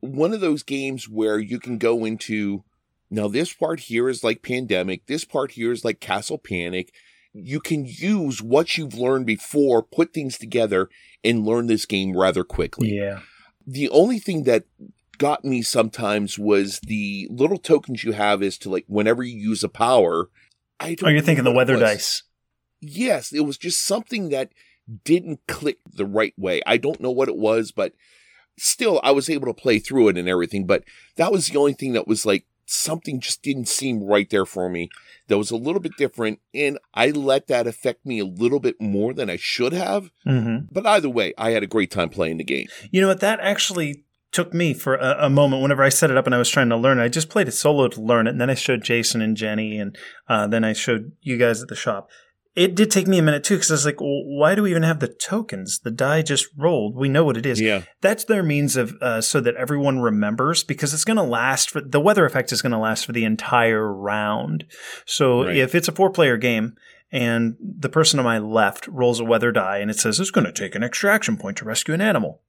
one 0.01 0.33
of 0.33 0.41
those 0.41 0.63
games 0.63 1.09
where 1.09 1.39
you 1.39 1.59
can 1.59 1.77
go 1.77 2.05
into 2.05 2.63
now 3.09 3.27
this 3.27 3.51
part 3.53 3.81
here 3.81 4.07
is 4.07 4.23
like 4.23 4.43
pandemic, 4.43 5.07
this 5.07 5.25
part 5.25 5.51
here 5.51 5.71
is 5.71 5.83
like 5.83 5.99
castle 5.99 6.37
panic. 6.37 6.93
You 7.33 7.59
can 7.59 7.85
use 7.85 8.41
what 8.41 8.77
you've 8.77 8.93
learned 8.93 9.25
before, 9.25 9.83
put 9.83 10.13
things 10.13 10.37
together, 10.37 10.89
and 11.23 11.45
learn 11.45 11.67
this 11.67 11.85
game 11.85 12.15
rather 12.15 12.43
quickly. 12.43 12.95
Yeah. 12.95 13.21
The 13.65 13.89
only 13.89 14.19
thing 14.19 14.43
that 14.43 14.65
got 15.17 15.43
me 15.45 15.61
sometimes 15.61 16.39
was 16.39 16.79
the 16.79 17.27
little 17.29 17.57
tokens 17.57 18.03
you 18.03 18.13
have 18.13 18.41
is 18.41 18.57
to 18.59 18.69
like 18.69 18.85
whenever 18.87 19.23
you 19.23 19.37
use 19.37 19.63
a 19.63 19.69
power. 19.69 20.29
I 20.79 20.95
don't 20.95 21.09
Oh, 21.09 21.11
you're 21.11 21.21
thinking 21.21 21.43
the 21.43 21.51
know 21.51 21.55
what 21.55 21.69
it 21.69 21.73
weather 21.73 21.85
dice. 21.85 22.23
Yes, 22.81 23.33
it 23.33 23.41
was 23.41 23.57
just 23.57 23.83
something 23.83 24.29
that 24.29 24.51
didn't 25.03 25.41
click 25.47 25.79
the 25.91 26.05
right 26.05 26.33
way. 26.37 26.61
I 26.65 26.77
don't 26.77 27.01
know 27.01 27.11
what 27.11 27.29
it 27.29 27.37
was, 27.37 27.71
but 27.71 27.93
still, 28.57 28.99
I 29.03 29.11
was 29.11 29.29
able 29.29 29.47
to 29.47 29.53
play 29.53 29.79
through 29.79 30.09
it 30.09 30.17
and 30.17 30.27
everything. 30.27 30.65
But 30.65 30.83
that 31.15 31.31
was 31.31 31.47
the 31.47 31.57
only 31.57 31.73
thing 31.73 31.93
that 31.93 32.07
was 32.07 32.25
like 32.25 32.45
something 32.65 33.19
just 33.19 33.41
didn't 33.41 33.67
seem 33.67 34.03
right 34.03 34.29
there 34.29 34.45
for 34.45 34.69
me. 34.69 34.89
That 35.27 35.37
was 35.37 35.51
a 35.51 35.57
little 35.57 35.79
bit 35.79 35.97
different, 35.97 36.39
and 36.53 36.77
I 36.93 37.09
let 37.09 37.47
that 37.47 37.67
affect 37.67 38.05
me 38.05 38.19
a 38.19 38.25
little 38.25 38.59
bit 38.59 38.79
more 38.79 39.13
than 39.13 39.29
I 39.29 39.37
should 39.37 39.73
have. 39.73 40.11
Mm-hmm. 40.25 40.67
But 40.71 40.85
either 40.85 41.09
way, 41.09 41.33
I 41.37 41.51
had 41.51 41.63
a 41.63 41.67
great 41.67 41.91
time 41.91 42.09
playing 42.09 42.37
the 42.37 42.43
game. 42.43 42.67
You 42.91 43.01
know 43.01 43.07
what? 43.07 43.19
That 43.19 43.39
actually 43.39 44.05
took 44.31 44.53
me 44.53 44.73
for 44.73 44.95
a, 44.95 45.25
a 45.25 45.29
moment 45.29 45.61
whenever 45.61 45.83
I 45.83 45.89
set 45.89 46.11
it 46.11 46.17
up 46.17 46.27
and 46.27 46.35
I 46.35 46.37
was 46.37 46.49
trying 46.49 46.69
to 46.69 46.77
learn 46.77 46.99
it. 46.99 47.03
I 47.03 47.09
just 47.09 47.29
played 47.29 47.47
it 47.47 47.51
solo 47.51 47.87
to 47.87 48.01
learn 48.01 48.27
it, 48.27 48.31
and 48.31 48.41
then 48.41 48.49
I 48.49 48.55
showed 48.55 48.83
Jason 48.83 49.21
and 49.21 49.37
Jenny, 49.37 49.77
and 49.77 49.97
uh, 50.27 50.47
then 50.47 50.63
I 50.63 50.73
showed 50.73 51.13
you 51.21 51.37
guys 51.37 51.61
at 51.61 51.67
the 51.67 51.75
shop. 51.75 52.09
It 52.59 52.75
did 52.75 52.91
take 52.91 53.07
me 53.07 53.17
a 53.17 53.21
minute 53.23 53.45
too 53.45 53.55
because 53.55 53.71
I 53.71 53.75
was 53.75 53.85
like, 53.85 54.01
well, 54.01 54.21
why 54.25 54.53
do 54.53 54.63
we 54.63 54.71
even 54.71 54.83
have 54.83 54.99
the 54.99 55.07
tokens? 55.07 55.79
The 55.79 55.91
die 55.91 56.21
just 56.23 56.47
rolled. 56.57 56.93
We 56.93 57.07
know 57.07 57.23
what 57.23 57.37
it 57.37 57.45
is. 57.45 57.61
Yeah. 57.61 57.83
That's 58.01 58.25
their 58.25 58.43
means 58.43 58.75
of 58.75 58.93
uh, 59.01 59.21
so 59.21 59.39
that 59.39 59.55
everyone 59.55 59.99
remembers 59.99 60.65
because 60.65 60.93
it's 60.93 61.05
going 61.05 61.15
to 61.15 61.23
last 61.23 61.71
for 61.71 61.79
the 61.79 62.01
weather 62.01 62.25
effect 62.25 62.51
is 62.51 62.61
going 62.61 62.73
to 62.73 62.77
last 62.77 63.05
for 63.05 63.13
the 63.13 63.23
entire 63.23 63.89
round. 63.89 64.65
So 65.05 65.45
Right. 65.45 65.55
if 65.55 65.73
it's 65.73 65.87
a 65.87 65.93
four 65.93 66.09
player 66.09 66.35
game 66.35 66.75
and 67.13 67.55
the 67.61 67.87
person 67.87 68.19
on 68.19 68.25
my 68.25 68.39
left 68.39 68.89
rolls 68.89 69.21
a 69.21 69.23
weather 69.23 69.53
die 69.53 69.77
and 69.77 69.89
it 69.89 69.97
says 69.97 70.19
it's 70.19 70.29
going 70.29 70.45
to 70.45 70.51
take 70.51 70.75
an 70.75 70.83
extra 70.83 71.13
action 71.13 71.37
point 71.37 71.55
to 71.59 71.65
rescue 71.65 71.93
an 71.93 72.01
animal. 72.01 72.41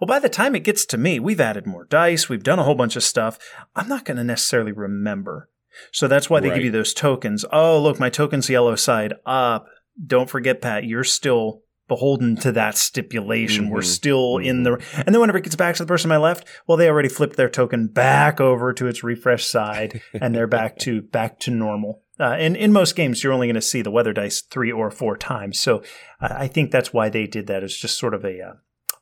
Well, 0.00 0.06
by 0.06 0.20
the 0.20 0.28
time 0.28 0.54
it 0.54 0.64
gets 0.64 0.84
to 0.86 0.98
me, 0.98 1.18
we've 1.18 1.40
added 1.40 1.66
more 1.66 1.84
dice, 1.84 2.28
we've 2.28 2.44
done 2.44 2.60
a 2.60 2.64
whole 2.64 2.76
bunch 2.76 2.94
of 2.94 3.02
stuff. 3.02 3.40
I'm 3.74 3.88
not 3.88 4.04
going 4.04 4.18
to 4.18 4.24
necessarily 4.24 4.70
remember. 4.72 5.48
So 5.92 6.08
that's 6.08 6.28
why 6.30 6.40
they 6.40 6.48
Right. 6.48 6.56
give 6.56 6.64
you 6.64 6.70
those 6.70 6.94
tokens. 6.94 7.44
Oh, 7.52 7.80
look, 7.80 7.98
my 8.00 8.10
token's 8.10 8.48
yellow 8.50 8.74
side 8.76 9.14
up. 9.26 9.66
Don't 10.04 10.30
forget, 10.30 10.60
Pat, 10.62 10.84
you're 10.84 11.04
still 11.04 11.62
beholden 11.88 12.36
to 12.36 12.52
that 12.52 12.76
stipulation. 12.76 13.70
We're 13.70 13.80
Mhm. 13.80 13.84
still 13.84 14.36
in 14.36 14.62
the. 14.62 14.74
And 15.06 15.14
then 15.14 15.20
whenever 15.20 15.38
it 15.38 15.44
gets 15.44 15.56
back 15.56 15.74
to 15.76 15.82
the 15.82 15.86
person 15.88 16.10
on 16.12 16.18
my 16.20 16.22
left, 16.22 16.46
well, 16.66 16.76
they 16.76 16.88
already 16.88 17.08
flipped 17.08 17.36
their 17.36 17.48
token 17.48 17.86
back 17.86 18.40
over 18.42 18.72
to 18.74 18.86
its 18.86 19.02
refresh 19.02 19.46
side, 19.46 20.02
and 20.12 20.34
they're 20.34 20.46
back 20.46 20.76
to 20.80 21.00
back 21.12 21.38
to 21.40 21.50
normal. 21.50 22.02
Uh, 22.20 22.34
and 22.38 22.56
in 22.56 22.72
most 22.72 22.94
games, 22.96 23.22
you're 23.24 23.32
only 23.32 23.46
going 23.46 23.54
to 23.54 23.60
see 23.62 23.80
the 23.80 23.90
weather 23.92 24.12
dice 24.12 24.42
three 24.42 24.70
or 24.72 24.90
four 24.90 25.16
times. 25.16 25.58
So 25.58 25.82
I 26.20 26.46
think 26.48 26.70
that's 26.72 26.92
why 26.92 27.08
they 27.08 27.26
did 27.26 27.46
that. 27.46 27.62
It's 27.62 27.78
just 27.78 27.96
sort 27.96 28.12
of 28.12 28.24
a 28.24 28.40
uh, 28.42 28.52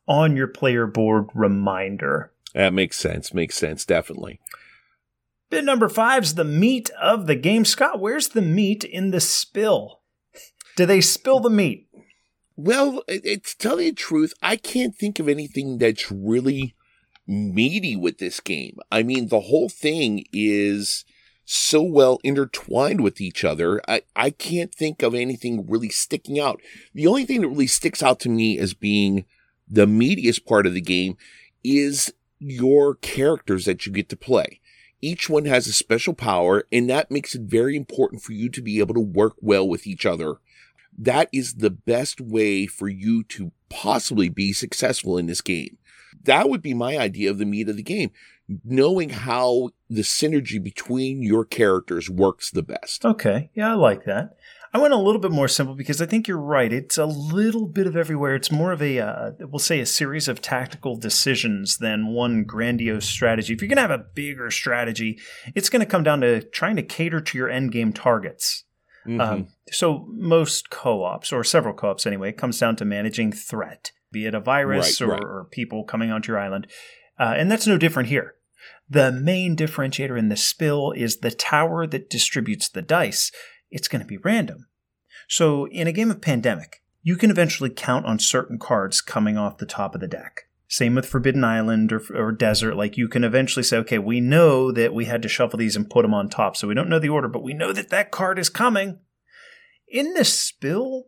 on 0.07 0.37
your 0.37 0.47
player 0.47 0.87
board 0.87 1.25
reminder. 1.35 2.31
That 2.55 2.73
makes 2.73 2.99
sense. 2.99 3.35
Makes 3.35 3.57
sense. 3.57 3.85
Definitely. 3.85 4.39
Bit 5.49 5.65
number 5.65 5.89
five 5.89 6.25
is 6.25 6.35
the 6.35 6.45
meat 6.45 6.91
of 7.01 7.27
the 7.27 7.37
game. 7.37 7.65
Scott, 7.65 8.01
where's 8.01 8.29
the 8.29 8.43
meat 8.43 8.83
in 8.83 9.11
the 9.11 9.21
spill? 9.21 10.01
Do 10.77 10.87
they 10.87 11.01
spill 11.01 11.41
the 11.41 11.51
meat? 11.51 11.89
Well, 12.57 13.03
to 13.09 13.41
tell 13.59 13.81
you 13.81 13.91
the 13.91 13.97
truth, 13.97 14.33
I 14.43 14.57
can't 14.57 14.97
think 14.97 15.19
of 15.19 15.29
anything 15.29 15.79
that's 15.79 16.11
really 16.11 16.75
meaty 17.27 17.97
with 17.97 18.19
this 18.19 18.41
game. 18.41 18.79
I 18.91 19.03
mean, 19.03 19.29
the 19.29 19.41
whole 19.41 19.69
thing 19.69 20.25
is 20.33 21.05
so 21.45 21.83
well 21.83 22.19
intertwined 22.25 23.03
with 23.03 23.21
each 23.21 23.45
other. 23.45 23.81
I, 23.89 24.03
I 24.17 24.31
can't 24.31 24.75
think 24.75 25.03
of 25.03 25.15
anything 25.15 25.67
really 25.69 25.91
sticking 25.91 26.41
out. 26.41 26.61
The 26.93 27.07
only 27.07 27.25
thing 27.25 27.43
that 27.43 27.49
really 27.49 27.69
sticks 27.69 28.03
out 28.03 28.19
to 28.21 28.29
me 28.29 28.59
as 28.59 28.75
being 28.75 29.27
the 29.69 29.87
meatiest 29.87 30.45
part 30.45 30.67
of 30.67 30.75
the 30.75 30.81
game 30.81 31.17
is 31.63 32.13
your 32.39 32.97
characters 32.97 33.65
that 33.65 33.87
you 33.87 33.93
get 33.93 34.09
to 34.09 34.17
play. 34.17 34.61
Each 35.03 35.29
one 35.29 35.45
has 35.45 35.67
a 35.67 35.73
special 35.73 36.15
power, 36.15 36.67
and 36.73 36.89
that 36.91 37.11
makes 37.11 37.35
it 37.35 37.43
very 37.43 37.77
important 37.77 38.23
for 38.23 38.33
you 38.33 38.49
to 38.49 38.63
be 38.63 38.79
able 38.79 38.95
to 38.95 39.01
work 39.01 39.35
well 39.41 39.69
with 39.69 39.87
each 39.87 40.07
other 40.07 40.39
that 40.99 41.29
is 41.33 41.55
the 41.55 41.71
best 41.71 42.21
way 42.21 42.67
for 42.67 42.89
you 42.89 43.23
to 43.25 43.53
possibly 43.69 44.29
be 44.29 44.53
successful 44.53 45.19
in 45.19 45.27
this 45.27 45.41
game. 45.41 45.79
That 46.25 46.49
would 46.49 46.63
be 46.63 46.75
my 46.75 46.97
idea 46.97 47.31
of 47.31 47.39
the 47.39 47.45
meat 47.45 47.69
of 47.69 47.77
the 47.77 47.83
game. 47.83 48.11
Knowing 48.65 49.11
how 49.11 49.71
the 49.91 50.03
synergy 50.03 50.63
between 50.63 51.23
your 51.23 51.45
characters 51.45 52.09
works 52.09 52.51
the 52.51 52.63
best. 52.63 53.05
Okay, 53.05 53.51
yeah, 53.55 53.73
I 53.73 53.75
like 53.75 54.05
that. 54.05 54.37
I 54.77 54.79
went 54.79 54.93
a 54.93 54.99
little 54.99 55.23
bit 55.23 55.31
more 55.31 55.49
simple 55.49 55.75
because 55.75 56.03
I 56.03 56.07
think 56.07 56.29
you're 56.29 56.37
right. 56.37 56.71
It's 56.71 56.99
a 56.99 57.07
little 57.07 57.67
bit 57.67 57.87
of 57.87 57.97
everywhere. 57.97 58.35
It's 58.35 58.53
more 58.53 58.73
of 58.73 58.83
a, 58.83 58.99
uh, 59.01 59.31
we'll 59.41 59.59
say, 59.59 59.81
a 59.81 59.87
series 59.87 60.29
of 60.29 60.43
tactical 60.43 60.97
decisions 60.97 61.79
than 61.79 62.09
one 62.09 62.45
grandiose 62.45 63.07
strategy. 63.07 63.55
If 63.55 63.63
you're 63.63 63.71
going 63.71 63.77
to 63.77 63.81
have 63.81 63.91
a 63.91 64.05
bigger 64.15 64.51
strategy, 64.51 65.19
it's 65.55 65.71
going 65.71 65.81
to 65.81 65.87
come 65.87 66.03
down 66.03 66.21
to 66.21 66.43
trying 66.43 66.77
to 66.77 66.83
cater 66.83 67.23
to 67.23 67.39
your 67.39 67.49
end 67.49 67.73
game 67.73 67.95
targets. 67.95 68.65
Mhm. 69.07 69.19
Um, 69.19 69.49
so 69.71 70.05
most 70.11 70.69
co-ops, 70.69 71.33
or 71.33 71.43
several 71.43 71.73
co-ops 71.73 72.05
anyway, 72.05 72.29
it 72.29 72.37
comes 72.37 72.59
down 72.61 72.77
to 72.77 72.85
managing 72.85 73.33
threat, 73.33 73.93
be 74.13 74.27
it 74.27 74.35
a 74.35 74.41
virus 74.41 75.01
Right, 75.01 75.09
or, 75.09 75.13
right. 75.13 75.25
or 75.25 75.47
people 75.51 75.85
coming 75.85 76.11
onto 76.11 76.33
your 76.33 76.39
island, 76.39 76.67
uh, 77.19 77.33
and 77.35 77.51
that's 77.51 77.67
no 77.67 77.79
different 77.79 78.11
here. 78.11 78.35
The 78.91 79.11
main 79.11 79.57
differentiator 79.57 80.19
in 80.19 80.29
the 80.29 80.37
spill 80.37 80.93
is 80.93 81.19
the 81.19 81.31
tower 81.31 81.87
that 81.87 82.11
distributes 82.11 82.69
the 82.69 82.83
dice. 82.83 83.33
It's 83.71 83.89
going 83.89 84.03
to 84.03 84.07
be 84.07 84.19
random. 84.19 84.67
So 85.29 85.67
in 85.69 85.87
a 85.87 85.93
game 85.93 86.11
of 86.11 86.21
Pandemic, 86.21 86.83
you 87.03 87.17
can 87.17 87.31
eventually 87.31 87.71
count 87.71 88.07
on 88.07 88.19
certain 88.19 88.59
cards 88.59 89.01
coming 89.01 89.37
off 89.37 89.59
the 89.59 89.67
top 89.67 89.95
of 89.95 90.01
the 90.01 90.09
deck. 90.09 90.49
Same 90.69 90.97
with 90.97 91.07
Forbidden 91.07 91.45
Island 91.45 91.93
or, 91.93 92.03
or 92.15 92.33
Desert. 92.33 92.75
Like 92.77 92.97
you 92.97 93.09
can 93.09 93.23
eventually 93.23 93.63
say, 93.63 93.77
okay, 93.79 93.99
we 93.99 94.21
know 94.21 94.73
that 94.73 94.93
we 94.93 95.05
had 95.05 95.23
to 95.23 95.29
shuffle 95.29 95.59
these 95.59 95.77
and 95.77 95.89
put 95.89 96.03
them 96.03 96.15
on 96.15 96.29
top. 96.29 96.57
So 96.57 96.67
we 96.67 96.75
don't 96.75 96.89
know 96.89 96.99
the 96.99 97.09
order, 97.09 97.29
but 97.29 97.45
we 97.45 97.55
know 97.55 97.73
that 97.73 97.91
that 97.91 98.11
card 98.11 98.39
is 98.39 98.49
coming. 98.49 98.99
In 99.89 100.15
this 100.15 100.37
spill, 100.37 101.07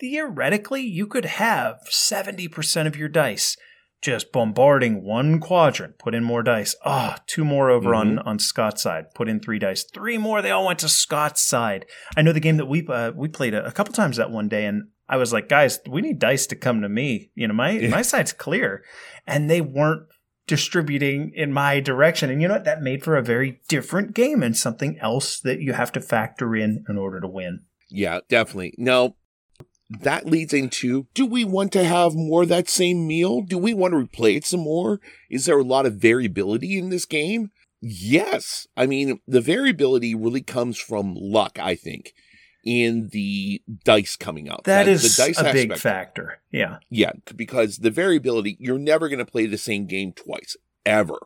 theoretically, 0.00 0.80
you 0.80 1.06
could 1.06 1.26
have 1.26 1.80
70% 1.90 2.86
of 2.86 2.96
your 2.96 3.08
dice 3.08 3.56
just 4.04 4.32
bombarding 4.32 5.02
one 5.02 5.40
quadrant. 5.40 5.98
Put 5.98 6.14
in 6.14 6.22
more 6.22 6.42
dice. 6.42 6.76
Ah, 6.84 7.20
two 7.26 7.42
more 7.42 7.70
over 7.70 7.94
on, 7.94 8.18
on 8.18 8.38
Scott's 8.38 8.82
side. 8.82 9.06
Put 9.14 9.30
in 9.30 9.40
three 9.40 9.58
dice. 9.58 9.82
Three 9.82 10.18
more. 10.18 10.42
They 10.42 10.50
all 10.50 10.66
went 10.66 10.80
to 10.80 10.90
Scott's 10.90 11.40
side. 11.40 11.86
I 12.14 12.20
know 12.20 12.32
the 12.32 12.38
game 12.40 12.58
that 12.58 12.66
we 12.66 12.86
uh, 12.86 13.12
we 13.12 13.28
played 13.28 13.54
a, 13.54 13.64
a 13.64 13.72
couple 13.72 13.94
times 13.94 14.18
that 14.18 14.30
one 14.30 14.48
day, 14.48 14.66
and 14.66 14.88
I 15.08 15.16
was 15.16 15.32
like, 15.32 15.48
guys, 15.48 15.80
we 15.88 16.02
need 16.02 16.18
dice 16.18 16.46
to 16.48 16.56
come 16.56 16.82
to 16.82 16.88
me. 16.88 17.30
You 17.34 17.48
know, 17.48 17.54
my 17.54 17.88
my 17.90 18.02
side's 18.02 18.34
clear, 18.34 18.84
and 19.26 19.48
they 19.48 19.62
weren't 19.62 20.06
distributing 20.46 21.32
in 21.34 21.50
my 21.54 21.80
direction. 21.80 22.28
And 22.28 22.42
you 22.42 22.48
know 22.48 22.54
what? 22.54 22.64
That 22.64 22.82
made 22.82 23.02
for 23.02 23.16
a 23.16 23.22
very 23.22 23.62
different 23.68 24.14
game 24.14 24.42
and 24.42 24.54
something 24.54 24.98
else 25.00 25.40
that 25.40 25.60
you 25.60 25.72
have 25.72 25.92
to 25.92 26.02
factor 26.02 26.54
in 26.54 26.84
in 26.90 26.98
order 26.98 27.20
to 27.20 27.28
win. 27.28 27.60
Yeah, 27.88 28.20
definitely. 28.28 28.74
Now, 28.76 29.16
that 30.02 30.26
leads 30.26 30.52
into 30.52 31.06
do 31.14 31.26
we 31.26 31.44
want 31.44 31.72
to 31.72 31.84
have 31.84 32.14
more 32.14 32.42
of 32.42 32.48
that 32.48 32.68
same 32.68 33.06
meal? 33.06 33.42
Do 33.42 33.58
we 33.58 33.74
want 33.74 33.92
to 33.92 33.98
replay 33.98 34.36
it 34.36 34.46
some 34.46 34.60
more? 34.60 35.00
Is 35.30 35.46
there 35.46 35.58
a 35.58 35.64
lot 35.64 35.86
of 35.86 35.96
variability 35.96 36.78
in 36.78 36.90
this 36.90 37.04
game? 37.04 37.50
Yes. 37.80 38.66
I 38.76 38.86
mean, 38.86 39.20
the 39.26 39.40
variability 39.40 40.14
really 40.14 40.40
comes 40.40 40.78
from 40.78 41.14
luck, 41.14 41.58
I 41.60 41.74
think, 41.74 42.14
in 42.64 43.10
the 43.12 43.62
dice 43.84 44.16
coming 44.16 44.48
out. 44.48 44.64
that 44.64 44.88
is 44.88 45.16
the 45.16 45.22
dice 45.22 45.40
a 45.40 45.52
big 45.52 45.76
factor. 45.76 46.40
Yeah. 46.50 46.78
Yeah, 46.88 47.12
because 47.36 47.78
the 47.78 47.90
variability, 47.90 48.56
you're 48.58 48.78
never 48.78 49.08
going 49.08 49.18
to 49.18 49.30
play 49.30 49.46
the 49.46 49.58
same 49.58 49.86
game 49.86 50.12
twice, 50.12 50.56
ever. 50.86 51.18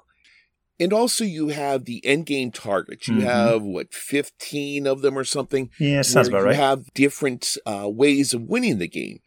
And 0.80 0.92
also, 0.92 1.24
you 1.24 1.48
have 1.48 1.84
the 1.84 2.04
end 2.06 2.26
game 2.26 2.52
targets. 2.52 3.08
You 3.08 3.16
Mhm. 3.20 3.24
have, 3.24 3.62
what, 3.62 3.92
15 3.92 4.86
of 4.86 5.02
them 5.02 5.18
or 5.18 5.24
something? 5.24 5.70
Yeah, 5.78 6.02
sounds 6.02 6.28
about 6.28 6.38
you 6.40 6.44
right. 6.46 6.56
have 6.56 6.92
different 6.94 7.56
uh, 7.66 7.88
ways 7.90 8.32
of 8.32 8.42
winning 8.42 8.78
the 8.78 8.86
game. 8.88 9.20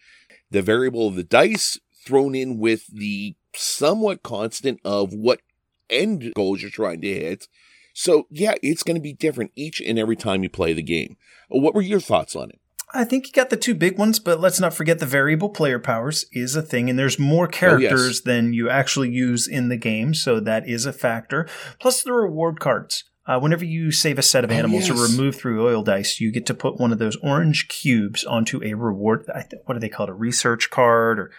The 0.49 0.61
variable 0.61 1.07
of 1.07 1.15
the 1.15 1.23
dice 1.23 1.79
thrown 2.05 2.35
in 2.35 2.57
with 2.57 2.87
the 2.87 3.35
somewhat 3.53 4.23
constant 4.23 4.79
of 4.85 5.13
what 5.13 5.41
end 5.89 6.33
goals 6.35 6.61
you're 6.61 6.71
trying 6.71 7.01
to 7.01 7.07
hit. 7.13 7.47
So, 7.93 8.27
yeah, 8.29 8.55
it's 8.63 8.83
going 8.83 8.95
to 8.95 9.01
be 9.01 9.11
different 9.11 9.51
each 9.55 9.81
and 9.81 9.99
every 9.99 10.15
time 10.15 10.43
you 10.43 10.49
play 10.49 10.71
the 10.71 10.81
game. 10.81 11.17
What 11.49 11.75
were 11.75 11.81
your 11.81 11.99
thoughts 11.99 12.33
on 12.33 12.49
it? 12.49 12.60
I 12.93 13.03
think 13.03 13.27
you 13.27 13.33
got 13.33 13.49
the 13.49 13.57
two 13.57 13.75
big 13.75 13.97
ones, 13.97 14.19
but 14.19 14.39
let's 14.39 14.59
not 14.59 14.73
forget 14.73 14.99
the 14.99 15.05
variable 15.05 15.49
player 15.49 15.79
powers 15.79 16.25
is 16.31 16.55
a 16.55 16.61
thing, 16.61 16.89
and 16.89 16.99
there's 16.99 17.17
more 17.17 17.47
characters 17.47 18.21
than 18.21 18.53
you 18.53 18.69
actually 18.69 19.09
use 19.09 19.47
in 19.47 19.69
the 19.69 19.77
game, 19.77 20.13
so 20.13 20.39
that 20.41 20.67
is 20.67 20.85
a 20.85 20.93
factor. 20.93 21.47
Plus 21.79 22.03
the 22.03 22.13
reward 22.13 22.59
cards. 22.59 23.05
Uh, 23.27 23.39
whenever 23.39 23.63
you 23.63 23.91
save 23.91 24.17
a 24.17 24.23
set 24.23 24.43
of 24.43 24.51
Oh, 24.51 24.55
animals 24.55 24.89
or 24.89 24.95
remove 24.95 25.35
through 25.35 25.65
oil 25.65 25.83
dice, 25.83 26.19
you 26.19 26.31
get 26.31 26.45
to 26.47 26.53
put 26.53 26.79
one 26.79 26.91
of 26.91 26.99
those 26.99 27.15
orange 27.17 27.67
cubes 27.67 28.25
onto 28.25 28.61
a 28.63 28.73
reward. 28.73 29.25
What 29.65 29.75
do 29.75 29.79
they 29.79 29.89
call 29.89 30.07
it? 30.07 30.09
A 30.09 30.13
research 30.13 30.69
card 30.69 31.19
or 31.19 31.31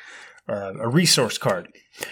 uh, 0.48 0.74
a 0.80 0.88
resource 0.88 1.38
card. 1.38 1.68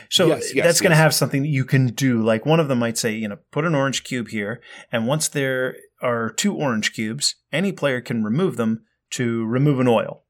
So 0.08 0.26
Yes, 0.26 0.54
yes, 0.54 0.66
that's 0.66 0.80
going 0.80 0.90
to 0.90 0.96
have 0.96 1.14
something 1.14 1.42
that 1.42 1.48
you 1.48 1.64
can 1.64 1.86
do. 1.86 2.20
Like 2.20 2.44
one 2.44 2.60
of 2.60 2.68
them 2.68 2.80
might 2.80 2.98
say, 2.98 3.14
you 3.14 3.28
know, 3.28 3.38
put 3.52 3.64
an 3.64 3.74
orange 3.74 4.04
cube 4.04 4.28
here, 4.28 4.60
and 4.92 5.06
once 5.06 5.28
there 5.28 5.76
are 6.02 6.30
two 6.30 6.54
orange 6.54 6.92
cubes, 6.92 7.36
any 7.52 7.72
player 7.72 8.00
can 8.00 8.24
remove 8.24 8.56
them 8.56 8.84
to 9.10 9.44
remove 9.46 9.80
an 9.80 9.88
oil. 9.88 10.24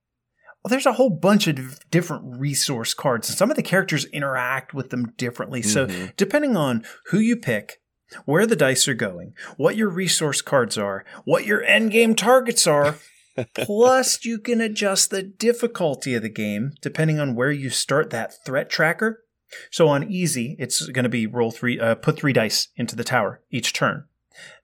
Well, 0.63 0.69
there's 0.69 0.87
a 0.87 0.93
whole 0.93 1.11
bunch 1.11 1.47
of 1.47 1.79
different 1.91 2.23
resource 2.39 2.93
cards, 2.93 3.29
and 3.29 3.39
some 3.39 3.51
of 3.51 3.57
the 3.57 3.63
characters 3.63 4.05
interact 4.07 4.75
with 4.75 4.91
them 4.91 5.13
differently. 5.17 5.63
So, 5.63 5.87
Mhm. 5.87 6.15
depending 6.17 6.57
on 6.57 6.85
who 7.07 7.19
you 7.19 7.37
pick, 7.37 7.81
where 8.27 8.47
the 8.47 8.57
dice 8.57 8.87
are 8.87 8.95
going, 8.95 9.33
what 9.57 9.77
your 9.77 9.89
resource 9.89 10.43
cards 10.43 10.77
are, 10.77 11.05
what 11.25 11.47
your 11.47 11.63
end 11.63 11.93
game 11.93 12.15
targets 12.15 12.67
are, 12.67 12.97
plus 13.55 14.25
you 14.25 14.39
can 14.39 14.61
adjust 14.61 15.11
the 15.11 15.23
difficulty 15.23 16.15
of 16.15 16.23
the 16.23 16.29
game 16.29 16.73
depending 16.83 17.19
on 17.19 17.35
where 17.35 17.53
you 17.53 17.71
start 17.71 18.11
that 18.11 18.35
threat 18.45 18.69
tracker. 18.69 19.25
So 19.71 19.89
on 19.89 20.11
easy, 20.11 20.57
it's 20.59 20.87
going 20.89 21.05
to 21.05 21.09
be 21.09 21.27
roll 21.27 21.51
three, 21.51 21.81
uh, 21.81 21.95
put 21.95 22.17
three 22.19 22.33
dice 22.33 22.69
into 22.77 22.95
the 22.97 23.05
tower 23.05 23.41
each 23.51 23.73
turn. 23.73 24.05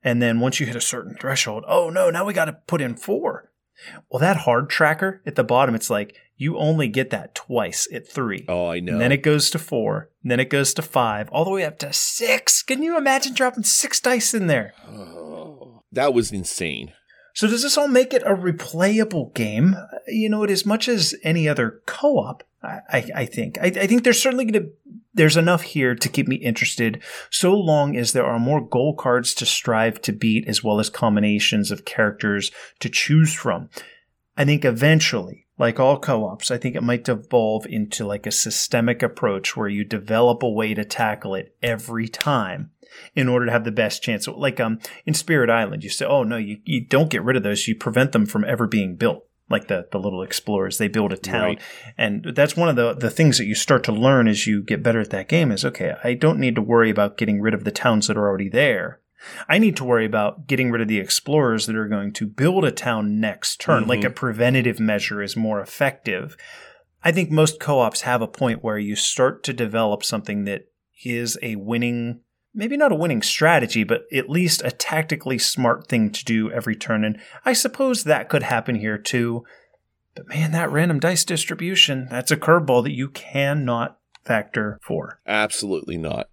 And 0.03 0.21
then 0.21 0.41
once 0.41 0.61
you 0.61 0.67
hit 0.67 0.77
a 0.77 0.81
certain 0.81 1.15
threshold, 1.15 1.65
oh 1.67 1.89
no, 1.91 2.11
now 2.11 2.25
we 2.25 2.35
got 2.35 2.45
to 2.47 2.53
put 2.67 2.81
in 2.81 2.97
four. 2.97 3.51
Well, 4.11 4.21
that 4.21 4.39
hard 4.39 4.71
tracker 4.71 5.23
at 5.27 5.35
the 5.35 5.45
bottom, 5.45 5.75
it's 5.75 5.91
like 5.91 6.17
you 6.37 6.59
only 6.59 6.89
get 6.89 7.11
that 7.11 7.35
twice 7.35 7.89
at 7.93 8.09
three. 8.09 8.45
Oh, 8.49 8.69
I 8.69 8.81
know. 8.81 8.93
And 8.93 9.01
then 9.01 9.13
it 9.13 9.23
goes 9.23 9.51
to 9.51 9.59
four, 9.59 10.11
then 10.23 10.41
it 10.41 10.51
goes 10.51 10.75
to 10.75 10.83
five, 10.83 11.29
all 11.31 11.45
the 11.45 11.51
way 11.51 11.65
up 11.65 11.79
to 11.81 11.93
six. 11.93 12.63
Can 12.63 12.83
you 12.83 12.97
imagine 12.97 13.35
dropping 13.35 13.65
six 13.65 14.01
dice 14.01 14.35
in 14.35 14.47
there? 14.47 14.75
Oh, 14.89 15.83
that 15.93 16.15
was 16.15 16.33
insane. 16.33 16.93
So 17.35 17.47
does 17.47 17.63
this 17.63 17.77
all 17.77 17.89
make 17.89 18.15
it 18.15 18.23
a 18.23 18.35
replayable 18.35 19.35
game? 19.35 19.77
You 20.09 20.31
know, 20.31 20.43
it 20.43 20.51
as 20.51 20.65
much 20.65 20.89
as 20.89 21.15
any 21.23 21.47
other 21.47 21.83
co-op. 21.85 22.43
I, 22.56 22.56
I, 22.67 23.11
I 23.15 23.25
think. 23.27 23.59
I, 23.59 23.67
I 23.67 23.87
think 23.87 24.05
there's 24.05 24.21
certainly 24.21 24.45
going 24.45 24.65
to 24.65 24.71
there's 25.15 25.37
enough 25.39 25.63
here 25.63 25.95
to 25.95 26.09
keep 26.11 26.29
me 26.29 26.37
interested, 26.37 27.03
so 27.31 27.55
long 27.55 27.97
as 27.97 28.13
there 28.13 28.27
are 28.27 28.39
more 28.39 28.61
goal 28.61 28.95
cards 28.95 29.33
to 29.35 29.47
strive 29.47 30.03
to 30.03 30.13
beat, 30.13 30.47
as 30.47 30.63
well 30.63 30.79
as 30.79 30.91
combinations 30.91 31.71
of 31.71 31.87
characters 31.87 32.51
to 32.81 32.91
choose 32.91 33.33
from. 33.33 33.71
I 34.37 34.45
think 34.45 34.67
eventually, 34.67 35.47
like 35.59 35.81
all 35.81 35.99
co-ops, 35.99 36.51
I 36.51 36.59
think 36.59 36.77
it 36.77 36.83
might 36.83 37.05
devolve 37.05 37.67
into 37.67 38.07
like 38.07 38.27
a 38.27 38.31
systemic 38.31 39.03
approach 39.03 39.57
where 39.57 39.69
you 39.69 39.85
develop 39.85 40.43
a 40.43 40.51
way 40.51 40.75
to 40.75 40.85
tackle 40.85 41.35
it 41.35 41.57
every 41.63 42.09
time 42.09 42.73
in 43.15 43.29
order 43.29 43.47
to 43.47 43.53
have 43.53 43.65
the 43.65 43.73
best 43.73 44.03
chance. 44.03 44.29
Like 44.29 44.61
um 44.61 44.79
in 45.07 45.15
Spirit 45.15 45.49
Island, 45.49 45.83
you 45.83 45.91
say, 45.91 46.05
oh 46.05 46.23
no, 46.23 46.37
you, 46.37 46.59
you 46.65 46.85
don't 46.85 47.11
get 47.11 47.25
rid 47.25 47.37
of 47.37 47.43
those. 47.43 47.67
You 47.67 47.75
prevent 47.75 48.13
them 48.13 48.27
from 48.27 48.45
ever 48.45 48.67
being 48.67 48.97
built. 48.97 49.26
Like 49.49 49.69
the, 49.69 49.87
the 49.93 49.99
little 49.99 50.23
explorers, 50.23 50.79
they 50.79 50.89
build 50.89 51.13
a 51.13 51.17
town. 51.17 51.43
Right. 51.43 51.63
And 51.97 52.33
that's 52.35 52.57
one 52.57 52.69
of 52.69 52.75
the, 52.75 52.95
the 52.95 53.11
things 53.11 53.39
that 53.39 53.47
you 53.47 53.55
start 53.55 53.85
to 53.85 53.93
learn 53.93 54.27
as 54.27 54.47
you 54.47 54.63
get 54.63 54.83
better 54.83 55.01
at 55.01 55.11
that 55.11 55.29
game 55.29 55.53
is, 55.53 55.65
okay, 55.65 55.95
I 56.03 56.15
don't 56.15 56.41
need 56.41 56.57
to 56.57 56.63
worry 56.63 56.91
about 56.91 57.17
getting 57.17 57.41
rid 57.41 57.55
of 57.55 57.63
the 57.63 57.71
towns 57.71 58.09
that 58.09 58.17
are 58.17 58.27
already 58.27 58.49
there. 58.49 59.01
I 59.49 59.59
need 59.59 59.77
to 59.77 59.85
worry 59.85 60.05
about 60.05 60.47
getting 60.47 60.71
rid 60.71 60.83
of 60.83 60.89
the 60.89 60.99
explorers 60.99 61.67
that 61.67 61.77
are 61.77 61.89
going 61.89 62.13
to 62.15 62.27
build 62.27 62.65
a 62.65 62.73
town 62.73 63.21
next 63.21 63.61
turn. 63.61 63.87
Like 63.87 64.01
mm-hmm. 64.01 64.09
a 64.09 64.11
preventative 64.11 64.81
measure 64.81 65.23
is 65.23 65.37
more 65.37 65.61
effective. 65.61 66.37
I 67.03 67.13
think 67.13 67.31
most 67.31 67.61
co-ops 67.61 68.03
have 68.03 68.23
a 68.23 68.29
point 68.29 68.65
where 68.65 68.79
you 68.79 68.97
start 68.97 69.45
to 69.45 69.53
develop 69.53 70.05
something 70.05 70.45
that 70.45 70.67
is 71.05 71.39
a 71.41 71.57
winning, 71.57 72.21
maybe 72.57 72.77
not 72.77 72.91
a 72.91 72.97
winning 72.97 73.23
strategy, 73.23 73.85
but 73.85 74.03
at 74.13 74.31
least 74.31 74.63
a 74.65 74.71
tactically 74.71 75.39
smart 75.39 75.87
thing 75.89 76.11
to 76.11 76.25
do 76.25 76.51
every 76.51 76.75
turn. 76.75 77.05
And 77.05 77.21
I 77.45 77.53
suppose 77.53 78.03
that 78.05 78.29
could 78.29 78.43
happen 78.43 78.77
here 78.77 78.99
too. 78.99 79.45
But 80.15 80.29
man, 80.29 80.53
that 80.53 80.73
random 80.73 80.99
dice 80.99 81.25
distribution, 81.25 82.09
that's 82.11 82.31
a 82.31 82.37
curveball 82.37 82.83
that 82.85 82.95
you 82.95 83.11
cannot 83.11 83.99
factor 84.25 84.81
for. 84.83 85.21
Absolutely 85.27 85.99
not. 85.99 86.31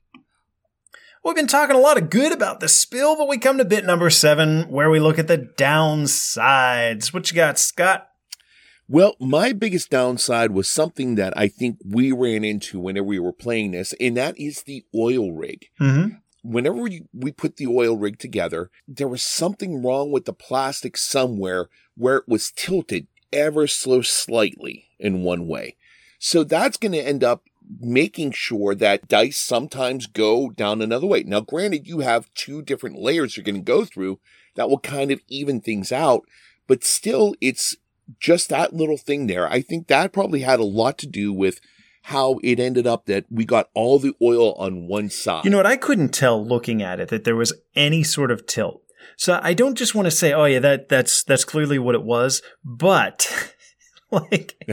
We've 1.23 1.35
been 1.35 1.47
talking 1.47 1.75
a 1.75 1.79
lot 1.79 1.97
of 1.97 2.09
good 2.09 2.33
about 2.33 2.59
the 2.59 2.67
spill, 2.67 3.15
but 3.15 3.29
we 3.29 3.37
come 3.37 3.57
to 3.57 3.65
bit 3.65 3.85
number 3.85 4.09
seven, 4.09 4.63
where 4.63 4.89
we 4.89 4.99
look 4.99 5.19
at 5.19 5.27
the 5.27 5.37
downsides. 5.37 7.13
What 7.13 7.29
you 7.31 7.35
got, 7.35 7.57
Scott? 7.57 8.09
Well, 8.93 9.15
my 9.19 9.53
biggest 9.53 9.89
downside 9.89 10.51
was 10.51 10.69
something 10.69 11.15
that 11.15 11.35
I 11.35 11.47
think 11.47 11.79
we 11.83 12.11
ran 12.11 12.43
into 12.43 12.79
whenever 12.79 13.07
we 13.07 13.17
were 13.17 13.33
playing 13.33 13.71
this, 13.71 13.95
and 13.99 14.15
that 14.17 14.39
is 14.39 14.61
the 14.61 14.85
oil 14.93 15.31
rig. 15.31 15.65
Mm-hmm. 15.81 16.17
Whenever 16.43 16.75
we, 16.75 17.01
we 17.11 17.31
put 17.31 17.55
the 17.55 17.65
oil 17.65 17.97
rig 17.97 18.19
together, 18.19 18.69
there 18.87 19.07
was 19.07 19.23
something 19.23 19.81
wrong 19.81 20.11
with 20.11 20.25
the 20.25 20.31
plastic 20.31 20.95
somewhere 20.95 21.69
where 21.97 22.17
it 22.17 22.27
was 22.27 22.51
tilted 22.51 23.07
ever 23.31 23.65
so 23.65 24.03
slightly 24.03 24.89
in 24.99 25.23
one 25.23 25.47
way. 25.47 25.75
So 26.19 26.43
that's 26.43 26.77
going 26.77 26.91
to 26.91 26.99
end 26.99 27.23
up 27.23 27.45
making 27.79 28.33
sure 28.33 28.75
that 28.75 29.07
dice 29.07 29.37
sometimes 29.37 30.05
go 30.05 30.51
down 30.51 30.83
another 30.83 31.07
way. 31.07 31.23
Now, 31.23 31.39
granted, 31.39 31.87
you 31.87 32.01
have 32.01 32.31
two 32.35 32.61
different 32.61 32.99
layers 32.99 33.37
you're 33.37 33.43
going 33.43 33.55
to 33.55 33.61
go 33.61 33.85
through 33.85 34.19
that 34.53 34.69
will 34.69 34.77
kind 34.77 35.09
of 35.09 35.19
even 35.29 35.61
things 35.61 35.91
out, 35.91 36.25
but 36.67 36.83
still, 36.83 37.33
it's 37.41 37.75
just 38.19 38.49
that 38.49 38.73
little 38.73 38.97
thing 38.97 39.27
there. 39.27 39.47
I 39.47 39.61
think 39.61 39.87
that 39.87 40.13
probably 40.13 40.41
had 40.41 40.59
a 40.59 40.65
lot 40.65 40.97
to 40.99 41.07
do 41.07 41.33
with 41.33 41.59
how 42.03 42.39
it 42.43 42.59
ended 42.59 42.85
up 42.85 43.05
that 43.05 43.25
we 43.29 43.45
got 43.45 43.69
all 43.73 43.97
the 43.97 44.13
oil 44.21 44.53
on 44.53 44.87
one 44.87 45.09
side. 45.09 45.45
You 45.45 45.51
know 45.51 45.57
what? 45.57 45.65
I 45.65 45.77
couldn't 45.77 46.09
tell 46.09 46.45
looking 46.45 46.81
at 46.81 46.99
it 46.99 47.09
that 47.09 47.23
there 47.23 47.35
was 47.35 47.53
any 47.75 48.03
sort 48.03 48.31
of 48.31 48.45
tilt. 48.45 48.81
So 49.15 49.39
I 49.41 49.53
don't 49.53 49.77
just 49.77 49.95
want 49.95 50.05
to 50.05 50.11
say, 50.11 50.33
oh 50.33 50.45
yeah, 50.45 50.59
that 50.59 50.89
that's 50.89 51.23
that's 51.23 51.45
clearly 51.45 51.79
what 51.79 51.95
it 51.95 52.03
was, 52.03 52.41
but 52.63 53.53
like 54.11 54.55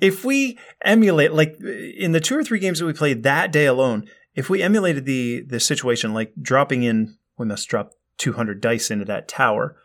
if 0.00 0.24
we 0.24 0.58
emulate 0.82 1.32
like 1.32 1.58
in 1.60 2.12
the 2.12 2.20
two 2.20 2.36
or 2.36 2.44
three 2.44 2.58
games 2.58 2.78
that 2.78 2.86
we 2.86 2.92
played 2.92 3.22
that 3.24 3.52
day 3.52 3.66
alone, 3.66 4.08
if 4.34 4.48
we 4.48 4.62
emulated 4.62 5.04
the 5.04 5.42
the 5.46 5.60
situation 5.60 6.14
like 6.14 6.32
dropping 6.40 6.82
in 6.82 7.18
we 7.38 7.46
must 7.46 7.68
drop 7.68 7.92
200 8.18 8.60
dice 8.60 8.90
into 8.90 9.04
that 9.06 9.28
tower. 9.28 9.76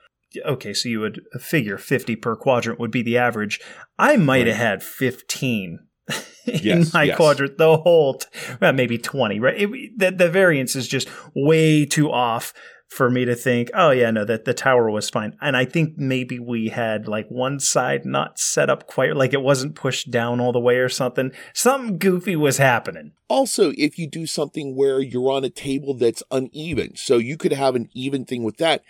Okay, 0.45 0.73
so 0.73 0.89
you 0.89 0.99
would 0.99 1.21
figure 1.39 1.77
50 1.77 2.15
per 2.17 2.35
quadrant 2.35 2.79
would 2.79 2.91
be 2.91 3.01
the 3.01 3.17
average. 3.17 3.59
I 3.99 4.17
might 4.17 4.47
have 4.47 4.55
had 4.57 4.83
15 4.83 5.79
in 6.45 6.59
Yes, 6.61 6.93
my 6.93 7.03
yes. 7.03 7.17
quadrant 7.17 7.57
the 7.57 7.77
whole 7.77 8.15
t- 8.15 8.27
well 8.59 8.73
maybe 8.73 8.97
20 8.97 9.39
right? 9.39 9.61
It, 9.61 9.97
the, 9.97 10.11
the 10.11 10.29
variance 10.29 10.75
is 10.75 10.87
just 10.87 11.07
way 11.33 11.85
too 11.85 12.11
off 12.11 12.53
for 12.89 13.09
me 13.09 13.25
to 13.25 13.33
think 13.33 13.71
oh 13.73 13.89
yeah 13.89 14.11
no 14.11 14.23
that 14.25 14.43
the 14.45 14.53
tower 14.53 14.91
was 14.91 15.09
fine. 15.09 15.35
And 15.41 15.55
i 15.55 15.63
think 15.65 15.97
maybe 15.97 16.37
we 16.39 16.67
had 16.67 17.07
like 17.07 17.27
one 17.29 17.59
side 17.59 18.05
not 18.05 18.37
set 18.37 18.69
up 18.69 18.85
quite 18.87 19.15
like 19.15 19.33
it 19.33 19.41
wasn't 19.41 19.75
pushed 19.75 20.11
down 20.11 20.39
all 20.41 20.51
the 20.51 20.59
way 20.59 20.75
or 20.75 20.89
something. 20.89 21.31
Something 21.53 21.97
goofy 21.97 22.35
was 22.35 22.57
happening. 22.57 23.13
Also, 23.29 23.71
if 23.77 23.97
you 23.97 24.07
do 24.07 24.25
something 24.27 24.75
where 24.75 24.99
you're 24.99 25.31
on 25.31 25.43
a 25.45 25.49
table 25.49 25.95
that's 25.95 26.21
uneven, 26.29 26.95
so 26.95 27.17
you 27.17 27.37
could 27.37 27.53
have 27.53 27.75
an 27.75 27.87
even 27.93 28.25
thing 28.25 28.43
with 28.43 28.57
that, 28.57 28.83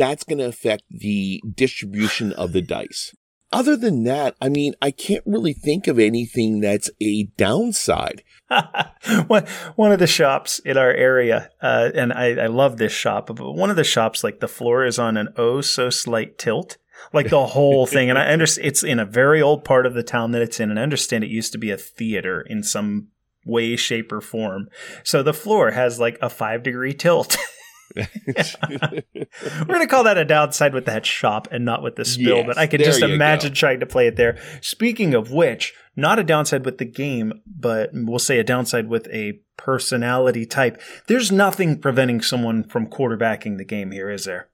that's 0.00 0.24
going 0.24 0.38
to 0.38 0.46
affect 0.46 0.84
the 0.90 1.42
distribution 1.54 2.32
of 2.32 2.52
the 2.52 2.62
dice. 2.62 3.14
Other 3.52 3.76
than 3.76 4.04
that, 4.04 4.36
I 4.40 4.48
mean, 4.48 4.74
I 4.80 4.92
can't 4.92 5.24
really 5.26 5.52
think 5.52 5.88
of 5.88 5.98
anything 5.98 6.60
that's 6.60 6.88
a 7.00 7.24
downside. 7.36 8.22
one, 9.26 9.44
one 9.74 9.92
of 9.92 9.98
the 9.98 10.06
shops 10.06 10.60
in 10.60 10.76
our 10.76 10.92
area, 10.92 11.50
uh, 11.60 11.90
and 11.94 12.12
I, 12.12 12.44
I 12.44 12.46
love 12.46 12.76
this 12.76 12.92
shop, 12.92 13.26
but 13.26 13.52
one 13.52 13.68
of 13.68 13.76
the 13.76 13.84
shops, 13.84 14.22
like 14.22 14.38
the 14.38 14.48
floor 14.48 14.84
is 14.84 14.98
on 14.98 15.16
an 15.16 15.34
oh 15.36 15.60
so 15.60 15.90
slight 15.90 16.38
tilt, 16.38 16.78
like 17.12 17.28
the 17.28 17.46
whole 17.46 17.86
thing. 17.86 18.08
And 18.08 18.18
I 18.18 18.26
understand 18.32 18.68
it's 18.68 18.84
in 18.84 19.00
a 19.00 19.04
very 19.04 19.42
old 19.42 19.64
part 19.64 19.84
of 19.84 19.94
the 19.94 20.04
town 20.04 20.30
that 20.30 20.42
it's 20.42 20.60
in, 20.60 20.70
and 20.70 20.78
I 20.78 20.84
understand 20.84 21.24
it 21.24 21.30
used 21.30 21.52
to 21.52 21.58
be 21.58 21.72
a 21.72 21.76
theater 21.76 22.40
in 22.40 22.62
some 22.62 23.08
way, 23.44 23.74
shape, 23.74 24.12
or 24.12 24.20
form. 24.20 24.68
So 25.02 25.24
the 25.24 25.34
floor 25.34 25.72
has 25.72 25.98
like 25.98 26.18
a 26.22 26.30
five 26.30 26.62
degree 26.62 26.94
tilt. 26.94 27.36
We're 27.96 29.64
going 29.66 29.80
to 29.80 29.86
call 29.86 30.04
that 30.04 30.16
a 30.18 30.24
downside 30.24 30.74
with 30.74 30.86
that 30.86 31.04
shop 31.06 31.48
and 31.50 31.64
not 31.64 31.82
with 31.82 31.96
the 31.96 32.04
spill, 32.04 32.38
Yes, 32.38 32.46
but 32.46 32.58
I 32.58 32.66
there 32.66 32.78
just 32.78 33.02
imagine 33.02 33.50
go. 33.50 33.54
trying 33.54 33.80
to 33.80 33.86
play 33.86 34.06
it 34.06 34.16
there. 34.16 34.38
Speaking 34.60 35.14
of 35.14 35.30
which, 35.32 35.74
not 35.96 36.18
a 36.18 36.24
downside 36.24 36.64
with 36.64 36.78
the 36.78 36.84
game, 36.84 37.42
but 37.46 37.90
we'll 37.92 38.18
say 38.18 38.38
a 38.38 38.44
downside 38.44 38.88
with 38.88 39.06
a 39.08 39.40
personality 39.56 40.46
type. 40.46 40.80
There's 41.08 41.30
nothing 41.32 41.78
preventing 41.80 42.20
someone 42.22 42.64
from 42.64 42.86
quarterbacking 42.86 43.58
the 43.58 43.64
game 43.64 43.90
here, 43.90 44.10
is 44.10 44.24
there? 44.24 44.48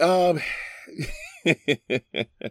um, 0.00 0.40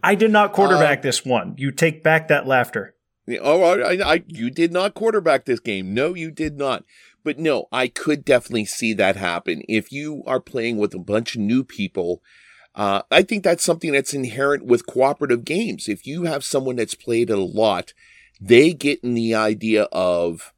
I 0.02 0.14
did 0.14 0.30
not 0.30 0.52
quarterback 0.52 0.98
Uh, 1.00 1.02
this 1.02 1.24
one. 1.24 1.54
You 1.58 1.70
take 1.70 2.02
back 2.02 2.28
that 2.28 2.46
laughter. 2.46 2.94
Oh, 3.40 3.62
I, 3.62 4.14
I, 4.14 4.24
you 4.28 4.50
did 4.50 4.72
not 4.72 4.94
quarterback 4.94 5.44
this 5.46 5.58
game. 5.60 5.92
No, 5.92 6.14
you 6.14 6.30
did 6.30 6.56
not. 6.56 6.84
But 7.26 7.40
no, 7.40 7.66
I 7.72 7.88
could 7.88 8.24
definitely 8.24 8.66
see 8.66 8.92
that 8.92 9.16
happen. 9.16 9.64
If 9.68 9.90
you 9.90 10.22
are 10.28 10.38
playing 10.38 10.76
with 10.76 10.94
a 10.94 11.00
bunch 11.00 11.34
of 11.34 11.40
new 11.40 11.64
people, 11.64 12.22
uh, 12.76 13.02
I 13.10 13.22
think 13.22 13.42
that's 13.42 13.64
something 13.64 13.90
that's 13.90 14.14
inherent 14.14 14.64
with 14.64 14.86
cooperative 14.86 15.44
games. 15.44 15.88
If 15.88 16.06
you 16.06 16.22
have 16.22 16.44
someone 16.44 16.76
that's 16.76 16.94
played 16.94 17.28
it 17.30 17.36
a 17.36 17.42
lot, 17.42 17.94
they 18.40 18.72
get 18.72 19.02
in 19.02 19.14
the 19.14 19.34
idea 19.34 19.88
of, 19.90 20.54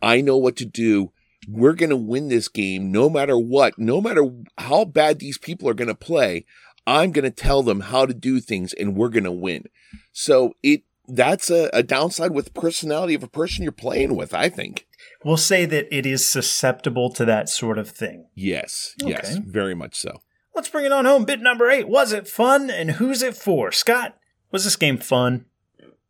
I 0.00 0.20
know 0.20 0.36
what 0.36 0.54
to 0.58 0.64
do. 0.64 1.10
We're 1.48 1.72
going 1.72 1.90
to 1.90 1.96
win 1.96 2.28
this 2.28 2.46
game 2.46 2.92
no 2.92 3.10
matter 3.10 3.36
what, 3.36 3.76
no 3.76 4.00
matter 4.00 4.30
how 4.58 4.84
bad 4.84 5.18
these 5.18 5.38
people 5.38 5.68
are 5.68 5.74
going 5.74 5.88
to 5.88 5.94
play. 5.96 6.46
I'm 6.86 7.10
going 7.10 7.24
to 7.24 7.32
tell 7.32 7.64
them 7.64 7.80
how 7.80 8.06
to 8.06 8.14
do 8.14 8.38
things 8.38 8.72
and 8.72 8.94
we're 8.94 9.08
going 9.08 9.24
to 9.24 9.32
win. 9.32 9.64
So 10.12 10.52
it 10.62 10.82
that's 11.08 11.50
a, 11.50 11.70
a 11.72 11.82
downside 11.82 12.32
with 12.32 12.54
personality 12.54 13.14
of 13.14 13.22
a 13.22 13.28
person 13.28 13.62
you're 13.62 13.72
playing 13.72 14.16
with, 14.16 14.34
I 14.34 14.48
think. 14.48 14.86
We'll 15.24 15.36
say 15.36 15.64
that 15.64 15.94
it 15.94 16.06
is 16.06 16.26
susceptible 16.26 17.10
to 17.10 17.24
that 17.24 17.48
sort 17.48 17.78
of 17.78 17.88
thing. 17.88 18.28
Yes, 18.34 18.94
yes, 18.98 19.36
very 19.36 19.74
much 19.74 19.96
so. 19.96 20.20
Let's 20.54 20.68
bring 20.68 20.86
it 20.86 20.92
on 20.92 21.04
home. 21.04 21.24
Bit 21.24 21.40
number 21.40 21.68
eight. 21.70 21.88
Was 21.88 22.12
it 22.12 22.28
fun? 22.28 22.70
And 22.70 22.92
who's 22.92 23.22
it 23.22 23.36
for? 23.36 23.72
Scott, 23.72 24.16
was 24.50 24.64
this 24.64 24.76
game 24.76 24.98
fun? 24.98 25.44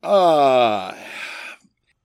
Uh 0.03 0.95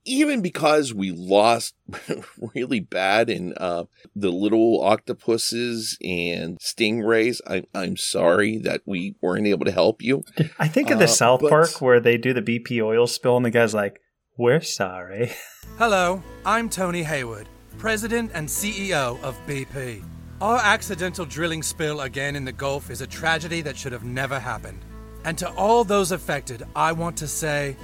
even 0.04 0.40
because 0.42 0.92
we 0.92 1.10
lost 1.12 1.74
really 2.54 2.80
bad 2.80 3.30
in 3.30 3.54
uh, 3.56 3.84
the 4.16 4.30
little 4.30 4.82
octopuses 4.82 5.96
and 6.02 6.58
stingrays, 6.58 7.40
I, 7.46 7.64
I'm 7.74 7.96
sorry 7.96 8.58
that 8.58 8.82
we 8.86 9.14
weren't 9.20 9.46
able 9.46 9.64
to 9.64 9.72
help 9.72 10.02
you. 10.02 10.24
I 10.58 10.68
think 10.68 10.90
of 10.90 10.98
the 10.98 11.04
Uh, 11.04 11.08
South 11.08 11.40
but- 11.40 11.50
Park 11.50 11.80
where 11.80 12.00
they 12.00 12.16
do 12.18 12.32
the 12.32 12.42
BP 12.42 12.82
oil 12.82 13.06
spill 13.06 13.36
and 13.36 13.46
the 13.46 13.50
guy's 13.50 13.74
like, 13.74 14.00
we're 14.36 14.60
sorry. 14.62 15.30
Hello, 15.78 16.22
I'm 16.44 16.68
Tony 16.68 17.02
Hayward, 17.02 17.48
President 17.78 18.30
and 18.34 18.48
CEO 18.48 19.22
of 19.22 19.36
BP. 19.46 20.02
Our 20.40 20.58
accidental 20.58 21.24
drilling 21.24 21.62
spill 21.62 22.00
again 22.00 22.34
in 22.34 22.44
the 22.44 22.52
Gulf 22.52 22.90
is 22.90 23.00
a 23.02 23.06
tragedy 23.06 23.60
that 23.60 23.76
should 23.76 23.92
have 23.92 24.04
never 24.04 24.40
happened. 24.40 24.84
And 25.24 25.38
to 25.38 25.48
all 25.52 25.84
those 25.84 26.10
affected, 26.10 26.64
I 26.74 26.90
want 26.92 27.16
to 27.18 27.28
say, 27.28 27.76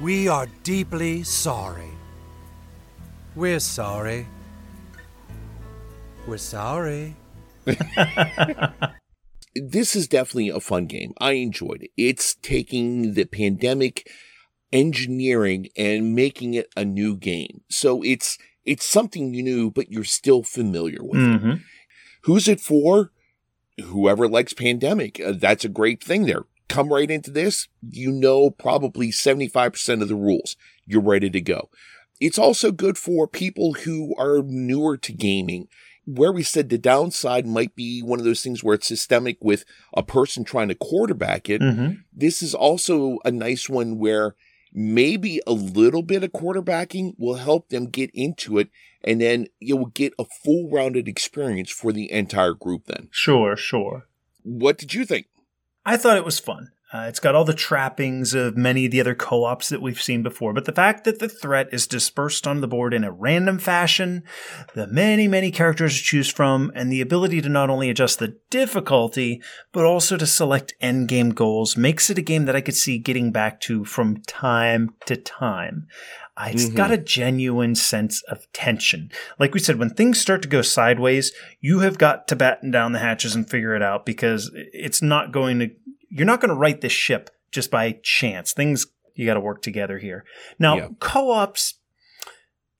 we 0.00 0.28
are 0.28 0.46
deeply 0.62 1.22
sorry. 1.22 1.90
We're 3.34 3.60
sorry. 3.60 4.26
We're 6.26 6.38
sorry. 6.38 7.16
this 9.54 9.94
is 9.94 10.08
definitely 10.08 10.48
a 10.48 10.60
fun 10.60 10.86
game. 10.86 11.12
I 11.20 11.32
enjoyed 11.32 11.82
it. 11.82 11.90
It's 11.96 12.34
taking 12.36 13.14
the 13.14 13.24
pandemic 13.24 14.10
engineering 14.72 15.68
and 15.76 16.14
making 16.14 16.54
it 16.54 16.68
a 16.76 16.84
new 16.84 17.16
game. 17.16 17.62
So 17.68 18.02
it's 18.02 18.38
it's 18.64 18.86
something 18.86 19.30
new, 19.30 19.70
but 19.70 19.90
you're 19.90 20.04
still 20.04 20.42
familiar 20.42 21.02
with 21.02 21.20
it. 21.20 21.40
hmm 21.40 21.54
Who's 22.24 22.48
it 22.48 22.60
for? 22.60 23.12
Whoever 23.82 24.28
likes 24.28 24.52
pandemic. 24.52 25.18
Uh, 25.20 25.32
that's 25.34 25.64
a 25.64 25.70
great 25.70 26.02
thing 26.04 26.26
there. 26.26 26.44
Come 26.70 26.92
right 26.92 27.10
into 27.10 27.32
this. 27.32 27.66
You 27.82 28.12
know 28.12 28.48
probably 28.48 29.10
75% 29.10 30.02
of 30.02 30.08
the 30.08 30.14
rules. 30.14 30.56
You're 30.86 31.02
ready 31.02 31.28
to 31.28 31.40
go. 31.40 31.68
It's 32.20 32.38
also 32.38 32.70
good 32.70 32.96
for 32.96 33.26
people 33.26 33.72
who 33.72 34.14
are 34.16 34.42
newer 34.44 34.96
to 34.98 35.12
gaming. 35.12 35.66
Where 36.06 36.32
we 36.32 36.42
said 36.42 36.68
the 36.68 36.78
downside 36.78 37.46
might 37.46 37.74
be 37.74 38.02
one 38.02 38.20
of 38.20 38.24
those 38.24 38.42
things 38.42 38.62
where 38.62 38.76
it's 38.76 38.86
systemic 38.86 39.36
with 39.40 39.64
a 39.94 40.02
person 40.02 40.44
trying 40.44 40.68
to 40.68 40.74
quarterback 40.74 41.50
it. 41.50 41.60
hmm 41.60 41.90
This 42.12 42.40
is 42.42 42.54
also 42.54 43.18
a 43.24 43.30
nice 43.30 43.68
one 43.68 43.98
where 43.98 44.36
maybe 44.72 45.40
a 45.46 45.52
little 45.52 46.02
bit 46.02 46.22
of 46.22 46.30
quarterbacking 46.32 47.14
will 47.18 47.34
help 47.34 47.68
them 47.68 47.86
get 47.86 48.10
into 48.14 48.58
it 48.58 48.68
and 49.02 49.20
then 49.20 49.48
you 49.58 49.76
will 49.76 49.86
get 49.86 50.12
a 50.18 50.24
full 50.24 50.70
rounded 50.70 51.08
experience 51.08 51.70
for 51.70 51.92
the 51.92 52.10
entire 52.12 52.54
group 52.54 52.86
then. 52.86 53.08
Sure, 53.10 53.56
sure. 53.56 54.06
What 54.42 54.78
did 54.78 54.94
you 54.94 55.04
think? 55.04 55.26
I 55.90 55.96
thought 55.96 56.16
it 56.16 56.24
was 56.24 56.38
fun. 56.38 56.70
Uh, 56.92 57.06
it's 57.08 57.18
got 57.18 57.34
all 57.34 57.44
the 57.44 57.52
trappings 57.52 58.32
of 58.32 58.56
many 58.56 58.84
of 58.84 58.92
the 58.92 59.00
other 59.00 59.14
co 59.14 59.42
ops 59.42 59.68
that 59.70 59.82
we've 59.82 60.00
seen 60.00 60.22
before, 60.22 60.52
but 60.52 60.64
the 60.64 60.72
fact 60.72 61.02
that 61.04 61.18
the 61.18 61.28
threat 61.28 61.68
is 61.72 61.88
dispersed 61.88 62.46
on 62.46 62.60
the 62.60 62.68
board 62.68 62.94
in 62.94 63.02
a 63.02 63.10
random 63.10 63.58
fashion, 63.58 64.22
the 64.74 64.86
many, 64.86 65.26
many 65.26 65.50
characters 65.50 65.96
to 65.96 66.02
choose 66.02 66.28
from, 66.28 66.70
and 66.76 66.92
the 66.92 67.00
ability 67.00 67.40
to 67.42 67.48
not 67.48 67.70
only 67.70 67.90
adjust 67.90 68.20
the 68.20 68.36
difficulty, 68.50 69.42
but 69.72 69.84
also 69.84 70.16
to 70.16 70.26
select 70.26 70.74
endgame 70.80 71.34
goals 71.34 71.76
makes 71.76 72.08
it 72.08 72.18
a 72.18 72.22
game 72.22 72.44
that 72.44 72.56
I 72.56 72.60
could 72.60 72.76
see 72.76 72.98
getting 72.98 73.32
back 73.32 73.60
to 73.62 73.84
from 73.84 74.22
time 74.28 74.94
to 75.06 75.16
time. 75.16 75.86
It's 76.46 76.70
Mhm. 76.70 76.74
got 76.74 76.90
a 76.90 76.96
genuine 76.96 77.74
sense 77.74 78.22
of 78.22 78.50
tension. 78.54 79.10
Like 79.38 79.52
we 79.52 79.60
said, 79.60 79.78
when 79.78 79.90
things 79.90 80.18
start 80.18 80.40
to 80.40 80.48
go 80.48 80.62
sideways, 80.62 81.32
you 81.60 81.80
have 81.80 81.98
got 81.98 82.26
to 82.28 82.36
batten 82.36 82.70
down 82.70 82.92
the 82.92 82.98
hatches 82.98 83.34
and 83.34 83.48
figure 83.48 83.74
it 83.76 83.82
out 83.82 84.06
because 84.06 84.50
it's 84.54 85.02
not 85.02 85.32
going 85.32 85.58
to, 85.58 85.70
you're 86.10 86.26
not 86.26 86.40
going 86.40 86.48
to 86.50 86.54
write 86.54 86.80
this 86.80 86.92
ship 86.92 87.30
just 87.50 87.70
by 87.70 87.98
chance. 88.02 88.52
Things, 88.52 88.86
you 89.14 89.26
got 89.26 89.34
to 89.34 89.40
work 89.40 89.62
together 89.62 89.98
here. 89.98 90.24
Now, 90.58 90.76
Yeah. 90.76 90.88
co 90.98 91.30
ops, 91.30 91.74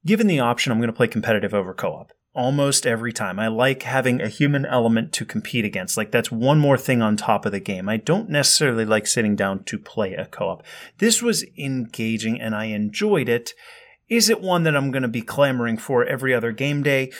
given 0.05 0.27
the 0.27 0.41
option, 0.41 0.73
I'm 0.73 0.79
going 0.79 0.89
to 0.89 0.97
play 0.97 1.09
competitive 1.09 1.55
over 1.55 1.73
co 1.75 1.93
op 1.93 2.13
almost 2.33 2.87
every 2.87 3.13
time. 3.13 3.39
I 3.41 3.49
like 3.49 3.83
having 3.83 4.21
a 4.21 4.29
human 4.29 4.65
element 4.65 5.13
to 5.15 5.25
compete 5.25 5.65
against. 5.65 5.97
Like 5.97 6.13
that's 6.13 6.31
one 6.31 6.59
more 6.61 6.79
thing 6.79 7.03
on 7.03 7.17
top 7.17 7.45
of 7.45 7.53
the 7.53 7.61
game. 7.61 7.89
I 7.89 7.97
don't 7.97 8.29
necessarily 8.31 8.85
like 8.85 9.07
sitting 9.07 9.35
down 9.35 9.65
to 9.65 9.79
play 9.79 10.15
a 10.15 10.27
co-op. 10.27 10.63
This 10.99 11.21
was 11.21 11.45
engaging 11.59 12.41
and 12.41 12.55
I 12.55 12.67
enjoyed 12.67 13.29
it. 13.29 13.53
Is 14.09 14.29
it 14.31 14.41
one 14.41 14.63
that 14.65 14.77
I'm 14.77 14.91
going 14.93 15.03
to 15.03 15.09
be 15.09 15.23
clamoring 15.23 15.77
for 15.77 16.05
every 16.05 16.33
other 16.35 16.53
game 16.53 16.83
day? 16.83 17.11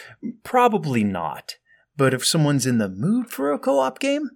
Probably 0.45 1.05
not. 1.05 1.57
But 1.97 2.15
if 2.15 2.25
someone's 2.25 2.67
in 2.67 2.79
the 2.79 2.89
mood 2.89 3.31
for 3.31 3.53
a 3.53 3.59
co-op 3.59 3.99
game, 3.99 4.31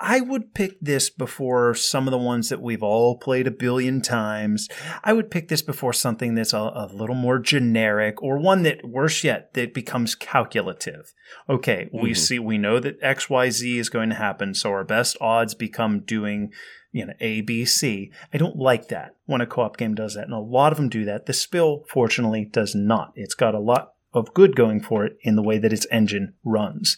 I 0.00 0.20
would 0.20 0.54
pick 0.54 0.78
this 0.80 1.10
before 1.10 1.74
some 1.74 2.06
of 2.06 2.12
the 2.12 2.18
ones 2.18 2.50
that 2.50 2.62
we've 2.62 2.82
all 2.84 3.18
played 3.18 3.48
a 3.48 3.50
billion 3.50 4.00
times. 4.00 4.68
I 5.02 5.12
would 5.12 5.28
pick 5.30 5.48
this 5.48 5.60
before 5.62 5.92
something 5.92 6.34
that's 6.36 6.52
a, 6.52 6.58
a 6.58 6.88
little 6.92 7.16
more 7.16 7.40
generic 7.40 8.22
or 8.22 8.38
one 8.38 8.62
that, 8.62 8.84
worse 8.88 9.24
yet, 9.24 9.54
that 9.54 9.74
becomes 9.74 10.14
calculative. 10.14 11.12
Okay, 11.48 11.88
we 11.92 12.10
Mhm. 12.12 12.16
see, 12.16 12.38
we 12.38 12.58
know 12.58 12.78
that 12.78 13.00
XYZ 13.02 13.78
is 13.78 13.88
going 13.88 14.08
to 14.10 14.14
happen, 14.14 14.54
so 14.54 14.70
our 14.70 14.84
best 14.84 15.16
odds 15.20 15.54
become 15.54 16.00
doing, 16.00 16.52
you 16.92 17.04
know, 17.04 17.14
A, 17.20 17.40
B, 17.40 17.64
C. 17.64 18.12
I 18.32 18.38
don't 18.38 18.56
like 18.56 18.88
that 18.88 19.16
when 19.26 19.40
a 19.40 19.46
co 19.46 19.62
op 19.62 19.76
game 19.76 19.96
does 19.96 20.14
that, 20.14 20.24
and 20.26 20.32
a 20.32 20.38
lot 20.38 20.70
of 20.72 20.78
them 20.78 20.88
do 20.88 21.04
that. 21.06 21.26
The 21.26 21.32
Spill, 21.32 21.84
fortunately, 21.88 22.44
does 22.44 22.72
not. 22.72 23.12
It's 23.16 23.34
got 23.34 23.54
a 23.54 23.58
lot 23.60 23.94
of 24.14 24.32
good 24.32 24.54
going 24.54 24.80
for 24.80 25.04
it 25.04 25.18
in 25.22 25.34
the 25.34 25.42
way 25.42 25.58
that 25.58 25.72
its 25.72 25.86
engine 25.90 26.34
runs. 26.44 26.96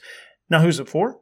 Now, 0.50 0.60
who's 0.60 0.78
it 0.80 0.88
for? 0.88 1.19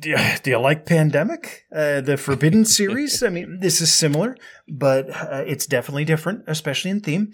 Do 0.00 0.10
you, 0.10 0.16
do 0.42 0.50
you 0.50 0.58
like 0.58 0.86
Pandemic, 0.86 1.64
uh, 1.74 2.00
the 2.00 2.16
Forbidden 2.16 2.64
series? 2.78 3.22
I 3.22 3.28
mean, 3.28 3.58
this 3.60 3.80
is 3.80 3.92
similar, 3.92 4.36
but 4.68 5.10
uh, 5.10 5.44
it's 5.46 5.66
definitely 5.66 6.04
different, 6.04 6.44
especially 6.46 6.90
in 6.90 7.00
theme. 7.00 7.32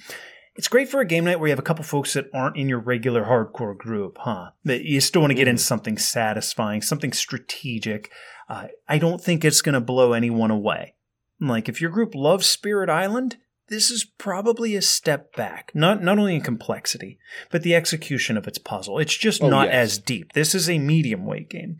It's 0.56 0.68
great 0.68 0.88
for 0.88 1.00
a 1.00 1.06
game 1.06 1.24
night 1.24 1.38
where 1.38 1.46
you 1.48 1.52
have 1.52 1.58
a 1.60 1.62
couple 1.62 1.84
folks 1.84 2.12
that 2.14 2.26
aren't 2.34 2.56
in 2.56 2.68
your 2.68 2.80
regular 2.80 3.24
hardcore 3.24 3.76
group, 3.76 4.18
huh? 4.20 4.50
That 4.64 4.82
you 4.82 5.00
still 5.00 5.22
want 5.22 5.30
to 5.30 5.36
get 5.36 5.48
into 5.48 5.62
something 5.62 5.96
satisfying, 5.96 6.82
something 6.82 7.12
strategic. 7.12 8.10
Uh, 8.48 8.66
I 8.88 8.98
don't 8.98 9.20
think 9.22 9.44
it's 9.44 9.62
going 9.62 9.74
to 9.74 9.80
blow 9.80 10.12
anyone 10.12 10.50
away. 10.50 10.96
Like, 11.40 11.68
if 11.68 11.80
your 11.80 11.90
group 11.90 12.14
loves 12.14 12.46
Spirit 12.46 12.90
Island, 12.90 13.36
this 13.68 13.90
is 13.90 14.04
probably 14.04 14.74
a 14.74 14.82
step 14.82 15.34
back. 15.34 15.70
Not 15.72 16.02
not 16.02 16.18
only 16.18 16.34
in 16.34 16.40
complexity, 16.42 17.18
but 17.50 17.62
the 17.62 17.74
execution 17.76 18.36
of 18.36 18.48
its 18.48 18.58
puzzle. 18.58 18.98
It's 18.98 19.16
just 19.16 19.42
Oh, 19.42 19.48
not 19.48 19.68
yes. 19.68 19.74
as 19.74 19.98
deep. 19.98 20.32
This 20.32 20.54
is 20.54 20.68
a 20.68 20.78
medium 20.78 21.24
weight 21.24 21.48
game 21.48 21.78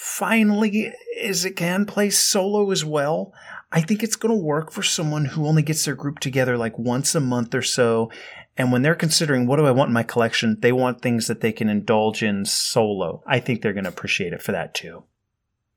finally, 0.00 0.90
as 1.22 1.44
it 1.44 1.56
can 1.56 1.84
play 1.84 2.08
solo 2.08 2.70
as 2.70 2.82
well, 2.82 3.34
I 3.70 3.82
think 3.82 4.02
it's 4.02 4.16
going 4.16 4.34
to 4.34 4.44
work 4.44 4.72
for 4.72 4.82
someone 4.82 5.26
who 5.26 5.46
only 5.46 5.60
gets 5.60 5.84
their 5.84 5.94
group 5.94 6.20
together 6.20 6.56
like 6.56 6.78
once 6.78 7.14
a 7.14 7.20
month 7.20 7.54
or 7.54 7.60
so. 7.60 8.10
And 8.56 8.72
when 8.72 8.80
they're 8.80 8.94
considering 8.94 9.46
what 9.46 9.58
do 9.58 9.66
I 9.66 9.72
want 9.72 9.90
in 9.90 9.94
my 9.94 10.02
collection, 10.02 10.56
they 10.60 10.72
want 10.72 11.02
things 11.02 11.26
that 11.26 11.42
they 11.42 11.52
can 11.52 11.68
indulge 11.68 12.22
in 12.22 12.46
solo. 12.46 13.22
I 13.26 13.40
think 13.40 13.60
they're 13.60 13.74
going 13.74 13.84
to 13.84 13.90
appreciate 13.90 14.32
it 14.32 14.42
for 14.42 14.52
that 14.52 14.72
too. 14.72 15.04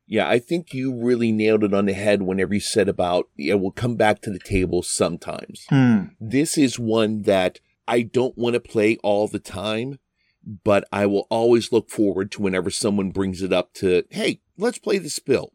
Yeah, 0.07 0.29
I 0.29 0.39
think 0.39 0.73
you 0.73 0.95
really 0.95 1.33
nailed 1.33 1.65
it 1.65 1.73
on 1.73 1.85
the 1.85 1.93
head 1.93 2.21
whenever 2.21 2.53
you 2.53 2.61
said 2.61 2.87
about, 2.87 3.27
yeah, 3.35 3.55
we'll 3.55 3.71
come 3.71 3.97
back 3.97 4.21
to 4.21 4.29
the 4.29 4.39
table 4.39 4.83
sometimes. 4.83 5.65
Hmm. 5.69 6.05
This 6.21 6.57
is 6.57 6.79
one 6.79 7.23
that 7.23 7.59
I 7.89 8.03
don't 8.03 8.37
want 8.37 8.53
to 8.53 8.61
play 8.61 8.97
all 9.03 9.27
the 9.27 9.39
time, 9.39 9.99
but 10.45 10.85
I 10.91 11.05
will 11.05 11.27
always 11.29 11.71
look 11.71 11.89
forward 11.89 12.31
to 12.31 12.41
whenever 12.41 12.69
someone 12.69 13.11
brings 13.11 13.41
it 13.41 13.53
up 13.53 13.73
to, 13.75 14.03
hey, 14.09 14.41
let's 14.57 14.77
play 14.77 14.97
the 14.97 15.09
spill. 15.09 15.51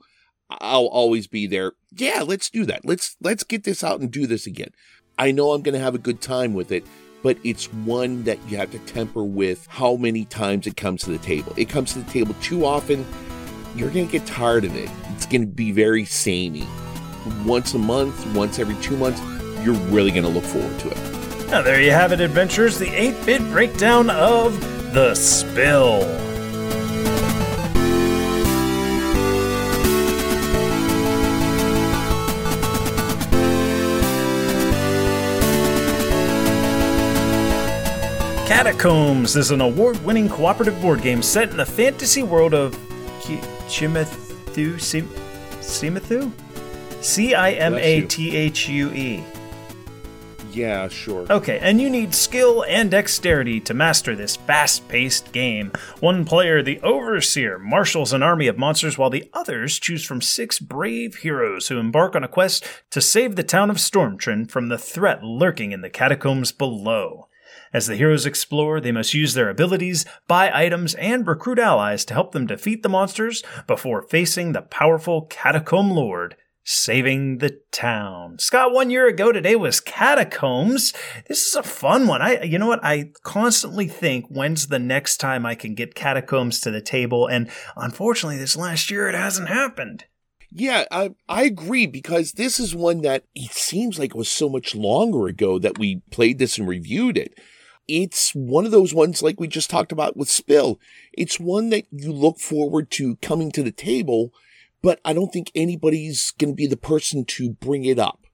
I'll 0.50 0.86
always 0.86 1.26
be 1.26 1.46
there. 1.46 1.72
Yeah, 1.92 2.22
let's 2.26 2.48
do 2.48 2.64
that. 2.66 2.84
Let's 2.84 3.16
let's 3.20 3.44
get 3.44 3.64
this 3.64 3.84
out 3.84 4.00
and 4.00 4.10
do 4.10 4.26
this 4.26 4.46
again. 4.46 4.70
I 5.18 5.30
know 5.30 5.52
I'm 5.52 5.62
going 5.62 5.74
to 5.74 5.84
have 5.84 5.94
a 5.94 5.98
good 5.98 6.22
time 6.22 6.54
with 6.54 6.72
it, 6.72 6.86
but 7.22 7.36
it's 7.44 7.66
one 7.72 8.24
that 8.24 8.38
you 8.48 8.56
have 8.56 8.70
to 8.70 8.78
temper 8.80 9.24
with 9.24 9.66
how 9.68 9.96
many 9.96 10.24
times 10.24 10.66
it 10.66 10.76
comes 10.76 11.02
to 11.02 11.10
the 11.10 11.18
table. 11.18 11.52
It 11.56 11.68
comes 11.68 11.92
to 11.92 11.98
the 11.98 12.10
table 12.10 12.34
too 12.40 12.64
often, 12.64 13.04
you're 13.74 13.90
going 13.90 14.06
to 14.06 14.12
get 14.12 14.26
tired 14.26 14.64
of 14.64 14.74
it. 14.74 14.88
It's 15.14 15.26
going 15.26 15.42
to 15.42 15.46
be 15.46 15.72
very 15.72 16.04
samey. 16.04 16.66
Once 17.44 17.74
a 17.74 17.78
month, 17.78 18.24
once 18.34 18.58
every 18.58 18.76
2 18.76 18.96
months, 18.96 19.20
you're 19.64 19.74
really 19.90 20.12
going 20.12 20.22
to 20.22 20.30
look 20.30 20.44
forward 20.44 20.78
to 20.80 20.90
it. 20.90 21.50
Now, 21.50 21.60
there 21.62 21.80
you 21.82 21.90
have 21.90 22.12
it, 22.12 22.20
adventures, 22.20 22.78
the 22.78 22.88
8 22.88 23.26
bit 23.26 23.42
breakdown 23.50 24.08
of 24.08 24.58
The 24.92 25.14
Spill. 25.14 26.00
Catacombs 38.46 39.36
is 39.36 39.50
an 39.50 39.60
award 39.60 40.02
winning 40.04 40.28
cooperative 40.28 40.80
board 40.80 41.02
game 41.02 41.20
set 41.22 41.50
in 41.50 41.58
the 41.58 41.66
fantasy 41.66 42.22
world 42.22 42.54
of 42.54 42.74
Cimathue. 43.68 44.80
Sim- 44.80 46.34
C 47.02 47.34
I 47.34 47.52
M 47.52 47.74
A 47.74 48.02
T 48.02 48.34
H 48.36 48.68
U 48.68 48.90
E. 48.92 49.22
Yeah, 50.52 50.88
sure. 50.88 51.26
Okay, 51.30 51.58
and 51.60 51.80
you 51.80 51.90
need 51.90 52.14
skill 52.14 52.64
and 52.68 52.90
dexterity 52.90 53.60
to 53.60 53.74
master 53.74 54.16
this 54.16 54.36
fast 54.36 54.88
paced 54.88 55.32
game. 55.32 55.72
One 56.00 56.24
player, 56.24 56.62
the 56.62 56.80
Overseer, 56.80 57.58
marshals 57.58 58.12
an 58.12 58.22
army 58.22 58.46
of 58.46 58.58
monsters, 58.58 58.96
while 58.96 59.10
the 59.10 59.28
others 59.32 59.78
choose 59.78 60.04
from 60.04 60.20
six 60.20 60.58
brave 60.58 61.16
heroes 61.16 61.68
who 61.68 61.78
embark 61.78 62.14
on 62.14 62.24
a 62.24 62.28
quest 62.28 62.64
to 62.90 63.00
save 63.00 63.36
the 63.36 63.42
town 63.42 63.70
of 63.70 63.76
Stormtrend 63.76 64.50
from 64.50 64.68
the 64.68 64.78
threat 64.78 65.22
lurking 65.22 65.72
in 65.72 65.82
the 65.82 65.90
catacombs 65.90 66.52
below. 66.52 67.28
As 67.72 67.86
the 67.86 67.96
heroes 67.96 68.24
explore, 68.24 68.80
they 68.80 68.92
must 68.92 69.12
use 69.12 69.34
their 69.34 69.50
abilities, 69.50 70.06
buy 70.26 70.50
items, 70.52 70.94
and 70.94 71.26
recruit 71.26 71.58
allies 71.58 72.04
to 72.06 72.14
help 72.14 72.32
them 72.32 72.46
defeat 72.46 72.82
the 72.82 72.88
monsters 72.88 73.42
before 73.66 74.02
facing 74.02 74.52
the 74.52 74.62
powerful 74.62 75.22
Catacomb 75.22 75.90
Lord 75.90 76.36
saving 76.70 77.38
the 77.38 77.58
town. 77.72 78.38
Scott, 78.38 78.74
one 78.74 78.90
year 78.90 79.06
ago 79.06 79.32
today 79.32 79.56
was 79.56 79.80
Catacombs. 79.80 80.92
This 81.26 81.46
is 81.46 81.54
a 81.54 81.62
fun 81.62 82.06
one. 82.06 82.20
I, 82.20 82.42
you 82.42 82.58
know 82.58 82.66
what? 82.66 82.84
I 82.84 83.10
constantly 83.22 83.88
think 83.88 84.26
when's 84.28 84.66
the 84.66 84.78
next 84.78 85.16
time 85.16 85.46
I 85.46 85.54
can 85.54 85.74
get 85.74 85.94
Catacombs 85.94 86.60
to 86.60 86.70
the 86.70 86.82
table, 86.82 87.26
and 87.26 87.48
unfortunately, 87.74 88.36
this 88.36 88.54
last 88.54 88.90
year 88.90 89.08
it 89.08 89.14
hasn't 89.14 89.48
happened. 89.48 90.04
Yeah, 90.50 90.84
I, 90.90 91.14
I 91.26 91.44
agree 91.44 91.86
because 91.86 92.32
this 92.32 92.60
is 92.60 92.74
one 92.74 93.00
that 93.00 93.24
it 93.34 93.52
seems 93.52 93.98
like 93.98 94.10
it 94.10 94.18
was 94.18 94.28
so 94.28 94.50
much 94.50 94.74
longer 94.74 95.26
ago 95.26 95.58
that 95.58 95.78
we 95.78 96.02
played 96.10 96.38
this 96.38 96.58
and 96.58 96.68
reviewed 96.68 97.16
it. 97.16 97.32
It's 97.86 98.34
one 98.34 98.66
of 98.66 98.72
those 98.72 98.92
ones 98.92 99.22
like 99.22 99.40
we 99.40 99.48
just 99.48 99.70
talked 99.70 99.92
about 99.92 100.18
with 100.18 100.28
Spill. 100.28 100.78
It's 101.14 101.40
one 101.40 101.70
that 101.70 101.86
you 101.90 102.12
look 102.12 102.38
forward 102.40 102.90
to 102.92 103.16
coming 103.16 103.50
to 103.52 103.62
the 103.62 103.72
table 103.72 104.34
but 104.82 105.00
I 105.04 105.12
don't 105.12 105.32
think 105.32 105.50
anybody's 105.54 106.30
going 106.32 106.52
to 106.52 106.56
be 106.56 106.66
the 106.66 106.76
person 106.76 107.24
to 107.24 107.50
bring 107.50 107.84
it 107.84 107.98
up 107.98 108.26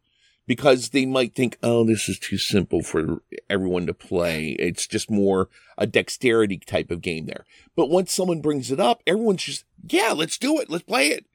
because 0.47 0.91
they 0.91 1.07
might 1.07 1.35
think, 1.35 1.59
oh, 1.63 1.85
this 1.85 2.09
is 2.09 2.19
too 2.19 2.39
simple 2.39 2.83
for 2.83 3.23
everyone 3.49 3.87
to 3.87 3.95
play. 3.95 4.51
It's 4.59 4.87
just 4.87 5.11
more 5.11 5.49
a 5.79 5.87
dexterity 5.87 6.59
type 6.59 6.91
of 6.91 7.01
game 7.01 7.27
there. 7.27 7.47
But 7.77 7.91
once 7.91 8.13
someone 8.13 8.41
brings 8.41 8.71
it 8.71 8.81
up, 8.81 9.03
everyone's 9.07 9.45
just, 9.45 9.65
yeah, 9.89 10.13
let's 10.13 10.39
do 10.39 10.61
it. 10.61 10.71
Let's 10.71 10.85
play 10.85 11.09
it. 11.09 11.27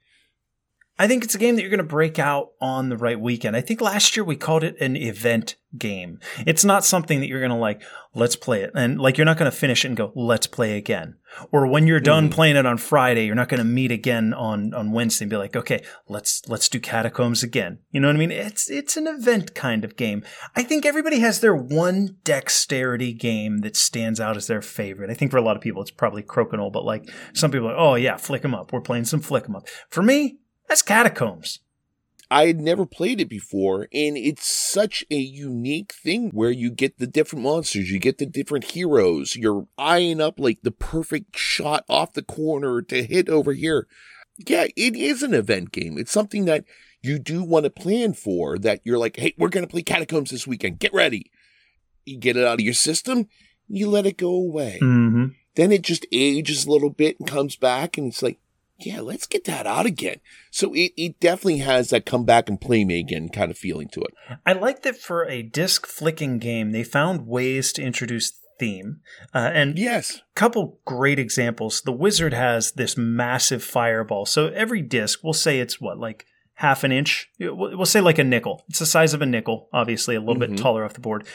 I 1.00 1.08
think 1.08 1.24
it's 1.24 1.34
a 1.34 1.40
game 1.40 1.56
that 1.56 1.62
you're 1.62 1.70
going 1.72 1.78
to 1.78 1.84
break 1.84 2.20
out 2.20 2.52
on 2.60 2.90
the 2.90 2.98
right 2.98 3.18
weekend. 3.18 3.56
I 3.56 3.62
think 3.62 3.80
last 3.80 4.18
year 4.18 4.24
we 4.26 4.36
called 4.36 4.66
it 4.66 4.76
an 4.82 4.98
event 4.98 5.56
game. 5.78 6.20
It's 6.46 6.66
not 6.66 6.84
something 6.84 7.22
that 7.22 7.28
you're 7.28 7.40
going 7.40 7.52
to 7.52 7.56
like, 7.56 7.82
let's 8.14 8.36
play 8.36 8.64
it. 8.64 8.72
And 8.76 9.00
like, 9.00 9.18
you're 9.18 9.24
not 9.24 9.38
going 9.38 9.50
to 9.50 9.56
finish 9.56 9.86
it 9.86 9.88
and 9.88 9.96
go, 9.96 10.12
let's 10.14 10.46
play 10.46 10.76
again. 10.76 11.16
Or 11.54 11.68
when 11.68 11.88
you're 11.88 12.02
done 12.02 12.28
mm. 12.28 12.34
playing 12.34 12.58
it 12.58 12.66
on 12.66 12.78
Friday, 12.78 13.26
you're 13.26 13.36
not 13.36 13.48
going 13.48 13.60
to 13.60 13.64
meet 13.64 13.92
again 13.92 14.34
on, 14.34 14.74
on 14.74 14.92
Wednesday 14.92 15.24
and 15.24 15.30
be 15.30 15.38
like, 15.38 15.56
okay, 15.56 15.86
let's, 16.10 16.42
let's 16.50 16.68
do 16.68 16.82
catacombs 16.82 17.44
again. 17.44 17.80
You 17.92 18.02
know 18.02 18.10
what 18.10 18.18
I 18.18 18.20
mean? 18.20 18.32
It's, 18.32 18.70
it's 18.70 18.98
an 18.98 19.08
event 19.08 19.56
kind 19.56 19.86
of 19.86 19.96
game. 19.96 20.26
I 20.58 20.64
think 20.64 20.86
everybody 20.86 21.20
has 21.20 21.40
their 21.40 21.56
one 21.56 22.18
dexterity 22.26 23.14
game 23.14 23.60
that 23.60 23.78
stands 23.78 24.20
out 24.20 24.36
as 24.36 24.48
their 24.48 24.62
favorite. 24.62 25.10
I 25.10 25.14
think 25.14 25.32
for 25.32 25.38
a 25.38 25.42
lot 25.42 25.56
of 25.56 25.62
people, 25.62 25.82
it's 25.82 25.92
probably 25.92 26.24
Crokinole, 26.24 26.74
but 26.74 26.84
like 26.84 27.10
some 27.34 27.52
people 27.52 27.70
are, 27.70 27.78
oh 27.78 27.96
yeah, 27.96 28.18
flick 28.18 28.44
'em 28.44 28.54
up. 28.54 28.74
We're 28.74 28.82
playing 28.82 29.06
some 29.06 29.22
flick 29.22 29.46
'em 29.46 29.56
up. 29.56 29.70
For 29.90 30.04
me, 30.04 30.40
that's 30.70 30.82
Catacombs. 30.82 31.60
I 32.32 32.46
had 32.46 32.60
never 32.60 32.86
played 32.86 33.20
it 33.20 33.28
before, 33.28 33.88
and 33.92 34.16
it's 34.16 34.48
such 34.48 35.04
a 35.10 35.16
unique 35.16 35.92
thing 35.92 36.30
where 36.30 36.52
you 36.52 36.70
get 36.70 37.00
the 37.00 37.08
different 37.08 37.44
monsters, 37.44 37.90
you 37.90 37.98
get 37.98 38.20
the 38.20 38.28
different 38.28 38.66
heroes, 38.66 39.36
you're 39.36 39.66
eyeing 39.80 40.22
up 40.22 40.40
like 40.40 40.60
the 40.62 40.72
perfect 40.72 41.36
shot 41.36 41.86
off 41.90 42.14
the 42.14 42.22
corner 42.22 42.84
to 42.84 43.04
hit 43.04 43.30
over 43.30 43.54
here. 43.54 43.88
Yeah, 44.38 44.68
it 44.76 44.96
is 44.96 45.24
an 45.24 45.34
event 45.34 45.72
game. 45.72 45.98
It's 45.98 46.12
something 46.12 46.46
that 46.46 46.66
you 47.02 47.18
do 47.18 47.44
want 47.44 47.64
to 47.64 47.72
plan 47.72 48.14
for, 48.14 48.60
that 48.60 48.82
you're 48.84 49.00
like, 49.00 49.16
hey, 49.16 49.34
we're 49.40 49.50
going 49.50 49.66
to 49.66 49.72
play 49.72 49.82
Catacombs 49.82 50.30
this 50.30 50.46
weekend. 50.46 50.78
Get 50.78 50.94
ready. 50.94 51.32
You 52.06 52.20
get 52.20 52.38
it 52.38 52.46
out 52.46 52.60
of 52.60 52.66
your 52.66 52.74
system, 52.76 53.28
you 53.68 53.90
let 53.90 54.06
it 54.06 54.18
go 54.18 54.36
away. 54.36 54.78
Mm-hmm. 54.82 55.26
Then 55.56 55.72
it 55.72 55.82
just 55.82 56.06
ages 56.12 56.66
a 56.66 56.72
little 56.72 56.92
bit 56.92 57.20
and 57.20 57.28
comes 57.28 57.56
back, 57.56 57.98
and 57.98 58.08
it's 58.08 58.22
like, 58.22 58.40
yeah, 58.80 59.02
let's 59.02 59.28
get 59.28 59.46
that 59.46 59.68
out 59.68 59.86
again. 59.86 60.18
So 60.52 60.74
it, 60.74 60.94
it 60.96 61.20
definitely 61.20 61.60
has 61.60 61.90
that 61.90 62.06
come 62.06 62.26
back 62.26 62.50
and 62.50 62.60
play 62.60 62.86
me 62.86 63.00
again 63.00 63.30
kind 63.30 63.52
of 63.52 63.58
feeling 63.58 63.90
to 63.90 64.02
it. 64.02 64.14
I 64.46 64.54
like 64.54 64.84
that 64.84 64.98
for 64.98 65.26
a 65.26 65.42
disc 65.42 65.86
flicking 65.86 66.40
game, 66.40 66.72
they 66.72 66.84
found 66.84 67.28
ways 67.28 67.74
to 67.74 67.82
introduce 67.82 68.40
theme. 68.60 69.00
Uh, 69.34 69.50
and 69.54 69.80
yes, 69.80 70.22
couple 70.36 70.80
great 70.86 71.18
examples. 71.18 71.82
The 71.82 71.92
wizard 71.92 72.34
has 72.34 72.74
this 72.74 72.98
massive 72.98 73.64
fireball. 73.64 74.26
So 74.26 74.48
every 74.48 74.82
disc, 74.82 75.20
we'll 75.24 75.34
say 75.34 75.60
it's 75.60 75.82
what 75.82 75.98
like 75.98 76.26
half 76.56 76.84
an 76.84 76.92
inch. 76.92 77.30
We'll 77.40 77.86
say 77.86 78.02
like 78.02 78.20
a 78.20 78.24
nickel. 78.24 78.66
It's 78.68 78.80
the 78.80 78.86
size 78.86 79.14
of 79.14 79.22
a 79.22 79.26
nickel, 79.26 79.70
obviously 79.72 80.16
a 80.16 80.20
little 80.20 80.36
mm-hmm. 80.36 80.56
bit 80.56 80.62
taller 80.62 80.84
off 80.84 80.94
the 80.94 81.00
board 81.00 81.26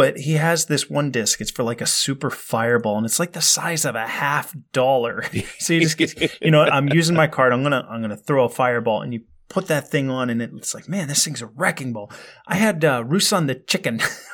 but 0.00 0.16
he 0.16 0.32
has 0.32 0.64
this 0.64 0.88
one 0.88 1.10
disc. 1.10 1.42
It's 1.42 1.50
for 1.50 1.62
like 1.62 1.82
a 1.82 1.86
super 1.86 2.30
fireball, 2.30 2.96
and 2.96 3.04
it's 3.04 3.20
like 3.20 3.32
the 3.32 3.42
size 3.42 3.84
of 3.84 3.94
a 3.94 4.06
half 4.06 4.56
dollar. 4.72 5.24
so 5.58 5.74
you 5.74 5.80
just 5.82 5.98
get, 5.98 6.40
you 6.40 6.50
know, 6.50 6.62
I'm 6.62 6.88
using 6.88 7.14
my 7.14 7.26
card. 7.26 7.52
I'm 7.52 7.62
gonna, 7.62 7.86
I'm 7.86 8.00
gonna 8.00 8.16
throw 8.16 8.46
a 8.46 8.48
fireball, 8.48 9.02
and 9.02 9.12
you 9.12 9.24
put 9.50 9.66
that 9.66 9.90
thing 9.90 10.08
on, 10.08 10.30
and 10.30 10.40
it's 10.40 10.74
like, 10.74 10.88
man, 10.88 11.08
this 11.08 11.22
thing's 11.22 11.42
a 11.42 11.48
wrecking 11.48 11.92
ball. 11.92 12.10
I 12.46 12.54
had 12.54 12.82
uh, 12.82 13.04
Rusan 13.04 13.46
the 13.46 13.56
chicken 13.56 14.00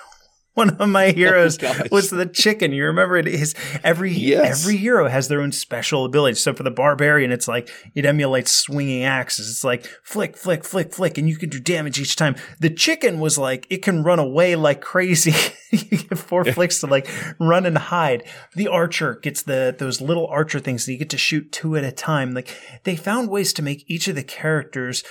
one 0.57 0.71
of 0.71 0.89
my 0.89 1.11
heroes 1.11 1.59
oh, 1.63 1.83
was 1.93 2.09
the 2.09 2.25
chicken. 2.25 2.73
You 2.73 2.87
remember 2.87 3.19
it 3.19 3.29
is 3.29 3.55
every 3.85 4.11
yes. 4.13 4.63
every 4.63 4.79
hero 4.79 5.07
has 5.07 5.29
their 5.29 5.43
own 5.43 5.53
special 5.53 6.07
ability. 6.07 6.37
So 6.37 6.55
for 6.55 6.63
the 6.63 6.71
barbarian, 6.71 7.31
it's 7.31 7.47
like 7.47 7.69
it 7.95 8.07
emulates 8.07 8.53
swinging 8.53 9.05
axes. 9.05 9.51
It's 9.51 9.65
like 9.65 9.87
flick, 10.03 10.35
flick, 10.35 10.65
flick, 10.65 10.95
flick, 10.95 11.19
and 11.19 11.29
you 11.29 11.37
can 11.37 11.51
do 11.51 11.61
damage 11.61 12.01
each 12.01 12.17
time. 12.17 12.37
The 12.59 12.71
chicken 12.71 13.21
was 13.21 13.37
like 13.37 13.67
it 13.69 13.83
can 13.83 14.03
run 14.03 14.19
away 14.19 14.57
like 14.57 14.81
crazy. 14.81 15.35
you 15.71 15.99
get 15.99 16.19
four 16.19 16.45
flicks 16.45 16.81
to 16.81 16.87
like 16.87 17.09
run 17.39 17.67
and 17.67 17.79
hide. 17.79 18.25
The 18.55 18.69
archer 18.69 19.17
gets 19.17 19.43
the 19.43 19.75
those 19.77 20.01
little 20.01 20.27
archer 20.27 20.61
things 20.61 20.87
that 20.87 20.93
you 20.93 20.99
get 20.99 21.11
to 21.11 21.19
shoot 21.19 21.53
two 21.53 21.77
at 21.77 21.85
a 21.85 21.93
time. 21.93 22.35
Like 22.35 22.57
they 22.85 22.97
found 22.97 23.31
ways 23.31 23.53
to 23.55 23.63
make 23.63 23.85
each 23.89 24.09
of 24.09 24.15
the 24.15 24.23
characters 24.23 25.03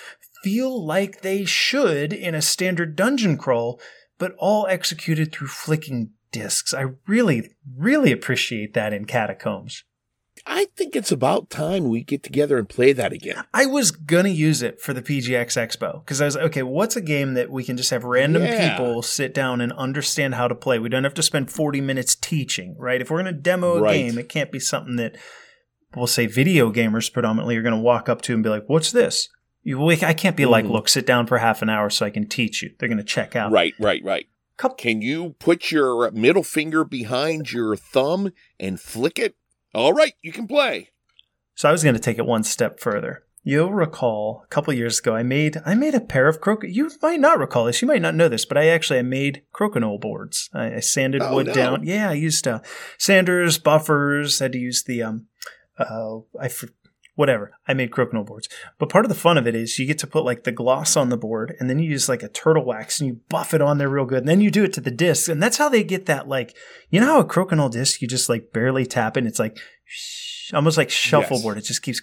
feel 0.44 0.86
like 0.86 1.22
they 1.22 1.44
should 1.46 2.14
in 2.14 2.36
a 2.36 2.42
standard 2.42 2.96
dungeon 2.96 3.38
crawl 3.38 3.80
but 4.18 4.34
all 4.38 4.68
executed 4.68 5.32
through 5.32 5.48
flicking 5.48 6.12
discs. 6.32 6.74
I 6.74 6.86
really, 7.08 7.56
really 7.78 8.12
appreciate 8.12 8.74
that 8.74 8.94
in 8.94 9.06
Catacombs. 9.06 9.84
I 10.46 10.66
think 10.76 10.96
it's 10.96 11.12
about 11.12 11.50
time 11.50 11.90
we 11.90 12.04
get 12.04 12.24
together 12.24 12.58
and 12.58 12.68
play 12.68 12.94
that 12.94 13.14
again. 13.14 13.44
I 13.54 13.66
was 13.66 13.92
gonna 13.92 14.30
use 14.30 14.62
it 14.62 14.82
for 14.82 14.94
the 14.94 15.02
PGX 15.02 15.58
Expo 15.58 16.04
because 16.04 16.22
I 16.22 16.26
was 16.26 16.36
like, 16.36 16.46
okay. 16.46 16.64
What's 16.64 16.96
a 16.96 17.02
game 17.02 17.36
that 17.36 17.50
we 17.50 17.64
can 17.64 17.78
just 17.78 17.90
have 17.92 18.04
random 18.04 18.44
yeah. 18.44 18.78
people 18.78 19.02
sit 19.02 19.34
down 19.34 19.62
and 19.62 19.72
understand 19.74 20.36
how 20.36 20.48
to 20.48 20.56
play? 20.56 20.78
We 20.78 20.90
don't 20.90 21.04
have 21.04 21.14
to 21.16 21.24
spend 21.24 21.52
forty 21.52 21.82
minutes 21.82 22.16
teaching, 22.16 22.76
right? 22.78 23.02
If 23.02 23.10
we're 23.10 23.20
gonna 23.20 23.32
demo 23.32 23.78
a 23.78 23.82
right. 23.82 23.94
game, 23.94 24.18
it 24.18 24.30
can't 24.30 24.52
be 24.52 24.60
something 24.60 24.98
that 24.98 25.16
we'll 25.96 26.08
say 26.08 26.26
video 26.26 26.72
gamers 26.72 27.12
predominantly 27.12 27.56
are 27.58 27.64
gonna 27.64 27.80
walk 27.80 28.10
up 28.10 28.22
to 28.24 28.34
and 28.34 28.44
be 28.44 28.50
like, 28.50 28.66
"What's 28.68 28.92
this?" 28.92 29.30
You, 29.66 29.90
I 29.90 30.14
can't 30.14 30.38
be 30.38 30.44
mm-hmm. 30.44 30.52
like, 30.52 30.66
look, 30.66 30.88
sit 30.88 31.08
down 31.08 31.26
for 31.26 31.40
half 31.40 31.64
an 31.64 31.70
hour 31.70 31.90
so 31.90 32.06
I 32.06 32.12
can 32.12 32.28
teach 32.28 32.62
you. 32.62 32.76
They're 32.78 32.88
going 32.88 33.00
to 33.00 33.04
check 33.04 33.36
out. 33.36 33.52
Right, 33.52 33.74
right, 33.80 34.00
right. 34.06 34.28
Couple- 34.58 34.78
can 34.78 35.02
you 35.02 35.32
put 35.40 35.72
your 35.72 36.12
middle 36.12 36.44
finger 36.44 36.86
behind 36.86 37.52
your 37.52 37.76
thumb 37.76 38.32
and 38.60 38.80
flick 38.80 39.18
it? 39.18 39.36
All 39.76 39.92
right, 39.92 40.14
you 40.22 40.32
can 40.32 40.48
play. 40.48 40.92
So 41.54 41.68
I 41.68 41.74
was 41.74 41.84
going 41.84 41.96
to 41.96 42.02
take 42.02 42.18
it 42.18 42.26
one 42.26 42.44
step 42.44 42.80
further. 42.80 43.24
You'll 43.44 43.74
recall 43.74 44.42
a 44.44 44.48
couple 44.48 44.74
years 44.74 45.00
ago, 45.00 45.16
I 45.16 45.22
made 45.22 45.58
I 45.66 45.76
made 45.76 45.94
a 45.94 46.00
pair 46.00 46.28
of 46.28 46.42
croc. 46.42 46.64
You 46.64 46.90
might 47.02 47.20
not 47.20 47.38
recall 47.38 47.66
this. 47.66 47.82
You 47.82 47.88
might 47.88 48.02
not 48.02 48.16
know 48.16 48.30
this, 48.30 48.46
but 48.46 48.58
I 48.58 48.70
actually 48.70 49.00
I 49.00 49.04
made 49.04 49.44
crokinole 49.54 50.00
boards. 50.00 50.50
I, 50.54 50.76
I 50.76 50.80
sanded 50.80 51.22
oh, 51.22 51.36
wood 51.36 51.48
no. 51.48 51.54
down. 51.54 51.84
Yeah, 51.86 52.10
I 52.10 52.14
used 52.14 52.48
uh, 52.48 52.62
sanders, 52.98 53.60
buffers. 53.60 54.40
Had 54.40 54.54
to 54.54 54.58
use 54.58 54.84
the 54.84 55.04
um, 55.04 55.28
uh, 55.78 56.20
I 56.40 56.48
whatever. 57.16 57.52
I 57.68 57.74
made 57.74 57.92
crokinole 57.92 58.26
boards. 58.26 58.48
But 58.78 58.90
part 58.90 59.06
of 59.06 59.10
the 59.10 59.16
fun 59.16 59.38
of 59.38 59.48
it 59.48 59.56
is 59.56 59.80
you 59.80 59.86
get 59.86 59.98
to 60.00 60.08
put 60.08 60.26
like 60.26 60.44
the 60.44 60.52
gloss 60.52 60.96
on 60.96 61.10
the 61.10 61.18
board 61.18 61.56
and 61.60 61.70
then 61.70 61.80
you 61.80 61.90
use 61.90 62.08
like 62.08 62.24
a 62.24 62.28
turtle 62.28 62.66
wax 62.66 63.00
and 63.00 63.08
you 63.08 63.22
buff 63.30 63.54
it 63.54 63.62
on 63.62 63.78
there 63.78 63.90
real 63.90 64.06
good. 64.06 64.20
And 64.20 64.28
then 64.28 64.42
you 64.42 64.52
do 64.52 64.64
it 64.64 64.74
to 64.74 64.82
the 64.82 64.92
disc. 64.92 65.30
And 65.30 65.42
that's 65.42 65.58
how 65.58 65.70
they 65.70 65.84
get 65.84 66.06
that 66.06 66.28
like, 66.28 66.56
you 66.90 67.00
know 67.00 67.08
how 67.08 67.20
a 67.20 67.26
crokinole 67.26 67.72
disc, 67.72 68.02
you 68.02 68.08
just 68.08 68.30
like 68.30 68.52
barely 68.52 68.86
tap 68.86 69.18
it. 69.18 69.26
it's 69.26 69.40
like 69.40 69.58
almost 70.54 70.78
like 70.78 70.90
shuffleboard. 70.90 71.58
Yes. 71.58 71.66
It 71.66 71.68
just 71.68 71.82
keeps. 71.82 72.02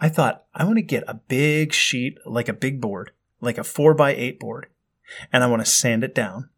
I 0.00 0.08
thought 0.08 0.44
I 0.54 0.64
want 0.64 0.76
to 0.76 0.82
get 0.82 1.04
a 1.06 1.14
big 1.14 1.72
sheet, 1.72 2.18
like 2.24 2.48
a 2.48 2.54
big 2.54 2.80
board, 2.80 3.12
like 3.40 3.58
a 3.58 3.64
four 3.64 3.94
by 3.94 4.14
eight 4.14 4.40
board. 4.40 4.66
And 5.32 5.44
I 5.44 5.46
want 5.46 5.64
to 5.64 5.70
sand 5.70 6.02
it 6.02 6.14
down. 6.14 6.48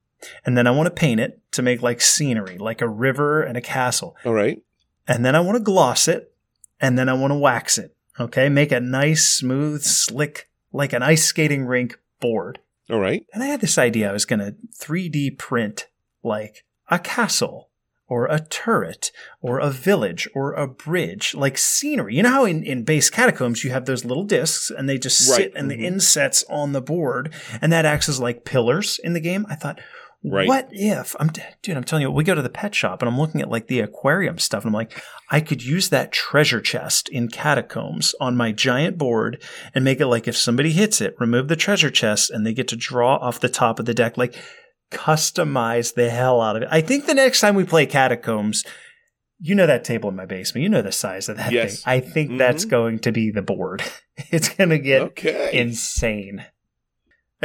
And 0.44 0.56
then 0.56 0.66
I 0.66 0.70
want 0.70 0.86
to 0.86 0.90
paint 0.90 1.20
it 1.20 1.40
to 1.52 1.62
make 1.62 1.82
like 1.82 2.00
scenery, 2.00 2.56
like 2.56 2.80
a 2.80 2.88
river 2.88 3.42
and 3.42 3.56
a 3.56 3.60
castle. 3.60 4.16
All 4.24 4.32
right. 4.32 4.62
And 5.08 5.24
then 5.24 5.34
I 5.34 5.40
want 5.40 5.56
to 5.56 5.62
gloss 5.62 6.08
it 6.08 6.32
and 6.80 6.98
then 6.98 7.08
I 7.08 7.14
want 7.14 7.32
to 7.32 7.38
wax 7.38 7.78
it. 7.78 7.95
Okay. 8.18 8.48
Make 8.48 8.72
a 8.72 8.80
nice, 8.80 9.28
smooth, 9.28 9.82
slick, 9.82 10.48
like 10.72 10.93
an 10.93 11.02
ice 11.02 11.24
skating 11.24 11.66
rink 11.66 11.98
board. 12.20 12.60
All 12.90 13.01
right. 13.01 13.26
And 13.32 13.43
I 13.43 13.47
had 13.47 13.60
this 13.60 13.78
idea 13.78 14.10
I 14.10 14.12
was 14.12 14.24
going 14.24 14.40
to 14.40 14.55
3D 14.80 15.38
print 15.38 15.88
like 16.22 16.64
a 16.88 16.98
castle 16.98 17.70
or 18.09 18.26
a 18.26 18.38
turret 18.38 19.10
or 19.40 19.59
a 19.59 19.70
village 19.70 20.28
or 20.34 20.52
a 20.52 20.68
bridge, 20.68 21.34
like 21.34 21.59
scenery. 21.59 22.14
You 22.14 22.22
know 22.22 22.30
how 22.30 22.44
in, 22.44 22.62
in 22.62 22.84
base 22.84 23.10
catacombs 23.10 23.64
you 23.64 23.70
have 23.70 23.86
those 23.86 24.05
little 24.05 24.24
discs 24.24 24.70
and 24.70 24.88
they 24.88 24.98
just 24.98 25.18
sit 25.18 25.32
right. 25.32 25.52
and 25.56 25.70
mm-hmm. 25.70 25.80
the 25.80 25.86
insets 25.86 26.44
on 26.48 26.72
the 26.72 26.80
board 26.80 27.32
and 27.60 27.72
that 27.72 27.84
acts 27.84 28.09
as 28.09 28.20
like 28.20 28.44
pillars 28.44 29.01
in 29.02 29.12
the 29.12 29.20
game? 29.20 29.47
I 29.48 29.56
thought, 29.56 29.80
Right. 30.28 30.48
What 30.48 30.68
if 30.72 31.14
I'm 31.20 31.30
dude? 31.62 31.76
I'm 31.76 31.84
telling 31.84 32.02
you, 32.02 32.10
we 32.10 32.24
go 32.24 32.34
to 32.34 32.42
the 32.42 32.48
pet 32.48 32.74
shop 32.74 33.00
and 33.00 33.08
I'm 33.08 33.18
looking 33.18 33.40
at 33.40 33.48
like 33.48 33.68
the 33.68 33.78
aquarium 33.80 34.38
stuff, 34.38 34.64
and 34.64 34.70
I'm 34.70 34.74
like, 34.74 35.00
I 35.30 35.40
could 35.40 35.62
use 35.64 35.88
that 35.90 36.10
treasure 36.10 36.60
chest 36.60 37.08
in 37.08 37.28
catacombs 37.28 38.14
on 38.20 38.36
my 38.36 38.50
giant 38.50 38.98
board 38.98 39.40
and 39.74 39.84
make 39.84 40.00
it 40.00 40.06
like 40.08 40.26
if 40.26 40.36
somebody 40.36 40.72
hits 40.72 41.00
it, 41.00 41.14
remove 41.20 41.46
the 41.48 41.54
treasure 41.56 41.90
chest, 41.90 42.30
and 42.30 42.44
they 42.44 42.52
get 42.52 42.66
to 42.68 42.76
draw 42.76 43.14
off 43.16 43.38
the 43.40 43.48
top 43.48 43.78
of 43.78 43.86
the 43.86 43.94
deck, 43.94 44.16
like 44.18 44.34
customize 44.90 45.94
the 45.94 46.10
hell 46.10 46.40
out 46.40 46.56
of 46.56 46.62
it. 46.62 46.68
I 46.72 46.80
think 46.80 47.06
the 47.06 47.14
next 47.14 47.40
time 47.40 47.54
we 47.54 47.64
play 47.64 47.86
catacombs, 47.86 48.64
you 49.38 49.54
know 49.54 49.66
that 49.66 49.84
table 49.84 50.08
in 50.10 50.16
my 50.16 50.26
basement, 50.26 50.62
you 50.62 50.68
know 50.68 50.82
the 50.82 50.92
size 50.92 51.28
of 51.28 51.36
that 51.36 51.52
Yes. 51.52 51.82
thing. 51.82 51.92
I 51.92 52.00
think 52.00 52.38
that's 52.38 52.64
Mhm. 52.64 52.70
going 52.70 52.98
to 53.00 53.12
be 53.12 53.30
the 53.30 53.42
board. 53.42 53.82
it's 54.30 54.48
going 54.48 54.70
to 54.70 54.78
get 54.78 55.02
Okay. 55.02 55.50
insane. 55.52 56.44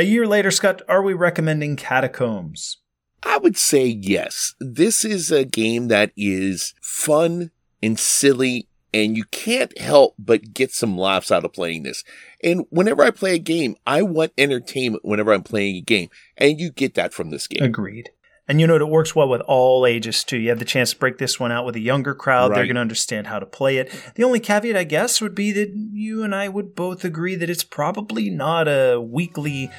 A 0.02 0.03
year 0.03 0.26
later, 0.26 0.49
Scott, 0.49 0.82
are 0.90 1.03
we 1.03 1.14
recommending 1.14 1.76
Catacombs? 1.76 2.78
I 3.22 3.38
would 3.38 3.56
say 3.56 3.86
yes. 3.86 4.56
This 4.60 5.06
is 5.06 5.32
a 5.32 5.45
game 5.45 5.90
that 5.90 6.11
is 6.18 6.73
fun 6.82 7.52
and 7.84 7.99
silly, 7.99 8.68
and 8.91 9.15
you 9.15 9.26
can't 9.26 9.78
help 9.78 10.15
but 10.18 10.56
get 10.56 10.72
some 10.72 10.98
laughs 10.98 11.32
out 11.32 11.45
of 11.45 11.53
playing 11.53 11.84
this. 11.84 12.03
And 12.44 12.65
whenever 12.72 13.03
I 13.03 13.11
play 13.11 13.36
a 13.36 13.38
game, 13.38 13.76
I 13.86 14.02
want 14.02 14.34
entertainment 14.40 15.06
whenever 15.06 15.34
I'm 15.34 15.44
playing 15.44 15.76
a 15.76 15.82
game, 15.82 16.10
and 16.36 16.60
you 16.60 16.72
get 16.72 16.95
that 16.95 17.14
from 17.14 17.30
this 17.30 17.45
game. 17.45 17.61
Agreed. 17.61 18.10
And 18.47 18.59
you 18.59 18.68
know 18.68 18.73
what? 18.73 18.81
It 18.81 18.89
works 18.89 19.15
well 19.15 19.30
with 19.30 19.41
all 19.41 19.85
ages 19.85 20.23
too. 20.23 20.38
You 20.38 20.49
have 20.49 20.59
the 20.59 20.65
chance 20.65 20.91
to 20.91 20.99
break 20.99 21.19
this 21.19 21.39
one 21.39 21.51
out 21.51 21.65
with 21.65 21.76
a 21.76 21.80
younger 21.80 22.13
crowd. 22.13 22.53
They're 22.53 22.65
going 22.65 22.76
to 22.76 22.81
understand 22.81 23.27
how 23.27 23.39
to 23.39 23.45
play 23.45 23.77
it. 23.77 23.93
The 24.15 24.23
only 24.23 24.39
caveat, 24.39 24.76
I 24.76 24.84
guess, 24.84 25.22
would 25.22 25.35
be 25.35 25.51
that 25.53 25.72
you 25.93 26.23
and 26.23 26.35
I 26.35 26.49
would 26.49 26.76
both 26.76 27.05
agree 27.05 27.35
that 27.35 27.49
it's 27.49 27.63
probably 27.63 28.30
not 28.30 28.68
a 28.68 28.99
weekly. 28.99 29.69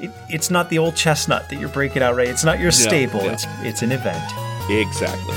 It, 0.00 0.10
it's 0.28 0.50
not 0.50 0.70
the 0.70 0.78
old 0.78 0.96
chestnut 0.96 1.48
that 1.48 1.58
you're 1.60 1.68
breaking 1.68 2.02
out, 2.02 2.16
right? 2.16 2.28
It's 2.28 2.44
not 2.44 2.60
your 2.60 2.72
staple. 2.72 3.22
no. 3.22 3.30
It's 3.30 3.46
it's 3.60 3.82
an 3.82 3.92
event. 3.92 4.22
Exactly. 4.68 5.34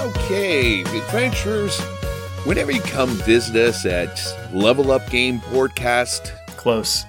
Okay, 0.00 0.80
adventurers. 0.82 1.80
Whenever 2.44 2.70
you 2.70 2.80
come 2.80 3.10
visit 3.10 3.56
us 3.56 3.84
at 3.86 4.22
Level 4.52 4.90
Up 4.92 5.08
Game 5.10 5.40
Podcast, 5.40 6.32
Close. 6.66 7.04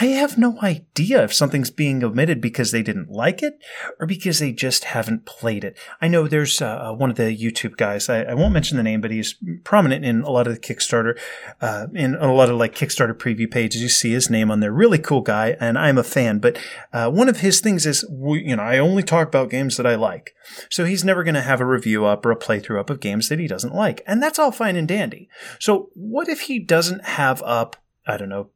I 0.00 0.06
have 0.06 0.38
no 0.38 0.56
idea 0.62 1.24
if 1.24 1.34
something's 1.34 1.70
being 1.70 2.04
omitted 2.04 2.40
because 2.40 2.70
they 2.70 2.84
didn't 2.84 3.10
like 3.10 3.42
it 3.42 3.58
or 3.98 4.06
because 4.06 4.38
they 4.38 4.52
just 4.52 4.84
haven't 4.84 5.26
played 5.26 5.64
it. 5.64 5.76
I 6.00 6.06
know 6.06 6.28
there's 6.28 6.62
uh, 6.62 6.92
one 6.92 7.10
of 7.10 7.16
the 7.16 7.36
YouTube 7.36 7.76
guys, 7.76 8.08
I, 8.08 8.22
I 8.22 8.34
won't 8.34 8.52
mention 8.52 8.76
the 8.76 8.84
name, 8.84 9.00
but 9.00 9.10
he's 9.10 9.34
prominent 9.64 10.04
in 10.04 10.22
a 10.22 10.30
lot 10.30 10.46
of 10.46 10.54
the 10.54 10.60
Kickstarter, 10.60 11.18
uh, 11.60 11.88
in 11.94 12.14
a 12.14 12.32
lot 12.32 12.48
of 12.48 12.58
like 12.58 12.76
Kickstarter 12.76 13.12
preview 13.12 13.50
pages. 13.50 13.82
You 13.82 13.88
see 13.88 14.12
his 14.12 14.30
name 14.30 14.52
on 14.52 14.60
there. 14.60 14.70
Really 14.70 14.98
cool 14.98 15.20
guy, 15.20 15.56
and 15.58 15.76
I'm 15.76 15.98
a 15.98 16.04
fan. 16.04 16.38
But 16.38 16.60
uh, 16.92 17.10
one 17.10 17.28
of 17.28 17.40
his 17.40 17.60
things 17.60 17.84
is, 17.84 18.04
you 18.08 18.54
know, 18.54 18.62
I 18.62 18.78
only 18.78 19.02
talk 19.02 19.26
about 19.26 19.50
games 19.50 19.76
that 19.78 19.86
I 19.86 19.96
like. 19.96 20.32
So 20.70 20.84
he's 20.84 21.04
never 21.04 21.24
going 21.24 21.34
to 21.34 21.40
have 21.40 21.60
a 21.60 21.66
review 21.66 22.04
up 22.04 22.24
or 22.24 22.30
a 22.30 22.38
playthrough 22.38 22.78
up 22.78 22.88
of 22.88 23.00
games 23.00 23.28
that 23.30 23.40
he 23.40 23.48
doesn't 23.48 23.74
like. 23.74 24.04
And 24.06 24.22
that's 24.22 24.38
all 24.38 24.52
fine 24.52 24.76
and 24.76 24.86
dandy. 24.86 25.28
So 25.58 25.90
what 25.94 26.28
if 26.28 26.42
he 26.42 26.60
doesn't 26.60 27.04
have 27.04 27.42
up, 27.42 27.74
I 28.06 28.16
don't 28.16 28.28
know, 28.28 28.50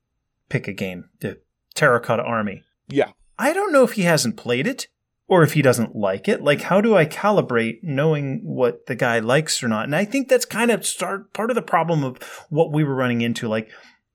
pick 0.52 0.68
a 0.68 0.72
game, 0.72 1.08
the 1.20 1.40
Terracotta 1.74 2.22
Army? 2.22 2.62
Yeah. 2.88 3.12
I 3.38 3.54
don't 3.54 3.72
know 3.72 3.84
if 3.84 3.92
he 3.92 4.02
hasn't 4.02 4.36
played 4.36 4.66
it 4.66 4.86
or 5.26 5.42
if 5.42 5.54
he 5.54 5.62
doesn't 5.62 5.96
like 5.96 6.28
it. 6.28 6.42
Like, 6.42 6.60
how 6.60 6.82
do 6.82 6.94
I 6.94 7.06
calibrate 7.06 7.78
knowing 7.82 8.42
what 8.44 8.84
the 8.86 8.94
guy 8.94 9.18
likes 9.18 9.62
or 9.62 9.68
not? 9.68 9.86
And 9.86 9.96
I 9.96 10.04
think 10.04 10.28
that's 10.28 10.44
kind 10.44 10.70
of 10.70 10.86
start 10.86 11.32
part 11.32 11.50
of 11.50 11.54
the 11.54 11.62
problem 11.62 12.04
of 12.04 12.18
what 12.50 12.70
we 12.70 12.84
were 12.84 12.94
running 12.94 13.22
into. 13.22 13.48
Like, 13.48 13.70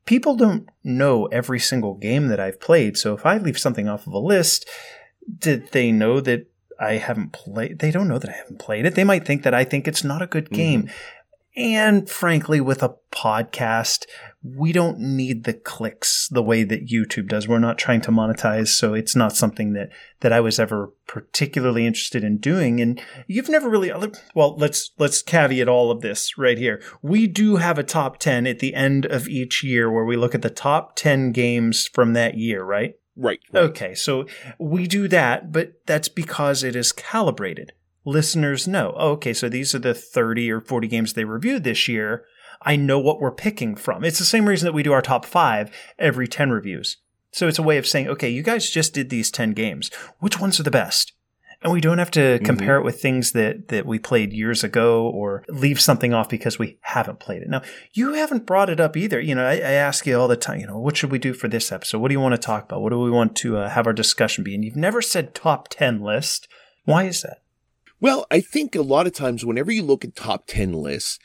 people 0.05 0.35
don't 0.35 0.69
know 0.84 1.26
every 1.26 1.59
single 1.59 1.95
game 1.95 2.27
that 2.27 2.39
I've 2.39 2.61
played. 2.61 2.97
So 2.97 3.15
if 3.15 3.26
I 3.26 3.38
leave 3.38 3.57
something 3.57 3.89
off 3.89 4.05
of 4.05 4.14
a 4.14 4.19
list, 4.19 4.69
did 5.39 5.72
they 5.72 5.91
know 5.91 6.22
that 6.22 6.45
I 6.80 6.93
haven't 6.93 7.34
played? 7.34 7.80
They 7.80 7.89
don't 7.89 8.07
know 8.07 8.19
that 8.19 8.30
I 8.30 8.38
haven't 8.38 8.59
played 8.59 8.85
it. 8.85 8.93
They 8.93 9.03
might 9.03 9.26
think 9.26 9.41
that 9.41 9.55
I 9.55 9.64
think 9.64 9.88
it's 9.88 10.03
not 10.03 10.22
a 10.22 10.27
good 10.27 10.45
mm-hmm. 10.45 10.55
game. 10.55 10.89
And 11.57 12.07
frankly, 12.07 12.61
with 12.61 12.84
a 12.84 12.95
podcast, 13.11 14.05
we 14.43 14.71
don't 14.71 14.99
need 14.99 15.43
the 15.43 15.53
clicks 15.53 16.27
the 16.29 16.43
way 16.43 16.63
that 16.63 16.85
YouTube 16.85 17.27
does. 17.27 17.47
We're 17.47 17.57
not 17.57 17.79
trying 17.79 18.01
to 18.01 18.11
monetize, 18.11 18.67
so 18.67 18.93
it's 18.93 19.15
not 19.15 19.35
something 19.35 19.73
that 19.73 19.89
that 20.19 20.31
I 20.31 20.39
was 20.39 20.59
ever 20.59 20.93
particularly 21.07 21.88
interested 21.88 22.23
in 22.23 22.38
doing. 22.38 22.79
And 22.79 23.01
you've 23.25 23.49
never 23.49 23.69
really 23.69 23.91
well, 24.35 24.55
let's 24.55 24.91
let's 24.99 25.23
caveat 25.23 25.67
all 25.67 25.89
of 25.89 26.01
this 26.01 26.38
right 26.38 26.59
here. 26.59 26.79
We 27.01 27.25
do 27.25 27.55
have 27.55 27.79
a 27.79 27.84
top 27.84 28.19
10 28.19 28.45
at 28.45 28.59
the 28.59 28.75
end 28.75 29.07
of 29.07 29.27
each 29.27 29.63
year 29.63 29.91
where 29.91 30.05
we 30.05 30.15
look 30.15 30.35
at 30.35 30.43
the 30.43 30.51
top 30.51 30.95
10 30.95 31.31
games 31.31 31.89
from 31.91 32.13
that 32.13 32.38
year, 32.38 32.63
right? 32.63 32.93
Right. 33.15 33.39
right. 33.51 33.63
Okay, 33.63 33.95
so 33.95 34.27
we 34.59 34.85
do 34.85 35.07
that, 35.07 35.51
but 35.51 35.73
that's 35.88 36.07
because 36.07 36.63
it 36.63 36.75
is 36.75 36.91
calibrated. 36.91 37.73
Listeners 38.07 38.69
know, 38.69 38.93
oh, 38.95 39.11
okay, 39.11 39.34
so 39.34 39.49
these 39.49 39.75
are 39.75 39.79
the 39.79 39.93
30 39.93 40.49
or 40.49 40.61
40 40.61 40.88
games 40.88 41.11
they 41.11 41.25
reviewed 41.25 41.65
this 41.65 41.89
year. 41.89 42.23
I 42.61 42.77
know 42.77 42.97
what 42.97 43.19
we're 43.19 43.31
picking 43.31 43.75
from. 43.75 44.05
It's 44.05 44.17
the 44.17 44.23
same 44.23 44.47
reason 44.47 44.65
that 44.65 44.71
we 44.71 44.81
do 44.81 44.93
our 44.93 45.01
top 45.01 45.25
five 45.25 45.69
every 45.99 46.25
10 46.25 46.51
reviews. 46.51 46.95
So 47.31 47.49
it's 47.49 47.59
a 47.59 47.63
way 47.63 47.77
of 47.77 47.85
saying, 47.85 48.07
okay, 48.07 48.29
you 48.29 48.43
guys 48.43 48.69
just 48.69 48.93
did 48.93 49.09
these 49.09 49.29
10 49.29 49.51
games. 49.51 49.91
Which 50.19 50.39
ones 50.39 50.57
are 50.57 50.63
the 50.63 50.71
best? 50.71 51.11
And 51.61 51.73
we 51.73 51.81
don't 51.81 51.97
have 51.97 52.11
to 52.11 52.39
compare 52.45 52.77
it 52.77 52.85
with 52.85 53.01
things 53.01 53.34
that, 53.34 53.67
that 53.67 53.85
we 53.85 53.99
played 53.99 54.31
years 54.31 54.63
ago 54.63 55.09
or 55.09 55.43
leave 55.49 55.81
something 55.81 56.13
off 56.13 56.29
because 56.29 56.57
we 56.57 56.77
haven't 56.84 57.19
played 57.19 57.41
it. 57.41 57.49
Now, 57.49 57.61
you 57.91 58.13
haven't 58.13 58.45
brought 58.45 58.69
it 58.69 58.79
up 58.79 58.95
either. 58.95 59.19
You 59.19 59.35
know, 59.35 59.45
I, 59.45 59.55
I 59.55 59.73
ask 59.73 60.07
you 60.07 60.17
all 60.17 60.29
the 60.29 60.38
time, 60.38 60.61
you 60.61 60.67
know, 60.67 60.79
what 60.79 60.95
should 60.95 61.11
we 61.11 61.19
do 61.19 61.34
for 61.34 61.49
this 61.49 61.73
episode? 61.73 61.99
What 61.99 62.07
do 62.07 62.13
you 62.13 62.21
want 62.21 62.35
to 62.35 62.38
talk 62.38 62.63
about? 62.63 62.81
What 62.81 62.91
do 62.91 62.99
we 62.99 63.11
want 63.11 63.35
to 63.38 63.57
uh, 63.57 63.69
have 63.69 63.85
our 63.85 63.91
discussion 63.91 64.45
be? 64.45 64.55
And 64.55 64.63
you've 64.63 64.77
never 64.77 65.01
said 65.01 65.35
top 65.35 65.67
10 65.67 65.99
list. 65.99 66.47
Why 66.85 67.03
is 67.03 67.23
that? 67.23 67.41
Well, 67.99 68.26
I 68.30 68.41
think 68.41 68.76
a 68.76 68.82
lot 68.82 69.07
of 69.07 69.14
times 69.14 69.44
whenever 69.45 69.72
you 69.72 69.84
look 69.84 70.06
at 70.06 70.15
top 70.15 70.45
10 70.48 70.74
lists, 70.74 71.19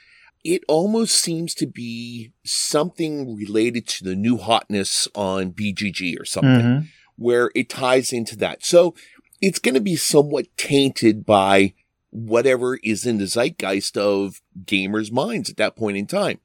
it 0.45 0.63
almost 0.69 1.15
seems 1.15 1.55
to 1.57 1.67
be 1.67 2.33
something 2.45 3.37
related 3.37 3.87
to 3.89 4.05
the 4.05 4.17
new 4.17 4.39
hotness 4.39 5.07
on 5.15 5.53
BGG 5.53 6.17
or 6.19 6.25
something, 6.25 6.51
Mhm. 6.65 6.89
where 7.17 7.51
it 7.55 7.69
ties 7.69 8.13
into 8.13 8.37
that. 8.37 8.65
So 8.65 8.95
it's 9.41 9.59
going 9.59 9.75
to 9.75 9.81
be 9.81 9.97
somewhat 9.97 10.47
tainted 10.57 11.25
by 11.25 11.75
whatever 12.11 12.77
is 12.83 13.07
in 13.07 13.19
the 13.19 13.27
zeitgeist 13.27 13.97
of 13.97 14.41
gamers' 14.65 15.13
minds 15.13 15.49
at 15.49 15.57
that 15.59 15.77
point 15.77 15.97
in 15.97 16.07
time. 16.07 16.41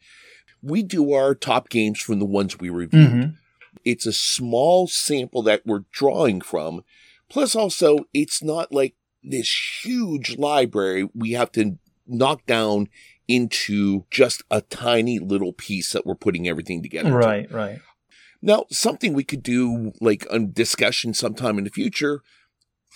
We 0.61 0.83
do 0.83 1.13
our 1.13 1.35
top 1.35 1.69
games 1.69 1.99
from 1.99 2.19
the 2.19 2.25
ones 2.25 2.59
we 2.59 2.69
reviewed. 2.69 3.09
Mhm. 3.11 3.37
It's 3.83 4.05
a 4.05 4.13
small 4.13 4.87
sample 4.87 5.41
that 5.43 5.65
we're 5.65 5.85
drawing 5.91 6.41
from. 6.41 6.83
Plus, 7.29 7.55
also, 7.55 7.99
it's 8.13 8.43
not 8.43 8.71
like 8.71 8.95
this 9.23 9.83
huge 9.83 10.37
library 10.37 11.09
we 11.13 11.31
have 11.31 11.51
to 11.51 11.77
knock 12.07 12.45
down 12.45 12.87
into 13.27 14.05
just 14.09 14.41
a 14.49 14.61
tiny 14.61 15.19
little 15.19 15.51
piece 15.51 15.91
that 15.91 16.05
we're 16.05 16.15
putting 16.15 16.47
everything 16.47 16.81
together. 16.81 17.09
to. 17.09 17.15
Right, 17.15 17.51
right. 17.51 17.79
Now, 18.41 18.65
something 18.69 19.13
we 19.13 19.23
could 19.23 19.43
do, 19.43 19.91
like 19.99 20.25
a 20.29 20.39
discussion 20.39 21.13
sometime 21.13 21.57
in 21.57 21.63
the 21.63 21.69
future, 21.69 22.21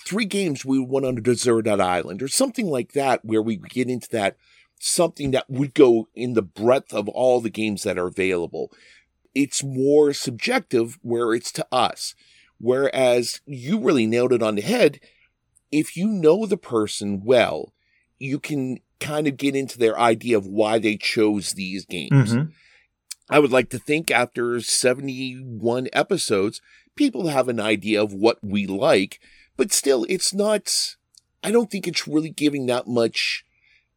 three 0.06 0.26
games 0.26 0.64
we 0.64 0.80
won 0.80 1.04
on 1.04 1.18
a 1.18 1.22
deserted 1.22 1.82
island 1.82 2.22
or 2.22 2.28
something 2.28 2.68
like 2.68 2.94
that, 2.94 3.26
where 3.26 3.42
we 3.42 3.58
get 3.58 3.90
into 3.90 4.08
that, 4.12 4.38
something 4.80 5.32
that 5.32 5.50
would 5.50 5.74
go 5.74 6.08
in 6.16 6.34
the 6.34 6.42
breadth 6.42 6.94
of 6.94 7.10
all 7.10 7.42
the 7.42 7.50
games 7.50 7.84
that 7.84 7.98
are 7.98 8.08
available. 8.08 8.72
It's 9.34 9.64
more 9.64 10.14
subjective 10.14 10.98
where 11.02 11.34
it's 11.34 11.52
to 11.54 11.68
us. 11.72 12.16
Whereas 12.60 13.42
you 13.46 13.80
really 13.80 14.06
nailed 14.06 14.34
it 14.34 14.44
on 14.44 14.56
the 14.56 14.62
head. 14.62 15.00
If 15.72 15.96
you 15.96 16.08
know 16.08 16.46
the 16.46 16.58
person 16.58 17.24
well, 17.24 17.74
you 18.20 18.40
can 18.40 18.80
kind 19.00 19.28
of 19.28 19.38
get 19.38 19.56
into 19.56 19.78
their 19.80 20.00
idea 20.00 20.38
of 20.38 20.46
why 20.46 20.78
they 20.78 20.96
chose 20.98 21.54
these 21.54 21.86
games. 21.86 22.34
Mhm. 22.34 22.52
I 23.30 23.40
would 23.40 23.52
like 23.52 23.70
to 23.70 23.80
think 23.80 24.12
after 24.12 24.60
71 24.60 25.88
episodes, 25.94 26.62
people 26.96 27.28
have 27.28 27.48
an 27.48 27.60
idea 27.60 28.02
of 28.04 28.14
what 28.14 28.38
we 28.44 28.68
like, 28.68 29.20
but 29.58 29.72
still, 29.72 30.06
it's 30.10 30.34
not, 30.34 30.96
I 31.44 31.52
don't 31.52 31.72
think 31.72 31.88
it's 31.88 32.08
really 32.08 32.30
giving 32.30 32.66
that 32.66 32.88
much 32.88 33.44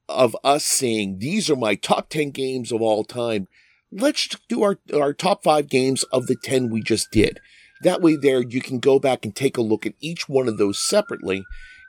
of 0.09 0.37
us 0.45 0.65
saying, 0.65 1.19
these 1.19 1.51
are 1.51 1.57
my 1.57 1.75
top 1.75 2.09
10 2.11 2.31
games 2.31 2.71
of 2.71 2.81
all 2.81 3.05
time. 3.05 3.49
Let's 3.91 4.29
do 4.49 4.63
our, 4.63 4.79
our 4.93 5.13
top 5.13 5.43
five 5.43 5.69
games 5.69 6.05
of 6.05 6.27
the 6.27 6.37
10 6.37 6.71
we 6.71 6.83
just 6.83 7.11
did. 7.11 7.41
That 7.85 8.01
way, 8.01 8.17
there, 8.17 8.43
you 8.43 8.61
can 8.61 8.81
go 8.81 8.99
back 8.99 9.25
and 9.25 9.35
take 9.35 9.57
a 9.57 9.63
look 9.63 9.87
at 9.87 9.95
each 10.01 10.29
one 10.29 10.49
of 10.49 10.59
those 10.59 10.79
separately 10.79 11.45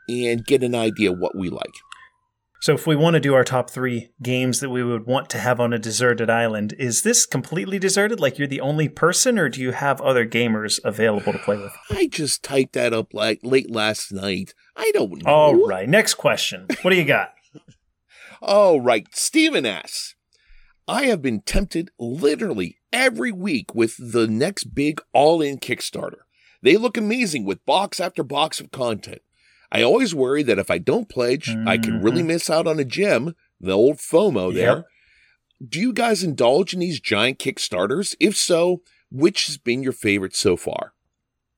and 0.08 0.46
get 0.46 0.64
an 0.64 0.76
idea 0.76 1.12
what 1.12 1.36
we 1.36 1.50
like. 1.50 1.74
So, 2.62 2.74
if 2.74 2.88
we 2.88 2.96
want 2.96 3.14
to 3.16 3.20
do 3.20 3.34
our 3.36 3.44
top 3.44 3.70
three 3.70 4.12
games 4.24 4.60
that 4.60 4.70
we 4.70 4.84
would 4.84 5.06
want 5.06 5.30
to 5.32 5.38
have 5.38 5.60
on 5.60 5.74
a 5.74 5.80
deserted 5.80 6.30
island, 6.30 6.74
is 6.80 7.04
this 7.04 7.26
completely 7.26 7.78
deserted? 7.80 8.20
Like 8.20 8.38
you're 8.38 8.48
the 8.48 8.62
only 8.62 8.90
person, 8.90 9.38
or 9.38 9.50
do 9.50 9.62
you 9.62 9.72
have 9.72 10.02
other 10.02 10.26
gamers 10.26 10.80
available 10.84 11.34
to 11.34 11.40
play 11.40 11.58
with? 11.58 11.74
I 11.92 12.08
just 12.08 12.44
typed 12.44 12.74
that 12.74 12.94
up 12.94 13.14
like 13.14 13.40
late 13.44 13.70
last 13.70 14.12
night. 14.12 14.54
I 14.76 14.92
don't 14.94 15.24
know. 15.24 15.32
All 15.32 15.68
right. 15.68 15.88
Next 15.88 16.16
question. 16.16 16.68
What 16.82 16.92
do 16.92 16.96
you 16.96 17.06
got? 17.06 17.34
All 18.42 18.82
right, 18.82 19.08
Stephen 19.12 19.66
asks, 19.66 20.16
I 20.88 21.06
have 21.06 21.22
been 21.22 21.42
tempted 21.42 21.90
literally 21.98 22.78
every 22.94 23.32
week 23.32 23.74
with 23.74 23.96
the 23.98 24.28
next 24.28 24.76
big 24.76 25.02
all 25.14 25.42
in 25.42 25.58
Kickstarter. 25.58 26.20
They 26.62 26.78
look 26.78 26.98
amazing 26.98 27.46
with 27.46 27.66
box 27.66 28.00
after 28.00 28.24
box 28.24 28.60
of 28.60 28.72
content. 28.72 29.22
I 29.72 29.82
always 29.82 30.14
worry 30.14 30.44
that 30.44 30.60
if 30.60 30.70
I 30.70 30.78
don't 30.78 31.10
pledge, 31.10 31.50
I 31.66 31.78
can 31.78 32.02
really 32.02 32.24
miss 32.24 32.50
out 32.50 32.68
on 32.68 32.80
a 32.80 32.86
gem, 32.86 33.36
the 33.60 33.74
old 33.74 33.98
FOMO 33.98 34.54
there. 34.54 34.76
Yep. 34.78 34.86
Do 35.68 35.80
you 35.80 35.92
guys 35.92 36.24
indulge 36.24 36.74
in 36.74 36.80
these 36.80 37.00
giant 37.00 37.40
Kickstarters? 37.40 38.16
If 38.20 38.38
so, 38.38 38.82
which 39.12 39.48
has 39.48 39.58
been 39.58 39.84
your 39.84 39.92
favorite 39.92 40.36
so 40.36 40.56
far? 40.56 40.94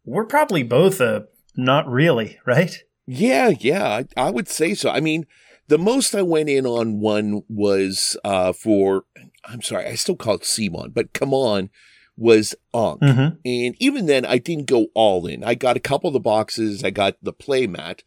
We're 0.05 0.25
probably 0.25 0.63
both 0.63 1.01
uh, 1.01 1.21
not 1.55 1.87
really, 1.87 2.39
right? 2.45 2.75
Yeah, 3.05 3.49
yeah, 3.59 3.87
I, 3.87 4.05
I 4.15 4.29
would 4.29 4.47
say 4.47 4.73
so. 4.73 4.89
I 4.89 4.99
mean, 4.99 5.25
the 5.67 5.77
most 5.77 6.15
I 6.15 6.21
went 6.21 6.49
in 6.49 6.65
on 6.65 6.99
one 6.99 7.43
was 7.49 8.17
uh 8.23 8.53
for 8.53 9.03
I'm 9.45 9.61
sorry, 9.61 9.85
I 9.85 9.95
still 9.95 10.15
call 10.15 10.35
it 10.35 10.45
Simon, 10.45 10.91
but 10.91 11.13
come 11.13 11.33
on, 11.33 11.69
was 12.17 12.55
Ankh. 12.73 12.99
Mhm. 13.01 13.37
And 13.45 13.75
even 13.79 14.05
then 14.07 14.25
I 14.25 14.37
didn't 14.37 14.65
go 14.67 14.87
all 14.93 15.25
in. 15.27 15.43
I 15.43 15.55
got 15.55 15.77
a 15.77 15.81
couple 15.81 16.07
of 16.09 16.13
the 16.13 16.19
boxes, 16.19 16.83
I 16.83 16.89
got 16.89 17.15
the 17.21 17.33
playmat, 17.33 18.01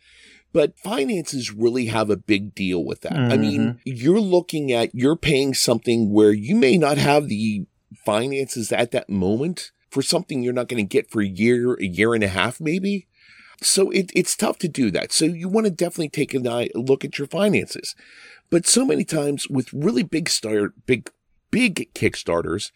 but 0.52 0.78
finances 0.78 1.52
really 1.52 1.86
have 1.86 2.10
a 2.10 2.16
big 2.16 2.54
deal 2.54 2.84
with 2.84 3.02
that. 3.02 3.12
I 3.14 3.36
mean, 3.36 3.80
you're 3.84 4.20
looking 4.20 4.72
at 4.72 4.94
you're 4.94 5.16
paying 5.16 5.54
something 5.54 6.12
where 6.12 6.32
you 6.32 6.56
may 6.56 6.76
not 6.76 6.98
have 6.98 7.28
the 7.28 7.66
finances 8.04 8.72
at 8.72 8.90
that 8.92 9.08
moment 9.08 9.70
for 9.90 10.02
something 10.02 10.42
you're 10.42 10.52
not 10.52 10.68
going 10.68 10.84
to 10.84 10.88
get 10.88 11.10
for 11.10 11.20
a 11.20 11.26
year, 11.26 11.74
a 11.74 11.84
year 11.84 12.14
and 12.14 12.22
a 12.24 12.28
half, 12.28 12.60
maybe. 12.60 13.06
So 13.62 13.90
it, 13.90 14.10
it's 14.14 14.36
tough 14.36 14.58
to 14.58 14.68
do 14.68 14.90
that. 14.92 15.12
So 15.12 15.26
you 15.26 15.48
want 15.48 15.66
to 15.66 15.70
definitely 15.70 16.08
take 16.08 16.34
an 16.34 16.48
eye, 16.48 16.70
a 16.74 16.78
look 16.78 17.04
at 17.04 17.18
your 17.18 17.26
finances. 17.26 17.94
But 18.50 18.66
so 18.66 18.84
many 18.84 19.04
times 19.04 19.48
with 19.48 19.72
really 19.72 20.02
big 20.02 20.28
start, 20.28 20.72
big, 20.86 21.10
big 21.50 21.92
Kickstarters, 21.94 22.70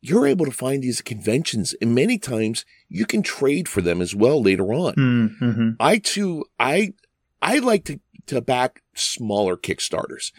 you're 0.00 0.26
able 0.26 0.46
to 0.46 0.52
find 0.52 0.82
these 0.82 1.02
conventions 1.02 1.74
and 1.82 1.94
many 1.94 2.18
times 2.18 2.64
you 2.88 3.04
can 3.04 3.22
trade 3.22 3.68
for 3.68 3.80
them 3.80 4.00
as 4.00 4.14
well 4.14 4.40
later 4.40 4.72
on. 4.72 4.94
Mm-hmm. 4.94 5.70
I 5.80 5.98
too, 5.98 6.44
I, 6.60 6.94
I 7.42 7.58
like 7.58 7.84
to, 7.86 8.00
to 8.26 8.40
back 8.40 8.82
smaller 8.94 9.56
Kickstarters. 9.56 10.30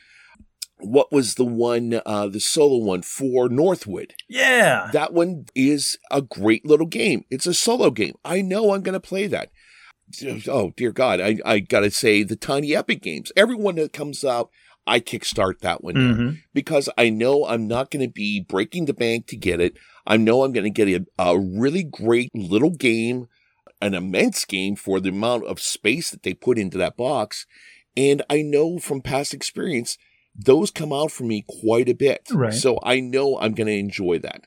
What 0.79 1.11
was 1.11 1.35
the 1.35 1.45
one, 1.45 2.01
uh, 2.05 2.27
the 2.27 2.39
solo 2.39 2.77
one 2.85 3.01
for 3.01 3.49
Northwood? 3.49 4.13
Yeah. 4.29 4.89
That 4.93 5.11
one 5.11 5.47
is 5.55 5.97
a 6.11 6.21
great 6.21 6.65
little 6.65 6.85
game. 6.85 7.25
It's 7.29 7.47
a 7.47 7.53
solo 7.53 7.89
game. 7.89 8.13
I 8.23 8.41
know 8.41 8.73
I'm 8.73 8.83
going 8.83 8.93
to 8.93 8.99
play 8.99 9.27
that. 9.27 9.49
Oh, 10.47 10.71
dear 10.77 10.91
God. 10.91 11.19
I, 11.19 11.37
I 11.45 11.59
got 11.59 11.81
to 11.81 11.91
say 11.91 12.23
the 12.23 12.35
Tiny 12.35 12.75
Epic 12.75 13.01
games. 13.01 13.31
Everyone 13.35 13.75
that 13.75 13.93
comes 13.93 14.23
out, 14.23 14.49
I 14.85 14.99
kickstart 15.01 15.59
that 15.59 15.83
one 15.83 15.95
Mhm. 15.95 16.37
because 16.53 16.87
I 16.97 17.09
know 17.09 17.45
I'm 17.45 17.67
not 17.67 17.91
going 17.91 18.05
to 18.05 18.11
be 18.11 18.39
breaking 18.39 18.85
the 18.85 18.93
bank 18.93 19.27
to 19.27 19.35
get 19.35 19.59
it. 19.59 19.77
I 20.05 20.15
know 20.15 20.43
I'm 20.43 20.53
going 20.53 20.63
to 20.63 20.69
get 20.85 20.87
a, 20.87 21.05
a 21.21 21.37
really 21.37 21.83
great 21.83 22.29
little 22.33 22.69
game, 22.69 23.27
an 23.81 23.93
immense 23.93 24.45
game 24.45 24.77
for 24.77 25.01
the 25.01 25.09
amount 25.09 25.45
of 25.45 25.59
space 25.59 26.09
that 26.11 26.23
they 26.23 26.33
put 26.33 26.57
into 26.57 26.77
that 26.77 26.95
box. 26.95 27.45
And 27.97 28.21
I 28.29 28.41
know 28.43 28.79
from 28.79 29.01
past 29.01 29.33
experience, 29.33 29.97
those 30.33 30.71
come 30.71 30.93
out 30.93 31.11
for 31.11 31.23
me 31.25 31.43
quite 31.61 31.89
a 31.89 31.93
bit. 31.93 32.21
Right. 32.31 32.53
So 32.53 32.79
I 32.83 33.01
know 33.01 33.37
I'm 33.39 33.53
going 33.53 33.67
to 33.67 33.73
enjoy 33.77 34.19
that. 34.19 34.45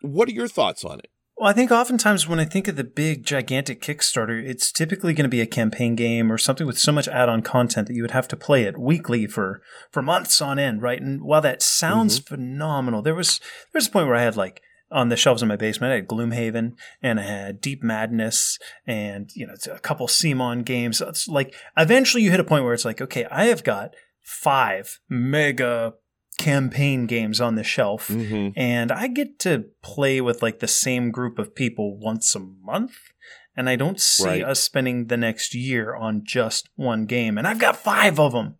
What 0.00 0.28
are 0.28 0.32
your 0.32 0.48
thoughts 0.48 0.84
on 0.84 0.98
it? 0.98 1.10
Well, 1.38 1.48
I 1.48 1.52
think 1.52 1.70
oftentimes 1.70 2.26
when 2.26 2.40
I 2.40 2.44
think 2.44 2.66
of 2.66 2.74
the 2.74 2.82
big, 2.82 3.24
gigantic 3.24 3.80
Kickstarter, 3.80 4.44
it's 4.44 4.72
typically 4.72 5.14
going 5.14 5.24
to 5.24 5.28
be 5.28 5.40
a 5.40 5.46
campaign 5.46 5.94
game 5.94 6.32
or 6.32 6.36
something 6.36 6.66
with 6.66 6.80
so 6.80 6.90
much 6.90 7.06
add-on 7.06 7.42
content 7.42 7.86
that 7.86 7.94
you 7.94 8.02
would 8.02 8.10
have 8.10 8.26
to 8.28 8.36
play 8.36 8.64
it 8.64 8.76
weekly 8.76 9.28
for 9.28 9.62
for 9.92 10.02
months 10.02 10.42
on 10.42 10.58
end, 10.58 10.82
right? 10.82 11.00
And 11.00 11.22
while 11.22 11.40
that 11.42 11.62
sounds 11.62 12.18
mm-hmm. 12.18 12.34
phenomenal, 12.34 13.02
there 13.02 13.14
was 13.14 13.38
there 13.72 13.78
was 13.78 13.86
a 13.86 13.90
point 13.90 14.08
where 14.08 14.16
I 14.16 14.22
had 14.22 14.36
like 14.36 14.62
on 14.90 15.10
the 15.10 15.16
shelves 15.16 15.40
in 15.40 15.48
my 15.48 15.54
basement, 15.54 15.92
I 15.92 15.96
had 15.96 16.08
Gloomhaven 16.08 16.72
and 17.02 17.20
I 17.20 17.24
had 17.24 17.60
Deep 17.60 17.84
Madness 17.84 18.58
and 18.84 19.30
you 19.36 19.46
know 19.46 19.54
a 19.72 19.78
couple 19.78 20.08
Simon 20.08 20.64
games. 20.64 21.00
It's 21.00 21.28
like 21.28 21.54
eventually 21.76 22.24
you 22.24 22.32
hit 22.32 22.40
a 22.40 22.44
point 22.44 22.64
where 22.64 22.74
it's 22.74 22.84
like, 22.84 23.00
okay, 23.00 23.26
I 23.30 23.44
have 23.44 23.62
got 23.62 23.94
five 24.22 24.98
mega 25.08 25.94
campaign 26.38 27.06
games 27.06 27.40
on 27.40 27.54
the 27.56 27.64
shelf 27.64 28.08
and 28.56 28.90
I 28.92 29.08
get 29.08 29.38
to 29.40 29.66
play 29.82 30.20
with 30.20 30.40
like 30.42 30.60
the 30.60 30.68
same 30.68 31.10
group 31.10 31.38
of 31.38 31.54
people 31.54 31.98
once 31.98 32.34
a 32.34 32.38
month. 32.40 32.92
And 33.56 33.68
I 33.68 33.74
don't 33.74 34.00
see 34.00 34.24
Right. 34.24 34.42
us 34.44 34.60
spending 34.60 35.06
the 35.08 35.16
next 35.16 35.52
year 35.54 35.94
on 35.94 36.22
just 36.24 36.68
one 36.76 37.06
game. 37.06 37.36
And 37.36 37.46
I've 37.46 37.58
got 37.58 37.76
five 37.76 38.20
of 38.20 38.32
them. 38.32 38.54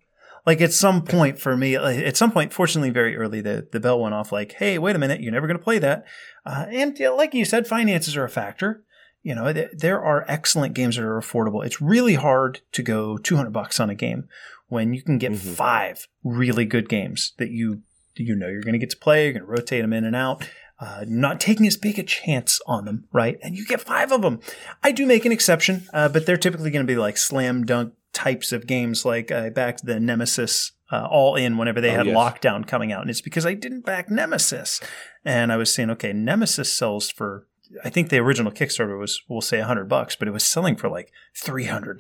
Like 0.45 0.61
at 0.61 0.73
some 0.73 1.03
point 1.03 1.39
for 1.39 1.57
me, 1.57 1.79
like, 1.79 1.99
at 1.99 2.17
some 2.17 2.33
point, 2.33 2.53
fortunately, 2.53 2.91
very 2.91 3.17
early, 3.17 3.41
the, 3.41 3.69
the 3.71 3.79
bell 3.81 4.01
went 4.01 4.15
off 4.15 4.33
like, 4.33 4.53
hey, 4.55 4.77
wait 4.79 4.97
a 4.97 4.99
minute, 4.99 5.21
you're 5.21 5.31
never 5.33 5.47
going 5.47 5.59
to 5.59 5.63
play 5.63 5.79
that. 5.79 6.05
Uh, 6.45 6.67
and 6.71 6.99
yeah, 6.99 7.11
like 7.11 7.33
you 7.33 7.45
said, 7.45 7.67
finances 7.69 8.17
are 8.17 8.25
a 8.25 8.29
factor. 8.31 8.83
You 9.23 9.35
know, 9.35 9.53
th- 9.53 9.71
there 9.77 10.03
are 10.03 10.25
excellent 10.27 10.75
games 10.75 10.97
that 10.97 11.05
are 11.05 11.21
affordable. 11.21 11.65
It's 11.65 11.81
really 11.83 12.15
hard 12.15 12.61
to 12.73 12.83
go 12.83 13.19
200 13.19 13.51
bucks 13.53 13.79
on 13.79 13.91
a 13.91 13.95
game 13.95 14.27
when 14.69 14.95
you 14.95 15.03
can 15.03 15.19
get 15.19 15.37
five 15.37 16.07
really 16.25 16.65
good 16.65 16.89
games 16.89 17.33
that 17.39 17.51
you 17.51 17.83
you 18.17 18.35
know 18.35 18.49
you're 18.49 18.63
going 18.63 18.73
to 18.73 18.79
get 18.79 18.91
to 18.91 18.97
play. 18.97 19.25
You're 19.25 19.33
going 19.35 19.45
to 19.47 19.51
rotate 19.51 19.83
them 19.83 19.93
in 19.93 20.05
and 20.05 20.17
out. 20.17 20.49
Uh, 20.81 21.05
not 21.09 21.41
taking 21.41 21.67
as 21.67 21.77
big 21.77 21.99
a 21.99 22.05
chance 22.05 22.61
on 22.67 22.85
them, 22.85 23.05
right? 23.13 23.37
And 23.43 23.57
you 23.57 23.67
get 23.67 23.81
five 23.81 24.13
of 24.13 24.23
them. 24.23 24.39
I 24.83 24.93
do 24.93 25.07
make 25.07 25.25
an 25.25 25.33
exception, 25.33 25.89
uh, 25.93 26.09
but 26.09 26.25
they're 26.25 26.37
typically 26.37 26.71
going 26.71 26.87
to 26.87 26.91
be 26.93 26.97
like 26.97 27.17
slam 27.17 27.65
dunk 27.67 27.95
types 28.13 28.53
of 28.53 28.67
games. 28.67 29.05
Like 29.05 29.33
I 29.33 29.51
backed 29.51 29.85
the 29.87 29.99
Nemesis 29.99 30.73
uh, 30.93 31.07
all 31.11 31.35
in 31.35 31.59
whenever 31.59 31.81
they 31.81 31.91
Oh, 31.91 31.97
had 31.97 32.07
yes. 32.07 32.17
Lockdown 32.17 32.65
coming 32.67 32.93
out, 32.93 33.01
and 33.03 33.11
it's 33.11 33.21
because 33.21 33.45
I 33.45 33.55
didn't 33.55 33.85
back 33.85 34.09
Nemesis, 34.09 34.81
and 35.25 35.53
I 35.53 35.57
was 35.57 35.75
saying, 35.75 35.91
okay, 35.91 36.13
Nemesis 36.13 36.73
sells 36.73 37.11
for 37.11 37.47
I 37.85 37.91
think 37.91 38.09
the 38.09 38.19
original 38.19 38.53
Kickstarter 38.53 38.99
was, 38.99 39.23
we'll 39.29 39.41
say, 39.41 39.59
100 39.59 39.89
bucks, 39.89 40.17
but 40.17 40.29
it 40.29 40.33
was 40.33 40.45
selling 40.45 40.77
for 40.77 40.89
like 40.89 41.13
$300. 41.37 41.99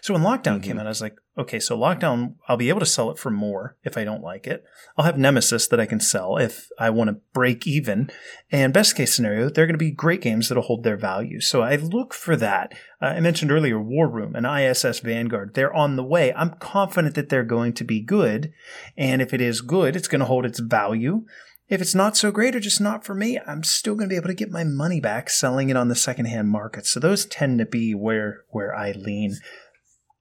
So 0.00 0.14
when 0.14 0.22
Lockdown 0.22 0.56
mm-hmm. 0.56 0.60
came 0.60 0.78
out, 0.78 0.86
I 0.86 0.90
was 0.90 1.00
like, 1.00 1.16
okay, 1.36 1.58
so 1.58 1.76
Lockdown, 1.76 2.34
I'll 2.46 2.56
be 2.56 2.68
able 2.68 2.80
to 2.80 2.86
sell 2.86 3.10
it 3.10 3.18
for 3.18 3.30
more 3.30 3.76
if 3.82 3.96
I 3.96 4.04
don't 4.04 4.22
like 4.22 4.46
it. 4.46 4.64
I'll 4.96 5.04
have 5.04 5.18
Nemesis 5.18 5.66
that 5.68 5.80
I 5.80 5.86
can 5.86 6.00
sell 6.00 6.36
if 6.36 6.68
I 6.78 6.90
want 6.90 7.08
to 7.08 7.20
break 7.32 7.66
even. 7.66 8.10
And 8.50 8.72
best 8.72 8.96
case 8.96 9.14
scenario, 9.14 9.48
they're 9.48 9.66
going 9.66 9.74
to 9.74 9.78
be 9.78 9.90
great 9.90 10.20
games 10.20 10.48
that'll 10.48 10.62
hold 10.62 10.84
their 10.84 10.96
value. 10.96 11.40
So 11.40 11.62
I 11.62 11.76
look 11.76 12.14
for 12.14 12.36
that. 12.36 12.72
Uh, 13.00 13.06
I 13.06 13.20
mentioned 13.20 13.50
earlier 13.50 13.80
War 13.80 14.08
Room 14.08 14.36
and 14.36 14.46
ISS 14.46 15.00
Vanguard. 15.00 15.54
They're 15.54 15.74
on 15.74 15.96
the 15.96 16.04
way. 16.04 16.32
I'm 16.34 16.50
confident 16.50 17.14
that 17.16 17.28
they're 17.28 17.42
going 17.42 17.72
to 17.74 17.84
be 17.84 18.00
good. 18.00 18.52
And 18.96 19.20
if 19.20 19.34
it 19.34 19.40
is 19.40 19.60
good, 19.60 19.96
it's 19.96 20.08
going 20.08 20.20
to 20.20 20.26
hold 20.26 20.46
its 20.46 20.60
value. 20.60 21.24
If 21.72 21.80
it's 21.80 21.94
not 21.94 22.18
so 22.18 22.30
great 22.30 22.54
or 22.54 22.60
just 22.60 22.82
not 22.82 23.02
for 23.02 23.14
me, 23.14 23.38
I'm 23.46 23.62
still 23.62 23.94
going 23.94 24.06
to 24.06 24.12
be 24.12 24.18
able 24.18 24.28
to 24.28 24.34
get 24.34 24.50
my 24.50 24.62
money 24.62 25.00
back 25.00 25.30
selling 25.30 25.70
it 25.70 25.76
on 25.76 25.88
the 25.88 25.94
secondhand 25.94 26.50
market. 26.50 26.84
So 26.84 27.00
those 27.00 27.24
tend 27.24 27.60
to 27.60 27.64
be 27.64 27.94
where 27.94 28.44
where 28.50 28.76
I 28.76 28.92
lean. 28.92 29.38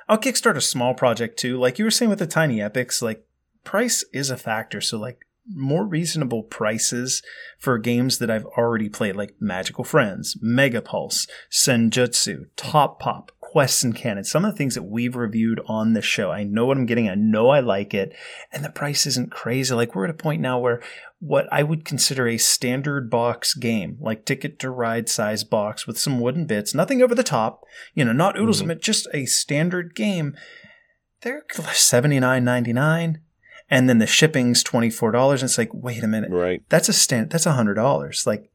I'll 0.08 0.18
kickstart 0.18 0.56
a 0.56 0.62
small 0.62 0.94
project 0.94 1.38
too. 1.38 1.60
Like 1.60 1.78
you 1.78 1.84
were 1.84 1.92
saying 1.92 2.10
with 2.10 2.20
the 2.20 2.26
tiny 2.26 2.62
epics, 2.62 3.02
like 3.02 3.28
price 3.66 4.06
is 4.14 4.30
a 4.30 4.38
factor. 4.38 4.80
So 4.80 4.98
like 4.98 5.26
more 5.46 5.86
reasonable 5.86 6.44
prices 6.44 7.22
for 7.60 7.78
games 7.78 8.20
that 8.20 8.32
I've 8.32 8.46
already 8.46 8.88
played, 8.88 9.18
like 9.18 9.36
Magical 9.42 9.84
Friends, 9.84 10.38
Mega 10.42 10.82
Pulse, 10.82 11.28
Senjutsu, 11.52 12.46
Top 12.56 12.98
Pop, 12.98 13.34
quests 13.52 13.84
and 13.84 13.94
canon, 13.94 14.24
some 14.24 14.46
of 14.46 14.54
the 14.54 14.58
things 14.58 14.76
that 14.76 14.84
we've 14.84 15.18
reviewed 15.18 15.60
on 15.68 15.92
the 15.92 16.02
show. 16.02 16.32
I 16.32 16.46
know 16.46 16.66
what 16.66 16.78
I'm 16.78 16.86
getting. 16.86 17.10
I 17.10 17.16
know 17.16 17.50
I 17.50 17.60
like 17.60 17.94
it. 17.94 18.16
And 18.50 18.64
the 18.64 18.70
price 18.70 19.06
isn't 19.06 19.30
crazy. 19.30 19.76
Like 19.76 19.94
we're 19.94 20.06
at 20.06 20.10
a 20.10 20.14
point 20.14 20.42
now 20.42 20.58
where 20.58 20.82
what 21.20 21.52
I 21.52 21.62
would 21.62 21.84
consider 21.84 22.30
a 22.30 22.38
standard 22.38 23.10
box 23.10 23.54
game, 23.54 23.98
like 24.00 24.24
ticket 24.24 24.58
to 24.60 24.70
ride 24.70 25.10
size 25.10 25.44
box 25.44 25.86
with 25.86 26.00
some 26.00 26.22
wooden 26.22 26.46
bits, 26.46 26.74
nothing 26.74 27.02
over 27.02 27.14
the 27.14 27.24
top, 27.24 27.66
you 27.94 28.06
know, 28.06 28.14
not 28.14 28.40
oodles 28.40 28.62
mm-hmm. 28.62 28.72
of 28.72 28.78
it, 28.78 28.82
just 28.82 29.06
a 29.14 29.26
standard 29.26 29.96
game. 29.96 30.34
They're 31.20 31.44
$79.99 31.50 33.18
and 33.70 33.90
then 33.90 33.98
the 33.98 34.08
shipping's 34.08 34.64
$24 34.64 35.34
and 35.34 35.44
it's 35.44 35.58
like 35.58 35.74
wait 35.74 36.04
a 36.04 36.08
minute 36.08 36.32
right 36.32 36.62
that's 36.70 36.90
a 36.90 36.94
stand 36.94 37.30
that's 37.30 37.46
$100 37.46 38.28
like 38.28 38.50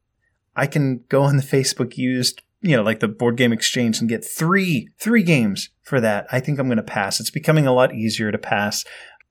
i 0.55 0.67
can 0.67 1.03
go 1.09 1.23
on 1.23 1.37
the 1.37 1.43
facebook 1.43 1.97
used 1.97 2.41
you 2.61 2.75
know, 2.75 2.83
like 2.83 2.99
the 2.99 3.07
board 3.07 3.37
game 3.37 3.53
exchange 3.53 3.99
and 3.99 4.09
get 4.09 4.25
three, 4.25 4.89
three 4.99 5.23
games 5.23 5.69
for 5.83 6.01
that. 6.01 6.27
I 6.31 6.39
think 6.39 6.59
I'm 6.59 6.67
going 6.67 6.77
to 6.77 6.83
pass. 6.83 7.19
It's 7.19 7.29
becoming 7.29 7.67
a 7.67 7.73
lot 7.73 7.93
easier 7.93 8.31
to 8.31 8.37
pass. 8.37 8.83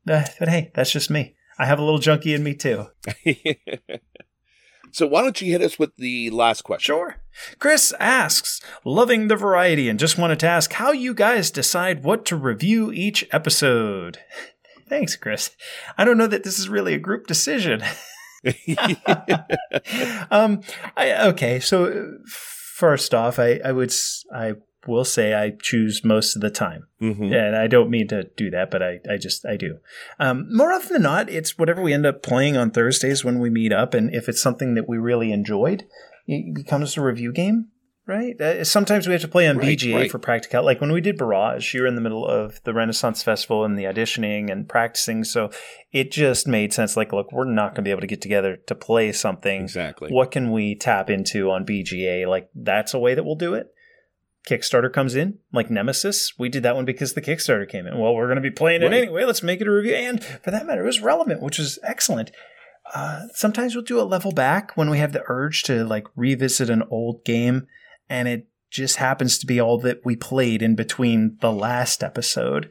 Uh, 0.09 0.25
but 0.39 0.49
hey, 0.49 0.71
that's 0.75 0.93
just 0.93 1.11
me. 1.11 1.35
I 1.59 1.67
have 1.67 1.79
a 1.79 1.85
little 1.85 1.99
junkie 1.99 2.35
in 2.35 2.45
me 2.45 2.55
too. 2.55 2.87
so 4.93 5.07
why 5.07 5.23
don't 5.23 5.41
you 5.41 5.51
hit 5.51 5.63
us 5.63 5.79
with 5.79 5.97
the 5.97 6.31
last 6.31 6.63
question? 6.63 6.95
Sure. 6.95 7.17
Chris 7.59 7.93
asks, 7.99 8.61
loving 8.85 9.29
the 9.29 9.37
variety 9.37 9.89
and 9.89 9.99
just 9.99 10.19
wanted 10.19 10.39
to 10.41 10.47
ask 10.47 10.73
how 10.75 10.93
you 10.93 11.13
guys 11.15 11.51
decide 11.51 12.05
what 12.05 12.25
to 12.27 12.37
review 12.37 12.93
each 12.93 13.27
episode. 13.33 14.19
Thanks, 14.89 15.17
Chris. 15.17 15.51
I 15.99 16.05
don't 16.05 16.19
know 16.19 16.29
that 16.29 16.45
this 16.45 16.61
is 16.61 16.69
really 16.69 16.95
a 16.95 16.99
group 16.99 17.27
decision. 17.27 17.83
um, 20.31 20.61
I, 20.97 21.27
okay, 21.29 21.59
so 21.59 22.19
first 22.77 23.15
off, 23.15 23.39
I, 23.39 23.59
I 23.65 23.73
would 23.73 23.93
I 24.35 24.53
will 24.87 25.05
say 25.05 25.35
I 25.35 25.51
choose 25.51 26.05
most 26.05 26.37
of 26.37 26.43
the 26.43 26.51
time, 26.51 26.87
mm-hmm. 27.01 27.33
and 27.33 27.57
I 27.57 27.67
don't 27.69 27.91
mean 27.91 28.07
to 28.09 28.25
do 28.37 28.51
that, 28.51 28.71
but 28.71 28.83
I, 28.83 29.01
I 29.11 29.17
just 29.17 29.47
I 29.47 29.57
do. 29.57 29.79
Um, 30.21 30.47
more 30.55 30.73
often 30.73 30.93
than 30.93 31.03
not, 31.03 31.31
it's 31.31 31.57
whatever 31.57 31.81
we 31.81 31.95
end 31.95 32.05
up 32.05 32.23
playing 32.23 32.57
on 32.57 32.71
Thursdays 32.71 33.25
when 33.25 33.39
we 33.39 33.49
meet 33.49 33.73
up, 33.73 33.95
and 33.95 34.15
if 34.15 34.29
it's 34.29 34.43
something 34.43 34.75
that 34.75 34.89
we 34.89 34.99
really 34.99 35.33
enjoyed, 35.33 35.85
it 36.27 36.55
becomes 36.55 36.97
a 36.97 37.03
review 37.03 37.33
game 37.33 37.69
right? 38.07 38.41
Uh, 38.41 38.65
sometimes 38.65 39.07
we 39.07 39.13
have 39.13 39.23
to 39.23 39.29
play 39.29 39.49
on 39.49 39.59
right, 39.59 39.79
BGA 39.79 39.95
right. 39.95 40.11
for 40.11 40.19
practical. 40.19 40.65
Like 40.65 40.81
when 40.81 40.93
we 40.93 41.01
did 41.01 41.19
Barrage, 41.19 41.75
you're 41.75 41.87
in 41.87 41.97
the 41.97 42.01
middle 42.01 42.27
of 42.27 42.63
the 42.65 42.73
Renaissance 42.73 43.23
Festival 43.23 43.65
and 43.65 43.79
the 43.79 43.85
auditioning 43.85 44.51
and 44.51 44.69
practicing. 44.69 45.25
So 45.25 45.51
it 45.93 46.11
just 46.13 46.47
made 46.47 46.73
sense. 46.73 46.97
Like, 46.97 47.13
look, 47.13 47.33
we're 47.33 47.45
not 47.45 47.71
going 47.71 47.77
to 47.77 47.83
be 47.83 47.91
able 47.91 48.03
to 48.03 48.07
get 48.07 48.23
together 48.23 48.57
to 48.67 48.75
play 48.75 49.13
something. 49.13 49.63
Exactly. 49.63 50.11
What 50.11 50.31
can 50.31 50.53
we 50.53 50.75
tap 50.75 51.11
into 51.11 51.51
on 51.51 51.67
BGA? 51.67 52.27
Like, 52.27 52.49
that's 52.55 52.95
a 52.95 52.99
way 52.99 53.15
that 53.15 53.25
we'll 53.25 53.35
do 53.35 53.55
it. 53.55 53.73
Kickstarter 54.49 54.93
comes 54.93 55.17
in, 55.17 55.41
like 55.53 55.73
Nemesis. 55.73 56.33
We 56.39 56.49
did 56.49 56.63
that 56.63 56.77
one 56.77 56.85
because 56.85 57.15
the 57.15 57.21
Kickstarter 57.21 57.69
came 57.69 57.85
in. 57.85 57.99
Well, 57.99 58.15
we're 58.15 58.29
going 58.29 58.37
to 58.37 58.43
be 58.43 58.53
playing 58.53 58.83
it 58.83 58.87
right. 58.87 59.03
anyway. 59.03 59.25
Let's 59.25 59.43
make 59.43 59.61
it 59.61 59.67
a 59.67 59.73
review. 59.73 59.95
And 59.95 60.23
for 60.23 60.53
that 60.53 60.67
matter, 60.67 60.85
it 60.85 60.87
was 60.87 61.01
relevant, 61.01 61.43
which 61.43 61.59
was 61.59 61.81
excellent. 61.83 62.31
Uh, 62.95 63.23
sometimes 63.35 63.75
we'll 63.75 63.83
do 63.83 64.01
a 64.01 64.03
level 64.03 64.31
back 64.31 64.71
when 64.77 64.89
we 64.89 64.99
have 64.99 65.13
the 65.13 65.25
urge 65.27 65.65
to 65.65 65.85
like 65.85 66.07
revisit 66.15 66.71
an 66.71 66.85
old 66.89 67.25
game 67.25 67.67
and 68.09 68.29
it 68.29 68.49
just 68.71 68.97
happens 68.97 69.39
to 69.39 69.47
be 69.47 69.61
all 69.61 69.79
that 69.81 70.05
we 70.05 70.17
played 70.17 70.63
in 70.63 70.75
between 70.75 71.39
the 71.41 71.53
last 71.53 72.03
episode. 72.03 72.71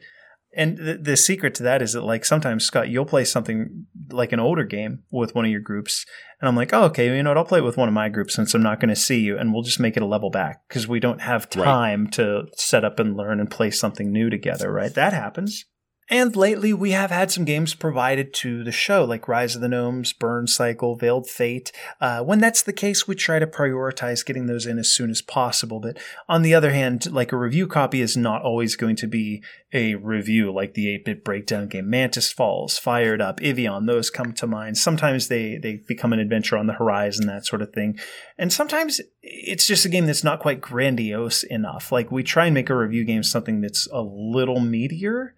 And 0.54 0.78
the, 0.78 0.94
the 0.94 1.16
secret 1.18 1.54
to 1.56 1.62
that 1.64 1.82
is 1.82 1.92
that, 1.92 2.00
like, 2.00 2.24
sometimes, 2.24 2.64
Scott, 2.64 2.88
you'll 2.88 3.04
play 3.04 3.24
something 3.24 3.86
like 4.10 4.32
an 4.32 4.40
older 4.40 4.64
game 4.64 5.02
with 5.10 5.34
one 5.34 5.44
of 5.44 5.50
your 5.50 5.60
groups. 5.60 6.06
And 6.40 6.48
I'm 6.48 6.56
like, 6.56 6.72
oh, 6.72 6.84
okay, 6.84 7.14
you 7.14 7.22
know 7.22 7.30
what? 7.30 7.36
I'll 7.36 7.44
play 7.44 7.58
it 7.58 7.64
with 7.64 7.76
one 7.76 7.88
of 7.88 7.94
my 7.94 8.08
groups 8.08 8.34
since 8.34 8.54
I'm 8.54 8.62
not 8.62 8.80
going 8.80 8.88
to 8.88 8.96
see 8.96 9.20
you. 9.20 9.36
And 9.36 9.52
we'll 9.52 9.62
just 9.62 9.80
make 9.80 9.98
it 9.98 10.02
a 10.02 10.06
level 10.06 10.30
back 10.30 10.62
because 10.66 10.88
we 10.88 10.98
don't 10.98 11.20
have 11.20 11.50
time 11.50 12.04
right. 12.04 12.12
to 12.14 12.44
set 12.54 12.86
up 12.86 12.98
and 12.98 13.16
learn 13.16 13.38
and 13.38 13.50
play 13.50 13.70
something 13.70 14.10
new 14.10 14.30
together, 14.30 14.72
right? 14.72 14.94
That 14.94 15.12
happens. 15.12 15.66
And 16.08 16.36
lately, 16.36 16.72
we 16.72 16.92
have 16.92 17.10
had 17.10 17.32
some 17.32 17.44
games 17.44 17.74
provided 17.74 18.32
to 18.34 18.62
the 18.62 18.70
show, 18.70 19.04
like 19.04 19.26
Rise 19.26 19.56
of 19.56 19.60
the 19.60 19.68
Gnomes, 19.68 20.12
Burn 20.12 20.46
Cycle, 20.46 20.94
Veiled 20.94 21.28
Fate. 21.28 21.72
Uh, 22.00 22.22
when 22.22 22.38
that's 22.38 22.62
the 22.62 22.72
case, 22.72 23.08
we 23.08 23.16
try 23.16 23.40
to 23.40 23.46
prioritize 23.46 24.24
getting 24.24 24.46
those 24.46 24.66
in 24.66 24.78
as 24.78 24.92
soon 24.92 25.10
as 25.10 25.20
possible. 25.20 25.80
But 25.80 25.98
on 26.28 26.42
the 26.42 26.54
other 26.54 26.72
hand, 26.72 27.10
like 27.10 27.32
a 27.32 27.36
review 27.36 27.66
copy 27.66 28.00
is 28.00 28.16
not 28.16 28.42
always 28.42 28.76
going 28.76 28.94
to 28.96 29.08
be 29.08 29.42
a 29.72 29.96
review, 29.96 30.52
like 30.52 30.74
the 30.74 30.94
8 30.94 31.04
bit 31.04 31.24
breakdown 31.24 31.66
game. 31.66 31.90
Mantis 31.90 32.30
Falls, 32.30 32.78
Fired 32.78 33.20
Up, 33.20 33.40
Ivion, 33.40 33.86
those 33.88 34.08
come 34.08 34.32
to 34.34 34.46
mind. 34.46 34.78
Sometimes 34.78 35.26
they, 35.26 35.58
they 35.58 35.82
become 35.88 36.12
an 36.12 36.20
adventure 36.20 36.56
on 36.56 36.68
the 36.68 36.74
horizon, 36.74 37.26
that 37.26 37.46
sort 37.46 37.62
of 37.62 37.72
thing. 37.72 37.98
And 38.38 38.52
sometimes 38.52 39.00
it's 39.22 39.66
just 39.66 39.84
a 39.84 39.88
game 39.88 40.06
that's 40.06 40.22
not 40.22 40.38
quite 40.38 40.60
grandiose 40.60 41.42
enough. 41.42 41.90
Like 41.90 42.12
we 42.12 42.22
try 42.22 42.44
and 42.44 42.54
make 42.54 42.70
a 42.70 42.76
review 42.76 43.04
game 43.04 43.24
something 43.24 43.60
that's 43.60 43.88
a 43.92 44.02
little 44.02 44.58
meatier 44.58 45.30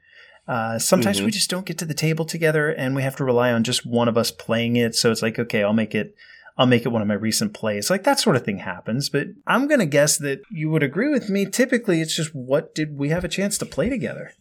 uh, 0.48 0.78
sometimes 0.78 1.18
mm-hmm. 1.18 1.26
we 1.26 1.30
just 1.30 1.50
don't 1.50 1.66
get 1.66 1.76
to 1.78 1.84
the 1.84 1.94
table 1.94 2.24
together, 2.24 2.70
and 2.70 2.96
we 2.96 3.02
have 3.02 3.16
to 3.16 3.24
rely 3.24 3.52
on 3.52 3.64
just 3.64 3.84
one 3.84 4.08
of 4.08 4.16
us 4.16 4.30
playing 4.30 4.76
it. 4.76 4.94
So 4.94 5.12
it's 5.12 5.22
like, 5.22 5.38
okay, 5.38 5.62
I'll 5.62 5.74
make 5.74 5.94
it. 5.94 6.14
I'll 6.56 6.66
make 6.66 6.84
it 6.84 6.88
one 6.88 7.02
of 7.02 7.06
my 7.06 7.14
recent 7.14 7.54
plays. 7.54 7.88
Like 7.88 8.02
that 8.02 8.18
sort 8.18 8.34
of 8.34 8.44
thing 8.44 8.58
happens. 8.58 9.08
But 9.08 9.28
I'm 9.46 9.68
going 9.68 9.78
to 9.78 9.86
guess 9.86 10.18
that 10.18 10.40
you 10.50 10.70
would 10.70 10.82
agree 10.82 11.08
with 11.08 11.28
me. 11.28 11.46
Typically, 11.46 12.00
it's 12.00 12.16
just 12.16 12.34
what 12.34 12.74
did 12.74 12.98
we 12.98 13.10
have 13.10 13.22
a 13.22 13.28
chance 13.28 13.58
to 13.58 13.66
play 13.66 13.88
together? 13.88 14.32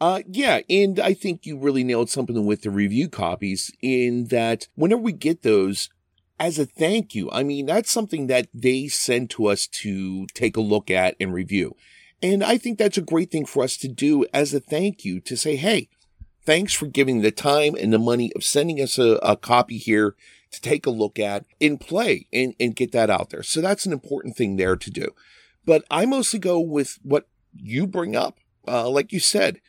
Uh, 0.00 0.22
yeah, 0.26 0.60
and 0.70 1.00
I 1.00 1.14
think 1.14 1.44
you 1.44 1.58
really 1.58 1.84
nailed 1.84 2.10
something 2.10 2.46
with 2.46 2.62
the 2.62 2.70
review 2.70 3.08
copies 3.08 3.70
in 3.82 4.26
that 4.26 4.68
whenever 4.74 5.00
we 5.00 5.12
get 5.12 5.42
those, 5.42 5.90
as 6.38 6.58
a 6.58 6.66
thank 6.66 7.14
you, 7.14 7.30
I 7.30 7.42
mean, 7.42 7.66
that's 7.66 7.90
something 7.90 8.26
that 8.26 8.48
they 8.52 8.88
send 8.88 9.30
to 9.30 9.46
us 9.46 9.66
to 9.66 10.26
take 10.28 10.56
a 10.56 10.60
look 10.60 10.90
at 10.90 11.16
and 11.18 11.32
review. 11.32 11.76
And 12.22 12.42
I 12.42 12.58
think 12.58 12.78
that's 12.78 12.98
a 12.98 13.02
great 13.02 13.30
thing 13.30 13.46
for 13.46 13.62
us 13.62 13.76
to 13.78 13.88
do 13.88 14.24
as 14.32 14.54
a 14.54 14.60
thank 14.60 15.04
you 15.04 15.20
to 15.20 15.36
say, 15.36 15.56
Hey, 15.56 15.88
thanks 16.44 16.72
for 16.72 16.86
giving 16.86 17.20
the 17.20 17.30
time 17.30 17.74
and 17.74 17.92
the 17.92 17.98
money 17.98 18.32
of 18.34 18.44
sending 18.44 18.80
us 18.80 18.98
a, 18.98 19.18
a 19.22 19.36
copy 19.36 19.78
here 19.78 20.14
to 20.52 20.60
take 20.60 20.86
a 20.86 20.90
look 20.90 21.18
at 21.18 21.44
and 21.60 21.80
play 21.80 22.26
and, 22.32 22.54
and 22.58 22.76
get 22.76 22.92
that 22.92 23.10
out 23.10 23.30
there. 23.30 23.42
So 23.42 23.60
that's 23.60 23.84
an 23.84 23.92
important 23.92 24.36
thing 24.36 24.56
there 24.56 24.76
to 24.76 24.90
do. 24.90 25.08
But 25.64 25.84
I 25.90 26.06
mostly 26.06 26.38
go 26.38 26.60
with 26.60 26.98
what 27.02 27.28
you 27.54 27.86
bring 27.86 28.14
up. 28.14 28.38
Uh, 28.66 28.88
like 28.88 29.12
you 29.12 29.20
said, 29.20 29.60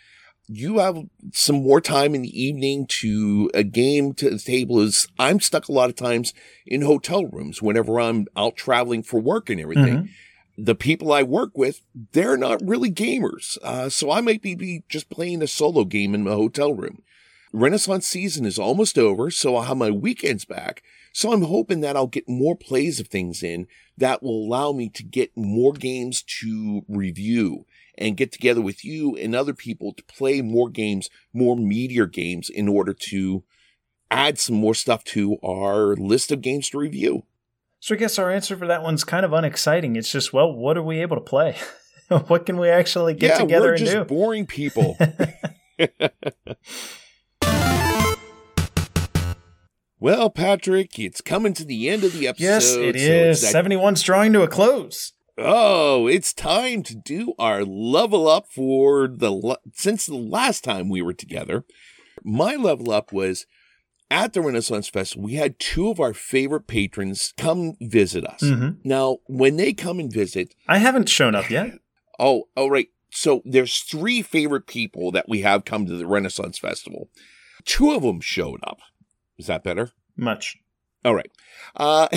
you 0.48 0.78
have 0.78 0.98
some 1.34 1.64
more 1.64 1.82
time 1.82 2.16
in 2.16 2.22
the 2.22 2.42
evening 2.42 2.86
to 2.88 3.52
a 3.54 3.64
game 3.64 4.14
to 4.14 4.30
the 4.30 4.40
table 4.40 4.80
is 4.80 5.08
I'm 5.20 5.40
stuck 5.40 5.68
a 5.68 5.74
lot 5.74 5.90
of 5.90 5.96
times 5.96 6.34
in 6.66 6.84
hotel 6.84 7.26
rooms 7.26 7.62
whenever 7.62 8.00
I'm 8.00 8.28
out 8.38 8.56
traveling 8.56 9.04
for 9.04 9.20
work 9.20 9.50
and 9.50 9.60
everything. 9.60 9.96
Mm-hmm 9.96 10.12
the 10.58 10.76
people 10.76 11.14
I 11.14 11.24
work 11.24 11.56
with, 11.56 11.82
they're 12.14 12.38
not 12.38 12.66
really 12.68 12.92
gamers. 12.92 13.58
Uh, 13.62 13.90
so 13.90 14.12
I 14.12 14.22
might 14.22 14.42
be, 14.42 14.56
be 14.56 14.84
just 14.90 15.10
playing 15.10 15.44
a 15.44 15.48
solo 15.48 15.84
game 15.84 16.16
in 16.16 16.24
my 16.24 16.32
hotel 16.32 16.74
room. 16.74 17.04
Renaissance 17.54 18.08
season 18.08 18.46
is 18.46 18.60
almost 18.60 18.98
over, 18.98 19.32
so 19.32 19.56
I'll 19.56 19.64
have 19.64 19.78
my 19.78 19.92
weekends 19.92 20.46
back. 20.46 20.84
So 21.14 21.32
I'm 21.32 21.44
hoping 21.44 21.82
that 21.82 21.96
I'll 21.96 22.08
get 22.08 22.28
more 22.28 22.56
plays 22.56 23.00
of 23.00 23.08
things 23.08 23.42
in 23.42 23.68
that 23.98 24.22
will 24.22 24.46
allow 24.46 24.72
me 24.72 24.90
to 24.90 25.04
get 25.04 25.32
more 25.36 25.74
games 25.74 26.22
to 26.42 26.84
review 26.88 27.66
and 27.98 28.18
get 28.18 28.32
together 28.32 28.62
with 28.62 28.84
you 28.84 29.16
and 29.16 29.36
other 29.36 29.54
people 29.54 29.94
to 29.94 30.04
play 30.04 30.42
more 30.42 30.70
games, 30.70 31.10
more 31.34 31.56
meteor 31.56 32.06
games 32.06 32.50
in 32.50 32.68
order 32.68 32.94
to 32.94 33.44
add 34.12 34.38
some 34.38 34.56
more 34.56 34.76
stuff 34.76 35.04
to 35.04 35.38
our 35.44 35.96
list 35.96 36.32
of 36.32 36.42
games 36.42 36.70
to 36.70 36.78
review. 36.78 37.24
So 37.80 37.96
I 37.96 37.98
guess 37.98 38.18
our 38.18 38.32
answer 38.32 38.58
for 38.58 38.68
that 38.68 38.82
one's 38.82 39.04
kind 39.04 39.26
of 39.26 39.34
unexciting. 39.34 39.96
It's 39.96 40.12
just, 40.12 40.34
well, 40.34 40.52
what 40.52 40.78
are 40.78 40.84
we 40.84 41.00
able 41.02 41.18
to 41.18 41.22
play? 41.22 41.56
what 42.28 42.46
can 42.46 42.58
we 42.58 42.70
actually 42.70 43.14
get 43.14 43.32
yeah, 43.32 43.38
together 43.38 43.68
we're 43.68 43.74
and 43.74 43.80
just 43.80 43.94
do? 43.94 44.04
Boring 44.06 44.46
people. 44.46 44.98
Well, 50.00 50.30
Patrick, 50.30 51.00
it's 51.00 51.22
coming 51.22 51.54
to 51.54 51.66
the 51.66 51.90
end 51.90 52.04
of 52.04 52.14
the 52.14 52.28
episode. 52.28 52.44
Yes, 52.44 52.76
it 52.76 52.96
so 52.96 53.02
is. 53.02 53.44
it's 53.44 53.52
that- 53.52 53.66
71's 53.66 54.04
drawing 54.04 54.32
to 54.34 54.44
a 54.44 54.48
close. 54.48 55.14
Oh, 55.40 56.08
it's 56.08 56.34
time 56.34 56.84
to 56.84 56.96
do 56.96 57.34
our 57.38 57.64
level 57.64 58.28
up 58.28 58.48
for 58.48 59.08
the 59.08 59.58
since 59.74 60.06
the 60.06 60.16
last 60.16 60.64
time 60.64 60.90
we 60.90 61.02
were 61.02 61.14
together. 61.14 61.64
My 62.24 62.56
level 62.56 62.92
up 62.92 63.12
was 63.12 63.46
at 64.10 64.34
the 64.34 64.42
Renaissance 64.42 64.88
Festival. 64.90 65.26
We 65.26 65.34
had 65.36 65.60
two 65.60 65.90
of 65.90 66.00
our 66.00 66.14
favorite 66.14 66.68
patrons 66.68 67.34
come 67.38 67.76
visit 67.82 68.26
us. 68.26 68.42
Mhm. 68.42 68.78
Now, 68.84 69.18
when 69.28 69.58
they 69.58 69.74
come 69.74 70.00
and 70.00 70.12
visit, 70.12 70.56
I 70.68 70.78
haven't 70.78 71.10
shown 71.10 71.36
up 71.36 71.50
yet. 71.50 71.80
oh, 72.20 72.44
oh, 72.56 72.68
right. 72.68 72.90
So 73.12 73.42
there's 73.46 73.80
three 73.80 74.22
favorite 74.22 74.68
people 74.68 75.12
that 75.12 75.28
we 75.28 75.42
have 75.42 75.66
come 75.66 75.86
to 75.86 75.96
the 75.98 76.06
Renaissance 76.08 76.58
Festival. 76.60 77.10
Two 77.66 77.92
of 77.92 78.04
them 78.04 78.22
showed 78.22 78.60
up. 78.64 78.80
Is 79.38 79.48
that 79.48 79.64
better? 79.64 79.92
Much. 80.16 80.58
All 81.04 81.16
right. 81.16 81.32
Uh, 81.76 82.08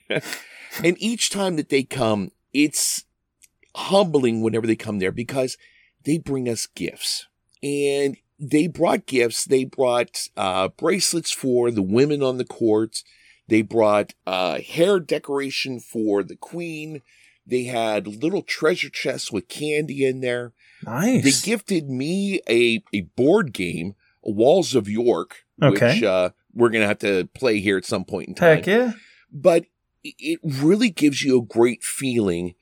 and 0.82 0.96
each 0.98 1.30
time 1.30 1.56
that 1.56 1.68
they 1.68 1.82
come, 1.82 2.30
it's 2.52 3.04
humbling 3.74 4.40
whenever 4.40 4.66
they 4.66 4.76
come 4.76 4.98
there 4.98 5.12
because 5.12 5.56
they 6.04 6.18
bring 6.18 6.48
us 6.48 6.66
gifts. 6.66 7.26
And 7.62 8.16
they 8.38 8.66
brought 8.66 9.06
gifts. 9.06 9.44
They 9.44 9.64
brought 9.64 10.28
uh, 10.36 10.68
bracelets 10.68 11.32
for 11.32 11.70
the 11.70 11.82
women 11.82 12.22
on 12.22 12.38
the 12.38 12.44
court. 12.44 13.02
They 13.48 13.62
brought 13.62 14.14
uh, 14.26 14.60
hair 14.60 14.98
decoration 15.00 15.80
for 15.80 16.22
the 16.22 16.36
queen. 16.36 17.02
They 17.46 17.64
had 17.64 18.06
little 18.06 18.42
treasure 18.42 18.88
chests 18.88 19.30
with 19.30 19.48
candy 19.48 20.04
in 20.04 20.20
there. 20.20 20.52
Nice. 20.84 21.24
They 21.24 21.50
gifted 21.50 21.88
me 21.90 22.40
a, 22.48 22.82
a 22.92 23.02
board 23.16 23.52
game, 23.52 23.94
Walls 24.22 24.74
of 24.74 24.88
York, 24.88 25.44
which 25.58 26.02
uh, 26.02 26.30
we're 26.54 26.70
going 26.70 26.82
to 26.82 26.88
have 26.88 26.98
to 27.00 27.28
play 27.34 27.60
here 27.60 27.76
at 27.76 27.84
some 27.84 28.04
point 28.04 28.28
in 28.28 28.34
time. 28.34 28.56
Heck 28.56 28.66
yeah. 28.66 28.92
But 29.30 29.66
it 30.02 30.40
really 30.42 30.90
gives 30.90 31.22
you 31.22 31.38
a 31.38 31.44
great 31.44 31.82
feeling 31.82 32.54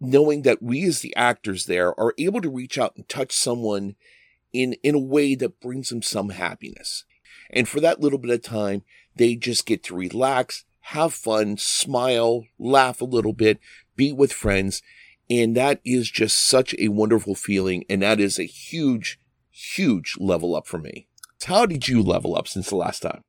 knowing 0.00 0.42
that 0.42 0.62
we 0.62 0.84
as 0.84 1.00
the 1.00 1.14
actors 1.16 1.66
there 1.66 1.98
are 1.98 2.14
able 2.18 2.40
to 2.40 2.48
reach 2.48 2.78
out 2.78 2.96
and 2.96 3.08
touch 3.08 3.32
someone 3.32 3.96
in, 4.54 4.74
in 4.82 4.94
a 4.94 5.00
way 5.00 5.34
that 5.34 5.60
brings 5.60 5.90
them 5.90 6.00
some 6.00 6.30
happiness. 6.30 7.04
And 7.50 7.68
for 7.68 7.80
that 7.80 8.00
little 8.00 8.18
bit 8.18 8.30
of 8.30 8.40
time, 8.40 8.82
they 9.14 9.34
just 9.34 9.66
get 9.66 9.82
to 9.84 9.94
relax, 9.94 10.64
have 10.80 11.12
fun, 11.12 11.58
smile, 11.58 12.44
laugh 12.58 13.02
a 13.02 13.04
little 13.04 13.34
bit, 13.34 13.58
be 13.96 14.12
with 14.12 14.32
friends. 14.32 14.80
And 15.28 15.56
that 15.56 15.80
is 15.84 16.10
just 16.10 16.38
such 16.38 16.74
a 16.78 16.88
wonderful 16.88 17.34
feeling. 17.34 17.84
And 17.90 18.02
that 18.02 18.20
is 18.20 18.38
a 18.38 18.44
huge, 18.44 19.18
huge 19.50 20.14
level 20.18 20.54
up 20.54 20.66
for 20.66 20.78
me. 20.78 21.08
How 21.44 21.66
did 21.66 21.88
you 21.88 22.02
level 22.02 22.36
up 22.36 22.48
since 22.48 22.70
the 22.70 22.76
last 22.76 23.00
time? 23.00 23.22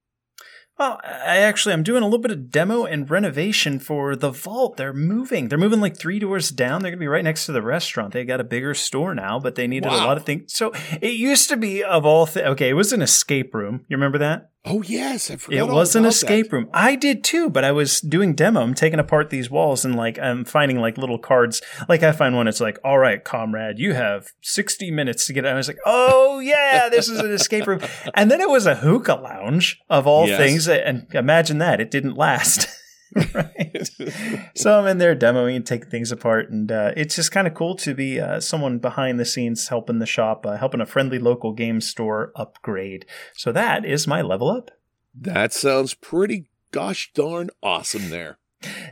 Well, 0.77 0.99
I 1.03 1.37
actually 1.37 1.73
I'm 1.73 1.83
doing 1.83 2.03
a 2.03 2.05
little 2.05 2.19
bit 2.19 2.31
of 2.31 2.51
demo 2.51 2.83
and 2.83 3.09
renovation 3.09 3.79
for 3.79 4.15
the 4.15 4.29
vault. 4.29 4.75
They're 4.75 4.93
moving. 4.93 5.47
They're 5.47 5.57
moving 5.57 5.79
like 5.79 5.97
three 5.97 6.19
doors 6.19 6.49
down. 6.49 6.81
They're 6.81 6.91
gonna 6.91 6.99
be 6.99 7.07
right 7.07 7.23
next 7.23 7.45
to 7.45 7.53
the 7.53 7.61
restaurant. 7.61 8.11
They 8.11 8.25
got 8.25 8.41
a 8.41 8.45
bigger 8.45 8.73
store 8.73 9.15
now, 9.15 9.39
but 9.39 9.55
they 9.55 9.67
needed 9.67 9.87
a 9.87 9.95
lot 9.95 10.17
of 10.17 10.25
things. 10.25 10.53
So 10.53 10.73
it 11.01 11.13
used 11.13 11.49
to 11.49 11.57
be 11.57 11.81
of 11.83 12.05
all 12.05 12.25
things. 12.25 12.47
Okay, 12.47 12.69
it 12.69 12.73
was 12.73 12.91
an 12.91 13.01
escape 13.01 13.53
room. 13.53 13.85
You 13.87 13.95
remember 13.95 14.17
that? 14.17 14.51
Oh, 14.67 14.81
yes. 14.81 15.29
I 15.29 15.35
forgot 15.35 15.57
It 15.57 15.61
all 15.69 15.75
was 15.75 15.95
an 15.95 16.03
about 16.05 16.13
escape 16.13 16.49
that. 16.49 16.55
room. 16.55 16.69
I 16.73 16.95
did 16.95 17.23
too, 17.23 17.49
but 17.49 17.63
I 17.63 17.71
was 17.71 18.01
doing 18.01 18.33
demo. 18.33 18.61
I'm 18.61 18.73
taking 18.73 18.97
apart 18.99 19.29
these 19.29 19.49
walls 19.49 19.85
and 19.85 19.95
like 19.95 20.17
I'm 20.17 20.43
finding 20.43 20.79
like 20.79 20.97
little 20.97 21.19
cards. 21.19 21.61
Like 21.87 22.01
I 22.03 22.11
find 22.11 22.35
one. 22.35 22.47
It's 22.47 22.59
like, 22.59 22.79
all 22.83 22.97
right, 22.97 23.23
comrade, 23.23 23.77
you 23.77 23.93
have 23.93 24.27
60 24.41 24.89
minutes 24.91 25.27
to 25.27 25.33
get. 25.33 25.45
out. 25.45 25.53
I 25.53 25.55
was 25.55 25.67
like, 25.67 25.77
oh 25.85 26.39
yeah, 26.39 26.89
this 26.89 27.07
is 27.09 27.19
an 27.19 27.31
escape 27.31 27.67
room. 27.67 27.81
And 28.15 28.31
then 28.31 28.41
it 28.41 28.49
was 28.49 28.65
a 28.65 28.75
hookah 28.75 29.15
lounge 29.15 29.79
of 29.89 30.07
all 30.07 30.27
Yes. 30.27 30.37
things. 30.39 30.67
And 30.67 31.05
imagine 31.13 31.59
that 31.59 31.79
it 31.79 31.91
didn't 31.91 32.15
last. 32.15 32.67
right. 33.33 33.64
so 34.55 34.79
I'm 34.79 34.87
in 34.87 34.97
there 34.97 35.15
demoing 35.15 35.55
and 35.55 35.65
taking 35.65 35.89
things 35.89 36.11
apart, 36.11 36.49
and 36.49 36.71
uh, 36.71 36.91
it's 36.95 37.15
just 37.15 37.31
kind 37.31 37.47
of 37.47 37.53
cool 37.53 37.75
to 37.77 37.93
be 37.93 38.19
uh, 38.19 38.39
someone 38.39 38.79
behind 38.79 39.19
the 39.19 39.25
scenes 39.25 39.67
helping 39.67 39.99
the 39.99 40.05
shop, 40.05 40.45
uh, 40.45 40.57
helping 40.57 40.81
a 40.81 40.85
friendly 40.85 41.19
local 41.19 41.53
game 41.53 41.81
store 41.81 42.31
upgrade. 42.35 43.05
So 43.33 43.51
that 43.51 43.85
is 43.85 44.07
my 44.07 44.21
level 44.21 44.49
up. 44.49 44.71
That 45.13 45.53
sounds 45.53 45.93
pretty 45.93 46.49
gosh 46.71 47.11
darn 47.13 47.49
awesome 47.63 48.09
there. 48.09 48.37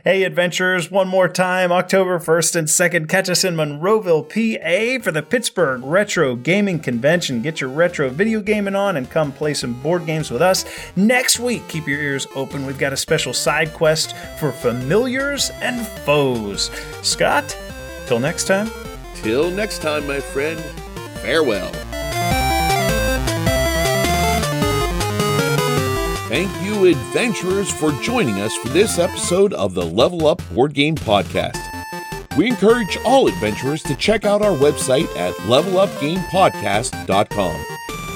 Hey, 0.04 0.24
adventurers, 0.24 0.90
one 0.90 1.08
more 1.08 1.28
time, 1.28 1.72
October 1.72 2.18
1st 2.18 2.56
and 2.56 2.68
2nd, 2.68 3.08
catch 3.08 3.28
us 3.28 3.44
in 3.44 3.56
Monroeville, 3.56 4.28
PA 4.28 5.02
for 5.02 5.10
the 5.10 5.22
Pittsburgh 5.22 5.80
Retro 5.84 6.36
Gaming 6.36 6.78
Convention. 6.78 7.42
Get 7.42 7.60
your 7.60 7.70
retro 7.70 8.08
video 8.10 8.40
gaming 8.40 8.74
on 8.74 8.96
and 8.96 9.10
come 9.10 9.32
play 9.32 9.54
some 9.54 9.74
board 9.82 10.06
games 10.06 10.30
with 10.30 10.42
us. 10.42 10.64
Next 10.96 11.38
week, 11.38 11.66
keep 11.68 11.86
your 11.86 12.00
ears 12.00 12.26
open. 12.34 12.66
We've 12.66 12.78
got 12.78 12.92
a 12.92 12.96
special 12.96 13.32
side 13.32 13.72
quest 13.72 14.16
for 14.38 14.52
familiars 14.52 15.50
and 15.62 15.86
foes. 15.86 16.70
Scott, 17.02 17.56
till 18.06 18.18
next 18.18 18.44
time. 18.44 18.70
Till 19.16 19.50
next 19.50 19.80
time, 19.80 20.06
my 20.06 20.20
friend, 20.20 20.60
farewell. 21.22 21.72
Thank 26.34 26.50
you, 26.64 26.86
adventurers, 26.86 27.70
for 27.70 27.92
joining 28.02 28.40
us 28.40 28.56
for 28.56 28.68
this 28.70 28.98
episode 28.98 29.52
of 29.52 29.72
the 29.72 29.86
Level 29.86 30.26
Up 30.26 30.42
Board 30.52 30.74
Game 30.74 30.96
Podcast. 30.96 31.60
We 32.36 32.48
encourage 32.48 32.98
all 33.04 33.28
adventurers 33.28 33.84
to 33.84 33.94
check 33.94 34.24
out 34.24 34.42
our 34.42 34.56
website 34.56 35.06
at 35.16 35.32
levelupgamepodcast.com. 35.46 37.64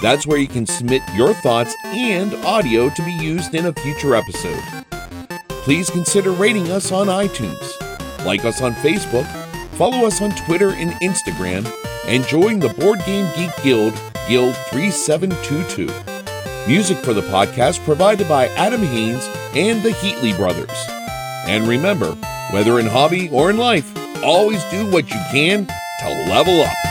That's 0.03 0.27
where 0.27 0.39
you 0.39 0.49
can 0.49 0.67
submit 0.67 1.03
your 1.15 1.33
thoughts 1.33 1.77
and 1.85 2.35
audio 2.45 2.91
to 2.91 3.05
be 3.05 3.13
used 3.13 3.55
in 3.55 3.67
a 3.67 3.73
future 3.73 4.17
episode. 4.17 4.65
Please 5.49 5.89
consider 5.89 6.33
rating 6.33 6.73
us 6.73 6.91
on 6.91 7.07
iTunes, 7.07 8.25
like 8.25 8.45
us 8.45 8.61
on 8.61 8.75
Facebook, 8.75 9.29
follow 9.77 10.05
us 10.05 10.21
on 10.21 10.33
Twitter 10.33 10.71
and 10.71 10.91
Instagram, 11.03 11.73
and 12.05 12.27
join 12.27 12.59
the 12.59 12.71
Board 12.71 12.99
Game 13.07 13.33
Geek 13.37 13.53
Guild, 13.63 13.95
Guild 14.27 14.57
3722. 14.73 16.18
Music 16.69 16.99
for 16.99 17.15
the 17.15 17.23
podcast 17.23 17.83
provided 17.87 18.29
by 18.29 18.47
Adam 18.49 18.83
Haynes 18.83 19.27
and 19.55 19.83
the 19.83 19.89
Heatley 19.89 20.37
Brothers. 20.37 20.69
And 21.47 21.67
remember, 21.67 22.11
whether 22.51 22.79
in 22.79 22.85
hobby 22.85 23.31
or 23.31 23.49
in 23.49 23.57
life, 23.57 23.91
always 24.23 24.63
do 24.65 24.85
what 24.91 25.09
you 25.09 25.21
can 25.33 25.67
to 25.67 26.09
level 26.29 26.61
up. 26.61 26.88